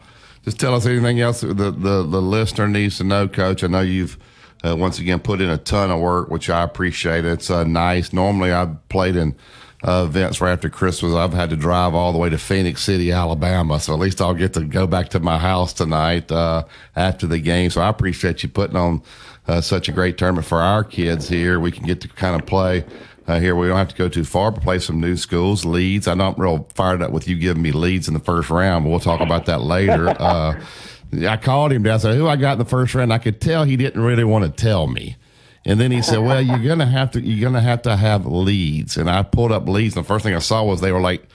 just 0.44 0.58
tell 0.58 0.74
us 0.74 0.86
anything 0.86 1.20
else 1.20 1.42
the, 1.42 1.54
the 1.54 1.70
the 1.70 2.22
listener 2.22 2.68
needs 2.68 2.98
to 2.98 3.04
know, 3.04 3.28
Coach. 3.28 3.62
I 3.62 3.66
know 3.66 3.80
you've 3.80 4.18
uh, 4.64 4.76
once 4.76 4.98
again 4.98 5.20
put 5.20 5.40
in 5.40 5.50
a 5.50 5.58
ton 5.58 5.90
of 5.90 6.00
work, 6.00 6.30
which 6.30 6.50
I 6.50 6.62
appreciate. 6.62 7.24
It's 7.24 7.50
uh, 7.50 7.64
nice. 7.64 8.12
Normally, 8.12 8.52
I've 8.52 8.88
played 8.88 9.16
in 9.16 9.36
uh, 9.86 10.04
events 10.06 10.40
right 10.40 10.52
after 10.52 10.68
Christmas. 10.68 11.14
I've 11.14 11.32
had 11.32 11.50
to 11.50 11.56
drive 11.56 11.94
all 11.94 12.12
the 12.12 12.18
way 12.18 12.28
to 12.28 12.38
Phenix 12.38 12.82
City, 12.82 13.12
Alabama. 13.12 13.80
So 13.80 13.94
at 13.94 14.00
least 14.00 14.20
I'll 14.20 14.34
get 14.34 14.54
to 14.54 14.64
go 14.64 14.86
back 14.86 15.08
to 15.10 15.20
my 15.20 15.38
house 15.38 15.72
tonight 15.72 16.30
uh, 16.30 16.64
after 16.96 17.26
the 17.26 17.38
game. 17.38 17.70
So 17.70 17.80
I 17.80 17.88
appreciate 17.88 18.42
you 18.42 18.48
putting 18.48 18.76
on 18.76 19.02
uh, 19.48 19.60
such 19.60 19.88
a 19.88 19.92
great 19.92 20.18
tournament 20.18 20.46
for 20.46 20.60
our 20.60 20.84
kids 20.84 21.28
here. 21.28 21.58
We 21.58 21.72
can 21.72 21.84
get 21.86 22.00
to 22.02 22.08
kind 22.08 22.40
of 22.40 22.46
play. 22.46 22.84
Uh, 23.26 23.38
here 23.38 23.54
we 23.54 23.68
don't 23.68 23.76
have 23.76 23.88
to 23.88 23.96
go 23.96 24.08
too 24.08 24.24
far, 24.24 24.50
but 24.50 24.62
play 24.62 24.78
some 24.78 25.00
new 25.00 25.16
schools, 25.16 25.64
Leeds. 25.64 26.08
I 26.08 26.14
know 26.14 26.32
I'm 26.32 26.40
real 26.40 26.68
fired 26.74 27.00
up 27.00 27.12
with 27.12 27.28
you 27.28 27.36
giving 27.38 27.62
me 27.62 27.70
Leeds 27.70 28.08
in 28.08 28.14
the 28.14 28.20
first 28.20 28.50
round, 28.50 28.84
but 28.84 28.90
we'll 28.90 28.98
talk 28.98 29.20
about 29.20 29.46
that 29.46 29.60
later. 29.60 30.08
Uh, 30.08 30.60
I 31.28 31.36
called 31.36 31.72
him. 31.72 31.86
I 31.86 31.96
said, 31.98 32.16
"Who 32.16 32.26
I 32.28 32.36
got 32.36 32.52
in 32.52 32.58
the 32.58 32.64
first 32.64 32.94
round?" 32.94 33.12
I 33.12 33.18
could 33.18 33.40
tell 33.40 33.64
he 33.64 33.76
didn't 33.76 34.00
really 34.02 34.24
want 34.24 34.44
to 34.44 34.50
tell 34.50 34.86
me. 34.86 35.16
And 35.66 35.78
then 35.78 35.90
he 35.90 36.00
said, 36.00 36.18
"Well, 36.18 36.40
you're 36.40 36.58
gonna 36.58 36.86
have 36.86 37.10
to 37.12 37.20
you're 37.20 37.48
gonna 37.48 37.60
have 37.60 37.82
to 37.82 37.96
have 37.96 38.26
Leeds." 38.26 38.96
And 38.96 39.10
I 39.10 39.22
pulled 39.22 39.52
up 39.52 39.68
Leeds, 39.68 39.96
and 39.96 40.04
the 40.04 40.08
first 40.08 40.24
thing 40.24 40.34
I 40.34 40.38
saw 40.38 40.64
was 40.64 40.80
they 40.80 40.92
were 40.92 41.00
like 41.00 41.28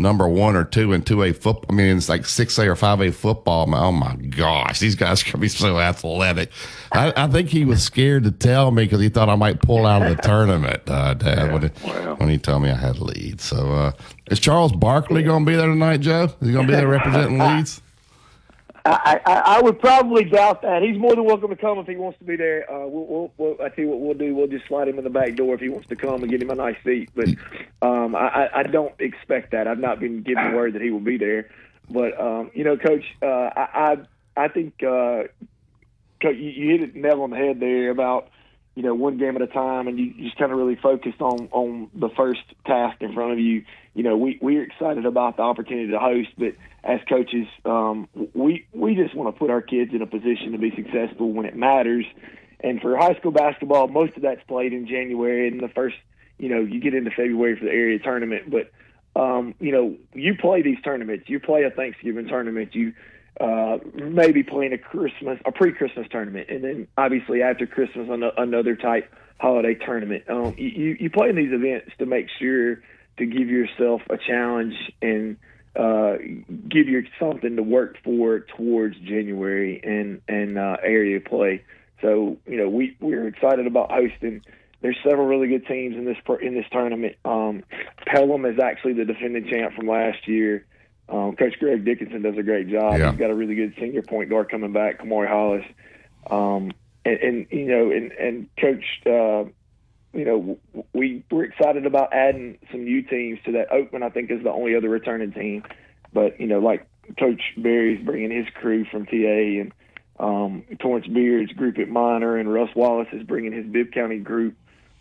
number 0.00 0.26
one 0.26 0.56
or 0.56 0.64
two 0.64 0.92
in 0.92 1.02
two 1.02 1.22
A 1.22 1.32
football. 1.32 1.66
I 1.68 1.72
mean, 1.72 1.96
it's 1.96 2.08
like 2.08 2.26
six 2.26 2.58
A 2.58 2.68
or 2.68 2.76
five 2.76 3.00
A 3.00 3.12
football. 3.12 3.72
Oh 3.74 3.92
my 3.92 4.16
gosh, 4.16 4.80
these 4.80 4.94
guys 4.94 5.22
can 5.22 5.40
be 5.40 5.48
so 5.48 5.78
athletic. 5.78 6.50
I, 6.92 7.12
I 7.16 7.26
think 7.28 7.48
he 7.48 7.64
was 7.64 7.82
scared 7.82 8.24
to 8.24 8.30
tell 8.30 8.70
me 8.70 8.84
because 8.84 9.00
he 9.00 9.08
thought 9.08 9.28
I 9.28 9.36
might 9.36 9.60
pull 9.62 9.86
out 9.86 10.02
of 10.02 10.16
the 10.16 10.22
tournament, 10.22 10.82
uh, 10.88 11.14
Dad, 11.14 11.38
yeah, 11.38 11.52
when, 11.52 11.72
wow. 11.84 12.14
when 12.16 12.28
he 12.28 12.38
told 12.38 12.62
me 12.62 12.70
I 12.70 12.76
had 12.76 12.98
Leeds. 12.98 13.44
So, 13.44 13.72
uh, 13.72 13.92
is 14.30 14.40
Charles 14.40 14.72
Barkley 14.72 15.22
going 15.22 15.44
to 15.44 15.50
be 15.50 15.56
there 15.56 15.68
tonight, 15.68 15.98
Joe? 15.98 16.24
Is 16.24 16.48
he 16.48 16.52
going 16.52 16.66
to 16.66 16.72
be 16.72 16.76
there 16.76 16.88
representing 16.88 17.38
Leeds? 17.56 17.80
I, 18.84 19.20
I, 19.26 19.32
I 19.34 19.62
would 19.62 19.78
probably 19.80 20.24
doubt 20.24 20.62
that. 20.62 20.82
He's 20.82 20.98
more 20.98 21.14
than 21.14 21.24
welcome 21.24 21.50
to 21.50 21.56
come 21.56 21.78
if 21.78 21.86
he 21.86 21.96
wants 21.96 22.18
to 22.18 22.24
be 22.24 22.36
there. 22.36 22.70
Uh, 22.70 22.86
we'll, 22.86 23.06
we'll, 23.06 23.32
we'll, 23.36 23.54
I 23.62 23.68
tell 23.68 23.84
you 23.84 23.90
what 23.90 24.00
we'll 24.00 24.14
do. 24.14 24.34
We'll 24.34 24.46
just 24.46 24.66
slide 24.66 24.88
him 24.88 24.98
in 24.98 25.04
the 25.04 25.10
back 25.10 25.36
door 25.36 25.54
if 25.54 25.60
he 25.60 25.68
wants 25.68 25.88
to 25.88 25.96
come 25.96 26.22
and 26.22 26.30
get 26.30 26.42
him 26.42 26.50
a 26.50 26.54
nice 26.54 26.76
seat. 26.84 27.10
But 27.14 27.28
um, 27.82 28.14
I, 28.14 28.48
I 28.54 28.62
don't 28.62 28.94
expect 28.98 29.52
that. 29.52 29.68
I've 29.68 29.78
not 29.78 30.00
been 30.00 30.22
given 30.22 30.54
word 30.54 30.74
that 30.74 30.82
he 30.82 30.90
will 30.90 31.00
be 31.00 31.18
there. 31.18 31.50
But 31.90 32.18
um, 32.20 32.50
you 32.54 32.64
know, 32.64 32.76
Coach, 32.76 33.04
uh, 33.22 33.26
I, 33.26 33.96
I 34.36 34.44
I 34.44 34.48
think 34.48 34.82
uh, 34.82 35.24
you, 36.22 36.30
you 36.30 36.70
hit 36.70 36.82
it 36.82 36.96
nail 36.96 37.22
on 37.22 37.30
the 37.30 37.36
head 37.36 37.60
there 37.60 37.90
about 37.90 38.28
you 38.74 38.82
know 38.82 38.94
one 38.94 39.18
game 39.18 39.36
at 39.36 39.42
a 39.42 39.46
time, 39.46 39.88
and 39.88 39.98
you 39.98 40.14
just 40.14 40.36
kind 40.36 40.52
of 40.52 40.58
really 40.58 40.76
focused 40.76 41.20
on 41.20 41.48
on 41.52 41.90
the 41.94 42.08
first 42.10 42.42
task 42.66 43.00
in 43.00 43.12
front 43.12 43.32
of 43.32 43.38
you. 43.38 43.64
You 43.94 44.04
know, 44.04 44.16
we 44.16 44.38
we're 44.40 44.62
excited 44.62 45.06
about 45.06 45.36
the 45.36 45.42
opportunity 45.42 45.90
to 45.90 45.98
host, 45.98 46.30
but 46.38 46.54
as 46.82 47.00
coaches, 47.08 47.46
um, 47.64 48.08
we 48.34 48.66
we 48.72 48.94
just 48.94 49.14
want 49.14 49.34
to 49.34 49.38
put 49.38 49.50
our 49.50 49.60
kids 49.60 49.92
in 49.92 50.02
a 50.02 50.06
position 50.06 50.52
to 50.52 50.58
be 50.58 50.70
successful 50.74 51.32
when 51.32 51.46
it 51.46 51.56
matters. 51.56 52.04
And 52.62 52.80
for 52.80 52.96
high 52.96 53.14
school 53.14 53.32
basketball, 53.32 53.88
most 53.88 54.16
of 54.16 54.22
that's 54.22 54.42
played 54.46 54.72
in 54.72 54.86
January, 54.86 55.48
and 55.48 55.60
the 55.60 55.68
first, 55.68 55.96
you 56.38 56.48
know, 56.48 56.60
you 56.60 56.78
get 56.80 56.94
into 56.94 57.10
February 57.10 57.56
for 57.58 57.64
the 57.64 57.70
area 57.70 57.98
tournament. 57.98 58.50
But 58.50 58.70
um, 59.20 59.54
you 59.58 59.72
know, 59.72 59.96
you 60.14 60.36
play 60.36 60.62
these 60.62 60.80
tournaments. 60.84 61.28
You 61.28 61.40
play 61.40 61.64
a 61.64 61.70
Thanksgiving 61.70 62.28
tournament. 62.28 62.74
You 62.74 62.92
uh, 63.38 63.78
maybe 63.94 64.42
playing 64.42 64.72
a 64.72 64.78
Christmas, 64.78 65.38
a 65.44 65.52
pre-Christmas 65.52 66.06
tournament, 66.10 66.48
and 66.50 66.64
then 66.64 66.88
obviously 66.96 67.42
after 67.42 67.66
Christmas, 67.66 68.08
another 68.36 68.76
type 68.76 69.12
holiday 69.38 69.74
tournament. 69.74 70.24
Um, 70.28 70.54
you 70.58 70.96
you 71.00 71.10
play 71.10 71.30
in 71.30 71.36
these 71.36 71.52
events 71.52 71.92
to 71.98 72.06
make 72.06 72.26
sure 72.38 72.76
to 73.18 73.26
give 73.26 73.48
yourself 73.48 74.02
a 74.10 74.16
challenge 74.18 74.74
and 75.00 75.36
uh, 75.76 76.16
give 76.68 76.88
you 76.88 77.04
something 77.18 77.56
to 77.56 77.62
work 77.62 77.96
for 78.04 78.40
towards 78.56 78.96
January 78.98 79.80
and 79.82 80.20
and 80.28 80.58
uh, 80.58 80.76
area 80.82 81.20
play. 81.20 81.64
So 82.02 82.38
you 82.46 82.58
know 82.58 82.68
we 82.68 82.96
we're 83.00 83.28
excited 83.28 83.66
about 83.66 83.90
hosting. 83.90 84.42
There's 84.82 84.96
several 85.04 85.26
really 85.26 85.48
good 85.48 85.66
teams 85.66 85.96
in 85.96 86.04
this 86.04 86.16
in 86.42 86.54
this 86.54 86.66
tournament. 86.72 87.16
Um, 87.24 87.64
Pelham 88.06 88.44
is 88.44 88.58
actually 88.58 88.94
the 88.94 89.04
defending 89.04 89.46
champ 89.48 89.74
from 89.74 89.86
last 89.86 90.26
year. 90.26 90.66
Um, 91.10 91.34
Coach 91.34 91.58
Greg 91.58 91.84
Dickinson 91.84 92.22
does 92.22 92.38
a 92.38 92.42
great 92.42 92.68
job. 92.68 92.98
Yeah. 92.98 93.10
He's 93.10 93.18
got 93.18 93.30
a 93.30 93.34
really 93.34 93.56
good 93.56 93.74
senior 93.78 94.02
point 94.02 94.30
guard 94.30 94.48
coming 94.48 94.72
back, 94.72 95.00
Kamari 95.00 95.28
Hollis. 95.28 95.64
Um, 96.30 96.72
and, 97.04 97.18
and, 97.18 97.46
you 97.50 97.66
know, 97.66 97.90
and, 97.90 98.12
and 98.12 98.48
Coach, 98.56 98.84
uh, 99.06 99.50
you 100.12 100.24
know, 100.24 100.58
we 100.92 101.24
we're 101.30 101.44
excited 101.44 101.86
about 101.86 102.12
adding 102.12 102.58
some 102.70 102.84
new 102.84 103.02
teams 103.02 103.38
to 103.44 103.52
that. 103.52 103.70
Oakman, 103.70 104.02
I 104.02 104.10
think, 104.10 104.30
is 104.30 104.42
the 104.42 104.50
only 104.50 104.74
other 104.74 104.88
returning 104.88 105.32
team. 105.32 105.64
But 106.12 106.40
you 106.40 106.46
know, 106.46 106.58
like 106.58 106.86
Coach 107.18 107.40
Berry's 107.56 108.04
bringing 108.04 108.30
his 108.30 108.46
crew 108.54 108.84
from 108.84 109.06
TA, 109.06 109.60
and 109.60 109.72
um, 110.18 110.64
Torrance 110.80 111.06
Beard's 111.06 111.52
group 111.52 111.78
at 111.78 111.88
Minor, 111.88 112.36
and 112.36 112.52
Russ 112.52 112.70
Wallace 112.74 113.08
is 113.12 113.22
bringing 113.22 113.52
his 113.52 113.66
Bibb 113.66 113.92
County 113.92 114.18
group. 114.18 114.56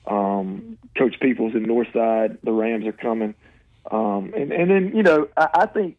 Um, 0.05 0.78
Coach 0.97 1.20
Peoples 1.20 1.53
in 1.55 1.66
Northside, 1.66 2.38
the 2.43 2.51
Rams 2.51 2.86
are 2.86 2.93
coming, 2.93 3.34
um, 3.91 4.34
and 4.36 4.51
and 4.51 4.70
then 4.70 4.91
you 4.95 5.03
know, 5.03 5.28
I, 5.36 5.49
I 5.53 5.66
think 5.66 5.97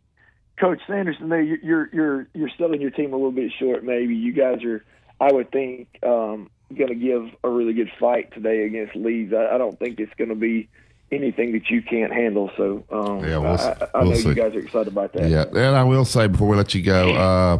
Coach 0.60 0.80
Sanderson, 0.86 1.30
there 1.30 1.40
you're 1.40 1.88
you're 1.92 2.28
you're 2.34 2.50
selling 2.58 2.80
your 2.80 2.90
team 2.90 3.12
a 3.14 3.16
little 3.16 3.32
bit 3.32 3.50
short. 3.58 3.82
Maybe 3.82 4.14
you 4.14 4.32
guys 4.32 4.62
are, 4.62 4.84
I 5.18 5.32
would 5.32 5.50
think, 5.50 5.88
um, 6.02 6.50
going 6.76 6.88
to 6.88 6.94
give 6.94 7.34
a 7.42 7.48
really 7.48 7.72
good 7.72 7.90
fight 7.98 8.32
today 8.34 8.64
against 8.64 8.94
Leeds. 8.94 9.32
I, 9.32 9.54
I 9.54 9.58
don't 9.58 9.78
think 9.78 9.98
it's 9.98 10.12
going 10.18 10.28
to 10.28 10.34
be 10.34 10.68
anything 11.10 11.52
that 11.52 11.70
you 11.70 11.82
can't 11.82 12.12
handle. 12.12 12.50
So 12.58 12.84
um, 12.90 13.24
yeah, 13.24 13.38
we'll, 13.38 13.58
I, 13.58 13.88
I 13.94 14.02
we'll 14.02 14.10
know 14.10 14.16
see. 14.16 14.28
you 14.28 14.34
guys 14.34 14.54
are 14.54 14.60
excited 14.60 14.88
about 14.88 15.14
that. 15.14 15.30
Yeah, 15.30 15.46
and 15.46 15.76
I 15.76 15.82
will 15.82 16.04
say 16.04 16.26
before 16.26 16.48
we 16.48 16.56
let 16.56 16.74
you 16.74 16.82
go, 16.82 17.14
uh, 17.14 17.58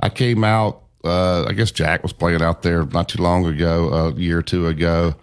I 0.00 0.08
came 0.08 0.42
out. 0.42 0.82
Uh, 1.04 1.44
I 1.46 1.52
guess 1.52 1.70
Jack 1.70 2.02
was 2.02 2.12
playing 2.12 2.42
out 2.42 2.62
there 2.62 2.84
not 2.86 3.08
too 3.08 3.22
long 3.22 3.46
ago, 3.46 3.88
a 3.88 4.14
year 4.14 4.38
or 4.38 4.42
two 4.42 4.66
ago. 4.66 5.14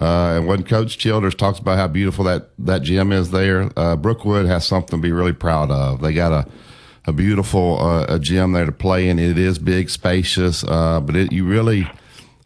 Uh, 0.00 0.36
and 0.36 0.46
when 0.46 0.62
Coach 0.62 0.96
Childers 0.96 1.34
talks 1.34 1.58
about 1.58 1.76
how 1.76 1.88
beautiful 1.88 2.24
that, 2.24 2.50
that 2.58 2.82
gym 2.82 3.12
is 3.12 3.30
there, 3.30 3.70
uh, 3.76 3.96
Brookwood 3.96 4.46
has 4.46 4.66
something 4.66 4.98
to 4.98 5.02
be 5.02 5.12
really 5.12 5.34
proud 5.34 5.70
of. 5.70 6.00
They 6.00 6.14
got 6.14 6.32
a 6.32 6.50
a 7.06 7.12
beautiful 7.12 7.78
uh, 7.80 8.06
a 8.08 8.18
gym 8.18 8.52
there 8.52 8.66
to 8.66 8.72
play 8.72 9.08
in. 9.08 9.18
It 9.18 9.38
is 9.38 9.58
big, 9.58 9.90
spacious, 9.90 10.64
uh, 10.64 11.00
but 11.00 11.16
it, 11.16 11.32
you 11.32 11.44
really 11.44 11.90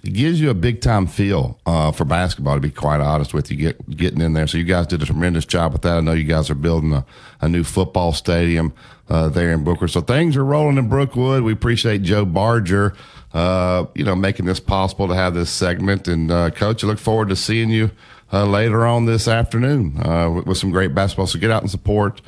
it 0.02 0.12
gives 0.12 0.40
you 0.40 0.50
a 0.50 0.54
big 0.54 0.80
time 0.80 1.06
feel 1.06 1.58
uh, 1.66 1.90
for 1.92 2.04
basketball. 2.04 2.54
To 2.54 2.60
be 2.60 2.70
quite 2.70 3.00
honest 3.00 3.34
with 3.34 3.50
you, 3.50 3.56
get, 3.56 3.90
getting 3.96 4.20
in 4.20 4.32
there. 4.32 4.46
So 4.46 4.58
you 4.58 4.64
guys 4.64 4.86
did 4.86 5.02
a 5.02 5.06
tremendous 5.06 5.44
job 5.44 5.72
with 5.72 5.82
that. 5.82 5.96
I 5.96 6.00
know 6.00 6.12
you 6.12 6.24
guys 6.24 6.50
are 6.50 6.54
building 6.54 6.92
a, 6.92 7.04
a 7.40 7.48
new 7.48 7.64
football 7.64 8.12
stadium 8.12 8.74
uh, 9.08 9.28
there 9.28 9.52
in 9.52 9.64
Booker. 9.64 9.88
So 9.88 10.00
things 10.00 10.36
are 10.36 10.44
rolling 10.44 10.78
in 10.78 10.88
Brookwood. 10.88 11.42
We 11.42 11.52
appreciate 11.52 12.02
Joe 12.02 12.24
Barger, 12.24 12.94
uh, 13.34 13.86
you 13.94 14.04
know, 14.04 14.16
making 14.16 14.46
this 14.46 14.60
possible 14.60 15.08
to 15.08 15.14
have 15.14 15.34
this 15.34 15.50
segment. 15.50 16.08
And 16.08 16.30
uh, 16.30 16.50
coach, 16.50 16.82
I 16.82 16.86
look 16.86 16.98
forward 16.98 17.28
to 17.28 17.36
seeing 17.36 17.68
you 17.68 17.90
uh, 18.32 18.46
later 18.46 18.86
on 18.86 19.04
this 19.04 19.28
afternoon 19.28 20.00
uh, 20.02 20.30
with, 20.30 20.46
with, 20.46 20.56
some 20.56 20.70
great 20.70 20.94
basketball. 20.94 21.26
So 21.26 21.38
get 21.38 21.50
out 21.50 21.62
and 21.62 21.70
support 21.70 22.22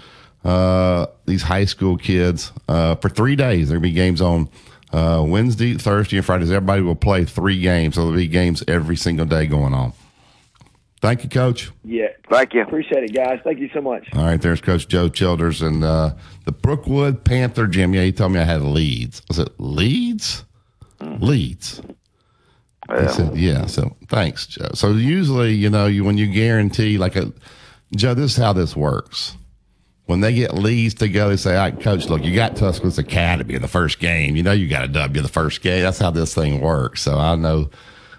these 1.27 1.43
high 1.43 1.65
school 1.65 1.97
kids 1.97 2.53
for 2.66 3.09
three 3.09 3.37
days. 3.37 3.69
There'll 3.69 3.83
be 3.83 3.93
games 3.93 4.20
on 4.20 4.51
uh, 4.93 5.23
Wednesday, 5.27 5.74
Thursday, 5.74 6.16
and 6.16 6.27
Fridays. 6.27 6.51
Everybody 6.51 6.83
will 6.83 6.95
play 6.95 7.24
three 7.24 7.61
games. 7.61 7.95
So 7.95 8.03
there'll 8.03 8.16
be 8.16 8.28
games 8.28 8.62
every 8.69 8.97
single 8.97 9.27
day 9.27 9.47
going 9.47 9.74
on. 9.74 9.93
Thank 11.03 11.23
you, 11.23 11.28
Coach. 11.28 11.70
Yeah, 11.85 12.09
thank 12.31 12.55
you. 12.55 12.62
Appreciate 12.62 13.05
it, 13.05 13.15
guys. 13.15 13.39
Thank 13.45 13.59
you 13.59 13.69
so 13.74 13.81
much. 13.81 14.09
All 14.15 14.24
right, 14.24 14.41
there's 14.41 14.61
Coach 14.61 14.89
Joe 14.89 15.09
Childers 15.09 15.61
and 15.61 15.85
uh, 15.85 16.15
the 16.47 16.53
Brookwood 16.53 17.23
Panther 17.23 17.66
Gym. 17.66 17.95
Yeah, 17.95 18.03
he 18.03 18.12
told 18.12 18.33
me 18.33 18.41
I 18.41 18.45
had 18.45 18.62
Leeds. 18.62 19.23
Was 19.28 19.39
it 19.39 19.51
Leeds? 19.59 20.45
Mm. 21.01 21.20
Leeds. 21.20 21.82
Yeah. 22.89 23.02
He 23.02 23.09
said, 23.09 23.36
yeah. 23.36 23.66
So 23.66 23.97
thanks, 24.09 24.47
Joe. 24.47 24.70
So 24.74 24.93
usually, 24.93 25.55
you 25.55 25.70
know, 25.70 25.86
you 25.86 26.05
when 26.05 26.18
you 26.18 26.27
guarantee 26.27 26.98
like 26.98 27.16
a 27.16 27.32
Joe, 27.94 28.14
this 28.14 28.32
is 28.32 28.36
how 28.36 28.52
this 28.52 28.77
works 28.77 29.36
when 30.06 30.20
they 30.20 30.32
get 30.32 30.55
leads 30.55 30.94
together, 30.94 31.31
they 31.31 31.36
say, 31.36 31.56
all 31.56 31.62
right, 31.62 31.81
coach, 31.81 32.09
look, 32.09 32.24
you 32.24 32.35
got 32.35 32.56
Tuscaloosa 32.56 33.01
Academy 33.01 33.55
in 33.55 33.62
the 33.62 33.68
first 33.68 33.98
game. 33.98 34.36
You 34.36 34.43
know, 34.43 34.52
you 34.52 34.68
got 34.68 34.85
a 34.85 34.89
W 34.89 35.20
the 35.20 35.28
first 35.28 35.60
game. 35.60 35.82
That's 35.82 35.98
how 35.98 36.10
this 36.12 36.32
thing 36.32 36.60
works. 36.60 37.02
So 37.02 37.18
I 37.18 37.35
know 37.35 37.70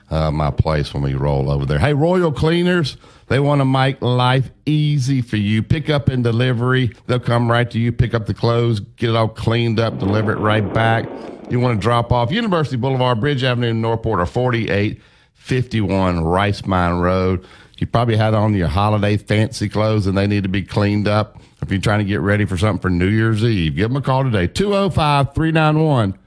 uh, 0.10 0.32
my 0.32 0.52
place 0.52 0.94
when 0.94 1.02
we 1.02 1.16
roll 1.16 1.50
over 1.50 1.66
there. 1.66 1.80
Hey, 1.80 1.94
Royal 1.94 2.32
Cleaners, 2.32 2.98
they 3.28 3.40
want 3.40 3.62
to 3.62 3.66
make 3.66 4.02
life 4.02 4.50
easy 4.66 5.22
for 5.22 5.38
you. 5.38 5.64
Pick 5.64 5.90
up 5.90 6.10
and 6.10 6.24
delivery. 6.24 6.92
They'll 7.08 7.22
come 7.22 7.50
right 7.50 7.70
to 7.72 7.80
you, 7.80 7.94
pick 7.94 8.14
up 8.14 8.26
the 8.26 8.34
clothes, 8.34 8.82
get 8.82 9.10
it 9.10 9.16
all 9.16 9.30
cleaned 9.30 9.80
up, 9.80 9.98
deliver 9.98 10.34
it 10.34 10.40
right 10.40 10.74
back. 10.74 11.08
You 11.50 11.60
want 11.60 11.80
to 11.80 11.82
drop 11.82 12.12
off, 12.12 12.32
University 12.32 12.78
Boulevard, 12.78 13.20
Bridge 13.20 13.44
Avenue, 13.44 13.74
Northport, 13.74 14.20
or 14.20 14.26
4851 14.26 16.24
Rice 16.24 16.66
Mine 16.66 17.00
Road. 17.00 17.46
You 17.78 17.88
probably 17.88 18.18
had 18.18 18.34
on 18.34 18.56
your 18.56 18.68
holiday 18.68 19.18
fancy 19.18 19.70
clothes 19.70 20.08
and 20.08 20.18
they 20.18 20.28
need 20.28 20.44
to 20.44 20.50
be 20.50 20.64
cleaned 20.64 21.08
up. 21.08 21.40
If 21.62 21.72
you're 21.72 21.80
trying 21.80 22.00
to 22.00 22.06
get 22.06 22.22
ready 22.22 22.46
for 22.46 22.58
something 22.58 22.82
for 22.82 22.90
New 22.90 23.08
Year's 23.08 23.44
Eve, 23.44 23.76
give 23.76 23.90
them 23.90 23.98
a 23.98 24.02
call 24.02 24.24
today 24.24 24.48
205 24.48 25.34
391 25.34 26.18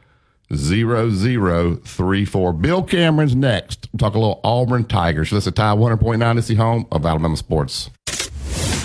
0034. 0.52 2.52
Bill 2.54 2.82
Cameron's 2.82 3.36
next. 3.36 3.88
We'll 3.92 3.98
talk 3.98 4.14
a 4.14 4.18
little 4.18 4.40
Auburn 4.42 4.84
Tigers. 4.84 5.32
Listen, 5.32 5.52
Tide 5.52 5.78
100.9 5.78 6.38
is 6.38 6.48
the 6.48 6.56
home 6.56 6.86
of 6.90 7.06
Alabama 7.06 7.36
Sports. 7.36 7.90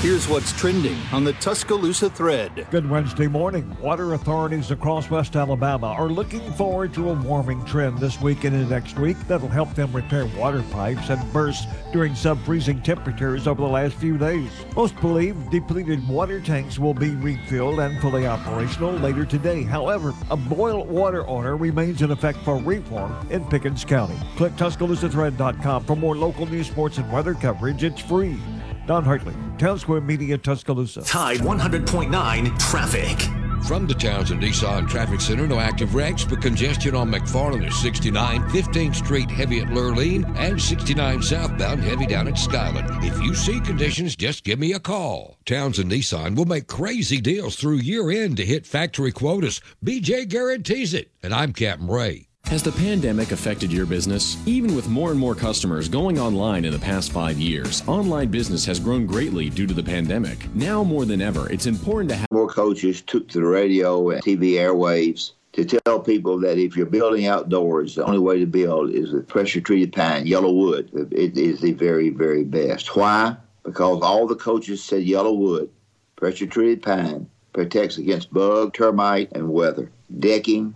Here's 0.06 0.27
what's 0.27 0.52
trending 0.52 0.99
on 1.11 1.23
the 1.23 1.34
Tuscaloosa 1.34 2.11
thread. 2.11 2.68
Good 2.69 2.88
Wednesday 2.88 3.26
morning. 3.26 3.76
Water 3.82 4.14
authorities 4.14 4.69
across 4.69 5.10
West 5.10 5.36
Alabama 5.36 5.88
are 5.88 6.10
looking 6.10 6.52
forward 6.53 6.94
to 6.94 7.10
a 7.10 7.14
warming 7.14 7.65
trend 7.65 7.98
this 7.98 8.22
week 8.22 8.44
and 8.44 8.69
next 8.69 8.99
week 8.99 9.18
that'll 9.27 9.49
help 9.49 9.73
them 9.73 9.91
repair 9.91 10.27
water 10.38 10.64
pipes 10.69 11.10
and 11.10 11.34
bursts 11.34 11.65
during 11.91 12.14
sub-freezing 12.14 12.84
temperatures 12.84 13.48
over 13.48 13.64
the 13.64 13.68
last 13.68 13.95
few 13.95 14.15
days. 14.15 14.52
Most 14.76 14.95
believe 14.98 15.49
depleted 15.49 16.07
water 16.07 16.40
tanks 16.40 16.77
will 16.77 16.94
be 16.94 17.15
refilled 17.15 17.80
and 17.80 17.99
fully 17.99 18.27
operational 18.27 18.91
later 18.91 19.26
today. 19.26 19.64
However, 19.64 20.14
a 20.30 20.38
boil 20.38 20.86
water 20.86 21.23
order 21.23 21.57
remains 21.57 22.03
in 22.03 22.11
effect 22.11 22.38
for 22.45 22.57
Reform 22.61 23.11
in 23.32 23.44
Pickens 23.45 23.84
County. 23.84 24.19
Click 24.38 24.53
TuscaloosaThread.com 24.53 25.84
for 25.86 25.95
more 25.95 26.15
local 26.15 26.45
news, 26.45 26.68
sports, 26.68 26.99
and 26.99 27.11
weather 27.11 27.34
coverage. 27.34 27.84
It's 27.84 28.02
free. 28.02 28.38
Don 28.85 29.03
Hartley, 29.03 29.33
Town 29.57 29.79
Square 29.79 30.01
Media, 30.01 30.37
Tuscaloosa. 30.37 31.01
Tide 31.01 31.39
100.9 31.39 32.59
traffic. 32.59 33.19
From 33.65 33.87
the 33.87 33.95
Townsend 33.95 34.43
Nissan 34.43 34.87
Traffic 34.87 35.19
Center, 35.19 35.47
no 35.47 35.59
active 35.59 35.95
wrecks, 35.95 36.23
but 36.23 36.39
congestion 36.39 36.93
on 36.93 37.11
McFarland 37.11 37.65
at 37.65 37.73
69, 37.73 38.41
15th 38.49 38.95
Street 38.95 39.31
heavy 39.31 39.59
at 39.59 39.69
Lurleen, 39.69 40.37
and 40.37 40.61
69 40.61 41.23
southbound 41.23 41.81
heavy 41.81 42.05
down 42.05 42.27
at 42.27 42.37
Skyland. 42.37 42.87
If 43.03 43.19
you 43.23 43.33
see 43.33 43.59
conditions, 43.61 44.15
just 44.15 44.43
give 44.43 44.59
me 44.59 44.73
a 44.73 44.79
call. 44.79 45.39
Townsend 45.45 45.91
Nissan 45.91 46.35
will 46.35 46.45
make 46.45 46.67
crazy 46.67 47.19
deals 47.19 47.55
through 47.55 47.77
year 47.77 48.11
end 48.11 48.37
to 48.37 48.45
hit 48.45 48.67
factory 48.67 49.11
quotas. 49.11 49.61
BJ 49.83 50.27
guarantees 50.27 50.93
it. 50.93 51.09
And 51.23 51.33
I'm 51.33 51.51
Captain 51.51 51.87
Ray. 51.87 52.27
Has 52.47 52.61
the 52.61 52.72
pandemic 52.72 53.31
affected 53.31 53.73
your 53.73 53.88
business? 53.88 54.38
Even 54.45 54.76
with 54.76 54.88
more 54.88 55.09
and 55.09 55.19
more 55.19 55.34
customers 55.34 55.89
going 55.89 56.19
online 56.19 56.63
in 56.63 56.72
the 56.72 56.80
past 56.80 57.11
five 57.11 57.39
years, 57.39 57.81
online 57.88 58.30
business 58.30 58.63
has 58.65 58.80
grown 58.80 59.07
greatly 59.07 59.49
due 59.49 59.65
to 59.65 59.73
the 59.73 59.81
pandemic. 59.81 60.53
Now 60.53 60.84
more 60.84 61.05
than 61.05 61.23
ever, 61.23 61.51
it's 61.51 61.65
important 61.65 62.11
to 62.11 62.15
have 62.17 62.27
more 62.31 62.47
coaches 62.47 63.01
took 63.01 63.27
to 63.30 63.39
the 63.39 63.47
radio 63.47 64.11
and 64.11 64.23
TV 64.23 64.53
airwaves 64.53 65.31
to 65.53 65.65
tell 65.65 65.99
people 65.99 66.38
that 66.41 66.59
if 66.59 66.77
you're 66.77 66.85
building 66.85 67.26
outdoors, 67.26 67.95
the 67.95 68.05
only 68.05 68.19
way 68.19 68.39
to 68.39 68.45
build 68.45 68.91
is 68.91 69.11
with 69.11 69.27
pressure 69.27 69.59
treated 69.59 69.91
pine, 69.91 70.27
YellaWood. 70.27 71.11
It 71.11 71.35
is 71.38 71.61
the 71.61 71.72
very, 71.72 72.11
very 72.11 72.43
best. 72.43 72.95
Why? 72.95 73.38
Because 73.63 74.01
all 74.03 74.27
the 74.27 74.35
coaches 74.35 74.84
said 74.84 75.03
YellaWood, 75.03 75.69
pressure 76.15 76.45
treated 76.45 76.84
pine, 76.84 77.27
protects 77.53 77.97
against 77.97 78.31
bug, 78.31 78.73
termite, 78.73 79.31
and 79.31 79.49
weather. 79.49 79.91
Decking, 80.19 80.76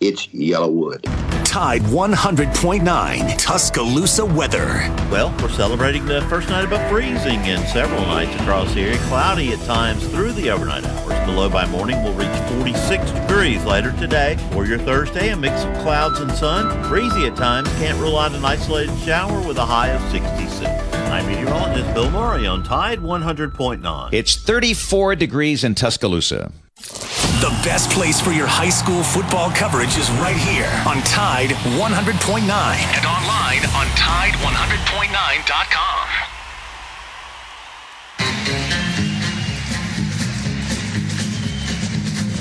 It's 0.00 0.28
YellaWood. 0.28 1.02
Tide 1.44 1.82
100.9 1.82 3.38
Tuscaloosa 3.38 4.24
weather. 4.24 4.66
Well, 5.10 5.34
we're 5.42 5.48
celebrating 5.48 6.06
the 6.06 6.20
first 6.28 6.48
night 6.50 6.64
above 6.64 6.88
freezing 6.88 7.44
in 7.46 7.58
several 7.66 8.02
nights 8.02 8.32
across 8.40 8.72
the 8.74 8.82
area. 8.82 8.98
Cloudy 9.08 9.52
at 9.52 9.58
times 9.66 10.06
through 10.08 10.32
the 10.32 10.50
overnight 10.50 10.84
hours. 10.84 11.26
The 11.26 11.32
low 11.32 11.50
by 11.50 11.66
morning 11.66 12.00
will 12.04 12.12
reach 12.12 12.28
46 12.52 13.10
degrees 13.10 13.64
later 13.64 13.90
today 13.92 14.38
or 14.54 14.66
your 14.66 14.78
Thursday. 14.78 15.30
A 15.30 15.36
mix 15.36 15.64
of 15.64 15.74
clouds 15.78 16.20
and 16.20 16.30
sun. 16.30 16.88
Breezy 16.88 17.26
at 17.26 17.34
times. 17.34 17.68
Can't 17.78 17.98
rule 17.98 18.18
out 18.18 18.32
an 18.32 18.44
isolated 18.44 18.96
shower 18.98 19.44
with 19.48 19.58
a 19.58 19.66
high 19.66 19.88
of 19.88 20.12
66. 20.12 20.64
I'm 20.94 21.26
meteorologist 21.26 21.92
Bill 21.94 22.10
Murray 22.10 22.46
on 22.46 22.62
Tide 22.62 23.00
100.9. 23.00 24.12
It's 24.12 24.36
34 24.36 25.16
degrees 25.16 25.64
in 25.64 25.74
Tuscaloosa. 25.74 26.52
The 26.78 27.50
best 27.66 27.90
place 27.90 28.20
for 28.20 28.30
your 28.30 28.46
high 28.46 28.70
school 28.70 29.02
football 29.02 29.50
coverage 29.50 29.98
is 29.98 30.08
right 30.22 30.36
here 30.36 30.70
on 30.86 31.02
Tide 31.02 31.50
100.9 31.74 32.46
and 32.46 33.02
online 33.02 33.66
on 33.74 33.90
Tide100.9.com. 33.98 36.06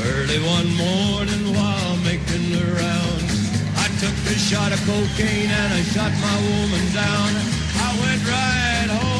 Early 0.05 0.38
one 0.45 0.69
morning 0.77 1.57
while 1.57 1.97
making 2.05 2.53
the 2.53 2.61
rounds, 2.77 3.34
I 3.73 3.89
took 3.97 4.14
a 4.30 4.38
shot 4.38 4.69
of 4.72 4.77
cocaine 4.85 5.49
and 5.49 5.73
I 5.73 5.81
shot 5.81 6.14
my 6.22 6.38
woman 6.45 6.85
down. 6.93 7.41
I 7.73 7.89
went 8.05 8.22
right 8.30 8.85
home. 9.01 9.16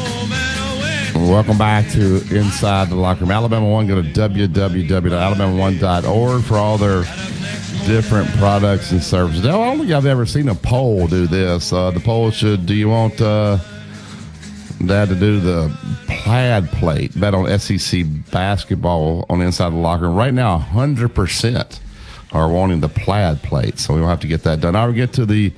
Welcome 1.28 1.58
back 1.58 1.90
to 1.90 2.22
Inside 2.34 2.88
the 2.88 2.94
Locker 2.94 3.20
Room. 3.20 3.32
Alabama 3.32 3.68
One, 3.68 3.86
go 3.86 4.00
to 4.00 4.08
www.alabama1.org 4.08 6.42
for 6.42 6.56
all 6.56 6.78
their 6.78 7.02
different 7.86 8.30
products 8.38 8.92
and 8.92 9.04
services. 9.04 9.44
I 9.44 9.50
don't 9.50 9.78
think 9.78 9.90
I've 9.90 10.06
ever 10.06 10.24
seen 10.24 10.48
a 10.48 10.54
poll 10.54 11.06
do 11.06 11.26
this. 11.26 11.70
Uh, 11.70 11.90
the 11.90 12.00
poll 12.00 12.30
should, 12.30 12.64
do 12.64 12.72
you 12.72 12.88
want 12.88 13.20
uh, 13.20 13.58
Dad 14.86 15.10
to 15.10 15.14
do 15.14 15.38
the 15.38 15.70
plaid 16.06 16.70
plate? 16.70 17.12
Bet 17.20 17.34
on 17.34 17.58
SEC 17.58 18.06
basketball 18.30 19.26
on 19.28 19.42
Inside 19.42 19.74
the 19.74 19.76
Locker 19.76 20.06
Room. 20.06 20.16
Right 20.16 20.32
now, 20.32 20.58
100% 20.58 21.80
are 22.32 22.48
wanting 22.48 22.80
the 22.80 22.88
plaid 22.88 23.42
plate, 23.42 23.78
so 23.78 23.92
we 23.92 24.00
will 24.00 24.08
have 24.08 24.20
to 24.20 24.28
get 24.28 24.44
that 24.44 24.62
done. 24.62 24.74
I 24.74 24.86
will 24.86 24.94
get 24.94 25.12
to 25.12 25.26
the 25.26 25.52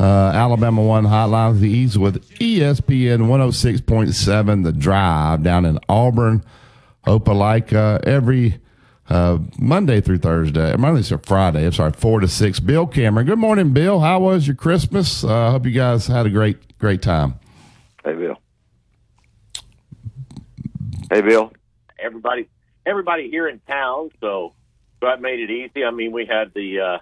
uh, 0.00 0.32
Alabama 0.34 0.82
One 0.82 1.04
Hotline 1.04 1.60
the 1.60 1.68
Ease 1.68 1.98
with 1.98 2.26
ESPN 2.38 3.28
106.7 3.28 4.64
The 4.64 4.72
Drive 4.72 5.42
down 5.42 5.66
in 5.66 5.78
Auburn, 5.90 6.42
Opelika, 7.06 8.02
every 8.04 8.60
uh, 9.10 9.38
Monday 9.58 10.00
through 10.00 10.18
Thursday, 10.18 10.74
Monday 10.76 11.02
through 11.02 11.20
Friday. 11.24 11.66
I'm 11.66 11.72
sorry, 11.72 11.92
four 11.92 12.20
to 12.20 12.28
six. 12.28 12.60
Bill 12.60 12.86
Cameron. 12.86 13.26
Good 13.26 13.38
morning, 13.38 13.74
Bill. 13.74 14.00
How 14.00 14.20
was 14.20 14.46
your 14.46 14.56
Christmas? 14.56 15.22
I 15.22 15.28
uh, 15.48 15.50
hope 15.50 15.66
you 15.66 15.72
guys 15.72 16.06
had 16.06 16.24
a 16.24 16.30
great, 16.30 16.78
great 16.78 17.02
time. 17.02 17.34
Hey, 18.02 18.14
Bill. 18.14 18.40
Hey, 21.12 21.20
Bill. 21.20 21.52
Everybody, 21.98 22.48
everybody 22.86 23.28
here 23.28 23.48
in 23.48 23.60
town, 23.68 24.10
so 24.20 24.54
that 25.02 25.20
made 25.20 25.40
it 25.40 25.50
easy. 25.50 25.84
I 25.84 25.90
mean, 25.90 26.12
we 26.12 26.24
had 26.24 26.54
the 26.54 26.80
uh, 26.80 26.98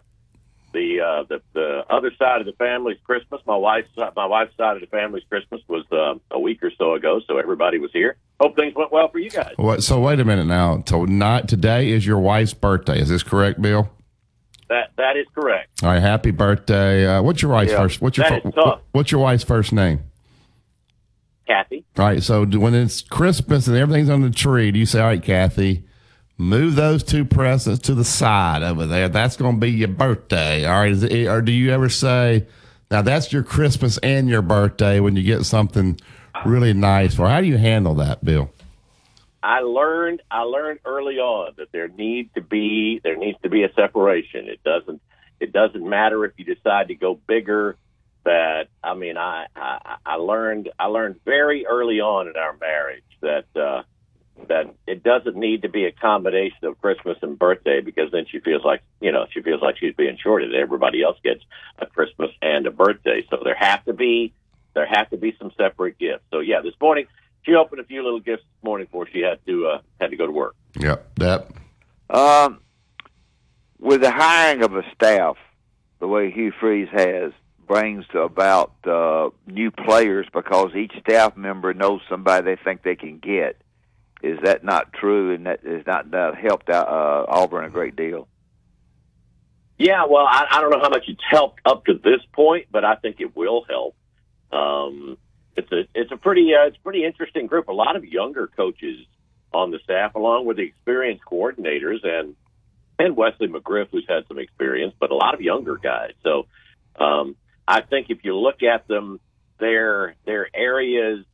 the 0.72 1.00
uh, 1.00 1.24
the 1.28 1.40
the 1.54 1.84
other 1.90 2.12
side 2.18 2.40
of 2.40 2.46
the 2.46 2.52
family's 2.52 2.98
Christmas. 3.04 3.40
My 3.46 3.56
wife's 3.56 3.88
my 4.16 4.26
wife's 4.26 4.56
side 4.56 4.76
of 4.76 4.80
the 4.80 4.86
family's 4.86 5.24
Christmas 5.28 5.60
was 5.68 5.84
uh, 5.92 6.14
a 6.30 6.38
week 6.38 6.62
or 6.62 6.70
so 6.76 6.94
ago, 6.94 7.20
so 7.26 7.38
everybody 7.38 7.78
was 7.78 7.90
here. 7.92 8.16
Hope 8.40 8.56
things 8.56 8.74
went 8.74 8.92
well 8.92 9.08
for 9.08 9.18
you 9.18 9.30
guys. 9.30 9.54
What, 9.56 9.82
so 9.82 10.00
wait 10.00 10.20
a 10.20 10.24
minute 10.24 10.46
now. 10.46 10.82
So 10.86 11.04
not 11.04 11.48
today 11.48 11.90
is 11.90 12.06
your 12.06 12.18
wife's 12.18 12.54
birthday. 12.54 13.00
Is 13.00 13.08
this 13.08 13.22
correct, 13.22 13.60
Bill? 13.60 13.90
That 14.68 14.90
that 14.96 15.16
is 15.16 15.26
correct. 15.34 15.82
All 15.82 15.88
right. 15.88 16.00
Happy 16.00 16.30
birthday. 16.30 17.06
Uh, 17.06 17.22
what's 17.22 17.40
your 17.40 17.52
wife's 17.52 17.72
Yeah, 17.72 17.78
first? 17.78 18.00
What's 18.02 18.18
your 18.18 18.26
is. 18.32 18.54
What's 18.92 19.10
your 19.10 19.22
wife's 19.22 19.44
first 19.44 19.72
name? 19.72 20.00
Kathy. 21.46 21.84
All 21.98 22.04
right. 22.04 22.22
So 22.22 22.44
when 22.44 22.74
it's 22.74 23.00
Christmas 23.00 23.66
and 23.66 23.76
everything's 23.76 24.10
on 24.10 24.20
the 24.20 24.30
tree, 24.30 24.70
do 24.70 24.78
you 24.78 24.84
say, 24.86 25.00
"All 25.00 25.06
right, 25.06 25.22
Kathy"? 25.22 25.84
Move 26.40 26.76
those 26.76 27.02
two 27.02 27.24
presents 27.24 27.80
to 27.80 27.94
the 27.94 28.04
side 28.04 28.62
over 28.62 28.86
there. 28.86 29.08
That's 29.08 29.36
going 29.36 29.56
to 29.56 29.60
be 29.60 29.72
your 29.72 29.88
birthday. 29.88 30.64
All 30.64 30.80
right. 30.80 30.92
It, 30.92 31.26
or 31.26 31.42
do 31.42 31.50
you 31.50 31.72
ever 31.72 31.88
say, 31.88 32.46
now 32.92 33.02
that's 33.02 33.32
your 33.32 33.42
Christmas 33.42 33.98
and 33.98 34.28
your 34.28 34.42
birthday 34.42 35.00
when 35.00 35.16
you 35.16 35.24
get 35.24 35.44
something 35.44 35.98
really 36.46 36.72
nice 36.72 37.16
for? 37.16 37.28
How 37.28 37.40
do 37.40 37.48
you 37.48 37.58
handle 37.58 37.94
that, 37.96 38.24
Bill? 38.24 38.52
I 39.42 39.60
learned 39.60 40.22
I 40.30 40.42
learned 40.42 40.80
early 40.84 41.18
on 41.18 41.54
that 41.58 41.72
there 41.72 41.88
needs 41.88 42.32
to 42.34 42.40
be 42.40 43.00
there 43.02 43.16
needs 43.16 43.38
to 43.42 43.48
be 43.48 43.64
a 43.64 43.72
separation. 43.72 44.48
It 44.48 44.62
doesn't 44.62 45.00
it 45.40 45.52
doesn't 45.52 45.88
matter 45.88 46.24
if 46.24 46.32
you 46.36 46.44
decide 46.44 46.88
to 46.88 46.94
go 46.94 47.14
bigger. 47.26 47.76
That 48.24 48.68
I 48.82 48.94
mean 48.94 49.16
I 49.16 49.46
I, 49.56 49.96
I 50.04 50.14
learned 50.16 50.70
I 50.78 50.86
learned 50.86 51.20
very 51.24 51.66
early 51.66 52.00
on 52.00 52.28
in 52.28 52.36
our 52.36 52.56
marriage 52.56 53.04
that 53.22 53.46
uh, 53.56 53.82
that 54.46 54.74
it 54.86 55.02
doesn't 55.02 55.36
need 55.36 55.62
to 55.62 55.68
be 55.68 55.84
a 55.84 55.92
combination 55.92 56.64
of 56.64 56.80
Christmas 56.80 57.18
and 57.22 57.38
birthday 57.38 57.80
because 57.80 58.10
then 58.12 58.26
she 58.30 58.40
feels 58.40 58.64
like 58.64 58.82
you 59.00 59.12
know 59.12 59.26
she 59.32 59.42
feels 59.42 59.60
like 59.60 59.76
she's 59.78 59.94
being 59.94 60.16
shorted. 60.22 60.54
Everybody 60.54 61.02
else 61.02 61.18
gets 61.22 61.42
a 61.78 61.86
Christmas 61.86 62.30
and 62.40 62.66
a 62.66 62.70
birthday, 62.70 63.26
so 63.30 63.40
there 63.42 63.56
have 63.56 63.84
to 63.86 63.92
be 63.92 64.32
there 64.74 64.86
have 64.86 65.10
to 65.10 65.16
be 65.16 65.36
some 65.38 65.50
separate 65.56 65.98
gifts. 65.98 66.24
So 66.30 66.40
yeah, 66.40 66.60
this 66.62 66.74
morning 66.80 67.06
she 67.42 67.54
opened 67.54 67.80
a 67.80 67.84
few 67.84 68.02
little 68.02 68.20
gifts 68.20 68.42
this 68.42 68.64
morning 68.64 68.86
before 68.86 69.08
she 69.12 69.20
had 69.20 69.44
to 69.46 69.66
uh, 69.66 69.80
had 70.00 70.10
to 70.10 70.16
go 70.16 70.26
to 70.26 70.32
work. 70.32 70.54
Yep. 70.78 71.14
That. 71.16 71.48
Um, 72.10 72.60
with 73.78 74.00
the 74.00 74.10
hiring 74.10 74.62
of 74.62 74.74
a 74.74 74.82
staff, 74.94 75.36
the 76.00 76.08
way 76.08 76.30
Hugh 76.30 76.52
Freeze 76.58 76.88
has 76.92 77.32
brings 77.66 78.04
about 78.14 78.72
uh, 78.86 79.28
new 79.46 79.70
players 79.70 80.26
because 80.32 80.74
each 80.74 80.92
staff 81.00 81.36
member 81.36 81.74
knows 81.74 82.00
somebody 82.08 82.44
they 82.44 82.62
think 82.62 82.82
they 82.82 82.96
can 82.96 83.18
get. 83.18 83.60
Is 84.22 84.38
that 84.42 84.64
not 84.64 84.92
true? 84.92 85.34
And 85.34 85.46
that 85.46 85.64
has 85.64 85.86
not 85.86 86.10
that 86.10 86.34
helped 86.36 86.70
out, 86.70 86.88
uh, 86.88 87.24
Auburn 87.28 87.64
a 87.64 87.70
great 87.70 87.96
deal. 87.96 88.28
Yeah, 89.78 90.06
well, 90.10 90.26
I, 90.26 90.46
I 90.50 90.60
don't 90.60 90.70
know 90.70 90.80
how 90.80 90.88
much 90.88 91.04
it's 91.06 91.22
helped 91.30 91.60
up 91.64 91.84
to 91.84 91.94
this 91.94 92.20
point, 92.32 92.66
but 92.70 92.84
I 92.84 92.96
think 92.96 93.20
it 93.20 93.36
will 93.36 93.64
help. 93.68 93.94
Um, 94.50 95.18
it's 95.56 95.70
a 95.70 95.82
it's 95.94 96.10
a 96.10 96.16
pretty 96.16 96.52
uh, 96.54 96.66
it's 96.66 96.76
a 96.76 96.80
pretty 96.80 97.04
interesting 97.04 97.46
group. 97.46 97.68
A 97.68 97.72
lot 97.72 97.94
of 97.96 98.04
younger 98.04 98.48
coaches 98.48 99.06
on 99.52 99.70
the 99.70 99.78
staff, 99.84 100.14
along 100.14 100.46
with 100.46 100.56
the 100.56 100.64
experienced 100.64 101.24
coordinators 101.24 102.04
and 102.04 102.34
and 102.98 103.16
Wesley 103.16 103.46
McGriff, 103.46 103.88
who's 103.90 104.06
had 104.08 104.24
some 104.26 104.38
experience, 104.38 104.94
but 104.98 105.10
a 105.10 105.14
lot 105.14 105.34
of 105.34 105.40
younger 105.40 105.76
guys. 105.76 106.12
So 106.24 106.46
um, 106.98 107.36
I 107.66 107.82
think 107.82 108.10
if 108.10 108.24
you 108.24 108.36
look 108.36 108.62
at 108.62 108.88
them, 108.88 109.20
they're 109.58 110.16
they're 110.24 110.48
areas 110.54 111.24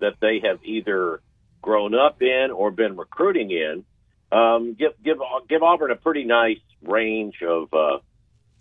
that 0.00 0.14
they 0.20 0.40
have 0.44 0.58
either 0.64 1.20
grown 1.64 1.94
up 1.94 2.20
in 2.20 2.50
or 2.54 2.70
been 2.70 2.96
recruiting 2.96 3.50
in. 3.50 3.84
Um, 4.30 4.74
give 4.74 4.92
give 5.02 5.16
give 5.48 5.62
Auburn 5.62 5.90
a 5.90 5.96
pretty 5.96 6.24
nice 6.24 6.60
range 6.82 7.36
of 7.42 7.72
uh, 7.72 7.98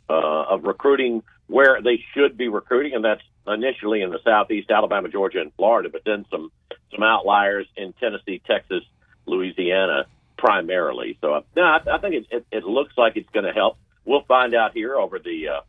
uh, 0.10 0.44
of 0.56 0.64
recruiting 0.64 1.22
where 1.48 1.82
they 1.82 2.00
should 2.14 2.38
be 2.38 2.48
recruiting, 2.48 2.94
and 2.96 3.04
that's 3.04 3.22
initially 3.46 4.02
in 4.02 4.10
the 4.10 4.20
Southeast, 4.24 4.72
Alabama, 4.72 5.10
Georgia, 5.10 5.42
and 5.42 5.52
Florida, 5.56 5.90
but 5.92 6.04
then 6.06 6.26
some 6.32 6.52
some 6.92 7.04
outliers 7.04 7.68
in 7.76 7.94
Tennessee, 7.94 8.42
Texas, 8.48 8.84
Louisiana, 9.26 10.06
primarily. 10.38 11.18
So, 11.22 11.34
uh, 11.34 11.42
no, 11.56 11.64
I, 11.64 11.80
I 11.92 11.98
think 11.98 12.16
it, 12.16 12.28
it, 12.32 12.46
it 12.52 12.64
looks 12.64 12.94
like 12.98 13.18
it's 13.18 13.30
going 13.32 13.46
to 13.46 13.52
help. 13.52 13.78
We'll 14.06 14.24
find 14.24 14.56
out 14.56 14.74
here 14.74 14.96
over 14.96 15.20
the 15.20 15.50
uh, 15.50 15.62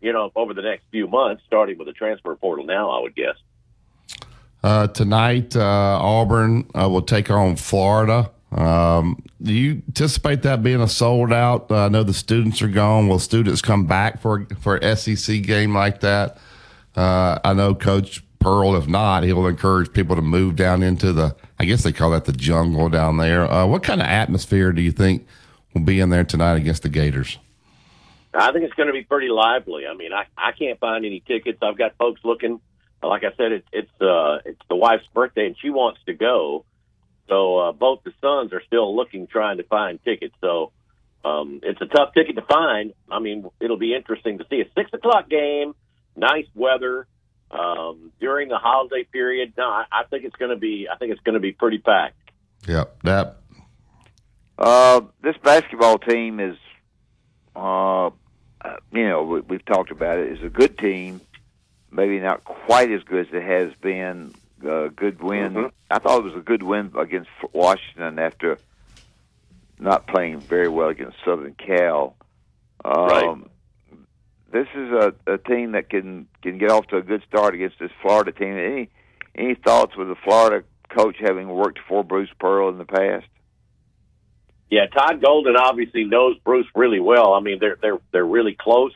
you 0.00 0.12
know 0.12 0.30
over 0.36 0.54
the 0.54 0.62
next 0.62 0.84
few 0.92 1.08
months, 1.08 1.42
starting 1.46 1.78
with 1.78 1.88
the 1.88 1.92
transfer 1.94 2.36
portal. 2.36 2.64
Now, 2.64 2.90
I 2.90 3.00
would 3.00 3.16
guess. 3.16 3.36
Uh, 4.66 4.88
tonight, 4.88 5.54
uh, 5.54 5.96
Auburn 6.02 6.68
uh, 6.74 6.88
will 6.88 7.00
take 7.00 7.30
on 7.30 7.54
Florida. 7.54 8.32
Um, 8.50 9.22
do 9.40 9.52
you 9.52 9.80
anticipate 9.86 10.42
that 10.42 10.64
being 10.64 10.80
a 10.80 10.88
sold 10.88 11.32
out? 11.32 11.70
Uh, 11.70 11.84
I 11.84 11.88
know 11.88 12.02
the 12.02 12.12
students 12.12 12.60
are 12.62 12.68
gone. 12.68 13.06
Will 13.06 13.20
students 13.20 13.62
come 13.62 13.86
back 13.86 14.20
for 14.20 14.44
for 14.60 14.74
an 14.74 14.96
SEC 14.96 15.42
game 15.42 15.72
like 15.72 16.00
that? 16.00 16.38
Uh, 16.96 17.38
I 17.44 17.54
know 17.54 17.76
Coach 17.76 18.24
Pearl. 18.40 18.74
If 18.74 18.88
not, 18.88 19.22
he'll 19.22 19.46
encourage 19.46 19.92
people 19.92 20.16
to 20.16 20.22
move 20.22 20.56
down 20.56 20.82
into 20.82 21.12
the. 21.12 21.36
I 21.60 21.64
guess 21.64 21.84
they 21.84 21.92
call 21.92 22.10
that 22.10 22.24
the 22.24 22.32
jungle 22.32 22.88
down 22.88 23.18
there. 23.18 23.48
Uh, 23.48 23.66
what 23.66 23.84
kind 23.84 24.00
of 24.00 24.08
atmosphere 24.08 24.72
do 24.72 24.82
you 24.82 24.90
think 24.90 25.28
will 25.74 25.82
be 25.82 26.00
in 26.00 26.10
there 26.10 26.24
tonight 26.24 26.56
against 26.56 26.82
the 26.82 26.88
Gators? 26.88 27.38
I 28.34 28.50
think 28.50 28.64
it's 28.64 28.74
going 28.74 28.88
to 28.88 28.92
be 28.92 29.04
pretty 29.04 29.28
lively. 29.28 29.86
I 29.86 29.94
mean, 29.94 30.12
I 30.12 30.24
I 30.36 30.50
can't 30.50 30.80
find 30.80 31.06
any 31.06 31.20
tickets. 31.20 31.58
I've 31.62 31.78
got 31.78 31.96
folks 31.98 32.20
looking. 32.24 32.60
Like 33.02 33.24
I 33.24 33.36
said, 33.36 33.52
it's 33.52 33.68
it's 33.72 34.00
uh 34.00 34.38
it's 34.44 34.60
the 34.68 34.76
wife's 34.76 35.06
birthday 35.14 35.46
and 35.46 35.56
she 35.60 35.70
wants 35.70 36.00
to 36.06 36.14
go. 36.14 36.64
So 37.28 37.58
uh, 37.58 37.72
both 37.72 38.04
the 38.04 38.12
sons 38.20 38.52
are 38.52 38.62
still 38.66 38.94
looking, 38.94 39.26
trying 39.26 39.56
to 39.56 39.64
find 39.64 40.02
tickets. 40.04 40.34
So 40.40 40.72
um, 41.24 41.60
it's 41.62 41.80
a 41.80 41.86
tough 41.86 42.14
ticket 42.14 42.36
to 42.36 42.42
find. 42.42 42.92
I 43.10 43.18
mean, 43.18 43.48
it'll 43.60 43.78
be 43.78 43.94
interesting 43.94 44.38
to 44.38 44.46
see 44.48 44.60
a 44.60 44.66
six 44.76 44.92
o'clock 44.92 45.28
game, 45.28 45.74
nice 46.14 46.46
weather 46.54 47.06
um, 47.50 48.12
during 48.20 48.48
the 48.48 48.58
holiday 48.58 49.04
period. 49.04 49.54
No, 49.56 49.64
I, 49.64 49.84
I 49.90 50.04
think 50.04 50.24
it's 50.24 50.36
going 50.36 50.52
to 50.52 50.56
be. 50.56 50.88
I 50.92 50.96
think 50.96 51.12
it's 51.12 51.20
going 51.22 51.34
to 51.34 51.40
be 51.40 51.52
pretty 51.52 51.78
packed. 51.78 52.16
Yep, 52.68 53.02
that. 53.02 53.36
Uh, 54.58 55.02
this 55.22 55.36
basketball 55.42 55.98
team 55.98 56.40
is, 56.40 56.56
uh, 57.54 58.10
you 58.90 59.06
know, 59.06 59.22
we, 59.22 59.40
we've 59.40 59.64
talked 59.66 59.90
about 59.90 60.18
it. 60.18 60.32
Is 60.32 60.44
a 60.44 60.48
good 60.48 60.78
team, 60.78 61.20
maybe 61.96 62.20
not 62.20 62.44
quite 62.44 62.92
as 62.92 63.02
good 63.04 63.26
as 63.26 63.34
it 63.34 63.42
has 63.42 63.72
been 63.80 64.34
a 64.62 64.90
good 64.90 65.22
win. 65.22 65.54
Mm-hmm. 65.54 65.66
I 65.90 65.98
thought 65.98 66.18
it 66.18 66.24
was 66.24 66.36
a 66.36 66.40
good 66.40 66.62
win 66.62 66.92
against 66.98 67.30
Washington 67.52 68.18
after 68.18 68.58
not 69.78 70.06
playing 70.06 70.40
very 70.40 70.68
well 70.68 70.88
against 70.88 71.16
Southern 71.24 71.54
Cal. 71.54 72.14
Um, 72.84 73.06
Right. 73.06 73.38
This 74.52 74.68
is 74.74 74.92
a, 74.92 75.14
a 75.26 75.38
team 75.38 75.72
that 75.72 75.90
can 75.90 76.28
can 76.40 76.56
get 76.58 76.70
off 76.70 76.86
to 76.88 76.96
a 76.96 77.02
good 77.02 77.22
start 77.28 77.54
against 77.54 77.78
this 77.78 77.90
Florida 78.00 78.32
team. 78.32 78.56
Any 78.56 78.88
any 79.34 79.54
thoughts 79.54 79.96
with 79.96 80.08
the 80.08 80.14
Florida 80.24 80.64
coach 80.88 81.16
having 81.20 81.48
worked 81.48 81.80
for 81.88 82.04
Bruce 82.04 82.30
Pearl 82.38 82.68
in 82.68 82.78
the 82.78 82.84
past? 82.84 83.26
Yeah, 84.70 84.86
Todd 84.86 85.20
Golden 85.20 85.56
obviously 85.56 86.04
knows 86.04 86.38
Bruce 86.44 86.66
really 86.74 87.00
well. 87.00 87.34
I 87.34 87.40
mean, 87.40 87.58
they're 87.60 87.76
they're 87.82 87.98
they're 88.12 88.24
really 88.24 88.56
close. 88.58 88.94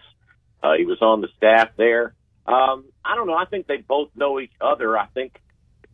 Uh, 0.63 0.75
he 0.79 0.87
was 0.87 1.03
on 1.03 1.21
the 1.21 1.29
staff 1.37 1.71
there. 1.77 2.15
Um, 2.47 2.85
I 3.11 3.17
don't 3.17 3.27
know. 3.27 3.35
I 3.35 3.45
think 3.45 3.67
they 3.67 3.79
both 3.79 4.11
know 4.15 4.39
each 4.39 4.53
other. 4.61 4.97
I 4.97 5.07
think 5.07 5.41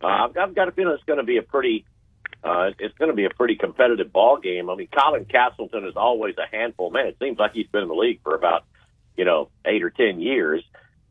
uh, 0.02 0.06
I've, 0.06 0.36
I've 0.36 0.54
got 0.54 0.68
a 0.68 0.72
feeling 0.72 0.94
it's 0.94 1.04
going 1.04 1.18
to 1.18 1.24
be 1.24 1.38
a 1.38 1.42
pretty 1.42 1.86
uh, 2.44 2.70
it's 2.78 2.96
going 2.98 3.10
to 3.10 3.16
be 3.16 3.24
a 3.24 3.30
pretty 3.30 3.56
competitive 3.56 4.12
ball 4.12 4.38
game. 4.38 4.68
I 4.68 4.76
mean, 4.76 4.88
Colin 4.88 5.24
Castleton 5.24 5.86
is 5.86 5.94
always 5.96 6.34
a 6.36 6.46
handful. 6.54 6.90
Man, 6.90 7.06
it 7.06 7.16
seems 7.20 7.38
like 7.38 7.52
he's 7.54 7.66
been 7.68 7.82
in 7.82 7.88
the 7.88 7.94
league 7.94 8.20
for 8.22 8.34
about 8.34 8.64
you 9.16 9.24
know 9.24 9.48
eight 9.64 9.82
or 9.82 9.90
ten 9.90 10.20
years, 10.20 10.62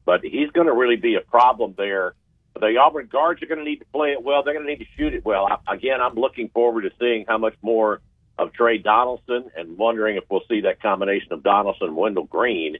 but 0.06 0.22
he's 0.24 0.52
going 0.52 0.68
to 0.68 0.74
really 0.74 0.96
be 0.96 1.16
a 1.16 1.22
problem 1.22 1.74
there. 1.78 2.14
The 2.60 2.78
Auburn 2.78 3.08
guards 3.12 3.42
are 3.44 3.48
going 3.48 3.60
to 3.60 3.66
need 3.66 3.80
to 3.80 3.86
play 3.86 4.12
it 4.12 4.24
well. 4.24 4.44
They're 4.44 4.54
going 4.54 4.66
to 4.66 4.72
need 4.72 4.80
to 4.80 4.90
shoot 4.96 5.14
it 5.14 5.26
well. 5.26 5.46
I, 5.46 5.74
again, 5.74 6.00
I'm 6.00 6.16
looking 6.16 6.50
forward 6.50 6.84
to 6.84 6.92
seeing 7.00 7.26
how 7.28 7.38
much 7.38 7.56
more 7.62 8.00
of 8.38 8.54
Tre 8.54 8.78
Donaldson 8.78 9.50
and 9.58 9.78
wondering 9.78 10.18
if 10.18 10.24
we'll 10.30 10.44
see 10.48 10.62
that 10.62 10.82
combination 10.82 11.34
of 11.34 11.44
Donaldson 11.44 11.88
and 11.88 11.96
Wendell 11.98 12.26
Green 12.26 12.78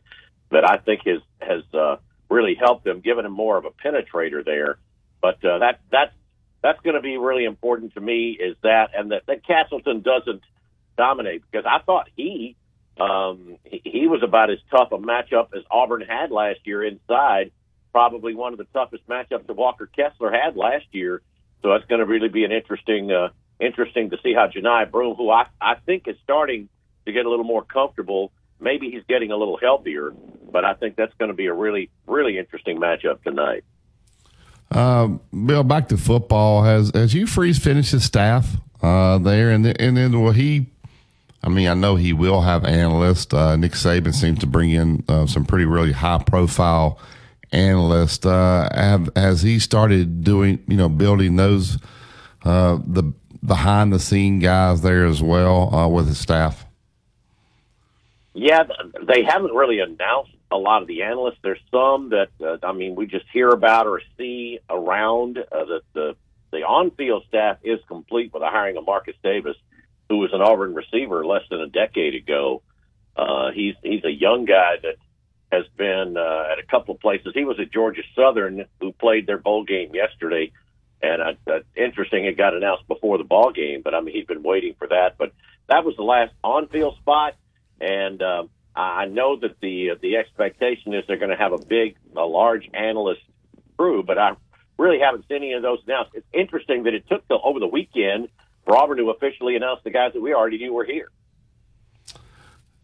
that 0.52 0.70
I 0.70 0.78
think 0.78 1.02
has 1.06 1.22
has 1.42 1.64
uh, 1.74 1.98
really 2.30 2.56
helped 2.56 2.84
them, 2.84 3.02
giving 3.02 3.26
him 3.26 3.32
more 3.32 3.58
of 3.58 3.66
a 3.66 3.72
penetrator 3.72 4.44
there. 4.44 4.78
But 5.22 5.44
uh, 5.44 5.60
that 5.60 5.80
that's 5.92 6.14
that's 6.62 6.80
going 6.82 6.96
to 6.96 7.02
be 7.02 7.18
really 7.18 7.46
important 7.46 7.94
to 7.94 8.02
me 8.02 8.32
is 8.40 8.56
that 8.64 8.90
and 8.96 9.12
that, 9.12 9.24
that 9.28 9.46
Castleton 9.46 10.02
doesn't 10.02 10.42
dominate 10.98 11.44
because 11.50 11.66
I 11.70 11.84
thought 11.84 12.10
he 12.16 12.56
um, 13.00 13.58
he, 13.64 13.82
he 13.84 14.08
was 14.08 14.22
about 14.24 14.50
as 14.50 14.60
tough 14.72 14.92
a 14.92 14.98
matchup 14.98 15.50
as 15.56 15.64
Auburn 15.70 16.02
had 16.02 16.32
last 16.32 16.60
year 16.66 16.84
inside. 16.84 17.52
Probably 17.92 18.36
one 18.36 18.52
of 18.52 18.58
the 18.58 18.66
toughest 18.74 19.08
matchups 19.08 19.48
that 19.48 19.56
Walker 19.56 19.86
Kessler 19.86 20.32
had 20.32 20.58
last 20.58 20.86
year. 20.92 21.22
So 21.62 21.70
that's 21.70 21.86
going 21.86 22.00
to 22.00 22.06
really 22.06 22.30
be 22.30 22.44
an 22.44 22.52
interesting 22.52 23.12
uh, 23.12 23.30
interesting 23.60 24.10
to 24.10 24.18
see 24.24 24.34
how 24.34 24.48
Johni 24.48 24.90
Broome, 24.92 25.16
who 25.16 25.30
I 25.30 25.48
I 25.62 25.76
think 25.86 26.08
is 26.08 26.18
starting 26.24 26.70
to 27.06 27.12
get 27.12 27.26
a 27.26 27.30
little 27.30 27.46
more 27.46 27.64
comfortable. 27.64 28.32
Maybe 28.60 28.90
he's 28.90 29.04
getting 29.08 29.32
a 29.32 29.38
little 29.38 29.58
healthier, 29.58 30.14
but 30.52 30.66
I 30.66 30.74
think 30.74 30.96
that's 30.96 31.14
going 31.16 31.30
to 31.30 31.36
be 31.36 31.48
a 31.48 31.54
really 31.54 31.90
really 32.08 32.38
interesting 32.38 32.80
matchup 32.80 33.24
tonight. 33.24 33.64
Um, 34.72 35.22
Bill, 35.46 35.64
back 35.64 35.90
to 35.90 35.98
football. 35.98 36.64
Has 36.64 36.92
has 36.94 37.14
Hugh 37.14 37.28
Freeze 37.28 37.60
finished 37.60 37.92
his 37.92 38.04
staff 38.04 38.58
uh, 38.82 39.18
there, 39.18 39.52
and 39.52 39.66
then, 39.66 39.76
and 39.80 39.98
then 39.98 40.22
will 40.22 40.32
he? 40.32 40.68
I 41.44 41.50
mean, 41.50 41.68
I 41.68 41.76
know 41.76 41.96
he 41.96 42.12
will 42.12 42.42
have 42.42 42.66
analysts. 42.66 43.32
Uh, 43.32 43.56
Nick 43.56 43.74
Saban 43.74 44.16
seems 44.16 44.40
to 44.40 44.48
bring 44.48 44.72
in 44.72 45.04
uh, 45.08 45.28
some 45.28 45.46
pretty 45.46 45.66
really 45.66 45.92
high 45.92 46.24
profile 46.26 47.00
analysts. 47.52 48.26
Uh, 48.26 48.68
have, 48.74 49.10
has 49.16 49.44
he 49.44 49.60
started 49.60 50.24
doing 50.24 50.64
you 50.68 50.78
know 50.78 50.90
building 50.90 51.36
those 51.36 51.78
uh, 52.44 52.80
the 52.86 53.04
behind 53.46 53.94
the 53.94 54.00
scene 54.00 54.40
guys 54.40 54.82
there 54.82 55.06
as 55.06 55.22
well 55.22 55.74
uh, 55.74 55.88
with 55.88 56.08
his 56.08 56.18
staff? 56.18 56.65
Yeah, 58.36 58.64
they 59.08 59.24
haven't 59.24 59.54
really 59.54 59.80
announced 59.80 60.32
a 60.52 60.58
lot 60.58 60.82
of 60.82 60.90
the 60.90 61.04
analysts. 61.04 61.38
There's 61.42 61.62
some 61.72 62.10
that 62.10 62.28
uh, 62.44 62.58
I 62.66 62.74
mean 62.74 62.96
we 62.96 63.08
just 63.08 63.26
hear 63.32 63.50
about 63.50 63.88
or 63.88 64.02
see 64.18 64.60
around. 64.70 65.38
Uh, 65.38 65.66
that 65.66 65.82
the 65.94 66.16
the 66.52 66.64
on-field 66.64 67.24
staff 67.30 67.58
is 67.64 67.80
complete 67.88 68.34
with 68.34 68.42
the 68.42 68.50
hiring 68.50 68.76
of 68.76 68.86
Marcus 68.86 69.16
Davis, 69.24 69.56
who 70.10 70.18
was 70.18 70.32
an 70.34 70.42
Auburn 70.42 70.74
receiver 70.76 71.26
less 71.26 71.44
than 71.50 71.62
a 71.62 71.68
decade 71.68 72.14
ago. 72.14 72.62
Uh, 73.16 73.52
he's 73.52 73.76
he's 73.82 74.04
a 74.04 74.12
young 74.12 74.44
guy 74.44 74.76
that 74.84 74.96
has 75.54 75.64
been 75.78 76.18
uh, 76.18 76.52
at 76.52 76.60
a 76.60 76.68
couple 76.70 76.96
of 76.96 77.00
places. 77.00 77.32
He 77.34 77.46
was 77.46 77.58
at 77.62 77.72
Georgia 77.72 78.02
Southern, 78.16 78.66
who 78.82 78.92
played 78.92 79.28
their 79.28 79.38
bowl 79.38 79.64
game 79.64 79.96
yesterday, 79.96 80.52
and 81.02 81.22
uh, 81.22 81.34
uh, 81.50 81.60
interesting, 81.78 82.26
it 82.26 82.38
got 82.38 82.54
announced 82.54 82.86
before 82.90 83.18
the 83.18 83.24
ball 83.24 83.54
game. 83.54 83.82
But 83.82 83.96
I 83.96 84.02
mean, 84.02 84.14
he's 84.14 84.26
been 84.26 84.44
waiting 84.44 84.76
for 84.78 84.88
that. 84.90 85.18
But 85.18 85.32
that 85.70 85.86
was 85.86 85.96
the 85.96 86.04
last 86.04 86.34
on-field 86.44 86.98
spot, 86.98 87.36
and 87.80 88.22
um, 88.22 88.50
I 88.76 89.06
know 89.06 89.38
that 89.40 89.60
the 89.62 89.92
uh, 89.92 89.96
the 90.02 90.18
expectation 90.18 90.94
is 90.94 91.04
they're 91.08 91.18
going 91.18 91.32
to 91.32 91.38
have 91.38 91.54
a 91.54 91.58
big, 91.58 91.96
a 92.16 92.26
large 92.26 92.70
analyst 92.74 93.22
crew. 93.78 94.04
But 94.04 94.18
I 94.18 94.32
really 94.78 95.00
haven't 95.00 95.28
seen 95.28 95.38
any 95.38 95.54
of 95.54 95.62
those 95.62 95.80
announced. 95.86 96.12
It's 96.14 96.28
interesting 96.34 96.84
that 96.84 96.94
it 96.94 97.08
took 97.08 97.28
till 97.28 97.42
over 97.44 97.60
the 97.60 97.68
weekend 97.68 98.30
for 98.66 98.76
Auburn 98.76 98.98
to 98.98 99.10
officially 99.12 99.56
announce 99.56 99.82
the 99.84 99.92
guys 99.92 100.14
that 100.14 100.22
we 100.22 100.34
already 100.34 100.58
knew 100.58 100.74
were 100.74 100.86
here. 100.86 101.10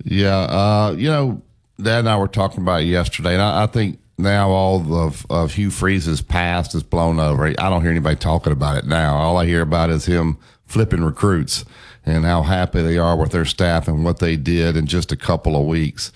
Yeah, 0.04 0.40
uh, 0.40 0.96
you 0.98 1.10
know, 1.10 1.42
Dad 1.82 2.00
and 2.00 2.10
I 2.10 2.18
were 2.18 2.28
talking 2.28 2.62
about 2.62 2.86
yesterday, 2.86 3.34
and 3.34 3.42
I, 3.42 3.64
I 3.64 3.68
think 3.68 4.00
now 4.18 4.50
all 4.50 4.94
of, 4.96 5.26
of 5.30 5.54
Hugh 5.54 5.70
Freeze's 5.70 6.22
past 6.22 6.74
is 6.74 6.84
blown 6.84 7.20
over. 7.20 7.46
I 7.46 7.54
don't 7.54 7.82
hear 7.82 7.92
anybody 7.92 8.16
talking 8.16 8.54
about 8.54 8.78
it 8.78 8.86
now. 8.86 9.16
All 9.16 9.38
I 9.38 9.46
hear 9.46 9.62
about 9.62 9.90
is 9.90 10.06
him 10.06 10.38
flipping 10.66 11.04
recruits 11.04 11.66
and 12.06 12.26
how 12.26 12.44
happy 12.44 12.82
they 12.82 12.98
are 12.98 13.16
with 13.16 13.32
their 13.32 13.46
staff 13.46 13.88
and 13.88 14.04
what 14.04 14.20
they 14.20 14.36
did 14.36 14.76
in 14.76 14.86
just 14.88 15.12
a 15.12 15.18
couple 15.18 15.56
of 15.56 15.66
weeks. 15.66 16.12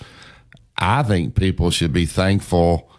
I 0.77 1.03
think 1.03 1.35
people 1.35 1.69
should 1.71 1.93
be 1.93 2.05
thankful 2.05 2.89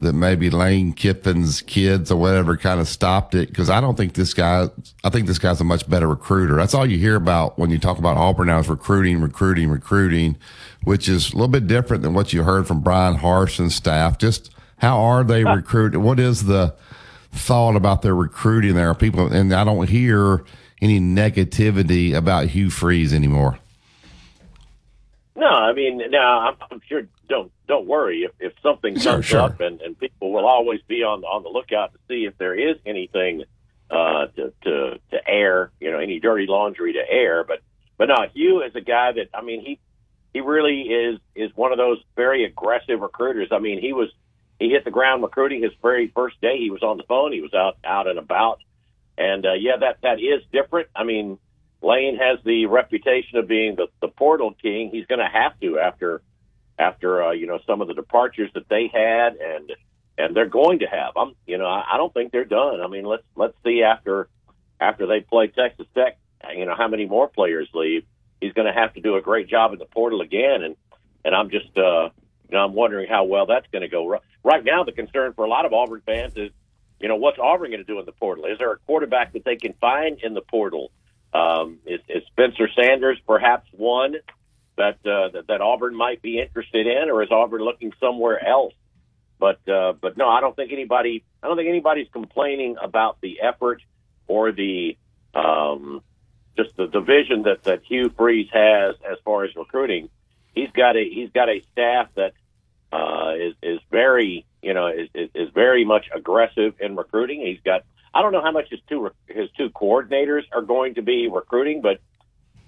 that 0.00 0.12
maybe 0.12 0.48
Lane 0.48 0.92
Kiffin's 0.92 1.60
kids 1.62 2.10
or 2.10 2.16
whatever 2.16 2.56
kind 2.56 2.80
of 2.80 2.86
stopped 2.86 3.34
it 3.34 3.48
because 3.48 3.68
I 3.68 3.80
don't 3.80 3.96
think 3.96 4.14
this 4.14 4.32
guy. 4.32 4.68
I 5.02 5.10
think 5.10 5.26
this 5.26 5.38
guy's 5.38 5.60
a 5.60 5.64
much 5.64 5.88
better 5.88 6.08
recruiter. 6.08 6.54
That's 6.54 6.74
all 6.74 6.86
you 6.86 6.98
hear 6.98 7.16
about 7.16 7.58
when 7.58 7.70
you 7.70 7.78
talk 7.78 7.98
about 7.98 8.16
Auburn 8.16 8.46
now 8.46 8.60
is 8.60 8.68
recruiting, 8.68 9.20
recruiting, 9.20 9.68
recruiting, 9.70 10.36
which 10.84 11.08
is 11.08 11.32
a 11.32 11.36
little 11.36 11.48
bit 11.48 11.66
different 11.66 12.02
than 12.04 12.14
what 12.14 12.32
you 12.32 12.44
heard 12.44 12.68
from 12.68 12.80
Bryan 12.80 13.16
Harsin's 13.16 13.58
and 13.58 13.72
staff. 13.72 14.18
Just 14.18 14.50
how 14.76 15.00
are 15.00 15.24
they 15.24 15.44
recruiting? 15.44 16.02
What 16.02 16.20
is 16.20 16.44
the 16.44 16.76
thought 17.32 17.74
about 17.74 18.02
their 18.02 18.14
recruiting 18.14 18.74
there? 18.74 18.94
People, 18.94 19.32
and 19.32 19.52
I 19.52 19.64
don't 19.64 19.88
hear 19.88 20.44
any 20.80 21.00
negativity 21.00 22.14
about 22.14 22.48
Hugh 22.48 22.70
Freeze 22.70 23.12
anymore. 23.12 23.58
No, 25.36 25.46
I 25.46 25.72
mean, 25.72 26.02
now 26.10 26.56
I'm, 26.70 26.80
sure. 26.88 27.02
Don't 27.28 27.52
don't 27.68 27.86
worry 27.86 28.22
if, 28.24 28.32
if 28.40 28.52
something 28.62 28.98
Sure, 28.98 29.14
comes 29.14 29.26
sure. 29.26 29.40
up, 29.40 29.60
and, 29.60 29.80
and 29.82 29.98
people 29.98 30.32
will 30.32 30.46
always 30.46 30.80
be 30.88 31.02
on 31.04 31.22
on 31.24 31.42
the 31.42 31.48
lookout 31.48 31.92
to 31.92 31.98
see 32.08 32.24
if 32.24 32.36
there 32.38 32.54
is 32.54 32.76
anything 32.86 33.44
uh, 33.90 34.26
to 34.34 34.52
to 34.64 34.98
to 35.10 35.28
air, 35.28 35.70
you 35.80 35.92
know, 35.92 35.98
any 35.98 36.18
dirty 36.18 36.46
laundry 36.48 36.94
to 36.94 37.02
air. 37.08 37.44
But 37.44 37.60
but 37.98 38.06
no, 38.06 38.16
Hugh 38.34 38.62
is 38.62 38.74
a 38.74 38.80
guy 38.80 39.12
that 39.12 39.28
I 39.32 39.42
mean 39.42 39.60
he 39.64 39.78
he 40.32 40.40
really 40.40 40.82
is 40.82 41.20
is 41.36 41.50
one 41.54 41.70
of 41.72 41.78
those 41.78 41.98
very 42.16 42.44
aggressive 42.44 43.00
recruiters. 43.00 43.48
I 43.52 43.58
mean, 43.58 43.80
he 43.80 43.92
was 43.92 44.08
he 44.58 44.70
hit 44.70 44.84
the 44.84 44.90
ground 44.90 45.22
recruiting 45.22 45.62
his 45.62 45.72
very 45.82 46.08
first 46.08 46.40
day. 46.40 46.58
He 46.58 46.70
was 46.70 46.82
on 46.82 46.96
the 46.96 47.04
phone. 47.04 47.32
He 47.32 47.40
was 47.42 47.54
out 47.54 47.76
out 47.84 48.08
and 48.08 48.18
about, 48.18 48.60
and 49.18 49.44
uh, 49.44 49.54
yeah, 49.54 49.76
that 49.80 49.98
that 50.02 50.20
is 50.20 50.42
different. 50.52 50.88
I 50.94 51.04
mean, 51.04 51.38
Lane 51.82 52.16
has 52.16 52.38
the 52.44 52.66
reputation 52.66 53.38
of 53.38 53.48
being 53.48 53.74
the, 53.74 53.88
the 54.00 54.08
portal 54.08 54.54
king. 54.62 54.90
He's 54.90 55.06
going 55.06 55.18
to 55.18 55.28
have 55.28 55.58
to 55.60 55.78
after 55.78 56.22
after 56.78 57.22
uh, 57.24 57.32
you 57.32 57.46
know 57.46 57.58
some 57.66 57.80
of 57.80 57.88
the 57.88 57.94
departures 57.94 58.50
that 58.54 58.68
they 58.68 58.88
had 58.92 59.36
and 59.36 59.72
and 60.16 60.36
they're 60.36 60.48
going 60.48 60.78
to 60.80 60.86
have. 60.86 61.16
I'm 61.16 61.34
you 61.46 61.58
know 61.58 61.66
I, 61.66 61.84
I 61.94 61.96
don't 61.96 62.14
think 62.14 62.30
they're 62.30 62.44
done. 62.44 62.80
I 62.80 62.86
mean 62.86 63.04
let's 63.04 63.24
let's 63.34 63.54
see 63.64 63.82
after 63.82 64.28
after 64.80 65.06
they 65.06 65.20
play 65.20 65.48
Texas 65.48 65.86
Tech, 65.94 66.18
you 66.54 66.64
know 66.64 66.76
how 66.76 66.86
many 66.86 67.06
more 67.06 67.28
players 67.28 67.68
leave. 67.74 68.04
He's 68.40 68.52
going 68.52 68.72
to 68.72 68.80
have 68.80 68.94
to 68.94 69.00
do 69.00 69.16
a 69.16 69.20
great 69.20 69.48
job 69.48 69.72
in 69.72 69.80
the 69.80 69.86
portal 69.86 70.20
again, 70.20 70.62
and 70.62 70.76
and 71.24 71.34
I'm 71.34 71.50
just 71.50 71.76
uh, 71.76 72.10
you 72.48 72.52
know 72.52 72.58
I'm 72.58 72.74
wondering 72.74 73.08
how 73.08 73.24
well 73.24 73.46
that's 73.46 73.66
going 73.72 73.82
to 73.82 73.88
go. 73.88 74.20
Right 74.44 74.64
now, 74.64 74.84
the 74.84 74.92
concern 74.92 75.32
for 75.32 75.44
a 75.44 75.48
lot 75.48 75.66
of 75.66 75.72
Auburn 75.72 76.02
fans 76.06 76.34
is 76.36 76.52
you 77.00 77.08
know 77.08 77.16
what's 77.16 77.38
Auburn 77.38 77.70
going 77.70 77.84
to 77.84 77.84
do 77.84 77.98
in 77.98 78.06
the 78.06 78.12
portal? 78.12 78.46
Is 78.46 78.58
there 78.58 78.72
a 78.72 78.78
quarterback 78.78 79.32
that 79.32 79.44
they 79.44 79.56
can 79.56 79.74
find 79.74 80.18
in 80.22 80.34
the 80.34 80.40
portal? 80.40 80.90
Um, 81.32 81.78
is, 81.84 82.00
is 82.08 82.22
Spencer 82.32 82.68
Sanders 82.74 83.18
perhaps 83.26 83.68
one 83.72 84.14
that, 84.76 84.96
uh, 85.04 85.28
that 85.32 85.44
that 85.48 85.60
Auburn 85.60 85.94
might 85.94 86.22
be 86.22 86.40
interested 86.40 86.86
in, 86.86 87.10
or 87.10 87.22
is 87.22 87.30
Auburn 87.30 87.62
looking 87.62 87.92
somewhere 88.00 88.44
else? 88.44 88.74
But 89.38 89.66
uh, 89.68 89.92
but 90.00 90.16
no, 90.16 90.28
I 90.28 90.40
don't 90.40 90.56
think 90.56 90.72
anybody 90.72 91.24
I 91.42 91.46
don't 91.46 91.56
think 91.56 91.68
anybody's 91.68 92.08
complaining 92.12 92.76
about 92.82 93.20
the 93.20 93.40
effort 93.40 93.82
or 94.26 94.52
the 94.52 94.96
um, 95.34 96.02
just 96.56 96.76
the 96.76 96.86
division 96.86 97.42
that 97.42 97.62
that 97.64 97.82
Hugh 97.88 98.10
Freeze 98.16 98.48
has 98.52 98.96
as 99.08 99.18
far 99.24 99.44
as 99.44 99.54
recruiting. 99.54 100.08
He's 100.54 100.70
got 100.70 100.96
a 100.96 101.08
he's 101.08 101.30
got 101.30 101.48
a 101.48 101.62
staff 101.72 102.08
that 102.16 102.32
uh, 102.92 103.32
is 103.38 103.54
is 103.62 103.80
very 103.90 104.46
you 104.62 104.74
know 104.74 104.88
is, 104.88 105.08
is 105.14 105.30
is 105.34 105.48
very 105.54 105.84
much 105.84 106.06
aggressive 106.14 106.74
in 106.80 106.96
recruiting. 106.96 107.40
He's 107.46 107.60
got 107.64 107.82
I 108.14 108.22
don't 108.22 108.32
know 108.32 108.42
how 108.42 108.52
much 108.52 108.70
his 108.70 108.80
two 108.88 109.10
his 109.26 109.50
two 109.56 109.70
coordinators 109.70 110.42
are 110.52 110.62
going 110.62 110.94
to 110.94 111.02
be 111.02 111.28
recruiting, 111.28 111.82
but 111.82 112.00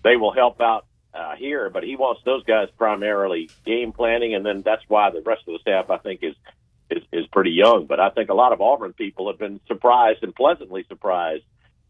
they 0.05 0.16
will 0.16 0.32
help 0.32 0.60
out 0.60 0.86
uh, 1.14 1.36
here. 1.36 1.70
But 1.70 1.84
he 1.84 1.97
wants 1.97 2.22
those 2.24 2.44
guys 2.44 2.68
primarily 2.76 3.51
game 3.64 3.92
planning, 3.92 4.34
and 4.34 4.44
then 4.44 4.62
that's 4.62 4.82
why 4.88 5.10
the 5.10 5.22
rest 5.22 5.42
of 5.48 5.55
the 5.55 5.59
staff 5.60 5.90
I 5.90 5.98
think 5.98 6.20
is 6.22 6.34
is 6.90 7.02
is 7.12 7.26
pretty 7.28 7.52
young. 7.52 7.86
But 7.86 8.01
I 8.01 8.10
think 8.10 8.30
a 8.30 8.34
lot 8.34 8.52
of 8.52 8.60
Auburn 8.60 8.92
people 8.92 9.28
have 9.28 9.38
been 9.38 9.60
surprised 9.66 10.22
and 10.22 10.34
pleasantly 10.34 10.84
surprised 10.88 11.44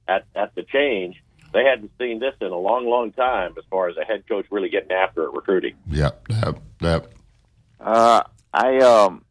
at 0.07 0.25
at 0.35 0.55
the 0.55 0.63
change. 0.63 1.23
They 1.53 1.65
hadn't 1.65 1.91
seen 1.99 2.21
this 2.21 2.35
in 2.41 2.47
a 2.47 2.59
long, 2.59 2.87
long 2.87 3.11
time 3.11 3.55
as 3.59 3.65
far 3.69 3.89
as 3.89 3.97
a 3.97 4.05
head 4.05 4.23
coach 4.29 4.47
really 4.53 4.69
getting 4.69 4.93
after 4.93 5.25
it 5.25 5.33
recruiting. 5.33 5.75
Yep, 5.91 6.29
yep, 6.31 6.63
yep. 6.81 7.13
Uh, 7.81 8.23
I 8.53 8.79
um, 8.79 9.25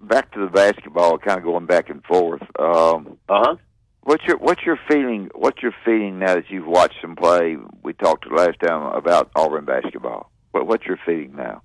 back 0.00 0.32
to 0.32 0.40
the 0.40 0.50
basketball, 0.50 1.18
kind 1.18 1.38
of 1.38 1.44
going 1.44 1.66
back 1.66 1.90
and 1.90 2.02
forth. 2.04 2.42
Um, 2.58 3.18
uh 3.28 3.44
huh. 3.44 3.56
What's 4.02 4.24
your 4.24 4.36
what's 4.38 4.62
your 4.64 4.78
feeling? 4.88 5.30
What's 5.34 5.62
your 5.62 5.74
feeling 5.84 6.18
now 6.18 6.34
that 6.34 6.50
you've 6.50 6.66
watched 6.66 7.00
them 7.02 7.16
play? 7.16 7.56
We 7.82 7.92
talked 7.94 8.30
last 8.30 8.60
time 8.60 8.94
about 8.94 9.30
Auburn 9.34 9.64
basketball. 9.64 10.30
What 10.52 10.66
what's 10.66 10.86
your 10.86 10.98
feeling 11.04 11.34
now? 11.36 11.62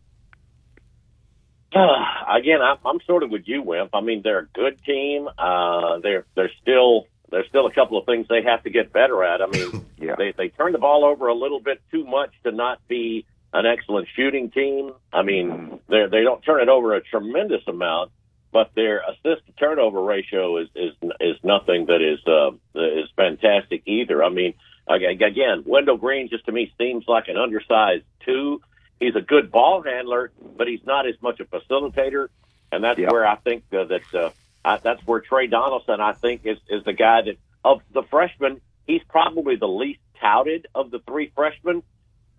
Uh, 1.73 2.35
again, 2.35 2.61
I'm, 2.61 2.77
I'm 2.83 2.99
sort 3.05 3.23
of 3.23 3.29
with 3.29 3.43
you, 3.45 3.61
Wimp. 3.61 3.91
I 3.93 4.01
mean, 4.01 4.21
they're 4.23 4.39
a 4.39 4.47
good 4.47 4.81
team. 4.83 5.27
Uh, 5.37 5.99
they're 5.99 6.25
they're 6.35 6.51
still 6.61 7.07
there's 7.29 7.47
still 7.47 7.67
a 7.67 7.73
couple 7.73 7.97
of 7.97 8.05
things 8.05 8.27
they 8.27 8.41
have 8.43 8.63
to 8.63 8.69
get 8.69 8.91
better 8.91 9.23
at. 9.23 9.41
I 9.41 9.47
mean, 9.47 9.85
yeah. 9.97 10.15
they 10.17 10.33
they 10.35 10.49
turn 10.49 10.71
the 10.71 10.79
ball 10.79 11.05
over 11.05 11.27
a 11.27 11.35
little 11.35 11.59
bit 11.59 11.81
too 11.91 12.05
much 12.05 12.31
to 12.43 12.51
not 12.51 12.79
be 12.87 13.25
an 13.53 13.65
excellent 13.65 14.07
shooting 14.15 14.51
team. 14.51 14.91
I 15.11 15.23
mean, 15.23 15.79
they 15.89 16.05
they 16.09 16.23
don't 16.23 16.41
turn 16.41 16.61
it 16.61 16.69
over 16.69 16.95
a 16.95 17.01
tremendous 17.01 17.61
amount, 17.67 18.11
but 18.51 18.71
their 18.75 19.01
assist 19.01 19.45
to 19.47 19.51
turnover 19.57 20.01
ratio 20.01 20.57
is 20.57 20.69
is 20.75 20.93
is 21.19 21.37
nothing 21.43 21.87
that 21.87 22.01
is 22.01 22.19
uh, 22.27 22.51
is 22.79 23.09
fantastic 23.15 23.83
either. 23.85 24.23
I 24.23 24.29
mean, 24.29 24.53
again, 24.87 25.63
Wendell 25.65 25.97
Green 25.97 26.29
just 26.29 26.45
to 26.45 26.51
me 26.51 26.71
seems 26.77 27.05
like 27.07 27.27
an 27.27 27.37
undersized 27.37 28.05
two. 28.25 28.61
He's 28.99 29.15
a 29.15 29.21
good 29.21 29.51
ball 29.51 29.81
handler, 29.81 30.31
but 30.57 30.67
he's 30.67 30.85
not 30.85 31.07
as 31.07 31.15
much 31.21 31.39
a 31.39 31.45
facilitator, 31.45 32.27
and 32.71 32.83
that's 32.83 32.99
where 32.99 33.25
I 33.25 33.37
think 33.37 33.63
uh, 33.71 33.85
that 33.85 34.13
uh, 34.13 34.29
I, 34.63 34.77
that's 34.77 35.05
where 35.07 35.21
Tre 35.21 35.47
Donaldson 35.47 36.01
I 36.01 36.13
think 36.13 36.41
is 36.45 36.57
is 36.69 36.83
the 36.83 36.93
guy 36.93 37.21
that 37.21 37.37
of 37.63 37.81
the 37.93 38.03
freshmen 38.03 38.61
he's 38.89 39.03
probably 39.07 39.55
the 39.55 39.67
least 39.67 39.99
touted 40.19 40.67
of 40.73 40.89
the 40.89 40.99
three 41.07 41.31
freshmen, 41.35 41.83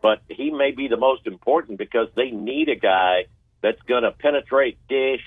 but 0.02 0.20
he 0.28 0.50
may 0.50 0.70
be 0.70 0.88
the 0.88 0.96
most 0.96 1.26
important 1.26 1.78
because 1.78 2.08
they 2.16 2.30
need 2.30 2.68
a 2.68 2.76
guy 2.76 3.26
that's 3.62 3.80
going 3.82 4.02
to 4.02 4.10
penetrate, 4.12 4.78
dish, 4.88 5.22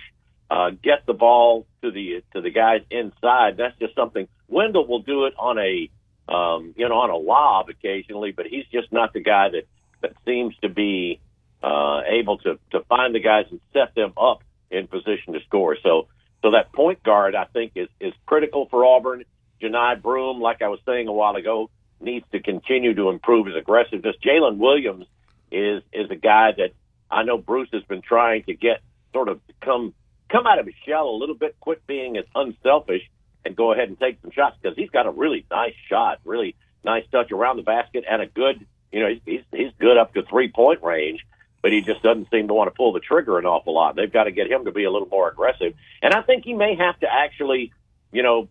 uh, 0.50 0.72
get 0.72 1.06
the 1.06 1.14
ball 1.14 1.66
to 1.82 1.92
the 1.92 2.24
to 2.34 2.42
the 2.42 2.52
guys 2.52 2.82
inside. 2.92 3.58
That's 3.58 3.78
just 3.80 3.96
something 3.96 4.28
Wendell 4.48 4.88
will 4.88 5.02
do 5.02 5.26
it 5.26 5.34
on 5.38 5.58
a 5.58 5.90
um, 6.32 6.74
you 6.78 6.88
know 6.88 6.96
on 6.96 7.10
a 7.10 7.18
lob 7.18 7.70
occasionally, 7.70 8.32
but 8.32 8.46
he's 8.46 8.66
just 8.72 8.92
not 8.92 9.14
the 9.14 9.22
guy 9.22 9.50
that 9.50 9.64
that 10.02 10.14
seems 10.26 10.56
to 10.62 10.70
be 10.70 11.20
uh, 11.64 12.02
able 12.08 12.38
to 12.40 12.60
to 12.72 12.82
find 12.82 13.16
the 13.16 13.20
guys 13.20 13.46
and 13.50 13.60
set 13.72 13.96
them 13.96 14.14
up 14.18 14.44
in 14.70 14.88
position 14.88 15.34
to 15.34 15.40
score. 15.48 15.78
So 15.82 16.08
so 16.42 16.52
that 16.52 16.72
point 16.74 17.02
guard 17.04 17.36
I 17.36 17.46
think 17.46 17.74
is 17.76 17.90
is 18.00 18.14
critical 18.26 18.68
for 18.70 18.86
Auburn. 18.86 19.24
Johni 19.62 20.02
Broome, 20.02 20.42
like 20.42 20.62
I 20.62 20.68
was 20.68 20.80
saying 20.86 21.08
a 21.08 21.14
while 21.14 21.36
ago, 21.36 21.70
needs 22.04 22.26
to 22.32 22.40
continue 22.40 22.94
to 22.94 23.10
improve 23.10 23.48
his 23.48 23.56
aggressiveness. 23.56 24.16
Jaylin 24.24 24.58
Williams 24.58 25.06
is 25.52 25.84
is 25.94 26.10
a 26.10 26.16
guy 26.16 26.52
that 26.58 26.72
I 27.10 27.24
know 27.24 27.38
Bruce 27.38 27.70
has 27.74 27.84
been 27.84 28.02
trying 28.02 28.44
to 28.44 28.54
get 28.54 28.82
sort 29.14 29.30
of 29.30 29.40
come 29.62 29.94
come 30.30 30.48
out 30.48 30.60
of 30.60 30.66
his 30.66 30.76
shell 30.86 31.10
a 31.10 31.18
little 31.18 31.36
bit, 31.36 31.56
quit 31.60 31.86
being 31.86 32.18
as 32.18 32.26
unselfish, 32.36 33.04
and 33.46 33.56
go 33.56 33.72
ahead 33.72 33.88
and 33.88 34.00
take 34.00 34.20
some 34.22 34.32
shots 34.32 34.58
because 34.62 34.76
he's 34.76 34.90
got 34.90 35.06
a 35.06 35.12
really 35.12 35.46
nice 35.50 35.76
shot, 35.88 36.20
really 36.26 36.56
nice 36.84 37.04
touch 37.12 37.32
around 37.32 37.58
the 37.58 37.64
basket, 37.64 38.04
and 38.10 38.22
a 38.22 38.26
good 38.28 38.66
you 38.92 39.00
know 39.00 39.16
he's 39.26 39.42
he's, 39.52 39.72
good 39.80 39.98
up 39.98 40.14
to 40.14 40.24
three 40.24 40.52
point 40.52 40.84
range. 40.84 41.26
But 41.62 41.72
he 41.72 41.82
just 41.82 42.04
doesn't 42.04 42.30
seem 42.30 42.50
to 42.50 42.54
want 42.54 42.68
to 42.68 42.76
pull 42.76 42.92
the 42.92 43.00
trigger 43.00 43.40
an 43.40 43.46
awful 43.46 43.74
lot. 43.74 43.96
They've 43.96 44.12
got 44.12 44.26
to 44.26 44.32
get 44.32 44.52
him 44.52 44.66
to 44.66 44.74
be 44.74 44.84
a 44.84 44.92
little 44.92 45.08
more 45.08 45.30
aggressive. 45.30 45.74
And 46.02 46.14
I 46.14 46.22
think 46.22 46.44
he 46.44 46.54
may 46.54 46.76
have 46.76 47.00
to 47.00 47.08
actually, 47.10 47.72
you 48.12 48.22
know, 48.22 48.50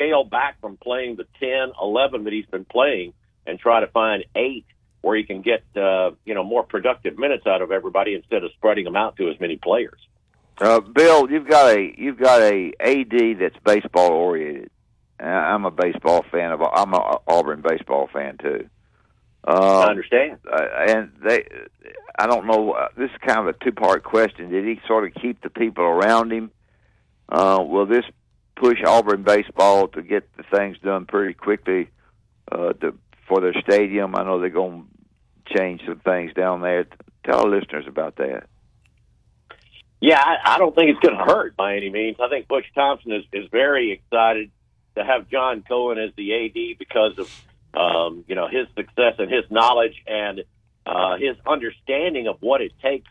scale 0.00 0.24
back 0.24 0.60
from 0.60 0.76
playing 0.76 1.16
the 1.16 1.26
10, 1.38 1.72
11 1.80 2.24
that 2.24 2.32
he's 2.32 2.46
been 2.46 2.64
playing 2.64 3.12
and 3.46 3.58
try 3.58 3.80
to 3.80 3.86
find 3.88 4.24
eight 4.34 4.64
where 5.02 5.16
he 5.16 5.24
can 5.24 5.42
get, 5.42 5.62
uh, 5.76 6.10
you 6.24 6.34
know, 6.34 6.44
more 6.44 6.62
productive 6.62 7.18
minutes 7.18 7.46
out 7.46 7.62
of 7.62 7.70
everybody 7.70 8.14
instead 8.14 8.44
of 8.44 8.50
spreading 8.52 8.84
them 8.84 8.96
out 8.96 9.16
to 9.16 9.30
as 9.30 9.40
many 9.40 9.56
players. 9.56 9.98
Uh, 10.60 10.80
Bill, 10.80 11.30
you've 11.30 11.48
got 11.48 11.74
a 11.74 11.94
you've 11.96 12.18
got 12.18 12.42
a 12.42 12.72
AD 12.80 13.38
that's 13.40 13.56
baseball 13.64 14.10
oriented. 14.10 14.70
I'm 15.18 15.64
a 15.64 15.70
baseball 15.70 16.24
fan 16.30 16.52
of. 16.52 16.60
I'm 16.60 16.92
a 16.92 17.18
Auburn 17.26 17.62
baseball 17.66 18.10
fan 18.12 18.36
too. 18.38 18.68
Uh, 19.46 19.84
I 19.86 19.90
understand. 19.90 20.38
Uh, 20.50 20.66
and 20.86 21.12
they, 21.24 21.46
I 22.18 22.26
don't 22.26 22.46
know. 22.46 22.72
Uh, 22.72 22.88
this 22.96 23.10
is 23.10 23.16
kind 23.26 23.38
of 23.38 23.46
a 23.46 23.64
two 23.64 23.72
part 23.72 24.04
question. 24.04 24.50
Did 24.50 24.66
he 24.66 24.80
sort 24.86 25.06
of 25.06 25.14
keep 25.14 25.40
the 25.40 25.48
people 25.48 25.84
around 25.84 26.30
him? 26.30 26.50
Uh, 27.30 27.64
will 27.66 27.86
this 27.86 28.04
push 28.60 28.78
Auburn 28.86 29.22
baseball 29.22 29.88
to 29.88 30.02
get 30.02 30.28
the 30.36 30.44
things 30.54 30.76
done 30.84 31.06
pretty 31.06 31.32
quickly 31.32 31.88
uh, 32.52 32.74
to, 32.74 32.94
for 33.26 33.40
their 33.40 33.54
stadium? 33.62 34.14
I 34.14 34.22
know 34.22 34.38
they're 34.38 34.50
going 34.50 34.84
to 35.46 35.54
change 35.56 35.80
some 35.86 36.00
things 36.00 36.34
down 36.34 36.60
there. 36.60 36.86
Tell 37.24 37.40
our 37.40 37.48
listeners 37.48 37.86
about 37.88 38.16
that. 38.16 38.44
Yeah, 40.00 40.20
I, 40.20 40.54
I 40.54 40.58
don't 40.58 40.74
think 40.74 40.90
it's 40.90 41.00
going 41.00 41.16
to 41.16 41.24
hurt 41.24 41.56
by 41.56 41.76
any 41.76 41.90
means. 41.90 42.16
I 42.20 42.28
think 42.28 42.48
Butch 42.48 42.66
Thompson 42.74 43.12
is, 43.12 43.24
is 43.32 43.48
very 43.50 43.92
excited 43.92 44.50
to 44.96 45.04
have 45.04 45.28
John 45.28 45.64
Cohen 45.66 45.98
as 45.98 46.10
the 46.16 46.34
AD 46.34 46.78
because 46.78 47.18
of 47.18 47.44
um, 47.72 48.24
you 48.26 48.34
know 48.34 48.48
his 48.48 48.66
success 48.76 49.14
and 49.18 49.30
his 49.30 49.44
knowledge 49.50 49.94
and 50.06 50.42
uh, 50.86 51.16
his 51.16 51.36
understanding 51.46 52.26
of 52.26 52.36
what 52.40 52.60
it 52.60 52.72
takes 52.82 53.08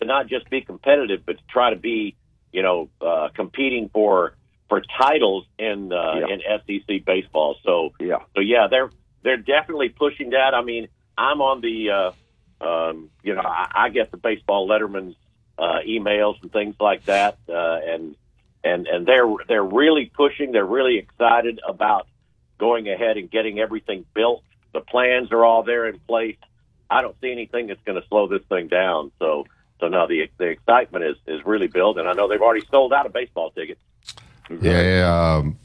to 0.00 0.06
not 0.06 0.28
just 0.28 0.48
be 0.48 0.60
competitive, 0.60 1.22
but 1.26 1.38
to 1.38 1.44
try 1.50 1.70
to 1.70 1.76
be, 1.76 2.16
you 2.52 2.62
know, 2.62 2.88
uh, 3.00 3.28
competing 3.34 3.90
for 3.92 4.34
for 4.68 4.82
titles 5.00 5.44
in 5.58 5.92
uh, 5.92 6.20
Yeah. 6.20 6.34
in 6.34 6.40
SEC 6.66 7.04
baseball. 7.04 7.56
So 7.64 7.92
Yeah. 8.00 8.18
so 8.34 8.40
yeah, 8.40 8.66
they're 8.70 8.90
they're 9.22 9.36
definitely 9.36 9.88
pushing 9.88 10.30
that. 10.30 10.54
I 10.54 10.62
mean, 10.62 10.88
I'm 11.16 11.40
on 11.40 11.60
the, 11.60 11.90
uh, 11.90 12.64
um, 12.64 13.10
you 13.24 13.34
know, 13.34 13.42
I, 13.42 13.68
I 13.74 13.88
get 13.88 14.10
the 14.12 14.16
baseball 14.16 14.68
letterman's 14.68 15.16
uh, 15.58 15.80
emails 15.86 16.40
and 16.42 16.52
things 16.52 16.76
like 16.78 17.04
that, 17.06 17.36
uh, 17.48 17.78
and 17.84 18.14
and 18.62 18.86
and 18.86 19.06
they're 19.06 19.28
they're 19.48 19.64
really 19.64 20.06
pushing. 20.14 20.52
They're 20.52 20.64
really 20.64 20.98
excited 20.98 21.60
about 21.66 22.06
going 22.58 22.88
ahead 22.88 23.16
and 23.16 23.30
getting 23.30 23.58
everything 23.58 24.04
built. 24.14 24.42
The 24.72 24.80
plans 24.80 25.32
are 25.32 25.44
all 25.44 25.62
there 25.64 25.88
in 25.88 25.98
place. 26.00 26.36
I 26.90 27.02
don't 27.02 27.16
see 27.20 27.32
anything 27.32 27.66
that's 27.66 27.82
going 27.84 28.00
to 28.00 28.06
slow 28.08 28.28
this 28.28 28.42
thing 28.48 28.68
down. 28.68 29.10
So 29.18 29.46
so 29.80 29.88
now 29.88 30.06
the 30.06 30.28
the 30.38 30.46
excitement 30.46 31.04
is 31.04 31.16
is 31.26 31.44
really 31.44 31.66
building. 31.66 32.06
I 32.06 32.12
know 32.12 32.28
they've 32.28 32.40
already 32.40 32.66
sold 32.70 32.92
out 32.92 33.06
of 33.06 33.12
baseball 33.12 33.50
tickets. 33.50 33.80
Yeah, 34.60 35.36
um, 35.38 35.58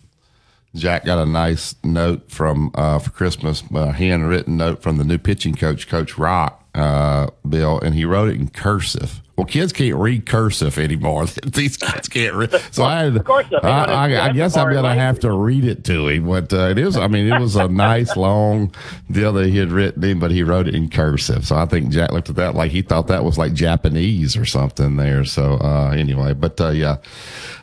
Jack 0.76 1.06
got 1.06 1.20
a 1.20 1.26
nice 1.26 1.76
note 1.84 2.30
from 2.30 2.72
uh, 2.76 3.00
for 3.00 3.10
Christmas, 3.12 3.64
a 3.74 3.92
handwritten 3.92 4.58
note 4.58 4.82
from 4.82 4.98
the 4.98 5.04
new 5.04 5.18
pitching 5.18 5.56
coach, 5.56 5.88
Coach 5.88 6.18
Rock, 6.18 6.68
uh, 6.76 7.28
Bill, 7.48 7.80
and 7.80 7.96
he 7.96 8.06
wrote 8.06 8.30
it 8.30 8.36
in 8.36 8.50
cursive. 8.50 9.22
Well, 9.36 9.48
kids 9.48 9.74
can't 9.74 9.96
read 9.96 10.28
cursive 10.28 10.78
anymore. 10.78 11.26
These 11.46 11.78
kids 11.78 12.08
can't 12.08 12.36
read. 12.36 12.52
So 12.72 12.84
I, 12.84 13.06
had, 13.06 13.28
I, 13.64 13.86
I, 13.86 14.26
I 14.26 14.32
guess 14.32 14.56
I'm 14.56 14.72
gonna 14.72 14.94
have 14.94 15.20
to 15.22 15.32
read 15.32 15.66
it 15.66 15.84
to 15.86 16.08
him. 16.08 16.28
But 16.28 16.54
uh, 16.54 16.70
it 16.70 16.78
is. 16.78 16.98
I 16.98 17.08
mean, 17.08 17.32
it 17.32 17.40
was 17.40 17.56
a 17.56 17.68
nice 17.68 18.16
long 18.18 18.74
deal 19.10 19.34
that 19.34 19.48
he 19.48 19.58
had 19.58 19.72
written 19.72 20.04
in, 20.04 20.20
but 20.20 20.30
he 20.30 20.44
wrote 20.44 20.68
it 20.68 20.76
in 20.76 20.88
cursive. 20.88 21.48
So 21.48 21.56
I 21.56 21.66
think 21.66 21.90
Jack 21.90 22.12
looked 22.12 22.30
at 22.30 22.36
that 22.36 22.54
like 22.54 22.72
he 22.72 22.84
thought 22.84 23.08
that 23.08 23.24
was 23.24 23.40
like 23.40 23.54
Japanese 23.54 24.38
or 24.38 24.46
something 24.46 24.98
there. 24.98 25.26
So 25.26 25.58
uh, 25.60 25.90
anyway, 25.98 26.34
but 26.34 26.62
uh, 26.62 26.70
yeah, 26.70 26.98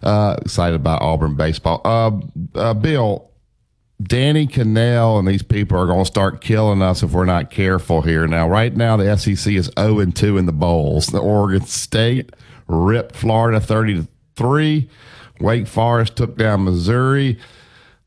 uh, 0.02 0.36
excited 0.42 0.74
about 0.74 1.02
Auburn 1.02 1.36
baseball. 1.36 1.82
Uh, 1.84 2.58
uh, 2.58 2.74
Bill. 2.74 3.29
Danny 4.02 4.46
Kanell 4.46 5.18
and 5.18 5.28
these 5.28 5.42
people 5.42 5.78
are 5.78 5.86
going 5.86 6.00
to 6.00 6.06
start 6.06 6.40
killing 6.40 6.80
us 6.80 7.02
if 7.02 7.12
we're 7.12 7.24
not 7.24 7.50
careful 7.50 8.02
here. 8.02 8.26
Now, 8.26 8.48
right 8.48 8.74
now, 8.74 8.96
the 8.96 9.16
SEC 9.16 9.52
is 9.52 9.70
0 9.78 10.00
and 10.00 10.14
2 10.14 10.38
in 10.38 10.46
the 10.46 10.52
bowls. 10.52 11.08
The 11.08 11.18
Oregon 11.18 11.66
State 11.66 12.34
ripped 12.66 13.14
Florida 13.14 13.60
30 13.60 13.94
to 13.96 14.08
3. 14.36 14.88
Wake 15.40 15.66
Forest 15.66 16.16
took 16.16 16.36
down 16.36 16.64
Missouri. 16.64 17.38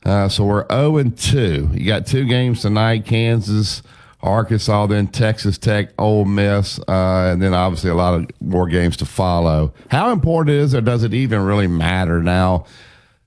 Uh, 0.06 0.30
so 0.30 0.46
we're 0.46 0.68
0 0.70 0.98
and 0.98 1.18
2. 1.18 1.72
You 1.74 1.86
got 1.86 2.08
two 2.08 2.26
games 2.26 2.62
tonight 2.62 3.06
Kansas, 3.06 3.84
Arkansas, 4.22 4.88
then 4.88 5.08
Texas 5.08 5.58
Tech, 5.58 5.90
Ole 6.00 6.26
Miss, 6.26 6.80
uh, 6.80 7.30
and 7.32 7.42
then 7.42 7.54
obviously 7.54 7.90
a 7.90 7.96
lot 7.96 8.16
of 8.16 8.28
more 8.42 8.68
games 8.68 8.98
to 8.98 9.06
follow. 9.06 9.74
How 9.90 10.12
important 10.12 10.56
is 10.56 10.74
it, 10.74 10.80
or 10.80 10.82
does 10.82 11.04
it 11.04 11.14
even 11.14 11.42
really 11.42 11.68
matter 11.68 12.24
now? 12.24 12.66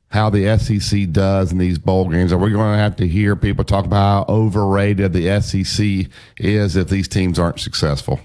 How 0.09 0.31
the 0.31 0.57
SEC 0.59 1.11
does 1.11 1.53
in 1.53 1.59
these 1.59 1.79
bowl 1.79 2.09
games? 2.09 2.33
Are 2.33 2.39
we 2.39 2.51
going 2.51 2.73
to 2.73 2.79
have 2.79 2.97
to 2.97 3.09
hear 3.09 3.37
people 3.37 3.65
talk 3.65 3.85
about 3.85 4.29
how 4.29 4.33
overrated 4.33 5.13
the 5.13 5.41
SEC 5.41 6.11
is 6.39 6.77
if 6.77 6.89
these 6.89 7.09
teams 7.09 7.39
aren't 7.39 7.61
successful? 7.61 8.21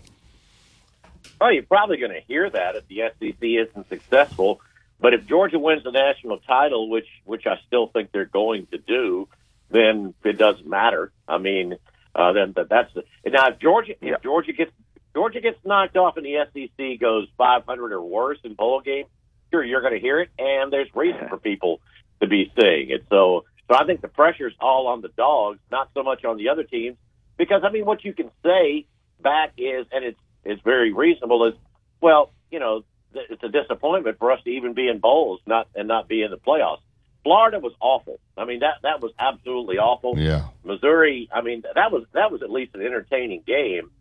Oh, 1.40 1.49
you're 1.49 1.64
probably 1.64 1.98
going 1.98 2.12
to 2.12 2.22
hear 2.22 2.49
that 2.49 2.76
if 2.76 2.88
the 2.88 3.02
SEC 3.20 3.41
isn't 3.41 3.90
successful. 3.90 4.62
But 4.99 5.16
if 5.16 5.26
Georgia 5.26 5.58
wins 5.58 5.84
the 5.84 5.91
national 5.91 6.38
title, 6.40 6.88
which 6.88 7.08
which 7.26 7.48
I 7.48 7.60
still 7.66 7.88
think 7.88 8.12
they're 8.12 8.26
going 8.26 8.68
to 8.68 8.78
do, 8.78 9.28
then 9.72 10.14
it 10.24 10.38
doesn't 10.38 10.68
matter. 10.68 11.12
I 11.28 11.40
mean, 11.40 11.76
uh, 12.14 12.34
then 12.34 12.53
that, 12.56 12.70
that's 12.70 12.94
the, 12.94 13.03
now 13.26 13.49
if 13.49 13.60
Georgia 13.60 13.94
if 13.99 14.22
Georgia 14.22 14.53
gets 14.53 14.72
Georgia 15.16 15.41
gets 15.41 15.58
knocked 15.66 15.98
off 15.98 16.18
and 16.18 16.26
the 16.26 16.45
SEC 16.53 16.99
goes 16.99 17.28
500 17.38 17.91
or 17.91 18.02
worse 18.02 18.38
in 18.44 18.53
bowl 18.53 18.82
game, 18.82 19.06
sure 19.52 19.64
you're 19.64 19.82
going 19.82 19.94
to 19.94 19.99
hear 19.99 20.19
it, 20.19 20.30
and 20.40 20.72
there's 20.72 20.90
reason 20.95 21.28
for 21.30 21.38
people 21.38 21.82
to 22.22 22.28
be 22.28 22.52
saying 22.60 22.90
it. 22.90 23.06
So, 23.10 23.45
so 23.69 23.76
I 23.76 23.86
think 23.86 24.02
the 24.02 24.07
pressure's 24.07 24.53
all 24.60 24.88
on 24.88 25.02
the 25.02 25.10
dogs, 25.10 25.60
not 25.72 25.90
so 25.94 26.03
much 26.03 26.26
on 26.26 26.38
the 26.38 26.49
other 26.49 26.64
teams, 26.64 26.98
because 27.38 27.61
I 27.64 27.72
mean, 27.72 27.86
what 27.86 28.03
you 28.03 28.14
can 28.14 28.32
say 28.44 28.86
back 29.22 29.53
is, 29.57 29.86
and 29.91 30.03
it's 30.03 30.19
it's 30.44 30.61
very 30.64 30.91
reasonable, 30.94 31.45
is 31.48 31.53
well, 32.02 32.32
you 32.49 32.60
know, 32.60 32.84
th- 33.14 33.28
it's 33.30 33.44
a 33.44 33.49
disappointment 33.49 34.18
for 34.18 34.32
us 34.32 34.44
to 34.44 34.49
even 34.49 34.73
be 34.73 34.88
in 34.88 34.99
bowls, 34.99 35.40
not 35.45 35.68
and 35.76 35.88
not 35.88 36.07
be 36.07 36.23
in 36.23 36.32
the 36.32 36.38
playoffs. 36.38 36.82
Florida 37.23 37.60
was 37.60 37.73
awful. 37.80 38.19
I 38.38 38.45
mean, 38.45 38.60
that 38.61 38.76
that 38.84 39.02
was 39.02 39.11
absolutely 39.19 39.78
awful. 39.78 40.18
Yeah. 40.18 40.48
Missouri, 40.64 41.30
I 41.34 41.41
mean, 41.41 41.64
that 41.76 41.91
was 41.91 42.06
that 42.14 42.32
was 42.32 42.41
at 42.41 42.49
least 42.49 42.73
an 42.76 42.82
entertaining 42.82 43.44
game, 43.45 43.91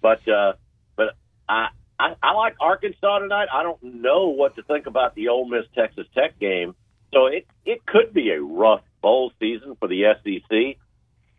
but 0.00 0.26
uh, 0.28 0.52
but 0.96 1.16
I, 1.48 1.68
I 1.98 2.14
I 2.22 2.32
like 2.32 2.56
Arkansas 2.60 3.18
tonight. 3.18 3.48
I 3.52 3.62
don't 3.62 3.82
know 3.82 4.28
what 4.28 4.56
to 4.56 4.62
think 4.62 4.86
about 4.86 5.14
the 5.14 5.28
Ole 5.28 5.48
Miss 5.48 5.64
Texas 5.74 6.06
Tech 6.14 6.38
game, 6.38 6.74
so 7.12 7.26
it 7.26 7.46
it 7.64 7.84
could 7.86 8.12
be 8.12 8.30
a 8.30 8.40
rough 8.40 8.82
bowl 9.02 9.32
season 9.38 9.76
for 9.78 9.88
the 9.88 10.14
SEC. 10.22 10.78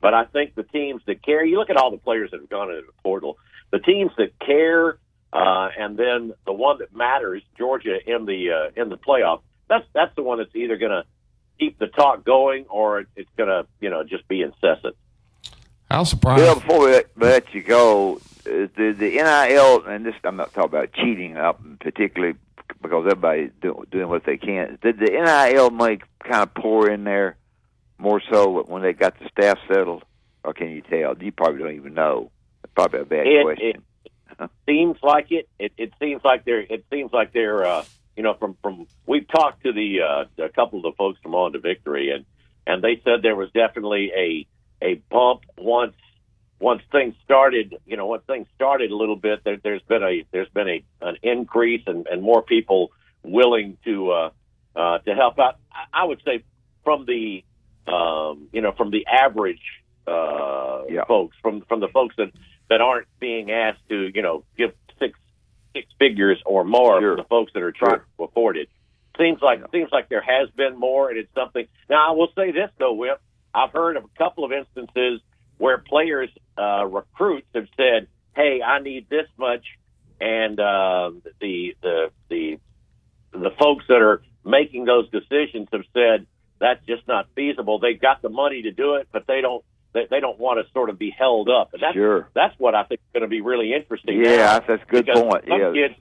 But 0.02 0.14
I 0.14 0.26
think 0.26 0.56
the 0.56 0.64
teams 0.64 1.02
that 1.08 1.24
care, 1.24 1.44
you 1.44 1.58
look 1.58 1.70
at 1.70 1.78
all 1.78 1.92
the 1.92 1.98
players 1.98 2.32
that 2.32 2.40
have 2.40 2.50
gone 2.50 2.70
into 2.70 2.84
the 2.86 2.94
portal, 3.04 3.38
the 3.72 3.80
teams 3.80 4.12
that 4.18 4.32
care, 4.40 4.98
uh, 5.34 5.70
and 5.78 5.98
then 5.98 6.34
the 6.46 6.54
one 6.54 6.80
that 6.80 6.96
matters, 6.96 7.44
Georgia 7.58 7.98
in 8.06 8.26
the 8.26 8.52
uh, 8.52 8.82
in 8.82 8.90
the 8.90 8.98
playoff. 8.98 9.42
That's 9.68 9.86
that's 9.94 10.16
the 10.16 10.24
one 10.24 10.40
that's 10.40 10.56
either 10.56 10.78
going 10.78 10.92
to 10.92 11.04
keep 11.60 11.78
the 11.78 11.88
talk 11.88 12.24
going 12.24 12.66
or 12.70 13.06
it's 13.16 13.30
going 13.38 13.50
to 13.50 13.68
you 13.80 13.90
know 13.90 14.04
just 14.04 14.28
be 14.28 14.42
incessant. 14.42 14.96
How 15.90 16.04
surprised? 16.04 16.42
Bill, 16.44 16.56
before 16.56 16.80
we 16.86 16.92
let, 16.92 17.08
let 17.18 17.54
you 17.54 17.64
go, 17.64 18.18
uh, 18.18 18.68
the 18.78 18.96
the 18.98 19.10
NIL, 19.10 19.86
and 19.86 20.06
this 20.06 20.16
I'm 20.24 20.36
not 20.36 20.54
talking 20.54 20.70
about 20.70 20.94
cheating 20.94 21.38
up 21.38 21.62
particularly 21.80 22.38
because 22.82 23.06
everybody's 23.06 23.52
do, 23.62 23.86
doing 23.92 24.08
what 24.08 24.24
they 24.26 24.38
can. 24.38 24.78
Did 24.82 25.00
the 25.00 25.12
NIL 25.12 25.72
money 25.72 26.00
kind 26.24 26.44
of 26.44 26.54
pour 26.54 26.90
in 26.90 27.04
there 27.04 27.38
more 27.98 28.22
so 28.32 28.64
when 28.64 28.82
they 28.82 28.94
got 28.94 29.18
the 29.20 29.28
staff 29.30 29.58
settled, 29.68 30.04
or 30.44 30.54
can 30.54 30.70
you 30.70 30.82
tell? 30.82 31.18
You 31.18 31.32
probably 31.32 31.60
don't 31.60 31.76
even 31.76 31.94
know. 31.96 32.32
It's 32.64 32.74
probably 32.74 33.02
a 33.02 33.06
bad 33.06 33.28
It, 33.28 33.44
question. 33.44 33.84
it 34.40 34.50
seems 34.68 34.98
like 35.02 35.32
it. 35.32 35.50
It, 35.58 35.74
it 35.78 35.94
seems 36.00 36.24
like 36.24 36.46
they're. 36.46 36.62
It 36.62 36.86
seems 36.92 37.12
like 37.12 37.34
they're. 37.34 37.66
Uh, 37.66 37.84
you 38.16 38.24
know, 38.24 38.34
from 38.34 38.58
from 38.62 38.86
we've 39.06 39.28
talked 39.28 39.64
to 39.64 39.72
the 39.72 40.02
uh, 40.02 40.44
a 40.44 40.50
couple 40.50 40.80
of 40.80 40.84
the 40.84 40.92
folks 40.98 41.20
from 41.24 41.36
On 41.36 41.54
to 41.54 41.60
Victory, 41.60 42.12
and 42.12 42.26
and 42.68 42.84
they 42.84 43.02
said 43.04 43.22
there 43.22 43.36
was 43.36 43.50
definitely 43.52 44.12
a 44.16 44.46
a 44.82 44.96
bump 45.10 45.42
once 45.58 45.96
once 46.60 46.82
things 46.92 47.16
started. 47.24 47.76
You 47.86 47.98
know, 47.98 48.08
once 48.08 48.24
things 48.28 48.48
started 48.56 48.92
a 48.92 48.96
little 48.96 49.16
bit, 49.16 49.44
there, 49.44 49.58
there's 49.58 49.82
been 49.84 50.04
a 50.04 50.26
there's 50.32 50.50
been 50.50 50.70
a 50.70 50.84
an 51.02 51.18
increase 51.24 51.84
and, 51.88 52.08
and 52.08 52.22
more 52.22 52.42
people 52.42 52.92
willing 53.24 53.78
to 53.86 54.12
uh, 54.12 54.30
uh, 54.76 55.00
to 55.00 55.14
help 55.16 55.40
out. 55.40 55.58
I, 55.72 56.04
I 56.04 56.06
would 56.06 56.22
say 56.26 56.44
from 56.84 57.06
the 57.06 57.44
um, 57.88 58.48
you 58.52 58.62
know 58.62 58.72
from 58.72 58.92
the 58.92 59.06
average 59.08 59.62
uh, 60.08 60.82
folks 61.08 61.36
from 61.42 61.62
from 61.62 61.80
the 61.80 61.88
folks 61.88 62.16
that 62.18 62.32
that 62.70 62.82
aren't 62.82 63.08
being 63.20 63.52
asked 63.52 63.88
to 63.90 64.12
you 64.14 64.22
know 64.22 64.44
give 64.58 64.72
six 65.00 65.18
six 65.74 65.88
figures 65.98 66.42
or 66.46 66.64
more 66.64 67.00
for 67.02 67.16
the 67.16 67.24
folks 67.24 67.52
that 67.54 67.64
are 67.64 67.72
trying 67.72 68.00
to 68.18 68.24
afford 68.24 68.58
it. 68.58 68.70
Seems 69.18 69.42
like 69.42 69.60
seems 69.72 69.90
like 69.92 70.08
there 70.08 70.22
has 70.22 70.50
been 70.56 70.80
more, 70.80 71.10
and 71.10 71.18
it's 71.18 71.34
something. 71.36 71.68
Now 71.90 72.10
I 72.10 72.16
will 72.16 72.30
say 72.36 72.52
this 72.52 72.70
though, 72.78 72.94
Wimp. 72.94 73.20
I've 73.54 73.72
heard 73.72 73.98
of 73.98 74.06
a 74.06 74.18
couple 74.18 74.46
of 74.46 74.52
instances 74.52 75.22
where 75.58 75.78
players, 75.78 76.30
uh, 76.58 76.86
recruits, 76.86 77.48
have 77.54 77.68
said, 77.76 78.08
"Hey, 78.36 78.62
I 78.62 78.80
need 78.80 79.10
this 79.10 79.28
much," 79.38 79.66
and 80.22 80.60
uh, 80.60 81.12
the 81.42 81.76
the 81.82 82.12
the 82.30 82.60
the 83.32 83.52
folks 83.60 83.86
that 83.88 84.02
are 84.02 84.22
making 84.46 84.86
those 84.86 85.10
decisions 85.10 85.68
have 85.72 85.84
said 85.94 86.26
that's 86.60 86.86
just 86.86 87.08
not 87.08 87.28
feasible. 87.36 87.80
They've 87.80 88.00
got 88.00 88.22
the 88.22 88.30
money 88.30 88.64
to 88.64 88.72
do 88.72 88.96
it, 88.96 89.08
but 89.12 89.26
they 89.28 89.42
don't 89.42 89.64
they, 89.94 90.06
they 90.10 90.20
don't 90.20 90.38
want 90.40 90.66
to 90.66 90.72
sort 90.74 90.90
of 90.90 91.00
be 91.00 91.10
held 91.10 91.50
up. 91.50 91.74
And 91.74 91.82
that's 91.82 91.94
Sure. 91.96 92.30
that's 92.34 92.54
what 92.60 92.76
I 92.76 92.84
think 92.84 93.00
is 93.02 93.14
going 93.14 93.24
to 93.24 93.28
be 93.30 93.42
really 93.42 93.74
interesting. 93.74 94.24
Yeah, 94.24 94.60
that's 94.60 94.84
a 94.84 94.86
good 94.86 95.08
point. 95.08 95.46
Some 95.48 95.60
Yeah. 95.60 95.72
kids, 95.74 95.96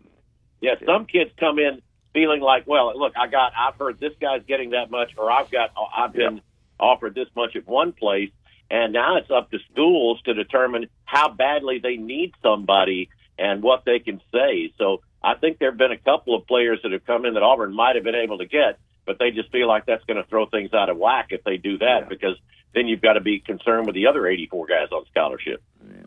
yeah, 0.61 0.75
some 0.85 1.07
kids 1.07 1.31
come 1.39 1.59
in 1.59 1.81
feeling 2.12 2.41
like, 2.41 2.66
well, 2.66 2.99
look, 2.99 3.12
I 3.16 3.29
got, 3.29 3.53
I've 3.57 3.77
heard 3.77 4.01
this 4.01 4.12
guy's 4.20 4.43
getting 4.47 4.70
that 4.70 4.91
much, 4.91 5.12
or 5.16 5.31
I've 5.31 5.51
got, 5.51 5.70
I've 5.97 6.12
been 6.12 6.41
offered 6.78 7.14
this 7.14 7.28
much 7.34 7.56
at 7.56 7.66
one 7.66 7.92
place, 7.92 8.30
and 8.70 8.92
now 8.92 9.16
it's 9.16 9.30
up 9.30 9.50
to 9.50 9.59
schools 9.72 10.20
to 10.22 10.34
determine 10.34 10.86
how 11.05 11.30
badly 11.30 11.78
they 11.78 11.96
need 11.96 12.32
somebody 12.42 13.09
and 13.38 13.62
what 13.62 13.84
they 13.84 13.98
can 13.98 14.20
say. 14.32 14.72
So 14.78 15.02
I 15.22 15.34
think 15.34 15.59
there 15.59 15.70
have 15.70 15.78
been 15.78 15.92
a 15.92 15.98
couple 15.98 16.34
of 16.34 16.46
players 16.46 16.80
that 16.82 16.92
have 16.92 17.05
come 17.06 17.24
in 17.24 17.34
that 17.34 17.42
Auburn 17.42 17.74
might 17.74 17.94
have 17.94 18.05
been 18.05 18.14
able 18.14 18.38
to 18.38 18.46
get, 18.46 18.78
but 19.06 19.18
they 19.18 19.30
just 19.30 19.50
feel 19.50 19.68
like 19.68 19.86
that's 19.86 20.05
going 20.05 20.22
to 20.22 20.28
throw 20.28 20.46
things 20.46 20.72
out 20.74 20.90
of 20.90 20.96
whack 20.96 21.28
if 21.30 21.44
they 21.44 21.56
do 21.56 21.78
that 21.78 22.09
because 22.09 22.36
then 22.74 22.86
you've 22.86 23.00
got 23.00 23.14
to 23.14 23.20
be 23.20 23.40
concerned 23.40 23.86
with 23.86 23.94
the 23.94 24.06
other 24.06 24.26
84 24.26 24.66
guys 24.66 24.88
on 24.92 25.05
scholarship. 25.10 25.62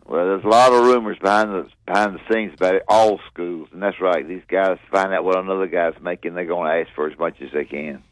Well, 0.06 0.26
there's 0.26 0.44
a 0.44 0.48
lot 0.48 0.72
of 0.72 0.84
rumors 0.84 1.18
behind 1.18 1.50
the 1.50 1.68
behind 1.86 2.14
the 2.14 2.20
scenes 2.32 2.54
about 2.54 2.74
it, 2.76 2.82
all 2.88 3.20
schools, 3.32 3.68
and 3.72 3.82
that's 3.82 4.00
right. 4.00 4.26
These 4.26 4.42
guys 4.48 4.78
find 4.90 5.12
out 5.12 5.24
what 5.24 5.38
another 5.38 5.66
guy's 5.66 6.00
making, 6.02 6.34
they're 6.34 6.44
going 6.44 6.70
to 6.70 6.80
ask 6.86 6.94
for 6.94 7.10
as 7.10 7.18
much 7.18 7.40
as 7.40 7.50
they 7.52 7.64
can. 7.64 8.02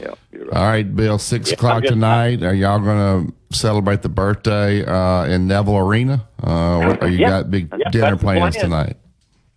Yeah, 0.00 0.08
right. 0.32 0.52
All 0.52 0.62
right, 0.66 0.96
Bill, 0.96 1.18
six 1.18 1.48
Yeah, 1.48 1.54
o'clock 1.54 1.84
tonight. 1.84 2.42
Are 2.42 2.54
y'all 2.54 2.78
going 2.78 3.26
to 3.50 3.56
celebrate 3.56 4.02
the 4.02 4.08
birthday 4.08 4.84
uh, 4.84 5.24
in 5.24 5.46
Neville 5.48 5.78
Arena? 5.78 6.26
Uh, 6.42 6.96
or 7.00 7.08
you 7.08 7.18
Yeah. 7.18 7.28
got 7.28 7.50
big 7.50 7.72
Yeah, 7.76 7.90
dinner 7.90 8.16
plans 8.16 8.56
plan. 8.56 8.64
tonight? 8.70 8.96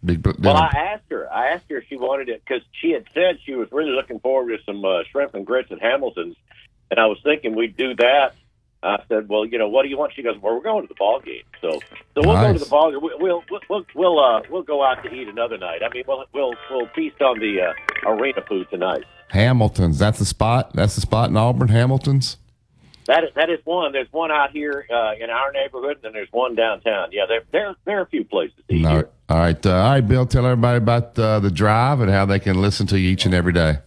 Big, 0.03 0.25
Well, 0.39 0.57
I 0.57 0.67
asked 0.75 1.05
her. 1.11 1.31
I 1.31 1.49
asked 1.49 1.65
her 1.69 1.77
if 1.77 1.85
she 1.87 1.95
wanted 1.95 2.27
it 2.27 2.41
because 2.45 2.61
she 2.73 2.91
had 2.91 3.05
said 3.13 3.37
she 3.45 3.53
was 3.55 3.69
really 3.71 3.91
looking 3.91 4.19
forward 4.19 4.49
to 4.57 4.63
some 4.65 4.83
uh, 4.83 5.03
shrimp 5.11 5.33
and 5.33 5.45
grits 5.45 5.71
at 5.71 5.81
Hamilton's, 5.81 6.35
and 6.91 6.99
I 6.99 7.05
was 7.05 7.19
thinking 7.23 7.55
we'd 7.55 7.77
do 7.77 7.95
that. 7.95 8.33
I 8.85 9.01
said, 9.07 9.29
"Well, 9.29 9.45
you 9.45 9.57
know, 9.57 9.69
what 9.69 9.83
do 9.83 9.87
you 9.89 9.97
want?" 9.97 10.11
She 10.13 10.21
goes, 10.23 10.35
"Well, 10.41 10.55
we're 10.55 10.61
going 10.61 10.81
to 10.81 10.89
the 10.89 10.95
ball 10.95 11.21
game, 11.21 11.43
so 11.61 11.79
so 12.15 12.21
we'll 12.21 12.35
go 12.35 12.51
to 12.51 12.59
the 12.59 12.65
ball 12.65 12.91
game. 12.91 12.99
We'll 13.01 13.17
we'll 13.17 13.43
we'll 13.69 13.85
we'll, 13.95 14.19
uh, 14.19 14.41
we'll 14.49 14.63
go 14.63 14.83
out 14.83 15.01
to 15.05 15.13
eat 15.13 15.29
another 15.29 15.57
night. 15.57 15.81
I 15.81 15.93
mean, 15.93 16.03
we'll 16.05 16.25
we'll 16.33 16.53
we'll 16.69 16.87
feast 16.93 17.21
on 17.21 17.39
the 17.39 17.61
uh, 17.61 18.09
arena 18.11 18.41
food 18.49 18.67
tonight. 18.69 19.05
Hamilton's. 19.33 19.97
That's 19.97 20.19
the 20.19 20.25
spot. 20.25 20.73
That's 20.73 20.93
the 20.93 21.01
spot 21.01 21.31
in 21.31 21.37
Auburn. 21.37 21.69
Hamilton's. 21.69 22.37
That 23.07 23.23
is 23.23 23.31
that 23.35 23.49
is 23.49 23.59
one. 23.65 23.91
There's 23.91 24.11
one 24.11 24.31
out 24.31 24.51
here 24.51 24.85
uh, 24.89 25.13
in 25.19 25.31
our 25.31 25.51
neighborhood, 25.51 25.95
and 25.95 26.03
then 26.03 26.13
there's 26.13 26.31
one 26.31 26.55
downtown. 26.55 27.09
Yeah, 27.11 27.25
there 27.27 27.41
there 27.51 27.75
there 27.83 27.97
are 27.97 28.03
a 28.03 28.07
few 28.07 28.23
places. 28.23 28.59
No. 28.69 29.03
All 29.29 29.37
right. 29.37 29.65
Uh, 29.65 29.71
all 29.71 29.89
right, 29.89 30.07
Bill. 30.07 30.27
Tell 30.27 30.45
everybody 30.45 30.77
about 30.77 31.17
uh, 31.17 31.39
the 31.39 31.49
drive 31.49 31.99
and 31.99 32.11
how 32.11 32.25
they 32.25 32.39
can 32.39 32.61
listen 32.61 32.85
to 32.87 32.99
you 32.99 33.09
each 33.09 33.25
and 33.25 33.33
every 33.33 33.53
day. 33.53 33.79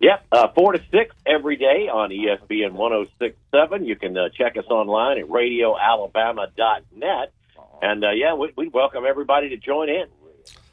Yep, 0.00 0.26
uh, 0.32 0.48
4 0.48 0.72
to 0.72 0.80
6 0.90 1.14
every 1.26 1.54
day 1.54 1.88
on 1.88 2.10
ESPN 2.10 2.72
1067. 2.72 3.84
You 3.84 3.94
can 3.94 4.18
uh, 4.18 4.30
check 4.36 4.56
us 4.56 4.64
online 4.68 5.18
at 5.18 5.28
radioalabama.net. 5.28 7.32
And, 7.80 8.04
uh, 8.04 8.10
yeah, 8.10 8.34
we, 8.34 8.52
we 8.56 8.66
welcome 8.66 9.04
everybody 9.06 9.50
to 9.50 9.56
join 9.56 9.88
in. 9.88 10.06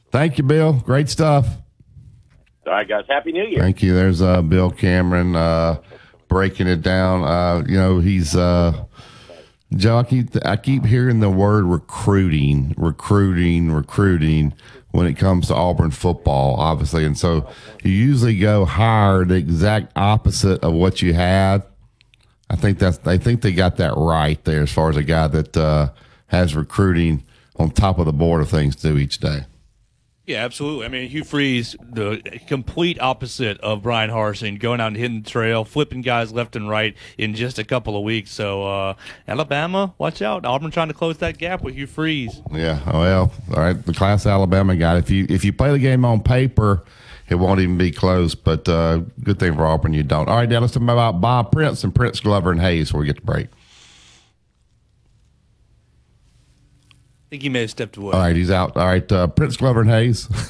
Thank 0.09 0.39
you, 0.39 0.43
Bill. 0.43 0.73
Great 0.73 1.09
stuff. 1.09 1.45
All 2.69 2.75
right, 2.75 2.87
guys. 2.87 3.05
Happy 3.09 3.31
New 3.31 3.45
Year. 3.45 3.59
Thank 3.59 3.81
you. 3.81 3.95
There's 3.95 4.21
uh, 4.21 4.43
Bill 4.43 4.69
Cameron 4.69 5.35
uh, 5.35 5.81
breaking 6.27 6.67
it 6.67 6.83
down. 6.83 7.23
Uh, 7.23 7.63
you 7.67 7.75
know, 7.75 7.97
he's 7.97 8.35
uh, 8.35 8.85
Joe. 9.75 9.97
I 9.97 10.03
keep 10.03 10.27
I 10.45 10.55
keep 10.55 10.85
hearing 10.85 11.19
the 11.19 11.31
word 11.31 11.65
recruiting, 11.65 12.75
recruiting, 12.77 13.71
recruiting 13.71 14.53
when 14.91 15.07
it 15.07 15.15
comes 15.15 15.47
to 15.47 15.55
Auburn 15.55 15.89
football, 15.89 16.57
obviously, 16.59 17.05
and 17.05 17.17
so 17.17 17.49
you 17.83 17.91
usually 17.91 18.37
go 18.37 18.65
hire 18.65 19.25
the 19.25 19.35
exact 19.35 19.91
opposite 19.95 20.63
of 20.63 20.73
what 20.73 21.01
you 21.01 21.15
had. 21.15 21.63
I 22.51 22.55
think 22.55 22.77
that's 22.77 22.99
I 23.03 23.17
think 23.17 23.41
they 23.41 23.51
got 23.51 23.77
that 23.77 23.95
right 23.97 24.43
there 24.43 24.61
as 24.61 24.71
far 24.71 24.91
as 24.91 24.97
a 24.97 25.03
guy 25.03 25.25
that 25.27 25.57
uh, 25.57 25.89
has 26.27 26.55
recruiting 26.55 27.23
on 27.55 27.71
top 27.71 27.97
of 27.97 28.05
the 28.05 28.13
board 28.13 28.41
of 28.41 28.49
things 28.49 28.75
to 28.75 28.89
do 28.89 28.97
each 28.99 29.17
day. 29.17 29.45
Yeah, 30.29 30.45
absolutely. 30.45 30.85
I 30.85 30.89
mean, 30.89 31.09
Hugh 31.09 31.23
Freeze, 31.23 31.75
the 31.81 32.21
complete 32.45 33.01
opposite 33.01 33.59
of 33.61 33.81
Bryan 33.81 34.11
Harsin, 34.11 34.59
going 34.59 34.79
out 34.79 34.89
and 34.89 34.95
hitting 34.95 35.23
the 35.23 35.29
trail, 35.29 35.65
flipping 35.65 36.03
guys 36.03 36.31
left 36.31 36.55
and 36.55 36.69
right 36.69 36.95
in 37.17 37.33
just 37.33 37.57
a 37.57 37.63
couple 37.63 37.97
of 37.97 38.03
weeks. 38.03 38.29
So, 38.29 38.63
uh, 38.63 38.93
Alabama, 39.27 39.95
watch 39.97 40.21
out. 40.21 40.45
Auburn 40.45 40.69
trying 40.69 40.89
to 40.89 40.93
close 40.93 41.17
that 41.17 41.39
gap 41.39 41.63
with 41.63 41.73
Hugh 41.73 41.87
Freeze. 41.87 42.43
Yeah. 42.51 42.79
oh, 42.85 42.99
Well, 42.99 43.31
all 43.55 43.59
right. 43.59 43.83
The 43.83 43.91
class 43.91 44.27
Alabama 44.27 44.75
guy. 44.75 44.99
If 44.99 45.09
you 45.09 45.25
if 45.29 45.43
you 45.43 45.51
play 45.51 45.71
the 45.71 45.79
game 45.79 46.05
on 46.05 46.21
paper, 46.21 46.83
it 47.27 47.33
won't 47.33 47.59
even 47.59 47.79
be 47.79 47.89
close. 47.89 48.35
But 48.35 48.69
uh, 48.69 48.97
good 49.23 49.39
thing 49.39 49.55
for 49.55 49.65
Auburn, 49.65 49.95
you 49.95 50.03
don't. 50.03 50.29
All 50.29 50.35
right, 50.35 50.47
now 50.47 50.59
let's 50.59 50.73
talk 50.73 50.83
about 50.83 51.21
Bob 51.21 51.51
Prince 51.51 51.83
and 51.83 51.95
Prince 51.95 52.19
Glover 52.19 52.51
and 52.51 52.61
Hayes 52.61 52.89
before 52.89 53.01
we 53.01 53.07
get 53.07 53.15
to 53.15 53.23
break. 53.23 53.47
Think 57.29 57.43
he 57.43 57.49
may 57.49 57.61
have 57.61 57.71
stepped 57.71 57.97
away. 57.97 58.13
All 58.13 58.19
right, 58.19 58.35
he's 58.35 58.51
out. 58.51 58.75
All 58.75 58.85
right, 58.85 59.11
uh, 59.11 59.27
Prince 59.27 59.57
Glover 59.57 59.81
and 59.81 59.89
Hayes. 59.89 60.27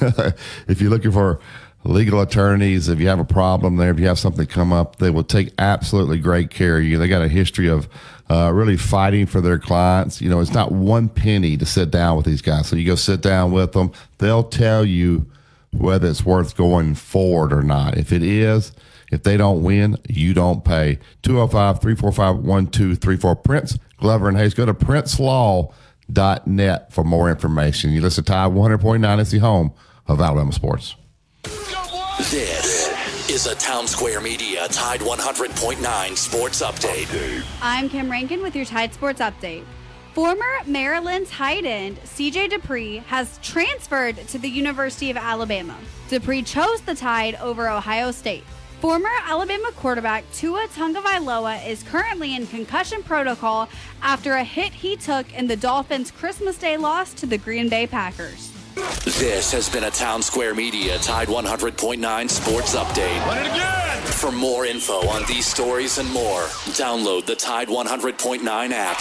if 0.66 0.80
you're 0.80 0.90
looking 0.90 1.12
for 1.12 1.40
legal 1.84 2.20
attorneys, 2.20 2.88
if 2.88 3.00
you 3.00 3.08
have 3.08 3.20
a 3.20 3.24
problem 3.24 3.76
there, 3.76 3.90
if 3.90 3.98
you 3.98 4.06
have 4.06 4.18
something 4.18 4.46
come 4.46 4.72
up, 4.72 4.96
they 4.96 5.10
will 5.10 5.24
take 5.24 5.52
absolutely 5.58 6.18
great 6.18 6.50
care 6.50 6.78
of 6.78 6.84
you. 6.84 6.98
They 6.98 7.08
got 7.08 7.22
a 7.22 7.28
history 7.28 7.68
of 7.68 7.88
uh, 8.30 8.50
really 8.52 8.76
fighting 8.76 9.26
for 9.26 9.40
their 9.40 9.58
clients. 9.58 10.20
You 10.20 10.30
know, 10.30 10.40
it's 10.40 10.52
not 10.52 10.72
one 10.72 11.08
penny 11.08 11.56
to 11.56 11.66
sit 11.66 11.90
down 11.90 12.16
with 12.16 12.26
these 12.26 12.42
guys. 12.42 12.68
So 12.68 12.76
you 12.76 12.86
go 12.86 12.94
sit 12.94 13.20
down 13.20 13.52
with 13.52 13.72
them, 13.72 13.92
they'll 14.18 14.44
tell 14.44 14.84
you 14.84 15.26
whether 15.72 16.08
it's 16.08 16.24
worth 16.24 16.56
going 16.56 16.94
forward 16.94 17.52
or 17.52 17.62
not. 17.62 17.96
If 17.96 18.12
it 18.12 18.22
is, 18.22 18.72
if 19.10 19.22
they 19.22 19.36
don't 19.36 19.62
win, 19.62 19.96
you 20.08 20.34
don't 20.34 20.64
pay. 20.64 20.98
205 21.22 21.80
345 21.80 22.36
1234. 22.36 23.36
Prince, 23.36 23.78
Glover, 23.98 24.28
and 24.28 24.36
Hayes. 24.36 24.54
Go 24.54 24.64
to 24.66 24.74
princelaw.net 26.10 26.92
for 26.92 27.04
more 27.04 27.30
information. 27.30 27.90
You 27.92 28.00
listen 28.00 28.24
to 28.24 28.32
Tide 28.32 28.52
100.9. 28.52 29.20
It's 29.20 29.30
the 29.30 29.38
home 29.38 29.72
of 30.06 30.20
Alabama 30.20 30.52
sports. 30.52 30.96
This 32.30 33.30
is 33.30 33.46
a 33.46 33.54
Town 33.54 33.86
Square 33.86 34.20
Media 34.20 34.68
Tide 34.68 35.00
100.9 35.00 36.16
Sports 36.16 36.62
Update. 36.62 37.44
I'm 37.62 37.88
Kim 37.88 38.10
Rankin 38.10 38.42
with 38.42 38.54
your 38.54 38.64
Tide 38.64 38.92
Sports 38.92 39.20
Update. 39.20 39.64
Former 40.14 40.58
Maryland's 40.66 41.30
tight 41.30 41.64
end 41.64 41.96
CJ 41.98 42.50
Dippre 42.50 43.02
has 43.04 43.38
transferred 43.42 44.16
to 44.28 44.38
the 44.38 44.48
University 44.48 45.10
of 45.10 45.16
Alabama. 45.16 45.76
Dippre 46.08 46.44
chose 46.44 46.80
the 46.82 46.94
Tide 46.96 47.36
over 47.36 47.70
Ohio 47.70 48.10
State. 48.10 48.44
Former 48.80 49.10
Alabama 49.26 49.72
quarterback 49.76 50.24
Tua 50.32 50.66
Tagovailoa 50.74 51.68
is 51.68 51.82
currently 51.82 52.34
in 52.34 52.46
concussion 52.46 53.02
protocol 53.02 53.68
after 54.00 54.32
a 54.32 54.42
hit 54.42 54.72
he 54.72 54.96
took 54.96 55.30
in 55.34 55.46
the 55.46 55.56
Dolphins' 55.56 56.10
Christmas 56.10 56.56
Day 56.56 56.78
loss 56.78 57.12
to 57.12 57.26
the 57.26 57.36
Green 57.36 57.68
Bay 57.68 57.86
Packers. 57.86 58.50
This 59.04 59.52
has 59.52 59.68
been 59.68 59.84
a 59.84 59.90
Town 59.90 60.22
Square 60.22 60.54
Media 60.54 60.96
Tide 61.00 61.28
100.9 61.28 62.30
Sports 62.30 62.74
Update. 62.74 63.26
Run 63.26 63.38
it 63.44 63.50
again! 63.50 64.02
For 64.04 64.32
more 64.32 64.64
info 64.64 65.06
on 65.08 65.26
these 65.26 65.44
stories 65.44 65.98
and 65.98 66.10
more, 66.10 66.44
download 66.72 67.26
the 67.26 67.36
Tide 67.36 67.68
100.9 67.68 68.70
app. 68.70 68.98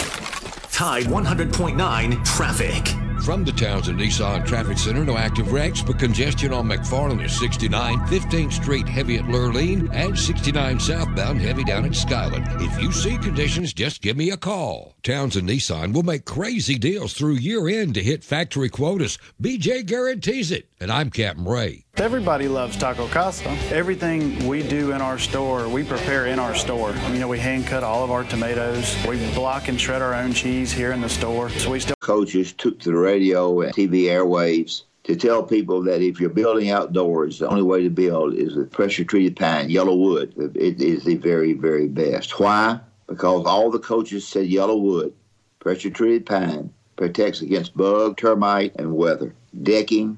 Tide 0.74 1.06
100.9 1.06 2.26
traffic. 2.26 3.09
From 3.24 3.44
the 3.44 3.52
Townsend 3.52 4.00
Nissan 4.00 4.46
Traffic 4.46 4.78
Center, 4.78 5.04
no 5.04 5.18
active 5.18 5.52
wrecks, 5.52 5.82
but 5.82 6.00
congestion 6.00 6.54
on 6.54 6.68
McFarland 6.68 7.24
is 7.24 7.38
69, 7.38 8.00
15th 8.08 8.54
Street 8.54 8.88
heavy 8.88 9.18
at 9.18 9.26
Lurleen, 9.26 9.94
and 9.94 10.18
69 10.18 10.80
southbound 10.80 11.42
heavy 11.42 11.64
down 11.64 11.86
at 11.86 11.96
Skyland. 11.96 12.48
If 12.62 12.82
you 12.82 12.92
see 12.92 13.18
conditions, 13.18 13.74
just 13.74 14.02
give 14.02 14.18
me 14.18 14.32
a 14.32 14.38
call. 14.38 14.96
Townsend 15.04 15.50
Nissan 15.50 15.94
will 15.94 16.04
make 16.04 16.26
crazy 16.26 16.78
deals 16.78 17.14
through 17.14 17.34
year 17.34 17.68
end 17.68 17.94
to 17.96 18.04
hit 18.04 18.24
factory 18.24 18.70
quotas. 18.70 19.18
BJ 19.42 19.86
guarantees 19.86 20.52
it. 20.52 20.69
And 20.82 20.94
I'm 20.94 21.10
Captain 21.10 21.44
Ray. 21.44 21.84
Everybody 21.98 22.48
loves 22.48 22.78
Taco 22.78 23.10
Costa. 23.10 23.50
Everything 23.70 24.48
we 24.48 24.64
do 24.64 24.94
in 24.94 25.02
our 25.02 25.20
store, 25.20 25.68
we 25.68 25.84
prepare 25.84 26.28
in 26.28 26.40
our 26.40 26.56
store. 26.56 26.96
You 27.12 27.20
know, 27.20 27.28
we 27.28 27.38
hand 27.38 27.68
cut 27.68 27.84
all 27.84 28.02
of 28.02 28.12
our 28.12 28.24
tomatoes. 28.24 28.96
We 29.06 29.18
block 29.34 29.68
and 29.68 29.80
shred 29.80 30.02
our 30.02 30.14
own 30.14 30.32
cheese 30.32 30.72
here 30.72 30.94
in 30.94 31.02
the 31.02 31.10
store. 31.10 31.50
So 31.50 31.72
we 31.72 31.82
still 31.82 31.98
Coaches 32.00 32.54
took 32.54 32.80
to 32.80 32.92
the 32.92 32.98
radio 32.98 33.60
and 33.60 33.74
TV 33.74 34.04
airwaves 34.04 34.84
to 35.04 35.18
tell 35.18 35.44
people 35.44 35.84
that 35.84 36.02
if 36.02 36.18
you're 36.18 36.30
building 36.30 36.70
outdoors, 36.70 37.40
the 37.40 37.50
only 37.50 37.62
way 37.64 37.84
to 37.84 37.90
build 37.90 38.36
is 38.36 38.56
with 38.56 38.72
pressure 38.72 39.04
treated 39.04 39.36
pine, 39.36 39.68
YellaWood. 39.68 40.56
It 40.56 40.82
is 40.82 41.04
the 41.04 41.18
very, 41.18 41.52
very 41.52 41.90
best. 41.90 42.40
Why? 42.40 42.80
Because 43.08 43.46
all 43.46 43.70
the 43.70 43.80
coaches 43.80 44.26
said 44.26 44.48
YellaWood, 44.48 45.12
pressure 45.60 45.90
treated 45.90 46.26
pine, 46.26 46.72
protects 46.96 47.42
against 47.42 47.76
bug, 47.76 48.16
termite, 48.16 48.76
and 48.78 48.96
weather. 48.96 49.36
Decking, 49.62 50.18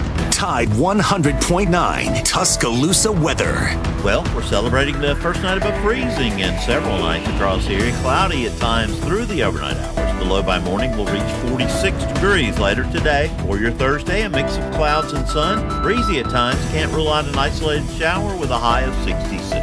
Tide 0.41 0.69
100.9 0.69 2.23
Tuscaloosa 2.25 3.11
weather. 3.11 3.79
Well, 4.03 4.23
we're 4.35 4.41
celebrating 4.41 4.99
the 4.99 5.15
first 5.17 5.43
night 5.43 5.59
above 5.59 5.79
freezing 5.83 6.41
and 6.41 6.59
several 6.63 6.97
nights 6.97 7.29
across 7.29 7.63
here. 7.67 7.91
Cloudy 8.01 8.47
at 8.47 8.57
times 8.57 8.99
through 9.01 9.25
the 9.25 9.43
overnight 9.43 9.77
hours. 9.77 10.17
The 10.19 10.25
low 10.25 10.41
by 10.41 10.57
morning 10.57 10.97
will 10.97 11.05
reach 11.05 11.21
46 11.51 12.05
degrees 12.05 12.57
later 12.57 12.91
today. 12.91 13.31
For 13.45 13.59
your 13.59 13.69
Thursday, 13.69 14.23
a 14.23 14.29
mix 14.31 14.57
of 14.57 14.73
clouds 14.73 15.13
and 15.13 15.27
sun. 15.27 15.83
Breezy 15.83 16.21
at 16.21 16.31
times. 16.31 16.59
Can't 16.71 16.91
rule 16.91 17.09
out 17.09 17.27
an 17.27 17.37
isolated 17.37 17.87
shower 17.91 18.35
with 18.35 18.49
a 18.49 18.57
high 18.57 18.81
of 18.81 18.95
66. 19.03 19.53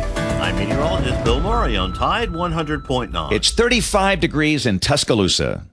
I'm 0.41 0.55
meteorologist 0.55 1.25
Bill 1.25 1.41
Murray 1.41 1.77
on 1.77 1.93
Tide 1.93 2.29
100.9. 2.29 3.33
It's 3.33 3.51
35 3.51 4.21
degrees 4.21 4.65
in 4.65 4.79
Tuscaloosa. 4.79 5.67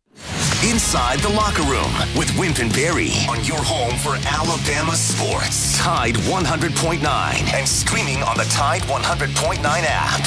Inside 0.69 1.19
the 1.19 1.29
locker 1.29 1.61
room 1.63 1.91
with 2.17 2.35
Wimp 2.39 2.57
and 2.57 2.73
Barry 2.73 3.11
on 3.29 3.43
your 3.45 3.61
home 3.61 3.95
for 3.99 4.15
Alabama 4.27 4.93
sports. 4.93 5.77
Tide 5.77 6.15
100.9 6.15 7.53
and 7.53 7.67
streaming 7.67 8.23
on 8.23 8.35
the 8.37 8.45
Tide 8.45 8.81
100.9 8.83 9.59
app. 9.63 10.25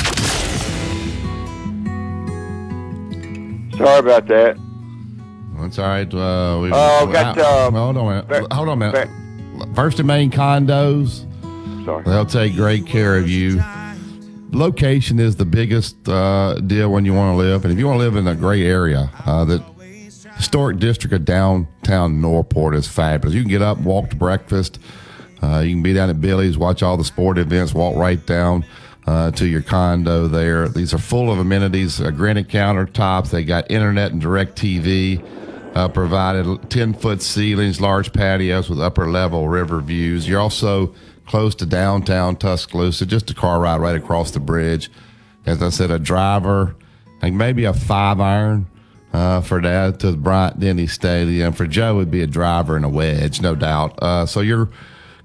Sorry 3.76 3.98
about 3.98 4.26
that. 4.28 4.56
That's 5.58 5.78
all 5.78 5.88
right. 5.88 6.06
Uh, 6.14 6.58
we, 6.62 6.70
Oh, 6.72 7.08
got, 7.12 7.36
uh, 7.36 7.70
hold 7.72 7.96
on 7.96 8.06
a 8.06 8.24
minute. 8.26 8.52
hold 8.52 8.68
on 8.68 8.80
a 8.82 8.92
minute. 8.92 9.74
First 9.74 9.98
and 9.98 10.06
Main 10.06 10.30
condos. 10.30 11.24
Sorry. 11.84 12.04
They'll 12.04 12.24
take 12.26 12.54
great 12.54 12.86
care 12.86 13.16
of 13.16 13.28
you. 13.28 13.60
Location 14.52 15.18
is 15.18 15.34
the 15.36 15.44
biggest 15.44 16.08
uh, 16.08 16.54
deal 16.60 16.90
when 16.92 17.04
you 17.04 17.12
want 17.12 17.34
to 17.34 17.36
live, 17.36 17.64
and 17.64 17.72
if 17.72 17.78
you 17.78 17.86
want 17.86 17.98
to 17.98 18.04
live 18.04 18.14
in 18.16 18.28
a 18.28 18.34
great 18.36 18.64
area 18.64 19.10
uh, 19.26 19.44
that 19.44 19.62
historic 20.38 20.78
district 20.78 21.12
of 21.12 21.24
downtown 21.24 22.20
Northport 22.20 22.74
is 22.76 22.86
fabulous. 22.86 23.34
You 23.34 23.42
can 23.42 23.50
get 23.50 23.60
up, 23.60 23.78
walk 23.78 24.10
to 24.10 24.16
breakfast. 24.16 24.78
Uh, 25.42 25.58
you 25.58 25.74
can 25.74 25.82
be 25.82 25.92
down 25.92 26.08
at 26.08 26.20
Billy's, 26.20 26.56
watch 26.56 26.82
all 26.82 26.96
the 26.96 27.04
sport 27.04 27.38
events, 27.38 27.74
walk 27.74 27.96
right 27.96 28.24
down 28.24 28.64
uh, 29.06 29.32
to 29.32 29.46
your 29.46 29.62
condo 29.62 30.28
there. 30.28 30.68
These 30.68 30.94
are 30.94 30.98
full 30.98 31.30
of 31.30 31.38
amenities, 31.38 32.00
uh, 32.00 32.10
granite 32.12 32.48
countertops. 32.48 33.30
They 33.30 33.42
got 33.42 33.68
internet 33.70 34.12
and 34.12 34.20
direct 34.20 34.56
TV 34.56 35.24
uh, 35.74 35.88
provided, 35.88 36.70
10 36.70 36.94
foot 36.94 37.20
ceilings, 37.20 37.80
large 37.80 38.12
patios 38.12 38.70
with 38.70 38.80
upper 38.80 39.10
level 39.10 39.48
river 39.48 39.80
views. 39.80 40.28
You're 40.28 40.40
also 40.40 40.94
close 41.26 41.56
to 41.56 41.66
downtown 41.66 42.36
Tuscaloosa, 42.36 43.06
just 43.06 43.30
a 43.30 43.34
car 43.34 43.60
ride 43.60 43.80
right 43.80 43.96
across 43.96 44.30
the 44.30 44.40
bridge. 44.40 44.88
As 45.46 45.62
I 45.62 45.70
said, 45.70 45.90
a 45.90 45.98
driver, 45.98 46.76
like 47.22 47.32
maybe 47.32 47.64
a 47.64 47.72
five 47.72 48.20
iron 48.20 48.66
uh, 49.12 49.40
for 49.40 49.60
that 49.60 50.00
to 50.00 50.12
Bryant 50.12 50.60
Denny 50.60 50.86
Stadium. 50.86 51.52
For 51.52 51.66
Joe, 51.66 51.96
it'd 51.96 52.10
be 52.10 52.22
a 52.22 52.26
driver 52.26 52.76
and 52.76 52.84
a 52.84 52.88
wedge, 52.88 53.40
no 53.40 53.54
doubt. 53.54 53.98
Uh, 54.02 54.26
so 54.26 54.40
you're 54.40 54.70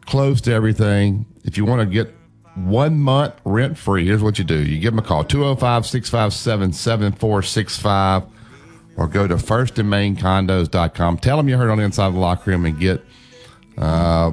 close 0.05 0.41
to 0.41 0.53
everything. 0.53 1.25
If 1.43 1.57
you 1.57 1.65
want 1.65 1.81
to 1.81 1.85
get 1.85 2.13
one 2.55 2.99
month 2.99 3.33
rent 3.45 3.77
free, 3.77 4.05
here's 4.05 4.21
what 4.21 4.37
you 4.37 4.45
do 4.45 4.63
you 4.63 4.79
give 4.79 4.93
them 4.93 4.99
a 4.99 5.07
call 5.07 5.23
205 5.23 5.85
657 5.85 6.73
7465 6.73 8.23
or 8.95 9.07
go 9.07 9.27
to 9.27 9.35
firstandmaincondos.com. 9.35 11.17
Tell 11.17 11.37
them 11.37 11.49
you 11.49 11.57
heard 11.57 11.71
on 11.71 11.79
the 11.79 11.83
Inside 11.83 12.13
the 12.13 12.19
Locker 12.19 12.51
Room 12.51 12.65
and 12.65 12.79
get 12.79 13.01
uh, 13.77 14.31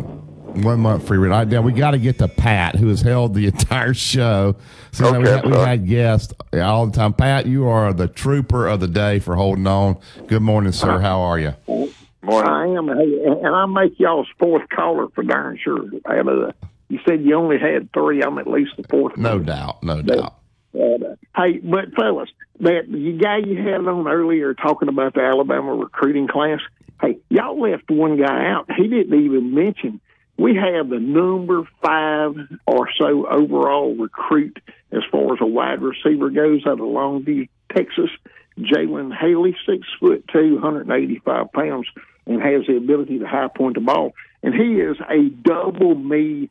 one 0.57 0.81
month 0.81 1.07
free 1.07 1.19
rent. 1.19 1.33
All 1.33 1.41
right, 1.41 1.49
now 1.49 1.63
we 1.63 1.73
got 1.73 1.93
to 1.93 1.99
get 1.99 2.19
to 2.19 2.29
Pat, 2.29 2.77
who 2.77 2.89
has 2.89 3.01
held 3.01 3.35
the 3.35 3.47
entire 3.47 3.95
show. 3.95 4.57
So 4.93 5.07
you 5.07 5.13
know, 5.13 5.21
we, 5.21 5.29
had, 5.29 5.47
we 5.47 5.53
had 5.53 5.87
guests 5.87 6.35
all 6.55 6.87
the 6.87 6.93
time. 6.93 7.13
Pat, 7.13 7.47
you 7.47 7.69
are 7.69 7.93
the 7.93 8.09
trooper 8.09 8.67
of 8.67 8.81
the 8.81 8.89
day 8.89 9.19
for 9.19 9.37
holding 9.37 9.67
on. 9.67 9.99
Good 10.27 10.43
morning, 10.43 10.73
sir. 10.73 10.99
How 10.99 11.21
are 11.21 11.39
you? 11.39 11.55
Morning. 12.23 12.51
I 12.51 12.67
am, 12.67 12.89
and 12.89 13.47
I 13.47 13.67
make 13.67 13.99
y'all's 13.99 14.29
fourth 14.39 14.69
caller 14.69 15.09
for 15.15 15.25
darn 15.25 15.59
sure. 15.63 15.85
Out 16.07 16.19
of 16.19 16.27
the, 16.27 16.55
you 16.89 16.99
said 17.09 17.23
you 17.23 17.35
only 17.35 17.59
had 17.59 17.93
three. 17.93 18.23
I'm 18.23 18.39
at 18.39 18.47
least 18.47 18.73
the 18.77 18.85
fourth. 18.89 19.17
No 19.17 19.39
doubt, 19.39 19.83
no 19.83 20.03
doubt. 20.03 20.35
But, 20.73 20.81
uh, 20.81 21.17
hey, 21.37 21.59
but 21.59 21.95
fellas, 21.95 22.29
that 22.61 22.89
you 22.89 23.19
guy 23.19 23.39
you 23.39 23.57
had 23.57 23.87
on 23.87 24.07
earlier 24.07 24.55
talking 24.55 24.89
about 24.89 25.15
the 25.15 25.21
Alabama 25.21 25.75
recruiting 25.75 26.29
class. 26.29 26.61
Hey, 27.01 27.19
y'all 27.31 27.59
left 27.59 27.91
one 27.91 28.19
guy 28.19 28.47
out. 28.47 28.71
He 28.77 28.87
didn't 28.87 29.19
even 29.25 29.55
mention 29.55 30.01
we 30.41 30.57
have 30.57 30.89
the 30.89 30.99
number 30.99 31.63
five 31.83 32.35
or 32.67 32.89
so 32.99 33.27
overall 33.27 33.95
recruit 33.95 34.59
as 34.91 35.03
far 35.13 35.35
as 35.35 35.41
a 35.41 35.47
wide 35.47 35.83
receiver 35.83 36.31
goes 36.31 36.63
out 36.67 36.73
of 36.73 36.79
Longview, 36.81 37.49
Texas. 37.75 38.11
Jalen 38.59 39.15
Hale, 39.15 39.53
six 39.67 39.87
foot 39.99 40.25
two, 40.33 40.55
185 40.55 41.53
pounds, 41.53 41.87
and 42.27 42.43
has 42.43 42.67
the 42.67 42.77
ability 42.77 43.19
to 43.19 43.27
high 43.27 43.49
point 43.49 43.75
the 43.75 43.81
ball. 43.81 44.13
And 44.43 44.55
he 44.55 44.81
is 44.81 44.97
a 45.09 45.29
double 45.29 45.95
me 45.95 46.51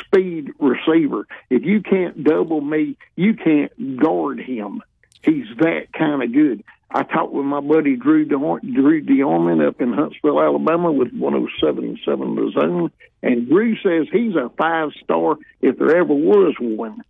speed 0.00 0.50
receiver. 0.58 1.26
If 1.50 1.64
you 1.64 1.82
can't 1.82 2.22
double 2.22 2.60
me, 2.60 2.96
you 3.16 3.34
can't 3.34 3.98
guard 4.00 4.40
him. 4.40 4.82
He's 5.22 5.46
that 5.58 5.92
kind 5.92 6.22
of 6.22 6.32
good. 6.32 6.64
I 6.96 7.02
talked 7.02 7.32
with 7.32 7.44
my 7.44 7.60
buddy 7.60 7.96
Drew 7.96 8.24
Drew 8.24 8.60
DeOrman 9.04 9.66
up 9.66 9.80
in 9.80 9.92
Huntsville, 9.92 10.40
Alabama, 10.40 10.92
with 10.92 11.12
1077 11.12 12.34
The 12.36 12.52
Zone, 12.52 12.92
and 13.20 13.48
Drew 13.48 13.74
says 13.82 14.06
he's 14.12 14.36
a 14.36 14.48
five 14.56 14.90
star 15.02 15.36
if 15.60 15.76
there 15.76 15.96
ever 15.96 16.14
was 16.14 16.54
one. 16.60 17.02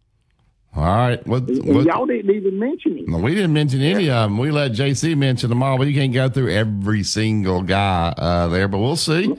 All 0.75 0.83
right. 0.85 1.25
What, 1.27 1.49
And 1.49 1.77
what- 1.77 1.85
y'all 1.85 2.07
didn't 2.07 2.35
even 2.35 2.59
mention 2.59 2.99
him. 2.99 3.05
No, 3.09 3.19
we 3.19 3.35
didn't 3.35 3.53
mention 3.53 3.81
any 3.83 4.09
of 4.11 4.31
them. 4.31 4.39
We 4.39 4.51
let 4.51 4.73
JC 4.73 5.15
mention 5.15 5.51
them 5.51 5.63
all, 5.63 5.77
but 5.77 5.87
you 5.87 5.95
can't 5.95 6.13
go 6.15 6.29
through 6.31 6.51
every 6.51 7.03
single 7.03 7.63
guy 7.63 8.13
uh, 8.17 8.49
there. 8.49 8.67
But 8.69 8.79
we'll 8.79 8.97
see. 8.97 9.37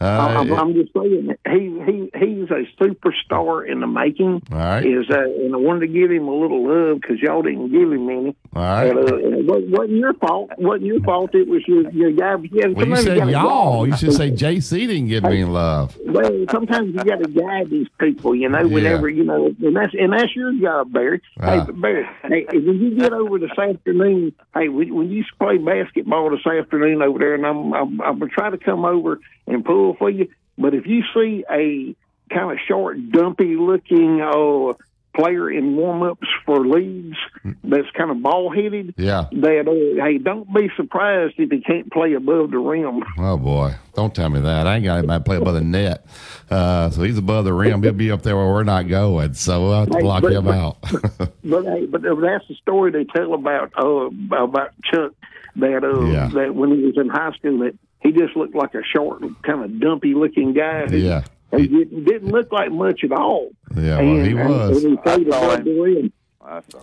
Uh, 0.00 0.04
I'm, 0.04 0.52
I'm 0.52 0.74
just 0.74 0.92
saying 0.92 1.34
he 1.46 1.82
he 1.84 2.10
he's 2.14 2.50
a 2.50 2.66
superstar 2.82 3.68
in 3.70 3.80
the 3.80 3.86
making. 3.86 4.42
All 4.50 4.58
right. 4.58 4.84
Is 4.84 5.08
uh, 5.10 5.20
and 5.20 5.54
I 5.54 5.58
wanted 5.58 5.80
to 5.80 5.86
give 5.86 6.10
him 6.10 6.28
a 6.28 6.34
little 6.34 6.66
love 6.66 7.00
because 7.00 7.20
y'all 7.20 7.42
didn't 7.42 7.70
give 7.70 7.92
him 7.92 8.08
any. 8.08 8.36
all 8.54 8.62
right. 8.62 8.90
And, 8.90 8.98
uh, 8.98 9.16
and 9.16 9.34
it 9.34 9.70
wasn't, 9.70 9.90
your 9.96 10.14
fault. 10.14 10.50
It 10.52 10.58
wasn't 10.58 10.86
your 10.86 11.00
fault. 11.00 11.34
It 11.34 11.48
was 11.48 11.62
your 11.66 11.90
your 11.90 12.10
guy. 12.12 12.34
Yeah, 12.50 12.66
well, 12.68 12.88
you 12.88 12.96
said 12.96 13.28
y'all. 13.30 13.86
guide 13.86 13.88
You 13.88 13.96
should 13.96 14.14
say. 14.14 14.30
JC 14.30 14.86
didn't 14.86 15.08
give 15.08 15.24
me 15.24 15.44
love. 15.44 15.96
Well, 16.04 16.44
sometimes 16.50 16.94
you 16.94 17.04
got 17.04 17.22
to 17.22 17.28
guide 17.28 17.70
these 17.70 17.88
people. 17.98 18.34
You 18.34 18.48
know, 18.48 18.66
whenever 18.66 19.08
you 19.08 19.24
know, 19.24 19.46
and 19.46 19.76
that's 19.76 19.94
and 19.94 20.12
that's 20.12 20.34
your 20.34 20.52
job, 20.60 20.92
Barry. 20.92 21.20
Ah. 21.40 21.64
Hey, 21.64 21.72
Barry, 21.72 22.08
hey, 22.22 22.46
when 22.50 22.80
you 22.80 22.96
get 22.98 23.12
over 23.12 23.38
this 23.38 23.56
afternoon, 23.56 24.32
hey, 24.54 24.68
when, 24.68 24.94
when 24.94 25.10
you 25.10 25.24
play 25.38 25.58
basketball 25.58 26.30
this 26.30 26.46
afternoon 26.46 27.02
over 27.02 27.18
there, 27.18 27.34
and 27.34 27.46
I'm 27.46 27.72
I'm, 27.72 28.00
I'm 28.00 28.18
gonna 28.18 28.30
try 28.30 28.50
to 28.50 28.58
come 28.58 28.84
over 28.84 29.20
and 29.46 29.64
pull 29.64 29.81
for 29.98 30.10
you. 30.10 30.28
But 30.58 30.74
if 30.74 30.86
you 30.86 31.02
see 31.14 31.44
a 31.50 31.94
kind 32.32 32.52
of 32.52 32.58
short, 32.68 32.96
dumpy 33.10 33.56
looking 33.56 34.20
uh, 34.20 34.74
player 35.14 35.50
in 35.50 35.76
warm 35.76 36.02
ups 36.02 36.26
for 36.46 36.66
Leeds 36.66 37.16
that's 37.64 37.90
kind 37.96 38.10
of 38.10 38.22
ball 38.22 38.50
headed, 38.50 38.94
Yeah. 38.96 39.26
that 39.32 39.68
uh, 39.68 40.04
hey, 40.04 40.18
don't 40.18 40.52
be 40.54 40.70
surprised 40.76 41.34
if 41.38 41.50
he 41.50 41.60
can't 41.60 41.90
play 41.92 42.14
above 42.14 42.50
the 42.50 42.58
rim. 42.58 43.02
Oh 43.18 43.36
boy, 43.36 43.74
don't 43.94 44.14
tell 44.14 44.30
me 44.30 44.40
that. 44.40 44.66
I 44.66 44.76
ain't 44.76 44.84
got 44.84 44.98
anybody 44.98 45.22
play 45.24 45.36
above 45.36 45.54
the 45.54 45.60
net, 45.60 46.06
uh, 46.50 46.88
so 46.90 47.02
he's 47.02 47.18
above 47.18 47.44
the 47.44 47.52
rim. 47.52 47.82
He'll 47.82 47.92
be 47.92 48.10
up 48.10 48.22
there 48.22 48.36
where 48.36 48.46
we're 48.48 48.62
not 48.64 48.88
going, 48.88 49.34
so 49.34 49.60
we'll 49.62 49.80
have 49.80 49.90
to 49.90 49.96
Hey, 49.98 50.02
block 50.02 50.22
but- 50.22 50.32
him 50.32 50.44
but- 50.44 50.54
out. 50.54 50.76
But 51.44 51.64
hey, 51.64 51.86
but 51.86 52.02
that's 52.02 52.46
the 52.48 52.54
story 52.62 52.90
they 52.92 53.04
tell 53.04 53.34
about 53.34 53.72
uh 53.76 54.08
about 54.36 54.70
Chuck 54.84 55.12
that 55.56 55.84
uh 55.84 56.04
Yeah. 56.06 56.28
that 56.34 56.54
when 56.54 56.70
he 56.70 56.84
was 56.86 56.96
in 56.96 57.08
high 57.10 57.32
school 57.32 57.58
that 57.58 57.74
he 58.02 58.12
just 58.12 58.36
looked 58.36 58.54
like 58.54 58.74
a 58.74 58.82
short, 58.84 59.22
kind 59.42 59.62
of 59.64 59.80
dumpy 59.80 60.14
looking 60.14 60.52
guy. 60.52 60.86
who- 60.86 60.96
Yeah. 60.96 61.22
He 61.54 61.66
didn't, 61.68 62.04
didn't 62.04 62.30
look 62.32 62.50
like 62.50 62.72
much 62.72 63.04
at 63.04 63.12
all. 63.12 63.50
Yeah, 63.76 63.96
well, 63.98 64.04
he 64.24 64.30
And- 64.30 64.38
and- 64.40 64.48
was. 64.48 64.82
and 64.84 64.92
he 64.92 64.96
played 64.98 65.26
above 65.28 65.64
the 65.64 65.80
rim. 65.80 66.12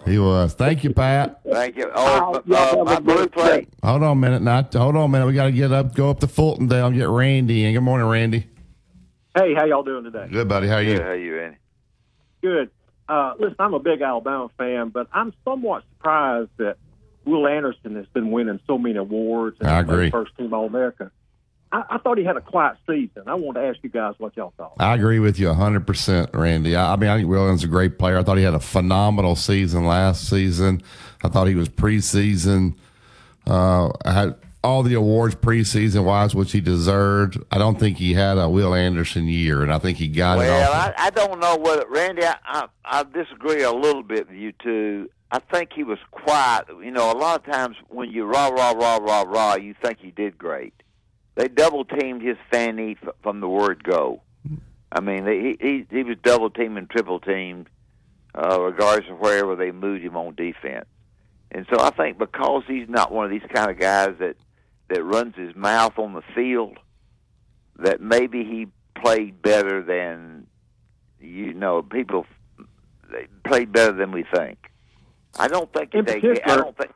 He 0.06 0.18
was. 0.20 0.54
Thank 0.54 0.84
you, 0.84 0.94
Pat. 0.94 1.42
Thank 1.44 1.76
you. 1.76 1.90
Oh, 1.94 2.36
uh, 2.36 2.84
my 2.86 3.00
blue 3.00 3.28
plate. 3.28 3.68
Hold 3.84 4.04
on 4.04 4.12
a 4.12 4.16
minute. 4.16 4.42
Not 4.42 4.74
hold 4.74 4.96
on 4.96 5.06
a 5.06 5.08
minute. 5.10 5.26
We 5.26 5.34
got 5.34 5.46
to 5.46 5.52
get 5.52 5.72
up, 5.72 5.94
go 5.96 6.10
up 6.12 6.20
to 6.22 6.28
Fultondale, 6.28 6.88
and 6.88 6.96
get 6.96 7.10
Randy. 7.10 7.66
And 7.66 7.74
good 7.76 7.82
morning, 7.82 8.08
Randy. 8.08 8.46
Hey, 9.36 9.54
how 9.56 9.66
y'all 9.66 9.84
doing 9.84 10.04
today? 10.06 10.28
Good, 10.32 10.48
buddy. 10.48 10.68
How 10.68 10.76
are 10.76 10.82
you? 10.84 10.96
Good, 10.98 11.02
how 11.06 11.12
you, 11.14 11.40
Andy? 11.40 11.58
Good. 12.42 12.70
Uh, 13.10 13.34
listen, 13.40 13.56
I'm 13.60 13.74
a 13.74 13.80
big 13.80 14.02
Alabama 14.02 14.50
fan, 14.58 14.90
but 14.90 15.08
I'm 15.12 15.34
somewhat 15.44 15.84
surprised 15.98 16.50
that 16.58 16.78
Will 17.30 17.48
Anderson 17.48 17.96
has 17.96 18.08
been 18.08 18.32
winning 18.32 18.60
so 18.68 18.78
many 18.78 18.98
awards 18.98 19.58
and 19.60 19.70
I 19.70 19.80
agree. 19.80 20.10
first 20.10 20.36
team 20.38 20.54
All 20.54 20.66
American. 20.66 21.12
I, 21.72 21.84
I 21.92 21.98
thought 22.00 22.18
he 22.18 22.24
had 22.24 22.36
a 22.36 22.42
quiet 22.42 22.78
season. 22.88 23.24
I 23.28 23.36
wanted 23.36 23.62
to 23.62 23.68
ask 23.68 23.78
you 23.84 23.90
guys 23.90 24.16
what 24.18 24.36
y'all 24.36 24.54
thought. 24.58 24.74
I 24.80 24.96
agree 24.96 25.20
with 25.20 25.38
you 25.40 25.48
100%, 25.48 26.34
Randy. 26.34 26.76
I, 26.76 26.94
I 26.94 26.96
mean, 26.96 27.10
I 27.10 27.18
think 27.18 27.30
Williams 27.30 27.62
is 27.62 27.66
a 27.66 27.68
great 27.68 28.00
player. 28.00 28.18
I 28.18 28.24
thought 28.24 28.38
he 28.38 28.44
had 28.44 28.56
a 28.56 28.60
phenomenal 28.60 29.36
season 29.36 29.86
last 29.86 30.28
season. 30.28 30.82
I 31.24 31.28
thought 31.30 31.48
he 31.48 31.56
was 31.56 31.70
preseason. 31.70 32.76
Uh, 33.46 33.92
had 34.04 34.36
all 34.64 34.84
the 34.84 34.96
awards 34.96 35.36
preseason 35.36 36.04
wise, 36.04 36.36
which 36.36 36.52
he 36.52 36.60
deserved. 36.60 37.38
I 37.52 37.58
don't 37.58 37.80
think 37.80 37.98
he 37.98 38.14
had 38.14 38.38
a 38.38 38.50
Will 38.50 38.74
Anderson 38.74 39.28
year, 39.28 39.62
and 39.64 39.72
I 39.72 39.80
think 39.80 39.98
he 39.98 40.08
got 40.08 40.36
it 40.36 40.42
Well. 40.42 40.74
I, 40.74 40.94
I 40.98 41.10
don't 41.12 41.40
know 41.40 41.58
whether 41.58 41.86
Randy. 41.90 42.26
I, 42.26 42.36
I 42.46 42.68
I 42.84 43.04
disagree 43.04 43.64
a 43.64 43.72
little 43.72 44.04
bit 44.04 44.28
with 44.28 44.38
you 44.38 44.52
two. 44.64 45.10
I 45.32 45.40
think 45.40 45.74
he 45.74 45.84
was 45.84 46.00
quiet. 46.12 46.66
You 46.70 46.92
know, 46.92 47.12
a 47.12 47.18
lot 47.18 47.40
of 47.40 47.52
times 47.52 47.76
when 47.90 48.10
you 48.12 48.26
rah 48.26 48.48
rah 48.48 48.72
rah 48.72 48.98
rah 48.98 49.22
rah, 49.22 49.56
you 49.56 49.76
think 49.82 50.00
he 50.00 50.12
did 50.12 50.38
great. 50.38 50.74
They 51.36 51.48
double 51.48 51.86
teamed 51.86 52.22
his 52.22 52.38
fanny 52.52 52.98
f- 53.02 53.14
from 53.22 53.40
the 53.40 53.48
word 53.48 53.84
go. 53.84 54.22
I 54.92 55.02
mean, 55.02 55.26
they, 55.26 55.40
he 55.40 55.58
he 55.60 55.86
he 55.90 56.04
was 56.04 56.18
double 56.24 56.50
teamed 56.50 56.78
and 56.78 56.90
triple 56.90 57.20
teamed, 57.20 57.70
uh, 58.34 58.60
regardless 58.60 59.10
of 59.10 59.20
wherever 59.20 59.56
they 59.56 59.72
moved 59.72 60.04
him 60.04 60.18
on 60.18 60.34
defense. 60.34 60.88
And 61.52 61.66
so 61.72 61.80
I 61.80 61.92
think 61.92 62.18
because 62.18 62.64
he's 62.68 62.90
not 62.90 63.12
one 63.12 63.26
of 63.26 63.32
these 63.32 63.48
kind 63.54 63.70
of 63.70 63.80
guys 63.80 64.16
that 64.20 64.36
that 64.90 65.04
runs 65.04 65.36
his 65.36 65.56
mouth 65.56 65.98
on 66.00 66.14
the 66.14 66.24
field, 66.34 66.80
that 67.78 68.02
maybe 68.02 68.44
he 68.44 68.68
played 69.00 69.42
better 69.42 69.84
than 69.84 70.48
you 71.20 71.54
know 71.54 71.84
people 71.84 72.26
they 73.12 73.28
played 73.44 73.72
better 73.72 73.94
than 73.94 74.12
we 74.12 74.24
think. 74.36 74.69
I 75.38 75.48
don't 75.48 75.72
think 75.74 75.94
In 75.94 76.06
they. 76.06 76.18
I 76.18 76.20
particular- 76.20 76.58
don't 76.58 76.78
think. 76.78 76.92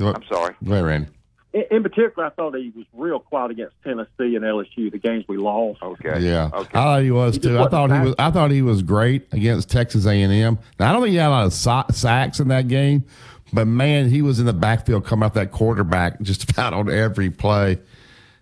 I'm 0.00 0.22
sorry. 0.30 0.54
Go 0.64 0.72
ahead, 0.72 0.84
Randy. 0.84 1.08
In, 1.54 1.64
in 1.70 1.82
particular, 1.82 2.26
I 2.26 2.30
thought 2.30 2.54
he 2.54 2.72
was 2.76 2.84
real 2.92 3.18
quiet 3.18 3.50
against 3.50 3.74
Tennessee 3.82 4.36
and 4.36 4.44
LSU, 4.44 4.90
the 4.92 4.98
games 4.98 5.24
we 5.28 5.38
lost. 5.38 5.82
Okay. 5.82 6.20
Yeah, 6.20 6.50
I 6.52 6.62
thought 6.64 7.02
he 7.02 7.10
was 7.10 7.34
He 7.34 7.40
too. 7.40 7.58
I 7.58 7.68
thought 7.68 7.90
he 7.90 7.98
was. 8.00 8.14
I 8.18 8.30
thought 8.30 8.50
he 8.50 8.62
was 8.62 8.82
great 8.82 9.32
against 9.32 9.70
Texas 9.70 10.06
A 10.06 10.22
and 10.22 10.32
M. 10.32 10.58
Now 10.78 10.90
I 10.90 10.92
don't 10.92 11.02
think 11.02 11.12
he 11.12 11.16
had 11.16 11.28
a 11.28 11.30
lot 11.30 11.46
of 11.46 11.52
sa- 11.54 11.90
sacks 11.90 12.38
in 12.38 12.48
that 12.48 12.68
game, 12.68 13.04
but 13.52 13.66
man, 13.66 14.10
he 14.10 14.20
was 14.22 14.38
in 14.38 14.46
the 14.46 14.52
backfield 14.52 15.04
coming 15.06 15.24
off 15.24 15.34
that 15.34 15.50
quarterback 15.50 16.20
just 16.20 16.48
about 16.50 16.74
on 16.74 16.90
every 16.90 17.30
play. 17.30 17.78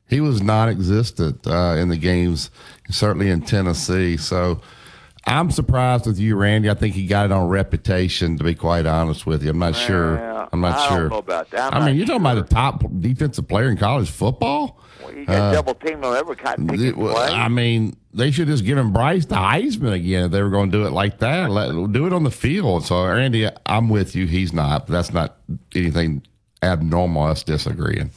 He 0.08 0.20
was 0.20 0.40
non-existent 0.42 1.46
uh, 1.46 1.74
in 1.78 1.88
the 1.88 1.96
games, 1.96 2.50
certainly 2.90 3.28
in 3.30 3.40
Tennessee. 3.42 4.16
So 4.16 4.60
I'm 5.28 5.50
surprised 5.50 6.06
with 6.06 6.18
you, 6.20 6.36
Randy. 6.36 6.70
I 6.70 6.74
think 6.74 6.94
he 6.94 7.06
got 7.06 7.26
it 7.26 7.32
on 7.32 7.48
reputation. 7.48 8.38
To 8.38 8.44
be 8.44 8.54
quite 8.54 8.86
honest 8.86 9.26
with 9.26 9.42
you, 9.42 9.50
I'm 9.50 9.58
not 9.58 9.74
sure. 9.74 10.18
I'm 10.52 10.60
not 10.60 10.78
I 10.78 10.88
sure. 10.88 10.98
don't 11.00 11.08
know 11.10 11.18
about 11.18 11.50
that. 11.50 11.74
I'm 11.74 11.82
I 11.82 11.86
mean, 11.86 11.96
you're 11.96 12.06
talking 12.06 12.20
about 12.20 12.38
a 12.38 12.42
top 12.42 12.84
defensive 13.00 13.48
player 13.48 13.68
in 13.68 13.76
college 13.76 14.08
football. 14.08 14.78
Well, 15.02 15.12
You 15.12 15.26
got 15.26 15.36
Uh, 15.36 15.52
double 15.52 15.74
teamed 15.74 16.04
on 16.04 16.16
every 16.16 16.36
kind 16.36 16.70
of 16.70 16.80
It- 16.80 16.96
well, 16.96 17.14
play. 17.14 17.26
I 17.26 17.48
mean, 17.48 17.96
they 18.14 18.30
should 18.30 18.46
just 18.46 18.64
give 18.64 18.78
him 18.78 18.92
Bryce 18.92 19.26
the 19.26 19.34
Heisman 19.34 19.92
again 19.92 20.26
if 20.26 20.30
they 20.30 20.42
were 20.42 20.48
going 20.50 20.70
to 20.70 20.78
do 20.78 20.86
it 20.86 20.90
like 20.90 21.18
that. 21.18 21.50
Let, 21.50 21.70
do 21.92 22.06
it 22.06 22.12
on 22.12 22.22
the 22.22 22.30
field. 22.30 22.84
So, 22.86 23.04
Randy, 23.04 23.48
I'm 23.66 23.88
with 23.88 24.14
you. 24.14 24.26
He's 24.26 24.52
not. 24.52 24.86
That's 24.86 25.12
not 25.12 25.38
anything 25.74 26.22
abnormal. 26.62 27.24
Us 27.24 27.42
disagreeing. 27.42 28.10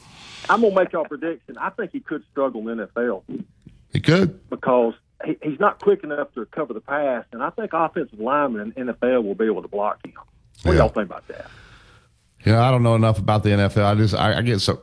I'm 0.48 0.62
gonna 0.62 0.74
make 0.74 0.92
y'all 0.92 1.04
prediction. 1.04 1.56
I 1.60 1.70
think 1.70 1.90
he 1.92 2.00
could 2.00 2.22
struggle 2.30 2.66
in 2.68 2.78
the 2.78 2.86
NFL 2.86 3.22
He 3.92 4.00
could. 4.00 4.48
because 4.48 4.94
he, 5.24 5.36
he's 5.42 5.60
not 5.60 5.80
quick 5.80 6.04
enough 6.04 6.32
to 6.34 6.46
cover 6.46 6.72
the 6.72 6.80
pass, 6.80 7.24
and 7.32 7.42
I 7.42 7.50
think 7.50 7.72
offensive 7.72 8.18
linemen 8.18 8.72
in 8.76 8.86
the 8.86 8.94
NFL 8.94 9.24
will 9.24 9.34
be 9.34 9.46
able 9.46 9.62
to 9.62 9.68
block 9.68 10.04
him. 10.04 10.14
What 10.62 10.72
do 10.72 10.78
y'all 10.78 10.88
think 10.88 11.06
about 11.06 11.26
that? 11.28 11.50
You 12.44 12.52
know, 12.52 12.62
I 12.62 12.70
don't 12.70 12.82
know 12.82 12.94
enough 12.94 13.18
about 13.18 13.42
the 13.42 13.50
NFL. 13.50 13.84
I 13.84 13.94
just 13.94 14.14
I, 14.14 14.38
I 14.38 14.42
get 14.42 14.60
so 14.60 14.82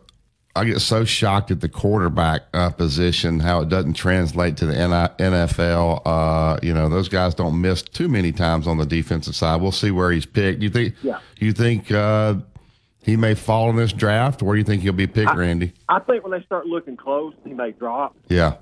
I 0.56 0.66
get 0.66 0.80
so 0.80 1.06
shocked 1.06 1.52
at 1.52 1.62
the 1.62 1.70
quarterback 1.70 2.44
uh, 2.54 2.72
position 2.72 3.40
how 3.40 3.62
it 3.62 3.70
doesn't 3.70 3.94
translate 3.94 4.58
to 4.58 4.66
the 4.66 4.74
NFL. 4.74 6.02
Uh, 6.04 6.60
you 6.64 6.74
know, 6.74 6.90
those 6.90 7.10
guys 7.10 7.36
don't 7.36 7.62
miss 7.62 7.84
too 7.84 8.08
many 8.08 8.32
times 8.32 8.68
on 8.68 8.78
the 8.78 8.86
defensive 8.86 9.36
side. 9.36 9.62
We'll 9.62 9.72
see 9.72 9.92
where 9.92 10.12
he's 10.12 10.26
picked. 10.26 10.62
You 10.62 10.70
think? 10.70 10.96
Yeah. 11.04 11.20
You 11.38 11.52
think 11.52 11.92
uh, 11.92 12.36
he 13.04 13.16
may 13.18 13.36
fall 13.36 13.70
in 13.70 13.76
this 13.76 13.94
draft? 13.94 14.42
Where 14.42 14.56
do 14.56 14.60
you 14.60 14.66
think 14.66 14.82
he'll 14.82 14.94
be 14.94 15.08
picked, 15.08 15.36
Randy? 15.36 15.74
I 15.90 16.00
think 16.00 16.24
when 16.24 16.32
they 16.32 16.44
start 16.46 16.66
looking 16.66 16.98
close, 16.98 17.36
he 17.44 17.54
may 17.54 17.72
drop. 17.72 18.16
Yeah. 18.28 18.56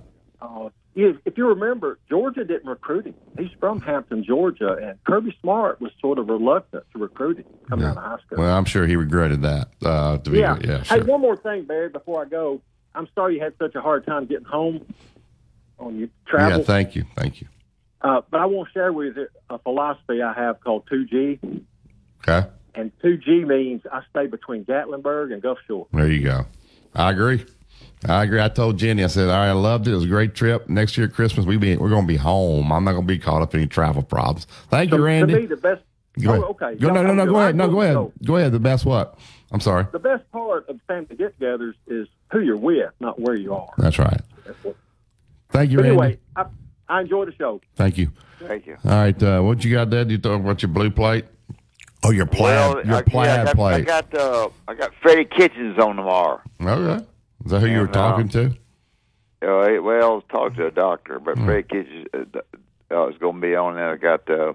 Uh, 0.98 1.02
if, 1.10 1.18
if 1.26 1.38
you 1.38 1.48
remember, 1.48 2.00
Georgia 2.10 2.44
didn't 2.44 2.68
recruit 2.68 3.06
him. 3.06 3.16
He's 3.38 3.50
from 3.60 3.82
Hampton, 3.82 4.24
Georgia, 4.24 4.78
and 4.82 5.04
Kirby 5.04 5.36
Smart 5.42 5.82
was 5.82 5.92
sort 6.00 6.20
of 6.20 6.30
reluctant 6.30 6.84
to 6.94 7.00
recruit 7.00 7.38
him 7.40 7.46
coming 7.68 7.86
out 7.86 7.98
of 7.98 8.04
high 8.04 8.18
school. 8.26 8.38
Well, 8.40 8.56
I'm 8.58 8.66
sure 8.66 8.88
he 8.88 8.96
regretted 8.96 9.42
that. 9.42 9.70
Uh, 9.84 10.18
to 10.20 10.30
be 10.30 10.40
yeah. 10.40 10.58
yeah, 10.64 10.84
Hey, 10.84 11.02
one 11.02 11.22
more 11.22 11.36
thing, 11.38 11.66
Barry, 11.66 11.90
before 11.90 12.22
I 12.26 12.30
go. 12.30 12.62
I'm 12.94 13.08
sorry 13.14 13.36
you 13.36 13.42
had 13.42 13.54
such 13.60 13.76
a 13.76 13.82
hard 13.82 14.06
time 14.06 14.26
getting 14.26 14.46
home 14.46 14.86
on 15.80 16.00
your 16.00 16.08
travel. 16.28 16.60
Yeah, 16.60 16.64
thank 16.66 16.96
you, 16.96 17.04
thank 17.16 17.42
you. 17.42 17.48
uh, 18.02 18.22
but 18.32 18.40
I 18.40 18.46
want 18.46 18.70
to 18.70 18.74
share 18.74 18.94
with 18.94 19.18
you 19.18 19.28
a 19.50 19.60
philosophy 19.60 20.22
I 20.22 20.34
have 20.34 20.62
called 20.62 20.88
2G. 20.90 21.62
Okay, 22.28 22.48
And 22.74 22.92
2G 23.04 23.46
means 23.46 23.82
I 23.92 24.02
stay 24.10 24.28
between 24.28 24.64
Gatlinburg 24.64 25.34
and 25.34 25.42
Gulf 25.42 25.58
Shore. 25.68 25.88
there 25.92 26.10
you 26.10 26.24
go. 26.24 26.46
I 26.96 27.12
agree. 27.12 27.46
I 28.08 28.24
agree. 28.24 28.42
I 28.42 28.50
told 28.50 28.78
Jenny, 28.78 29.04
I 29.04 29.08
said, 29.08 29.30
all 29.30 29.36
right, 29.38 29.50
I 29.50 29.52
loved 29.54 29.88
it. 29.88 29.92
It 29.92 29.96
was 29.96 30.04
a 30.06 30.08
great 30.08 30.36
trip. 30.36 30.70
Next 30.70 30.98
year 30.98 31.08
Christmas, 31.08 31.46
we 31.46 31.58
be 31.58 31.76
we're 31.78 31.90
going 31.90 32.04
to 32.04 32.08
be 32.08 32.18
home. 32.18 32.72
I'm 32.72 32.84
not 32.84 32.92
going 32.94 33.04
to 33.04 33.08
be 33.08 33.18
caught 33.20 33.42
up 33.42 33.54
in 33.54 33.62
any 33.62 33.68
travel 33.68 34.04
problems. 34.04 34.46
Thank 34.70 34.92
So, 34.92 34.98
you, 34.98 35.04
Randy. 35.06 35.34
To 35.34 35.40
me, 35.42 35.46
the 35.48 35.58
best. 35.58 35.82
Go 36.22 36.32
ahead. 36.32 36.44
Oh, 36.46 36.50
okay. 36.52 36.76
Go, 36.76 36.92
no, 36.94 37.02
no, 37.04 37.14
no. 37.14 37.26
Go 37.26 37.38
ahead. 37.38 37.56
No, 37.56 37.70
go 37.70 37.82
ahead. 37.82 38.12
Go 38.24 38.36
ahead. 38.38 38.52
The 38.52 38.60
best 38.60 38.86
what? 38.86 39.18
I'm 39.52 39.60
sorry. 39.60 39.86
the 39.92 40.00
best 40.00 40.30
part 40.32 40.68
of 40.70 40.80
family 40.88 41.16
get-togethers 41.16 41.74
is 41.88 42.08
who 42.32 42.40
you're 42.42 42.58
with, 42.58 42.92
not 43.00 43.20
where 43.20 43.36
you 43.36 43.54
are. 43.54 43.70
That's 43.78 44.00
right. 44.00 44.22
Thank 45.50 45.72
you, 45.72 45.78
But 45.78 45.84
Randy. 45.84 45.90
anyway, 45.90 46.20
I, 46.36 46.46
I 46.90 47.02
enjoy 47.02 47.26
the 47.26 47.34
show. 47.34 47.62
Thank 47.76 47.98
you. 47.98 48.12
Thank 48.40 48.66
you. 48.66 48.78
All 48.84 48.92
right. 48.92 49.24
Uh, 49.24 49.42
what 49.42 49.64
you 49.64 49.72
got 49.72 49.90
there? 49.90 50.06
You 50.06 50.18
talking 50.18 50.44
about 50.44 50.62
your 50.62 50.70
blue 50.70 50.90
plate? 50.90 51.26
Oh, 52.04 52.12
your 52.12 52.26
plaid. 52.26 52.76
well, 52.76 52.86
your 52.86 52.96
I, 52.98 53.04
yeah, 53.26 53.42
I 53.42 53.46
got, 53.46 53.56
plate. 53.56 53.74
I 53.74 53.82
got 53.82 54.14
uh, 54.16 54.50
I 54.68 54.74
got 54.76 54.92
Freddie 55.02 55.26
Kitchens 55.26 55.80
on 55.80 55.96
tomorrow. 55.96 56.42
okay. 56.62 57.06
Is 57.46 57.52
that 57.52 57.60
who 57.60 57.68
you 57.68 57.80
were 57.80 57.88
talking 57.88 58.28
uh, 58.30 58.32
to? 58.32 58.46
Uh, 59.42 59.82
well, 59.82 60.22
talk 60.22 60.56
to 60.56 60.66
a 60.66 60.72
doctor, 60.72 61.20
but 61.20 61.38
Hmm. 61.38 61.46
Freddie 61.46 61.68
Kitchens 61.68 62.08
uh, 62.14 62.40
uh, 62.92 63.08
is 63.10 63.18
going 63.18 63.36
to 63.36 63.42
be 63.42 63.56
on 63.56 63.76
there. 63.76 63.92
I 63.92 63.96
got 63.98 64.30
uh, 64.30 64.54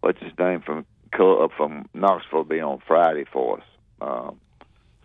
what's 0.00 0.20
his 0.20 0.32
name 0.38 0.60
from 0.60 0.84
uh, 1.18 1.48
from 1.56 1.88
Knoxville 1.94 2.44
be 2.44 2.60
on 2.60 2.80
Friday 2.86 3.24
for 3.24 3.58
us. 3.58 3.64
Um, 4.00 4.40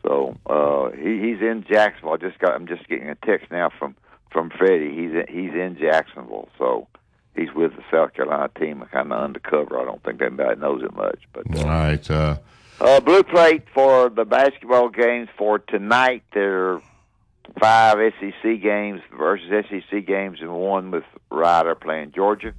so 0.03 0.35
uh, 0.47 0.89
he, 0.95 1.19
he's 1.19 1.41
in 1.41 1.65
Jacksonville. 1.69 2.13
I 2.13 2.17
just 2.17 2.39
got. 2.39 2.53
I'm 2.53 2.67
just 2.67 2.87
getting 2.89 3.09
a 3.09 3.15
text 3.15 3.51
now 3.51 3.69
from 3.77 3.95
from 4.31 4.49
Freddie. 4.49 4.89
He's 4.89 5.11
in, 5.11 5.25
he's 5.29 5.53
in 5.53 5.77
Jacksonville. 5.79 6.49
So 6.57 6.87
he's 7.35 7.53
with 7.53 7.75
the 7.75 7.83
South 7.91 8.13
Carolina 8.13 8.49
team, 8.59 8.83
kind 8.91 9.13
of 9.13 9.23
undercover. 9.23 9.79
I 9.79 9.85
don't 9.85 10.03
think 10.03 10.21
anybody 10.21 10.59
knows 10.59 10.83
it 10.83 10.93
much, 10.93 11.19
but. 11.31 11.45
All 11.57 11.65
right. 11.65 12.11
Uh, 12.11 12.37
Uh, 12.81 12.99
blue 13.01 13.23
plate 13.23 13.63
for 13.73 14.09
the 14.09 14.23
basketball 14.23 14.87
games 14.89 15.27
for 15.37 15.59
tonight. 15.59 16.23
There 16.33 16.73
are 16.73 16.81
five 17.59 17.97
SEC 18.19 18.61
games 18.61 19.01
versus 19.17 19.65
SEC 19.69 20.05
games, 20.05 20.39
and 20.41 20.53
one 20.53 20.91
with 20.91 21.03
Ryder 21.29 21.75
playing 21.75 22.13
Georgia. 22.13 22.53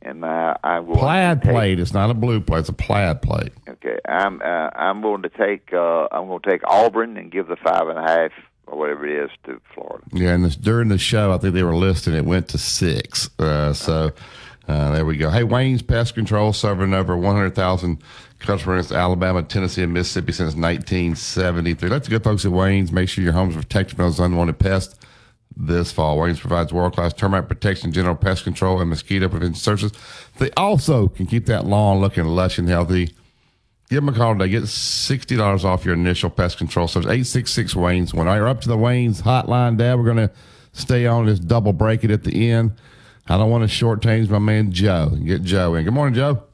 And 0.00 0.24
uh, 0.24 0.54
I'm 0.64 0.86
going 0.86 0.98
plaid 0.98 1.40
to 1.42 1.46
take, 1.46 1.54
plate. 1.54 1.80
It's 1.80 1.92
not 1.92 2.08
a 2.08 2.14
blue 2.14 2.40
plate. 2.40 2.60
It's 2.60 2.68
a 2.68 2.72
plaid 2.72 3.20
plate. 3.20 3.52
Okay, 3.68 3.98
I'm 4.08 4.40
uh, 4.40 4.70
I'm 4.74 5.02
going 5.02 5.22
to 5.22 5.28
take 5.28 5.72
uh, 5.72 6.08
I'm 6.12 6.28
going 6.28 6.40
to 6.40 6.50
take 6.50 6.62
Auburn 6.66 7.16
and 7.16 7.30
give 7.30 7.48
the 7.48 7.56
five 7.56 7.88
and 7.88 7.98
a 7.98 8.02
half 8.02 8.30
or 8.68 8.78
whatever 8.78 9.06
it 9.06 9.24
is 9.24 9.30
to 9.44 9.60
Florida. 9.74 10.04
Yeah, 10.12 10.34
and 10.34 10.44
this, 10.44 10.56
during 10.56 10.88
the 10.88 10.98
show, 10.98 11.32
I 11.32 11.38
think 11.38 11.52
they 11.52 11.62
were 11.62 11.74
listing 11.74 12.14
it 12.14 12.24
went 12.24 12.48
to 12.48 12.58
six. 12.58 13.28
Uh, 13.38 13.72
so 13.72 14.12
uh, 14.68 14.92
there 14.92 15.04
we 15.04 15.16
go. 15.16 15.30
Hey, 15.30 15.44
Wayne's 15.44 15.82
Pest 15.82 16.14
Control 16.14 16.52
serving 16.52 16.92
over 16.92 17.16
100,000 17.16 18.02
customers 18.38 18.92
Alabama, 18.92 19.42
Tennessee, 19.42 19.82
and 19.82 19.92
Mississippi 19.92 20.32
since 20.32 20.54
1973. 20.54 21.88
Let's 21.88 22.08
good 22.08 22.24
folks 22.24 22.44
at 22.44 22.52
Wayne's. 22.52 22.92
Make 22.92 23.08
sure 23.08 23.24
your 23.24 23.32
home's 23.32 23.56
are 23.56 23.60
protected 23.60 23.96
from 23.96 24.06
those 24.06 24.20
unwanted 24.20 24.58
pests 24.58 24.94
this 25.56 25.90
fall. 25.90 26.18
Wayne's 26.18 26.40
provides 26.40 26.72
world 26.72 26.94
class 26.94 27.12
termite 27.12 27.48
protection, 27.48 27.92
general 27.92 28.14
pest 28.14 28.44
control, 28.44 28.80
and 28.80 28.88
mosquito 28.88 29.28
prevention 29.28 29.54
services. 29.54 29.92
They 30.38 30.50
also 30.52 31.08
can 31.08 31.26
keep 31.26 31.46
that 31.46 31.66
lawn 31.66 32.00
looking 32.00 32.24
lush 32.24 32.58
and 32.58 32.68
healthy. 32.68 33.14
Give 33.90 34.04
them 34.04 34.10
a 34.10 34.12
call 34.12 34.34
today. 34.34 34.50
Get 34.50 34.64
$60 34.64 35.64
off 35.64 35.84
your 35.84 35.94
initial 35.94 36.30
pest 36.30 36.58
control 36.58 36.88
service. 36.88 37.06
866 37.06 37.74
Wayne's. 37.74 38.14
When 38.14 38.26
you're 38.26 38.48
up 38.48 38.60
to 38.62 38.68
the 38.68 38.76
Wayne's 38.76 39.22
hotline, 39.22 39.78
Dad, 39.78 39.98
we're 39.98 40.04
going 40.04 40.28
to 40.28 40.30
stay 40.72 41.06
on 41.06 41.26
this 41.26 41.38
double 41.38 41.72
break 41.72 42.04
it 42.04 42.10
at 42.10 42.22
the 42.22 42.50
end. 42.50 42.72
I 43.26 43.38
don't 43.38 43.50
want 43.50 43.68
to 43.68 43.84
shortchange 43.84 44.28
my 44.28 44.38
man 44.38 44.72
Joe. 44.72 45.10
Get 45.24 45.42
Joe 45.42 45.74
in. 45.74 45.84
Good 45.84 45.94
morning, 45.94 46.14
Joe. 46.14 46.47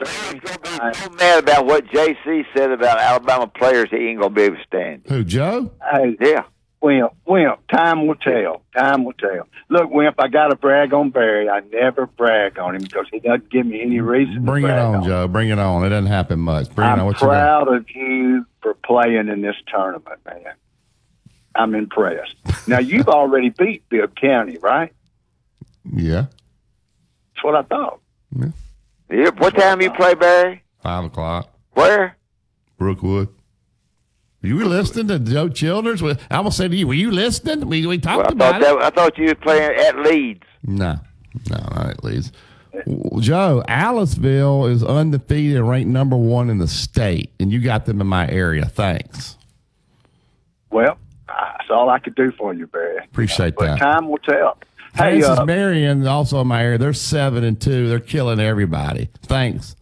I'm 0.00 0.94
so 0.94 1.10
mad 1.10 1.42
about 1.42 1.66
what 1.66 1.86
JC 1.86 2.44
said 2.54 2.70
about 2.70 2.98
Alabama 2.98 3.46
players. 3.46 3.88
He 3.90 3.96
ain't 4.08 4.20
going 4.20 4.30
to 4.30 4.34
be 4.34 4.42
able 4.42 4.56
to 4.56 4.62
stand. 4.64 5.02
Who, 5.08 5.24
Joe? 5.24 5.70
Hey, 5.90 6.16
Yeah. 6.20 6.44
Wimp, 6.80 7.12
Wimp, 7.26 7.58
time 7.74 8.06
will 8.06 8.14
tell. 8.14 8.62
Time 8.76 9.04
will 9.04 9.12
tell. 9.14 9.48
Look, 9.68 9.90
Wimp, 9.90 10.14
I 10.20 10.28
got 10.28 10.48
to 10.48 10.56
brag 10.56 10.94
on 10.94 11.10
Barry. 11.10 11.48
I 11.48 11.58
never 11.72 12.06
brag 12.06 12.56
on 12.60 12.76
him 12.76 12.82
because 12.82 13.06
he 13.10 13.18
doesn't 13.18 13.50
give 13.50 13.66
me 13.66 13.80
any 13.82 13.98
reason 14.00 14.44
Bring 14.44 14.62
to 14.62 14.68
it 14.68 14.72
brag 14.72 14.84
on, 14.94 15.04
Joe. 15.04 15.26
Bring 15.26 15.48
it 15.48 15.58
on. 15.58 15.84
It 15.84 15.88
doesn't 15.88 16.06
happen 16.06 16.38
much. 16.38 16.72
Bring 16.72 16.86
it 16.86 16.92
I'm 16.92 17.00
on. 17.00 17.06
What 17.06 17.20
you 17.20 17.26
proud 17.26 17.74
of 17.74 17.90
you 17.90 18.46
for 18.62 18.74
playing 18.74 19.26
in 19.26 19.40
this 19.42 19.56
tournament, 19.66 20.20
man. 20.24 20.54
I'm 21.56 21.74
impressed. 21.74 22.36
Now, 22.68 22.78
you've 22.78 23.08
already 23.08 23.48
beat 23.48 23.88
Bibb 23.88 24.14
County, 24.14 24.58
right? 24.58 24.92
Yeah. 25.92 26.26
That's 27.34 27.42
what 27.42 27.56
I 27.56 27.62
thought. 27.62 28.00
Yeah. 28.38 28.50
What 29.08 29.56
time 29.56 29.80
you 29.80 29.90
play, 29.92 30.14
Barry? 30.14 30.62
Five 30.82 31.04
o'clock. 31.04 31.52
Where? 31.72 32.16
Brookwood. 32.76 33.28
You 34.42 34.56
were 34.56 34.64
listening 34.66 35.08
to 35.08 35.18
Joe 35.18 35.48
Childers? 35.48 36.02
I 36.02 36.16
almost 36.36 36.56
said 36.56 36.70
to 36.70 36.76
you, 36.76 36.86
were 36.86 36.94
you 36.94 37.10
listening? 37.10 37.66
We, 37.68 37.86
we 37.86 37.98
talked 37.98 38.18
Well, 38.18 38.32
about 38.32 38.60
thought 38.60 38.62
it. 38.62 38.78
that, 38.78 38.84
I 38.84 38.90
thought 38.90 39.18
you 39.18 39.26
were 39.26 39.34
playing 39.34 39.78
at 39.80 39.98
Leeds. 39.98 40.44
No, 40.62 40.98
no, 41.50 41.56
not 41.56 41.86
at 41.90 42.04
Leeds. 42.04 42.32
Joe, 43.20 43.64
Aliceville 43.68 44.70
is 44.70 44.84
undefeated 44.84 45.60
ranked 45.62 45.88
number 45.90 46.16
one 46.16 46.50
in 46.50 46.58
the 46.58 46.68
state, 46.68 47.32
and 47.40 47.50
you 47.50 47.60
got 47.60 47.86
them 47.86 48.00
in 48.00 48.06
my 48.06 48.28
area. 48.28 48.66
Thanks. 48.66 49.36
Well, 50.70 50.96
that's 51.26 51.70
all 51.70 51.88
I 51.90 51.98
could 51.98 52.14
do 52.14 52.30
for 52.30 52.54
you, 52.54 52.68
Barry. 52.68 52.98
Appreciate 53.04 53.56
But 53.56 53.66
that. 53.66 53.78
time 53.80 54.08
will 54.08 54.18
tell. 54.18 54.58
Hey, 54.98 55.22
uh, 55.22 55.44
Marion, 55.44 56.06
also 56.06 56.40
in 56.40 56.46
my 56.48 56.62
area, 56.62 56.78
they're 56.78 56.92
seven 56.92 57.44
and 57.44 57.60
two. 57.60 57.88
They're 57.88 58.00
killing 58.00 58.40
everybody. 58.40 59.08
Thanks. 59.22 59.76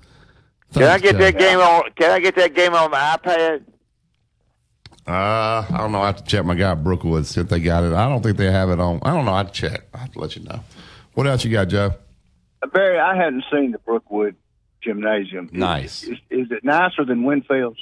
Can 0.75 0.83
I 0.85 0.99
get 0.99 1.13
Joe. 1.13 1.19
that 1.19 1.39
game 1.39 1.59
on? 1.59 1.91
Can 1.97 2.11
I 2.11 2.21
get 2.21 2.37
that 2.37 2.55
game 2.55 2.75
on 2.75 2.91
the 2.91 2.97
iPad? 2.97 3.65
Uh, 5.07 5.65
I 5.73 5.79
don't 5.79 5.93
know. 5.93 6.03
I 6.03 6.07
have 6.07 6.17
to 6.17 6.25
check 6.25 6.45
my 6.45 6.55
guy 6.55 6.75
Brookwood 6.75 7.27
see 7.27 7.41
if 7.41 7.49
they 7.49 7.61
got 7.61 7.85
it. 7.85 7.93
I 7.93 8.09
don't 8.09 8.23
think 8.23 8.37
they 8.37 8.51
have 8.51 8.71
it 8.71 8.81
on. 8.81 8.99
I 9.03 9.13
don't 9.13 9.25
know. 9.25 9.33
I 9.33 9.39
have 9.39 9.53
to 9.53 9.69
check. 9.69 9.85
I 9.95 9.99
have 9.99 10.13
to 10.13 10.19
let 10.19 10.37
you 10.37 10.43
know. 10.43 10.61
What 11.15 11.27
else 11.27 11.45
you 11.45 11.51
got, 11.53 11.69
Joe? 11.69 11.95
Barry, 12.73 12.99
I 12.99 13.17
hadn't 13.17 13.45
seen 13.53 13.71
the 13.71 13.79
Brookwood 13.79 14.35
Gymnasium. 14.83 15.47
Is- 15.47 15.53
Nice. 15.53 16.03
Is, 16.03 16.19
is 16.31 16.51
it 16.51 16.65
nicer 16.65 17.05
than 17.05 17.23
Winfield's? 17.23 17.79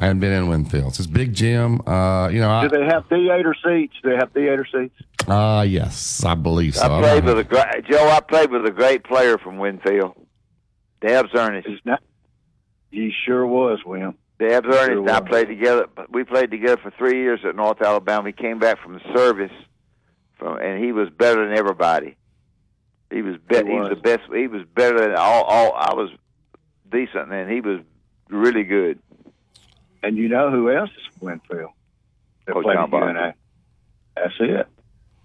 I 0.00 0.06
haven't 0.06 0.20
been 0.20 0.32
in 0.32 0.48
Winfield. 0.48 0.88
It's 0.98 1.04
a 1.04 1.08
big 1.08 1.34
gym. 1.34 1.86
Uh, 1.86 2.28
you 2.28 2.40
know, 2.40 2.50
I, 2.50 2.66
Do 2.66 2.78
they 2.78 2.86
have 2.86 3.06
theater 3.08 3.54
seats? 3.64 3.94
Do 4.02 4.10
they 4.10 4.16
have 4.16 4.32
theater 4.32 4.66
seats? 4.72 4.94
uh, 5.28 5.64
yes, 5.68 6.24
I 6.24 6.34
believe 6.34 6.74
so. 6.74 6.82
I 6.90 6.96
I 6.98 7.00
played 7.00 7.24
don't 7.26 7.36
with 7.36 7.46
a 7.46 7.48
great 7.48 7.84
Joe. 7.90 8.08
I 8.08 8.20
played 8.20 8.50
with 8.50 8.64
a 8.66 8.70
great 8.70 9.04
player 9.04 9.36
from 9.36 9.58
Winfield, 9.58 10.14
Debs 11.06 11.28
Ernest. 11.34 11.68
He 12.90 13.12
sure 13.26 13.46
was, 13.46 13.80
William. 13.84 14.16
Debs 14.38 14.66
He 14.66 14.72
sure 14.72 14.80
Ernest 14.82 14.98
and 15.00 15.10
I 15.10 15.20
played 15.20 15.48
together. 15.48 15.86
We 16.10 16.24
played 16.24 16.50
together 16.50 16.78
for 16.82 16.90
three 16.96 17.20
years 17.20 17.40
at 17.46 17.54
North 17.54 17.82
Alabama. 17.82 18.28
He 18.28 18.32
came 18.32 18.58
back 18.58 18.82
from 18.82 18.94
the 18.94 19.00
service, 19.14 19.52
from, 20.38 20.58
and 20.60 20.82
he 20.82 20.92
was 20.92 21.10
better 21.10 21.46
than 21.46 21.56
everybody. 21.56 22.16
He 23.12 23.20
was 23.20 23.36
be- 23.48 23.56
he, 23.56 23.64
He 23.64 23.70
was 23.78 23.90
was. 23.90 23.98
the 23.98 24.02
best. 24.02 24.22
He 24.34 24.46
was 24.46 24.62
better 24.74 24.98
than 24.98 25.14
all. 25.16 25.42
All 25.44 25.74
I 25.76 25.92
was 25.94 26.10
decent, 26.90 27.30
and 27.32 27.50
he 27.50 27.60
was 27.60 27.80
really 28.30 28.64
good. 28.64 28.98
And 30.02 30.16
you 30.16 30.28
know 30.28 30.50
who 30.50 30.70
else 30.70 30.90
is 30.90 31.18
from 31.18 31.28
Winfield? 31.28 31.70
That 32.46 32.54
Coach 32.54 32.64
played 32.64 32.76
John 32.76 32.94
at 32.94 33.06
UNA. 33.08 33.34
That's 34.16 34.34
it. 34.40 34.66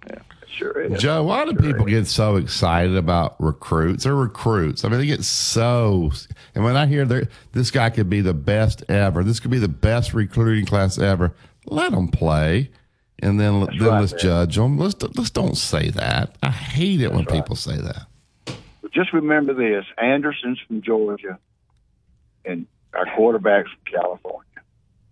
Yeah, 0.10 0.20
sure 0.48 0.82
is. 0.82 1.02
Joe, 1.02 1.24
why 1.24 1.46
do 1.46 1.56
people 1.56 1.86
get 1.86 2.08
so 2.08 2.36
excited 2.36 2.96
about 2.96 3.36
recruits? 3.40 4.04
They're 4.04 4.16
recruits. 4.16 4.86
I 4.86 4.90
mean, 4.90 5.00
they 5.00 5.06
get 5.06 5.24
so. 5.24 6.12
And 6.54 6.64
when 6.64 6.76
I 6.78 6.86
hear 6.86 7.06
this 7.06 7.72
guy 7.72 7.90
could 7.90 8.10
be 8.10 8.22
the 8.22 8.34
best 8.34 8.84
ever, 8.90 9.24
this 9.24 9.40
could 9.40 9.52
be 9.52 9.60
the 9.60 9.68
best 9.68 10.14
recruiting 10.14 10.66
class 10.66 10.98
ever. 11.00 11.34
Let 11.66 11.92
them 11.92 12.10
play, 12.10 12.70
and 13.20 13.40
then 13.40 13.62
then 13.62 13.80
right, 13.80 14.02
let's 14.02 14.12
man. 14.12 14.20
judge 14.20 14.56
them. 14.56 14.78
Let's 14.78 15.02
let's 15.02 15.32
don't 15.32 15.58
say 15.58 15.90
that. 15.92 16.38
I 16.44 16.52
hate 16.52 17.02
it 17.02 17.12
when 17.12 17.26
people 17.26 17.56
say 17.56 17.78
that. 17.78 18.06
But 18.82 18.92
just 18.92 19.14
remember 19.14 19.54
this: 19.54 19.86
Anderson's 19.98 20.60
from 20.68 20.84
Georgia, 20.84 21.40
and 22.44 22.68
our 22.94 23.08
quarterback's 23.16 23.72
from 23.72 24.00
California. 24.00 24.45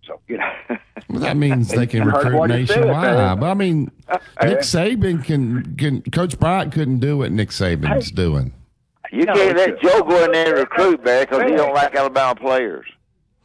So 0.06 0.20
you 0.28 0.38
know, 0.38 0.52
Well, 1.10 1.20
that 1.20 1.38
means 1.38 1.70
they 1.70 1.86
can 1.86 2.06
recruit 2.08 2.38
what 2.38 2.50
he 2.50 2.66
said, 2.66 2.78
nationwide. 2.78 3.18
man. 3.18 3.40
But 3.40 3.50
I 3.50 3.54
mean, 3.54 3.92
uh, 4.08 4.18
Nick 4.44 4.60
Saban 4.60 5.24
can 5.24 5.76
can 5.76 6.02
Coach 6.02 6.40
Bryant 6.40 6.74
couldn't 6.74 7.00
do 7.00 7.18
what 7.18 7.32
Nick 7.32 7.50
Saban's 7.50 8.12
doing. 8.12 8.54
You 9.12 9.26
can't 9.26 9.56
let 9.56 9.80
Joe 9.80 10.02
go 10.02 10.24
in 10.26 10.32
there 10.32 10.50
and 10.50 10.58
recruit, 10.58 11.06
man, 11.06 11.24
because 11.30 11.44
he 11.44 11.56
don't 11.56 11.74
like 11.74 11.94
Alabama 11.94 12.34
players. 12.34 12.86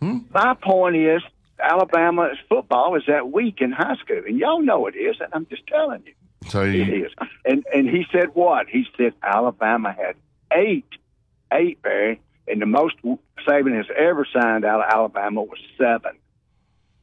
Hmm? 0.00 0.18
my 0.32 0.54
point 0.54 0.96
is, 0.96 1.20
Alabama's 1.60 2.38
football 2.48 2.94
is 2.94 3.02
that 3.08 3.32
weak 3.32 3.60
in 3.60 3.72
high 3.72 3.96
school, 3.96 4.22
and 4.26 4.38
y'all 4.38 4.62
know 4.62 4.86
it 4.86 4.94
is. 4.94 5.16
And 5.20 5.28
I'm 5.34 5.46
just 5.46 5.66
telling 5.66 6.04
you, 6.06 6.14
So 6.48 6.62
it 6.62 6.74
you, 6.74 7.04
is. 7.06 7.12
And 7.44 7.66
and 7.74 7.88
he 7.88 8.06
said 8.10 8.28
what? 8.34 8.68
He 8.68 8.86
said 8.96 9.12
Alabama 9.22 9.92
had 9.92 10.14
eight, 10.52 10.86
eight, 11.52 11.82
Barry, 11.82 12.20
and 12.46 12.62
the 12.62 12.66
most 12.66 12.94
Saban 13.46 13.76
has 13.76 13.86
ever 13.94 14.26
signed 14.32 14.64
out 14.64 14.80
of 14.80 14.86
Alabama 14.90 15.42
was 15.42 15.58
seven. 15.76 16.12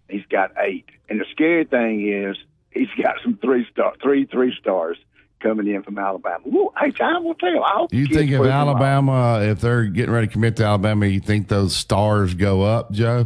He's 0.10 0.26
got 0.30 0.52
eight, 0.60 0.86
and 1.10 1.20
the 1.20 1.26
scary 1.32 1.66
thing 1.66 2.08
is 2.08 2.38
he's 2.72 2.90
got 3.02 3.16
some 3.24 3.38
three 3.38 3.66
star, 3.72 3.94
three 4.02 4.26
three 4.26 4.56
stars 4.60 4.98
coming 5.42 5.68
in 5.68 5.84
from 5.84 5.98
Alabama. 5.98 6.40
Woo, 6.46 6.72
hey, 6.80 6.94
I 7.00 7.20
will 7.20 7.36
tell 7.36 7.52
you, 7.52 7.62
I 7.62 7.72
hope 7.72 7.94
you 7.94 8.08
think 8.08 8.32
if 8.32 8.38
prove. 8.38 8.52
Alabama, 8.52 9.42
if 9.44 9.62
they're 9.62 9.86
getting 9.86 10.14
ready 10.14 10.28
to 10.28 10.34
commit 10.34 10.58
to 10.58 10.66
Alabama, 10.66 11.06
you 11.06 11.20
think 11.20 11.48
those 11.48 11.76
stars 11.76 12.34
go 12.34 12.62
up, 12.62 12.92
Joe? 12.92 13.26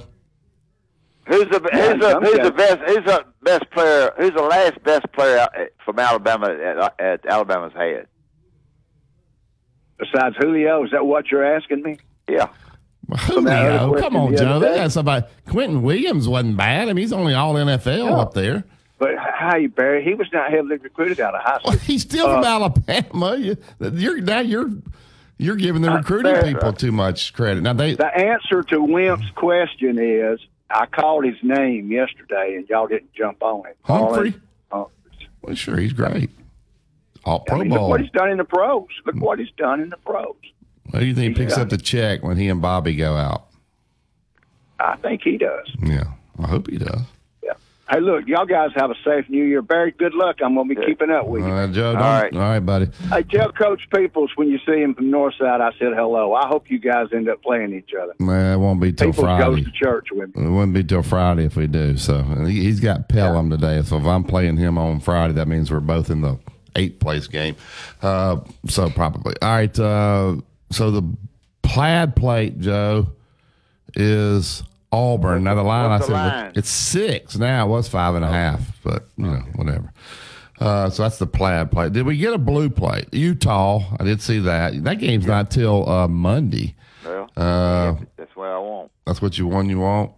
Who's 1.27 1.45
the 1.45 1.69
Yeah, 1.72 1.91
who's 1.91 2.01
the 2.01 2.11
some 2.11 2.23
who's 2.23 2.39
the 2.39 2.51
best 2.51 2.77
who's 2.88 3.06
the 3.06 3.26
best 3.43 3.69
player? 3.72 4.11
Who's 4.18 4.34
the 4.34 4.41
last 4.41 4.84
best 4.84 5.11
player 5.11 5.47
eh, 5.56 5.65
from 5.85 5.99
Alabama 5.99 6.47
at, 6.47 6.99
at 6.99 7.26
Alabama's 7.26 7.73
head? 7.73 8.07
Besides 9.99 10.35
Julio, 10.39 10.85
is 10.85 10.91
that 10.91 11.06
what 11.06 11.30
you're 11.30 11.43
asking 11.43 11.84
me? 11.84 11.97
Yeah. 12.27 12.47
From 13.18 13.45
Julio, 13.45 13.99
come 13.99 14.15
on, 14.15 14.36
Joe. 14.36 14.60
They 14.60 14.76
got 14.76 14.91
somebody. 14.91 15.26
Quinnen 15.48 15.81
Williams 15.81 16.27
wasn't 16.27 16.57
bad. 16.57 16.84
I 16.90 16.94
mean, 16.94 16.98
he's 17.03 17.14
only 17.14 17.34
all 17.34 17.56
NFL 17.56 18.11
up 18.19 18.34
there. 18.34 18.64
But 18.99 19.11
hey, 19.18 19.68
Barry, 19.68 20.03
he 20.03 20.14
was 20.14 20.27
not 20.34 20.52
heavily 20.52 20.76
recruited 20.77 21.19
out 21.22 21.34
of 21.34 21.41
high 21.41 21.60
school. 21.60 21.72
He's 21.80 22.02
still 22.02 22.27
from 22.27 22.44
Uh, 22.44 22.48
Alabama. 22.48 23.38
You, 23.40 23.57
you're 23.94 24.19
now 24.22 24.40
you're 24.41 24.69
you're 25.38 25.56
giving 25.56 25.81
the 25.81 25.91
Uh, 25.91 25.98
recruiting 25.98 26.34
fair 26.36 26.44
people 26.53 26.73
too 26.73 26.91
much 26.91 27.34
credit. 27.34 27.64
Now 27.64 27.73
they 27.73 27.95
The 27.95 28.14
answer 28.14 28.61
to 28.64 28.81
Wimp's 28.81 29.30
question 29.36 29.98
is 29.98 30.40
I 30.69 30.86
called 30.86 31.23
his 31.26 31.38
name 31.41 31.91
yesterday 31.91 32.56
and 32.57 32.68
y'all 32.68 32.88
didn't 32.88 33.14
jump 33.14 33.41
on 33.41 33.65
it. 33.68 33.77
Humphrey. 33.84 34.34
Oh, 34.72 34.90
Well, 35.41 35.56
sure, 35.56 35.77
he's 35.77 35.94
great. 35.94 36.30
All 37.26 37.44
I 37.48 37.49
Pro 37.49 37.57
mean, 37.60 37.69
look 37.69 37.88
what 37.90 38.02
he's 38.02 38.11
done 38.11 38.30
in 38.30 38.38
the 38.38 38.44
pros. 38.44 38.88
Look 39.06 39.15
what 39.15 39.40
he's 39.40 39.52
done 39.57 39.80
in 39.81 39.90
the 39.90 39.98
pros. 39.98 40.36
What 40.91 40.99
do 41.02 41.06
you 41.06 41.14
think 41.16 41.38
he 41.38 41.44
picks 41.44 41.57
Yeah. 41.57 41.64
up 41.64 41.70
the 41.70 41.78
check 41.78 42.24
when 42.24 42.38
he 42.38 42.48
and 42.49 42.61
Bobby 42.61 42.95
go 42.95 43.16
out? 43.16 43.45
I 44.80 44.95
think 44.98 45.22
he 45.24 45.38
does. 45.38 45.68
Yeah, 45.84 46.06
I 46.41 46.48
hope 46.48 46.70
he 46.70 46.78
does. 46.78 47.02
Yeah. 47.44 47.53
Hey, 47.91 47.99
look, 47.99 48.28
y'all 48.28 48.45
guys 48.45 48.70
have 48.76 48.91
a 48.91 48.95
safe 49.03 49.30
New 49.30 49.44
Year. 49.44 49.61
Barry, 49.61 49.91
good 49.91 50.14
luck. 50.14 50.38
I'm 50.41 50.56
going 50.56 50.70
to 50.70 50.76
be 50.76 50.86
keeping 50.86 51.10
up 51.10 51.28
with 51.28 51.41
you. 51.41 51.48
All 51.49 51.53
right, 51.66 51.72
Joe. 51.72 51.94
Don't, 51.94 52.02
all 52.02 52.40
right, 52.40 52.60
buddy. 52.60 52.88
Hey, 53.10 53.24
tell 53.24 53.52
Coach 53.52 53.82
Peoples 53.94 54.32
when 54.36 54.48
you 54.48 54.57
see 54.66 54.80
him 54.82 54.94
from 54.95 55.06
Northside, 55.11 55.60
I 55.60 55.72
said 55.80 55.94
hello. 55.95 56.34
I 56.34 56.48
hope 56.48 56.70
you 56.70 56.80
guys 56.80 57.07
end 57.11 57.28
up 57.28 57.41
playing 57.44 57.74
each 57.74 57.91
other. 58.02 58.14
Man, 58.20 58.53
it 58.53 58.57
won't 58.57 58.80
be 58.80 58.94
till 58.94 59.07
Peoples 59.10 59.26
Friday. 59.26 59.44
goes 59.44 59.66
to 59.66 59.72
church 59.72 60.07
with 60.11 60.34
me. 60.36 60.45
It 60.45 60.49
wouldn't 60.49 60.74
be 60.74 60.84
till 60.84 61.03
Friday 61.03 61.45
if 61.45 61.56
we 61.57 61.68
do. 61.68 61.98
So 61.98 62.22
he, 62.24 62.61
he's 62.64 62.80
got 62.80 63.10
Pelham 63.10 63.49
today. 63.49 63.82
So 63.84 63.98
if 63.98 64.06
I'm 64.06 64.24
playing 64.24 64.57
him 64.57 64.78
on 64.78 64.99
Friday, 65.02 65.34
that 65.34 65.48
means 65.48 65.70
we're 65.72 65.80
both 65.82 66.10
in 66.10 66.22
the 66.22 66.38
eighth 66.78 66.99
place 66.99 67.28
game. 67.28 67.56
Uh, 68.02 68.38
so 68.68 68.90
probably. 68.91 69.34
All 69.41 69.49
right. 69.49 69.78
Uh, 69.80 70.38
so 70.71 70.91
the 70.91 71.03
plaid 71.63 72.15
plate, 72.15 72.59
Joe, 72.59 73.07
is 73.95 74.63
Auburn. 74.91 75.43
Now 75.43 75.55
the 75.55 75.63
line 75.63 75.89
what's 75.89 76.05
I 76.05 76.07
the 76.07 76.13
said 76.13 76.13
line? 76.43 76.51
it's 76.55 76.69
six 76.69 77.37
now. 77.37 77.65
It 77.67 77.69
was 77.69 77.87
five 77.87 78.15
and 78.15 78.25
a 78.25 78.29
half, 78.29 78.61
but 78.83 79.07
you 79.17 79.25
know 79.25 79.43
whatever. 79.55 79.91
Uh, 80.59 80.89
so 80.89 81.03
that's 81.03 81.17
the 81.19 81.27
plaid 81.27 81.71
plate. 81.71 81.93
Did 81.93 82.05
we 82.05 82.17
get 82.17 82.33
a 82.33 82.37
blue 82.37 82.69
plate? 82.69 83.07
Utah. 83.13 83.81
I 83.99 84.03
did 84.03 84.21
see 84.21 84.39
that. 84.39 84.83
That 84.83 84.95
game's 84.99 85.25
not 85.25 85.49
till 85.51 85.87
uh, 85.89 86.07
Monday. 86.07 86.75
Well, 87.05 87.29
Uh, 87.37 87.95
that's 88.17 88.35
what 88.35 88.49
I 88.49 88.57
want. 88.57 88.91
that's 89.05 89.21
what 89.21 89.37
you 89.37 89.47
want. 89.47 89.69
You 89.69 89.79
want. 89.79 90.11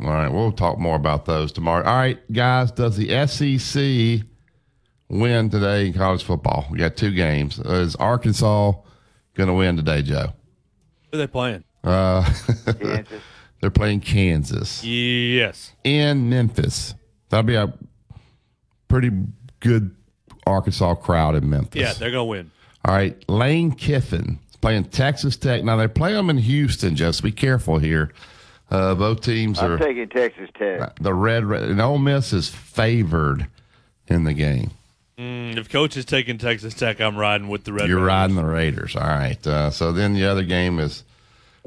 All 0.00 0.06
right, 0.06 0.28
we'll 0.28 0.52
talk 0.52 0.78
more 0.78 0.94
about 0.94 1.24
those 1.26 1.50
tomorrow. 1.50 1.84
All 1.84 1.96
right, 1.96 2.18
guys. 2.32 2.70
Does 2.70 2.96
the 2.96 3.08
SEC 3.26 4.24
win 5.08 5.50
today 5.50 5.88
in 5.88 5.92
college 5.94 6.22
football? 6.22 6.66
We 6.70 6.78
got 6.78 6.96
two 6.96 7.10
games. 7.10 7.58
Is 7.58 7.96
Arkansas 7.96 8.74
going 9.38 9.46
to 9.48 9.54
win 9.54 9.76
today, 9.76 10.02
Joe? 10.02 10.32
Who 11.10 11.16
are 11.16 11.18
they 11.18 11.26
playing? 11.28 11.64
Uh, 11.84 12.28
they're 13.60 13.70
playing 13.70 14.00
Kansas 14.00 14.84
Yes. 14.84 15.72
in 15.84 16.28
Memphis. 16.28 16.94
That'll 17.30 17.44
be 17.46 17.54
a 17.54 17.72
pretty 18.88 19.10
good 19.60 19.94
Arkansas 20.46 20.96
crowd 20.96 21.36
in 21.36 21.48
Memphis. 21.48 21.80
Yeah, 21.80 21.92
they're 21.94 22.10
going 22.10 22.20
to 22.26 22.30
win. 22.30 22.50
All 22.84 22.94
right, 22.94 23.16
Lane 23.28 23.72
Kiffin 23.72 24.38
is 24.50 24.56
playing 24.56 24.84
Texas 24.86 25.36
Tech. 25.36 25.62
Now 25.62 25.76
they 25.76 25.88
play 25.88 26.12
them 26.12 26.30
in 26.30 26.38
Houston. 26.38 26.96
Just 26.96 27.22
be 27.22 27.32
careful 27.32 27.78
here. 27.78 28.12
Uh, 28.70 28.94
both 28.94 29.20
teams 29.22 29.58
I'm 29.60 29.72
are 29.72 29.78
taking 29.78 30.08
Texas 30.08 30.50
Tech. 30.58 30.98
the 31.00 31.14
red, 31.14 31.44
red 31.44 31.62
and 31.62 31.80
Ole 31.80 31.98
Miss 31.98 32.32
is 32.32 32.48
favored 32.48 33.46
in 34.08 34.24
the 34.24 34.34
game. 34.34 34.72
Mm, 35.18 35.56
if 35.56 35.68
coach 35.68 35.96
is 35.96 36.04
taking 36.04 36.38
Texas 36.38 36.74
Tech, 36.74 37.00
I'm 37.00 37.16
riding 37.16 37.48
with 37.48 37.64
the 37.64 37.72
Red. 37.72 37.88
You're 37.88 37.96
Raiders. 37.98 38.06
riding 38.08 38.36
the 38.36 38.44
Raiders. 38.44 38.96
All 38.96 39.02
right. 39.02 39.44
Uh, 39.46 39.70
so 39.70 39.90
then 39.92 40.14
the 40.14 40.24
other 40.24 40.44
game 40.44 40.78
is 40.78 41.02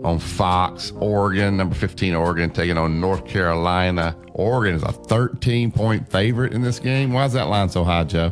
on 0.03 0.19
Fox, 0.19 0.91
Oregon, 0.95 1.57
number 1.57 1.76
15, 1.76 2.15
Oregon 2.15 2.49
taking 2.49 2.78
on 2.78 3.02
North 3.02 3.28
Carolina. 3.28 4.15
Oregon 4.34 4.76
is 4.76 4.84
a 4.84 4.94
13 4.94 5.72
point 5.72 6.10
favorite 6.10 6.53
in 6.53 6.61
this 6.61 6.80
game. 6.80 7.11
Why 7.11 7.26
is 7.26 7.34
that 7.34 7.48
line 7.49 7.68
so 7.68 7.84
high, 7.84 8.06
Joe? 8.06 8.32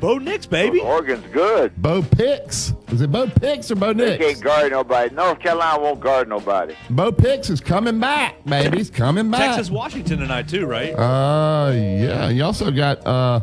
Bo 0.00 0.16
Nix, 0.16 0.46
baby. 0.46 0.80
Oregon's 0.80 1.24
good. 1.30 1.76
Bo 1.80 2.02
Picks. 2.02 2.72
Is 2.90 3.02
it 3.02 3.12
Bo 3.12 3.28
Picks 3.28 3.70
or 3.70 3.76
Bo 3.76 3.92
Nix? 3.92 4.10
They 4.10 4.18
Nix? 4.18 4.40
can't 4.40 4.42
guard 4.44 4.72
nobody. 4.72 5.14
North 5.14 5.38
Carolina 5.38 5.80
won't 5.80 6.00
guard 6.00 6.26
nobody. 6.28 6.74
Bo 6.88 7.12
Picks 7.12 7.50
is 7.50 7.60
coming 7.60 8.00
back, 8.00 8.42
baby. 8.46 8.78
He's 8.78 8.90
coming 8.90 9.30
back. 9.30 9.40
Texas 9.54 9.70
Washington 9.70 10.18
tonight 10.18 10.48
too, 10.48 10.66
right? 10.66 10.92
Uh, 10.94 11.70
yeah. 11.72 12.30
You 12.30 12.42
also 12.44 12.70
got 12.70 13.06
uh, 13.06 13.40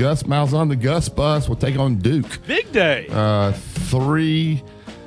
Gus 0.00 0.24
Miles 0.24 0.54
on 0.54 0.68
the 0.68 0.76
Gus 0.76 1.10
bus 1.10 1.46
will 1.46 1.56
take 1.56 1.78
on 1.78 1.96
Duke. 1.96 2.38
Big 2.46 2.72
day. 2.72 3.06
Uh, 3.10 3.52
three 3.52 4.62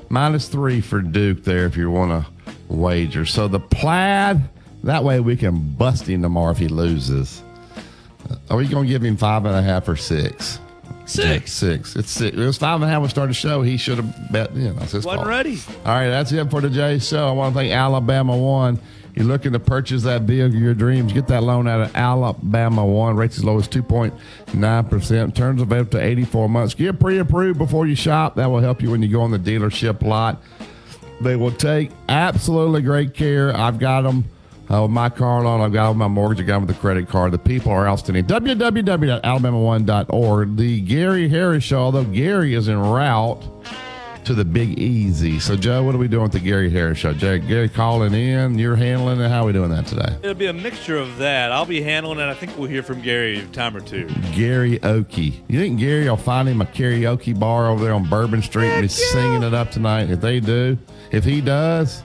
minus 0.09 0.47
three 0.47 0.81
for 0.81 1.01
Duke 1.01 1.43
there 1.43 1.65
if 1.65 1.75
you 1.75 1.89
want 1.89 2.11
to 2.11 2.51
wager. 2.71 3.25
So 3.25 3.47
the 3.47 3.59
plaid, 3.59 4.39
that 4.83 5.03
way 5.03 5.19
we 5.19 5.35
can 5.35 5.73
bust 5.73 6.05
him 6.07 6.21
tomorrow 6.21 6.51
if 6.51 6.59
he 6.59 6.67
loses. 6.67 7.41
Are 8.51 8.55
we 8.57 8.67
going 8.67 8.85
to 8.85 8.89
give 8.89 9.03
him 9.03 9.17
five 9.17 9.45
and 9.45 9.55
a 9.55 9.63
half 9.63 9.87
or 9.89 9.95
six? 9.95 10.59
Six. 11.05 11.51
Six. 11.51 11.95
It's 11.95 12.11
six. 12.11 12.37
It 12.37 12.39
was 12.39 12.59
five 12.59 12.75
and 12.75 12.83
a 12.83 12.87
half 12.87 12.97
when 12.97 13.03
we 13.03 13.09
started 13.09 13.31
the 13.31 13.33
show. 13.33 13.63
He 13.63 13.77
should 13.77 13.97
have 13.97 14.31
bet. 14.31 14.55
You 14.55 14.65
know, 14.67 14.73
that's 14.73 14.91
his 14.91 15.05
Wasn't 15.05 15.21
fault. 15.23 15.27
ready. 15.27 15.57
All 15.85 15.91
right, 15.95 16.09
that's 16.09 16.31
it 16.31 16.51
for 16.51 16.61
today's 16.61 17.07
show. 17.07 17.27
I 17.27 17.31
want 17.31 17.55
to 17.55 17.59
thank 17.59 17.73
Alabama 17.73 18.37
One. 18.37 18.79
You're 19.15 19.25
looking 19.25 19.53
to 19.53 19.59
purchase 19.59 20.03
that 20.03 20.23
vehicle 20.23 20.57
of 20.57 20.61
your 20.61 20.73
dreams. 20.73 21.13
Get 21.13 21.27
that 21.27 21.43
loan 21.43 21.67
out 21.67 21.81
of 21.81 21.95
Alabama 21.95 22.83
One. 22.85 23.15
Rates 23.15 23.37
as 23.37 23.43
low 23.43 23.59
as 23.59 23.67
2.9%. 23.67 25.35
Terms 25.35 25.61
available 25.61 25.91
to 25.91 26.03
84 26.03 26.49
months. 26.49 26.73
Get 26.73 26.99
pre 26.99 27.19
approved 27.19 27.59
before 27.59 27.85
you 27.85 27.93
shop. 27.95 28.33
That 28.35 28.47
will 28.47 28.59
help 28.59 28.81
you 28.81 28.89
when 28.89 29.03
you 29.03 29.09
go 29.09 29.21
on 29.21 29.29
the 29.31 29.37
dealership 29.37 30.01
lot. 30.01 30.41
They 31.21 31.35
will 31.35 31.51
take 31.51 31.91
absolutely 32.09 32.81
great 32.81 33.13
care. 33.13 33.55
I've 33.55 33.77
got 33.77 34.01
them 34.01 34.25
uh, 34.71 34.81
with 34.81 34.91
my 34.91 35.09
car 35.09 35.43
loan. 35.43 35.61
I've 35.61 35.73
got 35.73 35.89
them 35.89 35.99
my 35.99 36.07
mortgage. 36.07 36.39
I've 36.39 36.47
got 36.47 36.55
them 36.55 36.65
with 36.65 36.75
the 36.75 36.81
credit 36.81 37.07
card. 37.07 37.33
The 37.33 37.37
people 37.37 37.71
are 37.71 37.87
outstanding. 37.87 38.25
www.alabama1.org. 38.25 40.57
The 40.57 40.81
Gary 40.81 41.29
Harris 41.29 41.63
Show, 41.63 41.77
although 41.77 42.03
Gary 42.03 42.55
is 42.55 42.67
en 42.67 42.79
route 42.79 43.43
to 44.25 44.33
the 44.33 44.45
Big 44.45 44.79
Easy. 44.79 45.39
So, 45.39 45.55
Joe, 45.55 45.83
what 45.83 45.95
are 45.95 45.97
we 45.97 46.07
doing 46.07 46.23
with 46.23 46.31
the 46.31 46.39
Gary 46.39 46.69
Harris 46.69 46.97
show? 46.97 47.13
Jerry, 47.13 47.39
Gary 47.39 47.69
calling 47.69 48.13
in, 48.13 48.57
you're 48.57 48.75
handling 48.75 49.19
it. 49.19 49.29
How 49.29 49.43
are 49.43 49.45
we 49.47 49.53
doing 49.53 49.69
that 49.71 49.85
today? 49.85 50.15
It'll 50.21 50.33
be 50.33 50.47
a 50.47 50.53
mixture 50.53 50.97
of 50.97 51.17
that. 51.17 51.51
I'll 51.51 51.65
be 51.65 51.81
handling 51.81 52.19
it. 52.19 52.29
I 52.29 52.33
think 52.33 52.57
we'll 52.57 52.69
hear 52.69 52.83
from 52.83 53.01
Gary 53.01 53.39
a 53.39 53.45
time 53.47 53.75
or 53.75 53.81
two. 53.81 54.07
Gary 54.33 54.79
Okie. 54.79 55.41
You 55.47 55.59
think 55.59 55.79
Gary 55.79 56.09
will 56.09 56.17
find 56.17 56.47
him 56.47 56.61
a 56.61 56.65
karaoke 56.65 57.37
bar 57.37 57.67
over 57.67 57.83
there 57.83 57.93
on 57.93 58.09
Bourbon 58.09 58.41
Street 58.41 58.69
and 58.69 58.81
be 58.83 58.87
singing 58.87 59.43
it 59.43 59.53
up 59.53 59.71
tonight? 59.71 60.09
If 60.09 60.21
they 60.21 60.39
do, 60.39 60.77
if 61.11 61.23
he 61.23 61.41
does, 61.41 62.03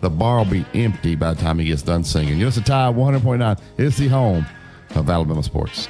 the 0.00 0.10
bar 0.10 0.38
will 0.38 0.44
be 0.44 0.66
empty 0.74 1.14
by 1.14 1.32
the 1.32 1.40
time 1.40 1.58
he 1.58 1.66
gets 1.66 1.82
done 1.82 2.04
singing. 2.04 2.38
You 2.38 2.46
listen 2.46 2.62
to 2.64 2.68
Tide 2.70 2.94
100.9. 2.94 3.60
It's 3.78 3.96
the 3.96 4.08
home 4.08 4.44
of 4.94 5.08
Alabama 5.08 5.42
sports. 5.42 5.88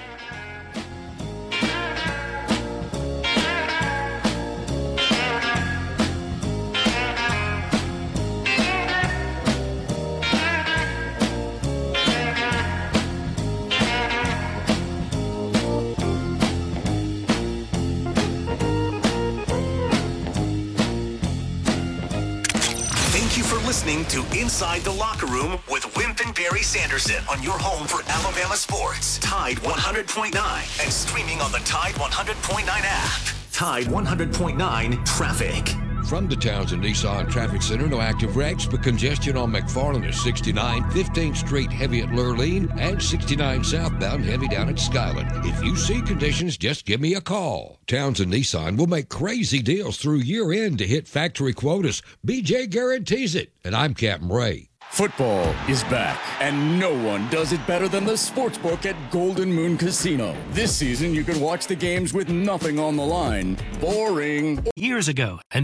Sanderson 26.75 27.23
on 27.31 27.41
your 27.41 27.57
home 27.57 27.87
for 27.87 28.03
Alabama 28.11 28.57
sports. 28.57 29.19
Tide 29.19 29.59
100.9 29.59 30.35
and 30.83 30.93
streaming 30.93 31.41
on 31.41 31.53
the 31.53 31.59
Tide 31.59 31.95
100.9 31.95 32.67
app. 32.67 33.23
Tide 33.53 33.85
100.9 33.85 35.07
traffic. 35.07 35.69
From 36.09 36.27
the 36.29 36.35
Townsend 36.35 36.83
Nissan 36.83 37.31
Traffic 37.31 37.63
Center, 37.63 37.87
no 37.87 38.01
active 38.01 38.37
wrecks, 38.37 38.67
but 38.67 38.83
congestion 38.83 39.37
on 39.37 39.53
McFarland 39.53 40.09
at 40.09 40.15
69, 40.15 40.83
15th 40.91 41.37
Street 41.37 41.71
heavy 41.71 42.01
at 42.01 42.09
Lurleen, 42.09 42.69
and 42.77 43.01
69 43.01 43.63
southbound 43.63 44.25
heavy 44.25 44.49
down 44.49 44.69
at 44.69 44.81
Skyland. 44.81 45.31
If 45.47 45.63
you 45.63 45.77
see 45.77 46.03
conditions, 46.03 46.57
just 46.59 46.87
give 46.87 47.01
me 47.01 47.15
a 47.15 47.21
call. 47.21 47.79
Townsend 47.87 48.33
Nissan 48.33 48.77
will 48.77 48.89
make 48.89 49.09
crazy 49.09 49.63
deals 49.63 49.97
through 49.97 50.17
year 50.17 50.53
end 50.53 50.79
to 50.79 50.89
hit 50.89 51.07
factory 51.07 51.53
quotas. 51.53 52.03
BJ 52.27 52.69
guarantees 52.69 53.37
it. 53.37 53.53
And 53.63 53.77
I'm 53.77 53.95
Captain 53.95 54.29
Ray. 54.29 54.71
Football 54.95 55.53
is 55.69 55.83
back, 55.83 56.21
and 56.41 56.79
no 56.79 56.95
one 56.95 57.29
does 57.29 57.53
it 57.53 57.67
better 57.67 57.89
than 57.89 58.05
the 58.05 58.13
Sportsbook 58.13 58.87
at 58.87 58.95
Golden 59.11 59.53
Moon 59.53 59.77
Casino. 59.77 60.37
This 60.51 60.73
season, 60.73 61.13
you 61.13 61.25
can 61.25 61.41
watch 61.41 61.67
the 61.67 61.75
games 61.75 62.15
with 62.15 62.29
nothing 62.29 62.79
on 62.79 62.97
the 62.97 63.03
line. 63.05 63.57
Boring. 63.81 64.65
Years 64.77 65.09
ago, 65.09 65.41
and 65.51 65.63